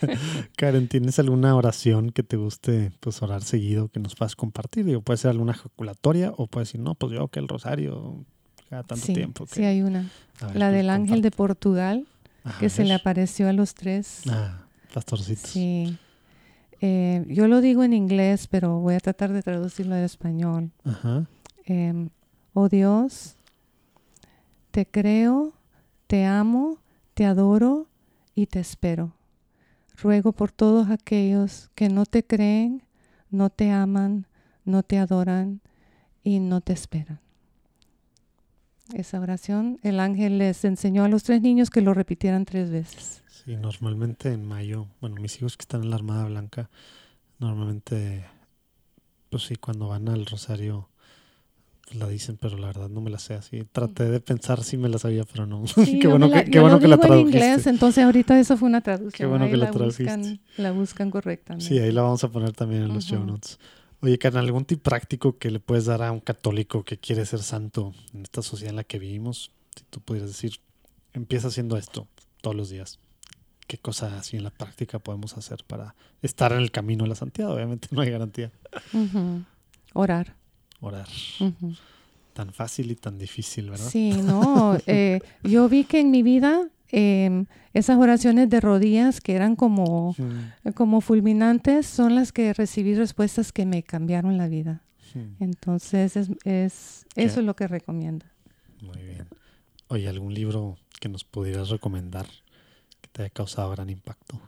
Karen, 0.56 0.88
¿tienes 0.88 1.18
alguna 1.18 1.54
oración 1.54 2.10
que 2.10 2.22
te 2.22 2.36
guste 2.36 2.92
pues 3.00 3.22
orar 3.22 3.42
seguido 3.42 3.88
que 3.88 4.00
nos 4.00 4.14
puedas 4.14 4.36
compartir? 4.36 4.84
Digo, 4.84 5.00
puede 5.02 5.16
ser 5.16 5.30
alguna 5.30 5.52
ejaculatoria 5.52 6.32
o 6.36 6.46
puede 6.46 6.64
decir, 6.64 6.80
no, 6.80 6.94
pues 6.94 7.12
yo 7.12 7.28
que 7.28 7.40
el 7.40 7.48
rosario 7.48 8.24
cada 8.68 8.84
tanto 8.84 9.12
tiempo. 9.12 9.46
Sí, 9.46 9.64
hay 9.64 9.82
una. 9.82 10.08
La 10.54 10.70
del 10.70 10.90
ángel 10.90 11.22
de 11.22 11.30
Portugal 11.30 12.06
que 12.58 12.70
se 12.70 12.84
le 12.84 12.94
apareció 12.94 13.48
a 13.48 13.52
los 13.52 13.74
tres. 13.74 14.22
Ah, 14.28 14.64
pastorcitos. 14.94 15.50
Sí. 15.50 15.98
Eh, 16.80 17.24
yo 17.28 17.46
lo 17.46 17.60
digo 17.60 17.84
en 17.84 17.92
inglés, 17.92 18.46
pero 18.46 18.78
voy 18.78 18.94
a 18.94 19.00
tratar 19.00 19.32
de 19.32 19.42
traducirlo 19.42 19.96
en 19.96 20.04
español. 20.04 20.70
Ajá. 20.84 21.26
Eh, 21.66 22.08
oh 22.54 22.68
Dios, 22.68 23.36
te 24.70 24.86
creo, 24.86 25.52
te 26.06 26.24
amo, 26.24 26.78
te 27.14 27.24
adoro 27.24 27.86
y 28.34 28.46
te 28.46 28.60
espero. 28.60 29.14
Ruego 29.96 30.32
por 30.32 30.50
todos 30.52 30.90
aquellos 30.90 31.70
que 31.74 31.88
no 31.88 32.06
te 32.06 32.24
creen, 32.24 32.82
no 33.30 33.50
te 33.50 33.70
aman, 33.70 34.26
no 34.64 34.82
te 34.82 34.98
adoran 34.98 35.60
y 36.22 36.40
no 36.40 36.60
te 36.60 36.72
esperan 36.72 37.20
esa 38.94 39.20
oración, 39.20 39.78
el 39.82 40.00
ángel 40.00 40.38
les 40.38 40.64
enseñó 40.64 41.04
a 41.04 41.08
los 41.08 41.22
tres 41.22 41.42
niños 41.42 41.70
que 41.70 41.80
lo 41.80 41.94
repitieran 41.94 42.44
tres 42.44 42.70
veces. 42.70 43.22
Sí, 43.28 43.56
normalmente 43.56 44.32
en 44.32 44.44
mayo, 44.44 44.88
bueno, 45.00 45.16
mis 45.20 45.36
hijos 45.38 45.56
que 45.56 45.62
están 45.62 45.82
en 45.82 45.90
la 45.90 45.96
Armada 45.96 46.26
Blanca, 46.26 46.70
normalmente, 47.38 48.24
pues 49.30 49.44
sí, 49.44 49.56
cuando 49.56 49.88
van 49.88 50.08
al 50.08 50.26
rosario, 50.26 50.88
la 51.94 52.08
dicen, 52.08 52.38
pero 52.40 52.56
la 52.56 52.68
verdad 52.68 52.88
no 52.88 53.00
me 53.00 53.10
la 53.10 53.18
sé 53.18 53.34
así. 53.34 53.64
Traté 53.72 54.04
de 54.04 54.20
pensar 54.20 54.62
si 54.62 54.76
me 54.76 54.88
la 54.88 54.98
sabía, 54.98 55.24
pero 55.24 55.46
no. 55.46 55.64
qué 56.00 56.06
bueno, 56.06 56.30
que, 56.30 56.44
qué 56.44 56.60
bueno 56.60 56.78
que 56.78 56.88
la 56.88 56.98
tradujiste. 56.98 57.38
en 57.38 57.44
inglés, 57.44 57.66
entonces 57.66 58.04
ahorita 58.04 58.38
eso 58.38 58.56
fue 58.56 58.68
una 58.68 58.80
traducción. 58.80 59.12
Qué 59.12 59.26
bueno 59.26 59.50
que 59.50 59.56
la, 59.56 59.70
la 59.70 59.72
Buscan, 59.72 60.40
la 60.56 60.72
buscan 60.72 61.10
correctamente. 61.10 61.66
Sí, 61.66 61.78
ahí 61.78 61.92
la 61.92 62.02
vamos 62.02 62.22
a 62.24 62.30
poner 62.30 62.52
también 62.52 62.82
en 62.82 62.94
los 62.94 63.04
show 63.04 63.24
notes. 63.24 63.58
Oye, 64.02 64.18
Carnal, 64.18 64.46
¿algún 64.46 64.64
tip 64.64 64.82
práctico 64.82 65.36
que 65.36 65.50
le 65.50 65.60
puedes 65.60 65.84
dar 65.84 66.02
a 66.02 66.10
un 66.10 66.20
católico 66.20 66.84
que 66.84 66.98
quiere 66.98 67.26
ser 67.26 67.40
santo 67.40 67.92
en 68.14 68.22
esta 68.22 68.40
sociedad 68.42 68.70
en 68.70 68.76
la 68.76 68.84
que 68.84 68.98
vivimos? 68.98 69.50
Si 69.76 69.84
tú 69.90 70.00
pudieras 70.00 70.30
decir, 70.30 70.60
empieza 71.12 71.48
haciendo 71.48 71.76
esto 71.76 72.08
todos 72.40 72.56
los 72.56 72.70
días. 72.70 72.98
¿Qué 73.66 73.78
cosa 73.78 74.18
así 74.18 74.36
en 74.36 74.44
la 74.44 74.50
práctica 74.50 74.98
podemos 74.98 75.36
hacer 75.36 75.64
para 75.66 75.94
estar 76.22 76.52
en 76.52 76.58
el 76.58 76.70
camino 76.70 77.04
de 77.04 77.10
la 77.10 77.14
santidad? 77.14 77.52
Obviamente 77.52 77.88
no 77.90 78.00
hay 78.00 78.10
garantía. 78.10 78.50
Orar. 79.92 80.39
Orar. 80.80 81.08
Tan 82.32 82.52
fácil 82.52 82.90
y 82.90 82.96
tan 82.96 83.18
difícil, 83.18 83.70
¿verdad? 83.70 83.88
Sí, 83.88 84.12
no. 84.12 84.78
Eh, 84.86 85.20
yo 85.44 85.68
vi 85.68 85.84
que 85.84 86.00
en 86.00 86.10
mi 86.10 86.22
vida 86.22 86.70
Em, 86.92 87.46
esas 87.72 87.98
oraciones 87.98 88.50
de 88.50 88.60
rodillas 88.60 89.20
que 89.20 89.34
eran 89.34 89.54
como, 89.54 90.16
como 90.74 91.00
fulminantes 91.00 91.86
son 91.86 92.16
las 92.16 92.32
que 92.32 92.52
recibí 92.52 92.94
respuestas 92.94 93.52
que 93.52 93.64
me 93.64 93.82
cambiaron 93.82 94.36
la 94.38 94.48
vida. 94.48 94.82
Entonces, 95.40 96.16
es, 96.16 96.30
es 96.44 97.04
eso 97.16 97.40
es 97.40 97.46
lo 97.46 97.54
que 97.56 97.66
recomiendo. 97.66 98.26
Muy 98.80 99.02
bien. 99.02 99.26
Oye, 99.88 100.08
¿algún 100.08 100.34
libro 100.34 100.78
que 101.00 101.08
nos 101.08 101.24
pudieras 101.24 101.68
recomendar 101.68 102.26
que 103.00 103.08
te 103.10 103.22
haya 103.22 103.30
causado 103.30 103.70
gran 103.70 103.90
impacto. 103.90 104.40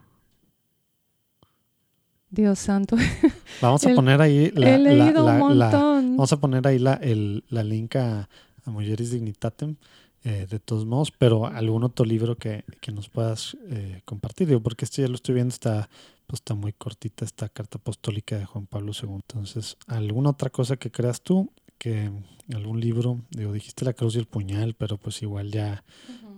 Dios 2.33 2.59
santo. 2.59 2.97
Vamos 3.63 3.85
a 3.87 3.91
El- 3.91 3.95
poner 3.95 4.21
ahí 4.21 4.51
la, 4.55 4.75
He 4.75 4.79
la- 4.79 4.91
leído 4.91 5.25
la- 5.27 5.45
un 5.45 5.59
la- 5.59 5.71
montón. 5.71 6.17
vamos 6.17 6.33
a 6.33 6.41
poner 6.41 6.67
ahí 6.67 6.79
la, 6.81 6.95
el, 6.95 7.45
la 7.51 7.63
link 7.63 7.95
a, 7.97 8.29
a 8.65 8.71
Mujeres 8.71 9.11
Dignitatem 9.13 9.77
eh, 10.25 10.47
de 10.49 10.59
todos 10.59 10.85
modos, 10.87 11.11
pero 11.13 11.47
algún 11.47 11.85
otro 11.85 12.05
libro 12.05 12.37
que, 12.37 12.65
que 12.81 12.91
nos 12.91 13.09
puedas 13.09 13.57
eh, 13.69 14.01
compartir, 14.05 14.49
digo, 14.49 14.61
porque 14.61 14.85
este 14.87 15.03
ya 15.03 15.09
lo 15.09 15.15
estoy 15.15 15.35
viendo, 15.35 15.53
está, 15.53 15.89
pues 16.27 16.41
está 16.41 16.55
muy 16.55 16.73
cortita 16.73 17.25
esta 17.25 17.49
carta 17.49 17.79
apostólica 17.79 18.37
de 18.39 18.47
Juan 18.47 18.67
Pablo 18.67 18.93
II. 19.01 19.11
Entonces, 19.15 19.77
¿alguna 19.87 20.31
otra 20.31 20.49
cosa 20.51 20.77
que 20.77 20.91
creas 20.91 21.21
tú? 21.21 21.51
Que 21.79 22.11
algún 22.55 22.81
libro, 22.81 23.21
digo, 23.31 23.53
dijiste 23.53 23.85
la 23.85 23.93
cruz 23.93 24.15
y 24.17 24.19
el 24.21 24.27
puñal, 24.27 24.75
pero 24.75 24.97
pues 24.97 25.21
igual 25.23 25.51
ya, 25.51 25.83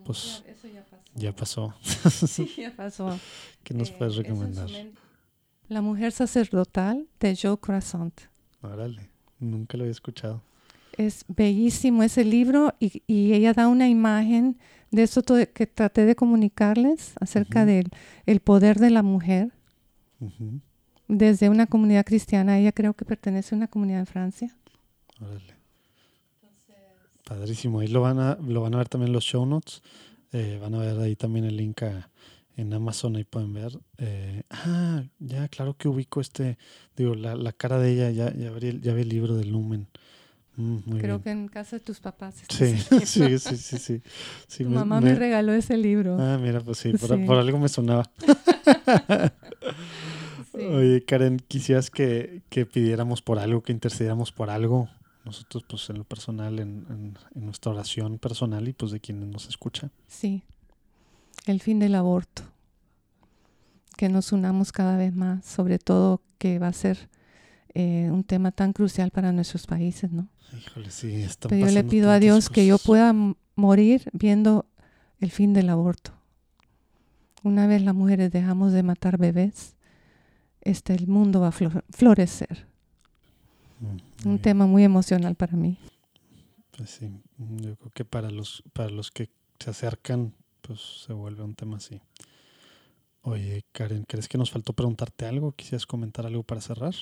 pues, 0.05 0.43
eso 0.49 0.67
ya 0.69 0.83
pasó. 0.85 1.05
ya 1.15 1.37
pasó. 1.37 2.27
Sí, 2.27 2.51
ya 2.59 2.75
pasó. 2.75 3.19
¿Qué 3.63 3.75
nos 3.75 3.91
Eh, 3.91 3.95
puedes 3.99 4.15
su 4.15 4.23
recomendar? 4.23 4.69
La 5.69 5.81
mujer 5.81 6.13
sacerdotal 6.13 7.07
de 7.21 7.37
Joe 7.41 7.59
Croissant. 7.59 8.13
Órale, 8.63 9.09
nunca 9.39 9.77
lo 9.77 9.85
había 9.85 9.93
escuchado. 9.93 10.43
Es 10.97 11.25
bellísimo 11.29 12.03
ese 12.03 12.25
libro 12.25 12.75
y, 12.79 13.03
y 13.07 13.33
ella 13.33 13.53
da 13.53 13.67
una 13.69 13.89
imagen 13.89 14.59
de 14.91 15.03
eso 15.03 15.23
que 15.23 15.67
traté 15.67 16.05
de 16.05 16.15
comunicarles 16.15 17.15
acerca 17.21 17.61
Ujú. 17.61 17.67
del 17.69 17.89
el 18.27 18.41
poder 18.41 18.79
de 18.79 18.91
la 18.91 19.03
mujer 19.03 19.51
Ujú, 20.21 20.61
desde 21.09 21.49
una 21.49 21.67
comunidad 21.67 22.05
cristiana. 22.07 22.59
Ella 22.61 22.71
creo 22.73 22.95
que 22.95 23.05
pertenece 23.05 23.55
a 23.55 23.59
una 23.59 23.67
comunidad 23.69 24.01
en 24.01 24.07
Francia. 24.07 24.57
Órale. 25.21 25.55
Padrísimo. 27.25 27.81
Ahí 27.81 27.89
lo 27.89 28.03
van 28.03 28.19
a, 28.21 28.37
lo 28.37 28.61
van 28.61 28.75
a 28.75 28.79
ver 28.79 28.89
también 28.89 29.13
los 29.13 29.25
show 29.25 29.47
notes. 29.47 29.83
Eh, 30.33 30.59
van 30.61 30.75
a 30.75 30.79
ver 30.79 30.99
ahí 31.01 31.17
también 31.17 31.45
el 31.47 31.57
link 31.57 31.83
a- 31.83 32.09
en 32.57 32.73
Amazon, 32.73 33.17
ahí 33.17 33.25
pueden 33.25 33.53
ver. 33.53 33.79
Eh, 33.99 34.43
ah, 34.51 35.03
ya, 35.19 35.49
claro 35.49 35.77
que 35.77 35.89
ubico 35.89 36.21
este, 36.21 36.57
digo, 36.97 37.15
la, 37.15 37.35
la 37.35 37.53
cara 37.53 37.79
de 37.79 37.93
ella, 37.93 38.11
ya, 38.11 38.33
ya, 38.35 38.51
vi, 38.51 38.69
el- 38.69 38.81
ya 38.81 38.93
vi 38.95 39.03
el 39.03 39.09
libro 39.09 39.35
de 39.37 39.45
Lumen. 39.45 39.89
Mm, 40.57 40.79
muy 40.87 41.01
creo 41.01 41.19
bien. 41.19 41.23
que 41.23 41.31
en 41.33 41.49
casa 41.49 41.77
de 41.77 41.81
tus 41.81 41.99
papás. 41.99 42.45
Sí, 42.49 42.77
sí, 43.07 43.39
sí, 43.39 43.57
sí, 43.57 43.79
sí. 43.79 44.03
Sí, 44.47 44.63
Tu 44.65 44.71
me- 44.71 44.77
mamá 44.77 45.01
me, 45.01 45.11
me- 45.11 45.15
regaló 45.17 45.53
ese 45.53 45.77
libro. 45.77 46.17
Ah, 46.21 46.39
mira, 46.41 46.61
pues 46.61 46.79
sí, 46.79 46.93
por, 46.93 47.09
Sí. 47.19 47.25
por 47.27 47.37
algo 47.39 47.59
me 47.59 47.69
sonaba. 47.69 48.05
Sí. 50.53 50.61
Oye, 50.67 51.05
Karen, 51.05 51.39
quisieras 51.49 51.91
que, 51.91 52.43
que 52.49 52.65
pidiéramos 52.65 53.23
por 53.23 53.41
algo, 53.41 53.63
que 53.63 53.73
intercediéramos 53.73 54.31
por 54.31 54.51
algo. 54.51 54.89
Nosotros, 55.25 55.65
pues, 55.69 55.91
en 55.91 55.99
lo 55.99 56.05
personal, 56.05 56.61
en, 56.61 56.87
en- 56.91 57.19
en 57.35 57.45
nuestra 57.45 57.73
oración 57.73 58.19
personal 58.19 58.69
y 58.69 58.73
pues 58.73 58.93
de 58.93 59.01
quienes 59.01 59.27
nos 59.29 59.49
escuchan. 59.49 59.91
Sí, 60.07 60.43
el 61.47 61.61
fin 61.61 61.79
del 61.79 61.95
aborto. 61.95 62.43
Que 63.97 64.09
nos 64.09 64.33
unamos 64.33 64.73
cada 64.73 64.97
vez 64.97 65.15
más, 65.15 65.45
sobre 65.45 65.79
todo 65.79 66.21
que 66.39 66.59
va 66.59 66.69
a 66.69 66.73
ser 66.73 67.09
eh, 67.75 68.09
un 68.11 68.25
tema 68.25 68.51
tan 68.51 68.73
crucial 68.73 69.11
para 69.11 69.33
nuestros 69.33 69.67
países, 69.67 70.11
¿no? 70.11 70.29
Híjole, 70.57 70.91
sí, 70.91 71.23
están 71.23 71.49
Pero 71.51 71.67
yo 71.67 71.73
le 71.73 71.85
pido 71.85 72.11
a 72.11 72.19
Dios 72.19 72.49
que 72.51 72.67
yo 72.67 72.79
pueda 72.79 73.15
morir 73.57 74.09
viendo 74.13 74.67
el 75.21 75.31
fin 75.31 75.53
del 75.53 75.69
aborto. 75.71 76.13
Una 77.43 77.67
vez 77.67 77.83
las 77.83 77.95
mujeres 77.95 78.31
dejamos 78.33 78.73
de 78.73 78.83
matar 78.83 79.19
bebés, 79.19 79.75
este, 80.61 80.95
el 80.95 81.07
mundo 81.07 81.41
va 81.41 81.49
a 81.49 81.53
flor- 81.53 81.85
florecer. 81.91 82.67
Mm, 83.81 84.29
Un 84.29 84.39
tema 84.39 84.67
muy 84.67 84.83
emocional 84.85 85.35
para 85.35 85.57
mí. 85.57 85.79
Pues 86.77 86.91
sí, 86.91 87.11
yo 87.39 87.77
creo 87.77 87.91
que 87.93 88.05
para 88.05 88.31
los, 88.31 88.63
para 88.73 88.91
los 88.91 89.11
que 89.11 89.29
se 89.59 89.71
acercan, 89.71 90.33
pues 90.67 90.81
se 90.81 91.13
vuelve 91.13 91.43
un 91.43 91.55
tema 91.55 91.77
así. 91.77 92.01
Oye, 93.23 93.65
Karen, 93.73 94.05
¿crees 94.05 94.29
que 94.29 94.39
nos 94.39 94.51
faltó 94.51 94.73
preguntarte 94.73 95.27
algo? 95.27 95.53
¿Quisieras 95.53 95.87
comentar 95.87 96.27
algo 96.27 96.43
para 96.43 96.61
cerrar? 96.61 96.95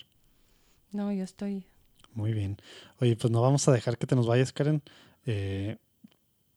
No, 0.93 1.13
yo 1.13 1.25
estoy... 1.25 1.67
Muy 2.15 2.33
bien. 2.33 2.59
Oye, 3.01 3.17
pues 3.17 3.31
no 3.31 3.41
vamos 3.41 3.67
a 3.67 3.73
dejar 3.73 3.97
que 3.97 4.07
te 4.07 4.15
nos 4.15 4.27
vayas, 4.27 4.53
Karen. 4.53 4.83
Eh, 5.25 5.79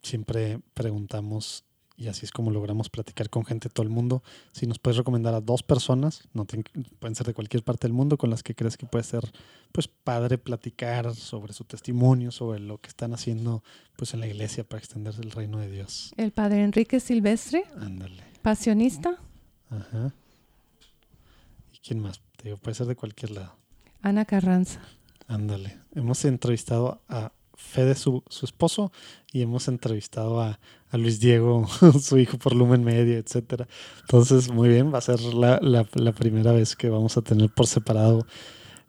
siempre 0.01 0.59
preguntamos, 0.73 1.63
y 1.97 2.07
así 2.07 2.25
es 2.25 2.31
como 2.31 2.51
logramos 2.51 2.89
platicar 2.89 3.29
con 3.29 3.45
gente 3.45 3.69
de 3.69 3.73
todo 3.73 3.83
el 3.83 3.89
mundo, 3.89 4.21
si 4.51 4.67
nos 4.67 4.79
puedes 4.79 4.97
recomendar 4.97 5.33
a 5.33 5.41
dos 5.41 5.63
personas, 5.63 6.27
no 6.33 6.45
pueden 6.45 7.15
ser 7.15 7.25
de 7.25 7.33
cualquier 7.33 7.63
parte 7.63 7.87
del 7.87 7.93
mundo, 7.93 8.17
con 8.17 8.29
las 8.29 8.43
que 8.43 8.53
crees 8.55 8.75
que 8.77 8.85
puede 8.85 9.03
ser 9.03 9.31
pues 9.71 9.87
padre 9.87 10.37
platicar 10.37 11.15
sobre 11.15 11.53
su 11.53 11.63
testimonio, 11.63 12.31
sobre 12.31 12.59
lo 12.59 12.79
que 12.79 12.89
están 12.89 13.13
haciendo 13.13 13.63
pues 13.95 14.13
en 14.13 14.19
la 14.19 14.27
iglesia 14.27 14.63
para 14.63 14.79
extender 14.79 15.13
el 15.19 15.31
reino 15.31 15.59
de 15.59 15.71
Dios. 15.71 16.13
El 16.17 16.31
padre 16.31 16.63
Enrique 16.63 16.99
Silvestre, 16.99 17.63
Ándale. 17.79 18.23
pasionista. 18.41 19.17
Ajá. 19.69 20.13
¿Y 21.73 21.77
quién 21.79 21.99
más? 21.99 22.21
Te 22.37 22.45
digo, 22.45 22.57
puede 22.57 22.75
ser 22.75 22.87
de 22.87 22.95
cualquier 22.95 23.31
lado. 23.31 23.55
Ana 24.01 24.25
Carranza. 24.25 24.81
Ándale. 25.27 25.79
Hemos 25.95 26.23
entrevistado 26.25 27.01
a 27.07 27.31
Fede, 27.55 27.95
su, 27.95 28.23
su 28.29 28.45
esposo, 28.45 28.91
y 29.31 29.41
hemos 29.41 29.67
entrevistado 29.67 30.41
a, 30.41 30.59
a 30.95 30.97
Luis 30.97 31.19
Diego, 31.19 31.67
su 32.01 32.17
hijo 32.17 32.37
por 32.37 32.55
Lumen 32.55 32.83
Media, 32.83 33.17
etcétera. 33.17 33.67
Entonces, 34.01 34.51
muy 34.51 34.69
bien, 34.69 34.93
va 34.93 34.97
a 34.97 35.01
ser 35.01 35.19
la, 35.21 35.59
la- 35.61 35.87
la 35.93 36.11
primera 36.13 36.51
vez 36.51 36.75
que 36.75 36.89
vamos 36.89 37.17
a 37.17 37.21
tener 37.21 37.49
por 37.49 37.67
separado 37.67 38.25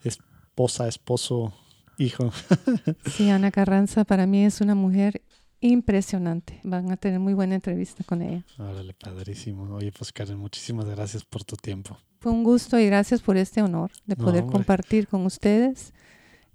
esposa, 0.04 0.88
esposo, 0.88 1.52
hijo. 1.98 2.30
Sí, 3.10 3.28
Ana 3.30 3.50
Carranza 3.50 4.04
para 4.04 4.26
mí 4.26 4.44
es 4.44 4.60
una 4.60 4.74
mujer 4.74 5.22
impresionante. 5.60 6.60
Van 6.64 6.90
a 6.90 6.96
tener 6.96 7.18
muy 7.20 7.34
buena 7.34 7.54
entrevista 7.54 8.04
con 8.04 8.22
ella. 8.22 8.44
Órale, 8.58 8.94
padrísimo. 8.94 9.74
Oye, 9.74 9.92
pues 9.92 10.12
Karen, 10.12 10.38
muchísimas 10.38 10.86
gracias 10.86 11.24
por 11.24 11.44
tu 11.44 11.56
tiempo. 11.56 11.96
Fue 12.20 12.32
un 12.32 12.44
gusto 12.44 12.78
y 12.78 12.86
gracias 12.86 13.20
por 13.22 13.36
este 13.36 13.62
honor 13.62 13.90
de 14.06 14.16
poder 14.16 14.44
compartir 14.46 15.06
con 15.08 15.24
ustedes 15.26 15.92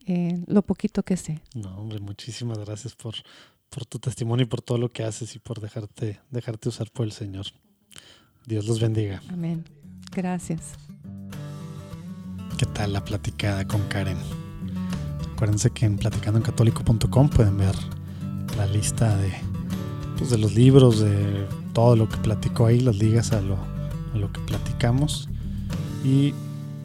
eh, 0.05 0.43
lo 0.47 0.61
poquito 0.63 1.03
que 1.03 1.17
sé. 1.17 1.39
No, 1.55 1.77
hombre, 1.77 1.99
muchísimas 1.99 2.57
gracias 2.59 2.95
por, 2.95 3.15
por 3.71 3.85
tu 3.85 3.99
testimonio 3.99 4.43
y 4.43 4.47
por 4.47 4.61
todo 4.61 4.77
lo 4.77 4.91
que 4.91 5.03
haces 5.03 5.35
y 5.35 5.39
por 5.39 5.61
dejarte, 5.61 6.19
dejarte 6.29 6.69
usar 6.69 6.91
por 6.91 7.05
el 7.05 7.13
Señor. 7.13 7.45
Dios 8.45 8.67
los 8.67 8.79
bendiga. 8.79 9.21
Amén. 9.29 9.63
Gracias. 10.11 10.73
¿Qué 12.57 12.65
tal 12.65 12.93
la 12.93 13.03
platicada 13.03 13.65
con 13.65 13.81
Karen? 13.87 14.17
Acuérdense 15.33 15.71
que 15.71 15.85
en 15.85 15.97
platicandoencatólico.com 15.97 17.29
pueden 17.29 17.57
ver 17.57 17.75
la 18.57 18.67
lista 18.67 19.15
de, 19.17 19.31
pues, 20.17 20.29
de 20.29 20.37
los 20.37 20.53
libros, 20.53 20.99
de 20.99 21.47
todo 21.73 21.95
lo 21.95 22.09
que 22.09 22.17
platicó 22.17 22.65
ahí, 22.65 22.81
las 22.81 22.97
ligas 22.97 23.31
a 23.31 23.39
lo, 23.39 23.57
a 24.13 24.17
lo 24.17 24.31
que 24.33 24.41
platicamos. 24.41 25.29
Y 26.03 26.33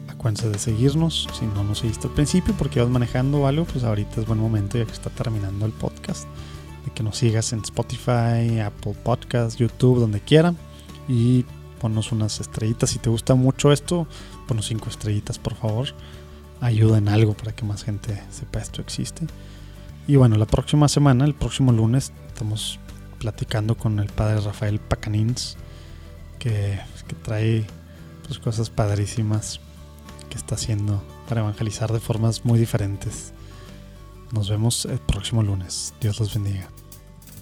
acuérdense 0.07 0.49
de 0.49 0.57
seguirnos. 0.57 1.27
Si 1.37 1.45
no 1.45 1.65
nos 1.65 1.79
seguiste 1.79 2.07
al 2.07 2.13
principio 2.13 2.55
porque 2.57 2.79
ibas 2.79 2.89
manejando 2.89 3.45
algo, 3.45 3.65
pues 3.65 3.83
ahorita 3.83 4.21
es 4.21 4.25
buen 4.25 4.39
momento 4.39 4.77
ya 4.77 4.85
que 4.85 4.93
está 4.93 5.09
terminando 5.09 5.65
el 5.65 5.73
podcast. 5.73 6.27
Que 6.91 7.03
nos 7.03 7.17
sigas 7.17 7.53
en 7.53 7.59
Spotify, 7.59 8.59
Apple 8.63 8.95
Podcasts, 9.03 9.57
YouTube, 9.57 9.99
donde 9.99 10.19
quiera. 10.19 10.53
Y 11.07 11.45
ponnos 11.79 12.11
unas 12.11 12.39
estrellitas. 12.39 12.89
Si 12.89 12.99
te 12.99 13.09
gusta 13.09 13.35
mucho 13.35 13.71
esto, 13.71 14.07
ponos 14.47 14.67
cinco 14.67 14.89
estrellitas, 14.89 15.39
por 15.39 15.55
favor. 15.55 15.89
Ayuda 16.59 16.97
en 16.97 17.07
algo 17.07 17.33
para 17.33 17.53
que 17.53 17.65
más 17.65 17.83
gente 17.83 18.21
sepa 18.31 18.59
esto 18.59 18.81
existe. 18.81 19.27
Y 20.07 20.15
bueno, 20.15 20.37
la 20.37 20.45
próxima 20.45 20.87
semana, 20.87 21.25
el 21.25 21.35
próximo 21.35 21.71
lunes, 21.71 22.13
estamos 22.27 22.79
platicando 23.19 23.75
con 23.75 23.99
el 23.99 24.07
padre 24.07 24.39
Rafael 24.41 24.79
Pacanins, 24.79 25.57
que, 26.39 26.79
que 27.07 27.15
trae 27.15 27.65
pues, 28.25 28.39
cosas 28.39 28.69
padrísimas 28.69 29.59
que 30.29 30.37
está 30.37 30.55
haciendo 30.55 31.03
para 31.27 31.41
evangelizar 31.41 31.91
de 31.91 31.99
formas 31.99 32.45
muy 32.45 32.59
diferentes. 32.59 33.33
Nos 34.31 34.49
vemos 34.49 34.85
el 34.85 34.99
próximo 34.99 35.43
lunes. 35.43 35.93
Dios 36.01 36.19
los 36.19 36.33
bendiga. 36.33 36.69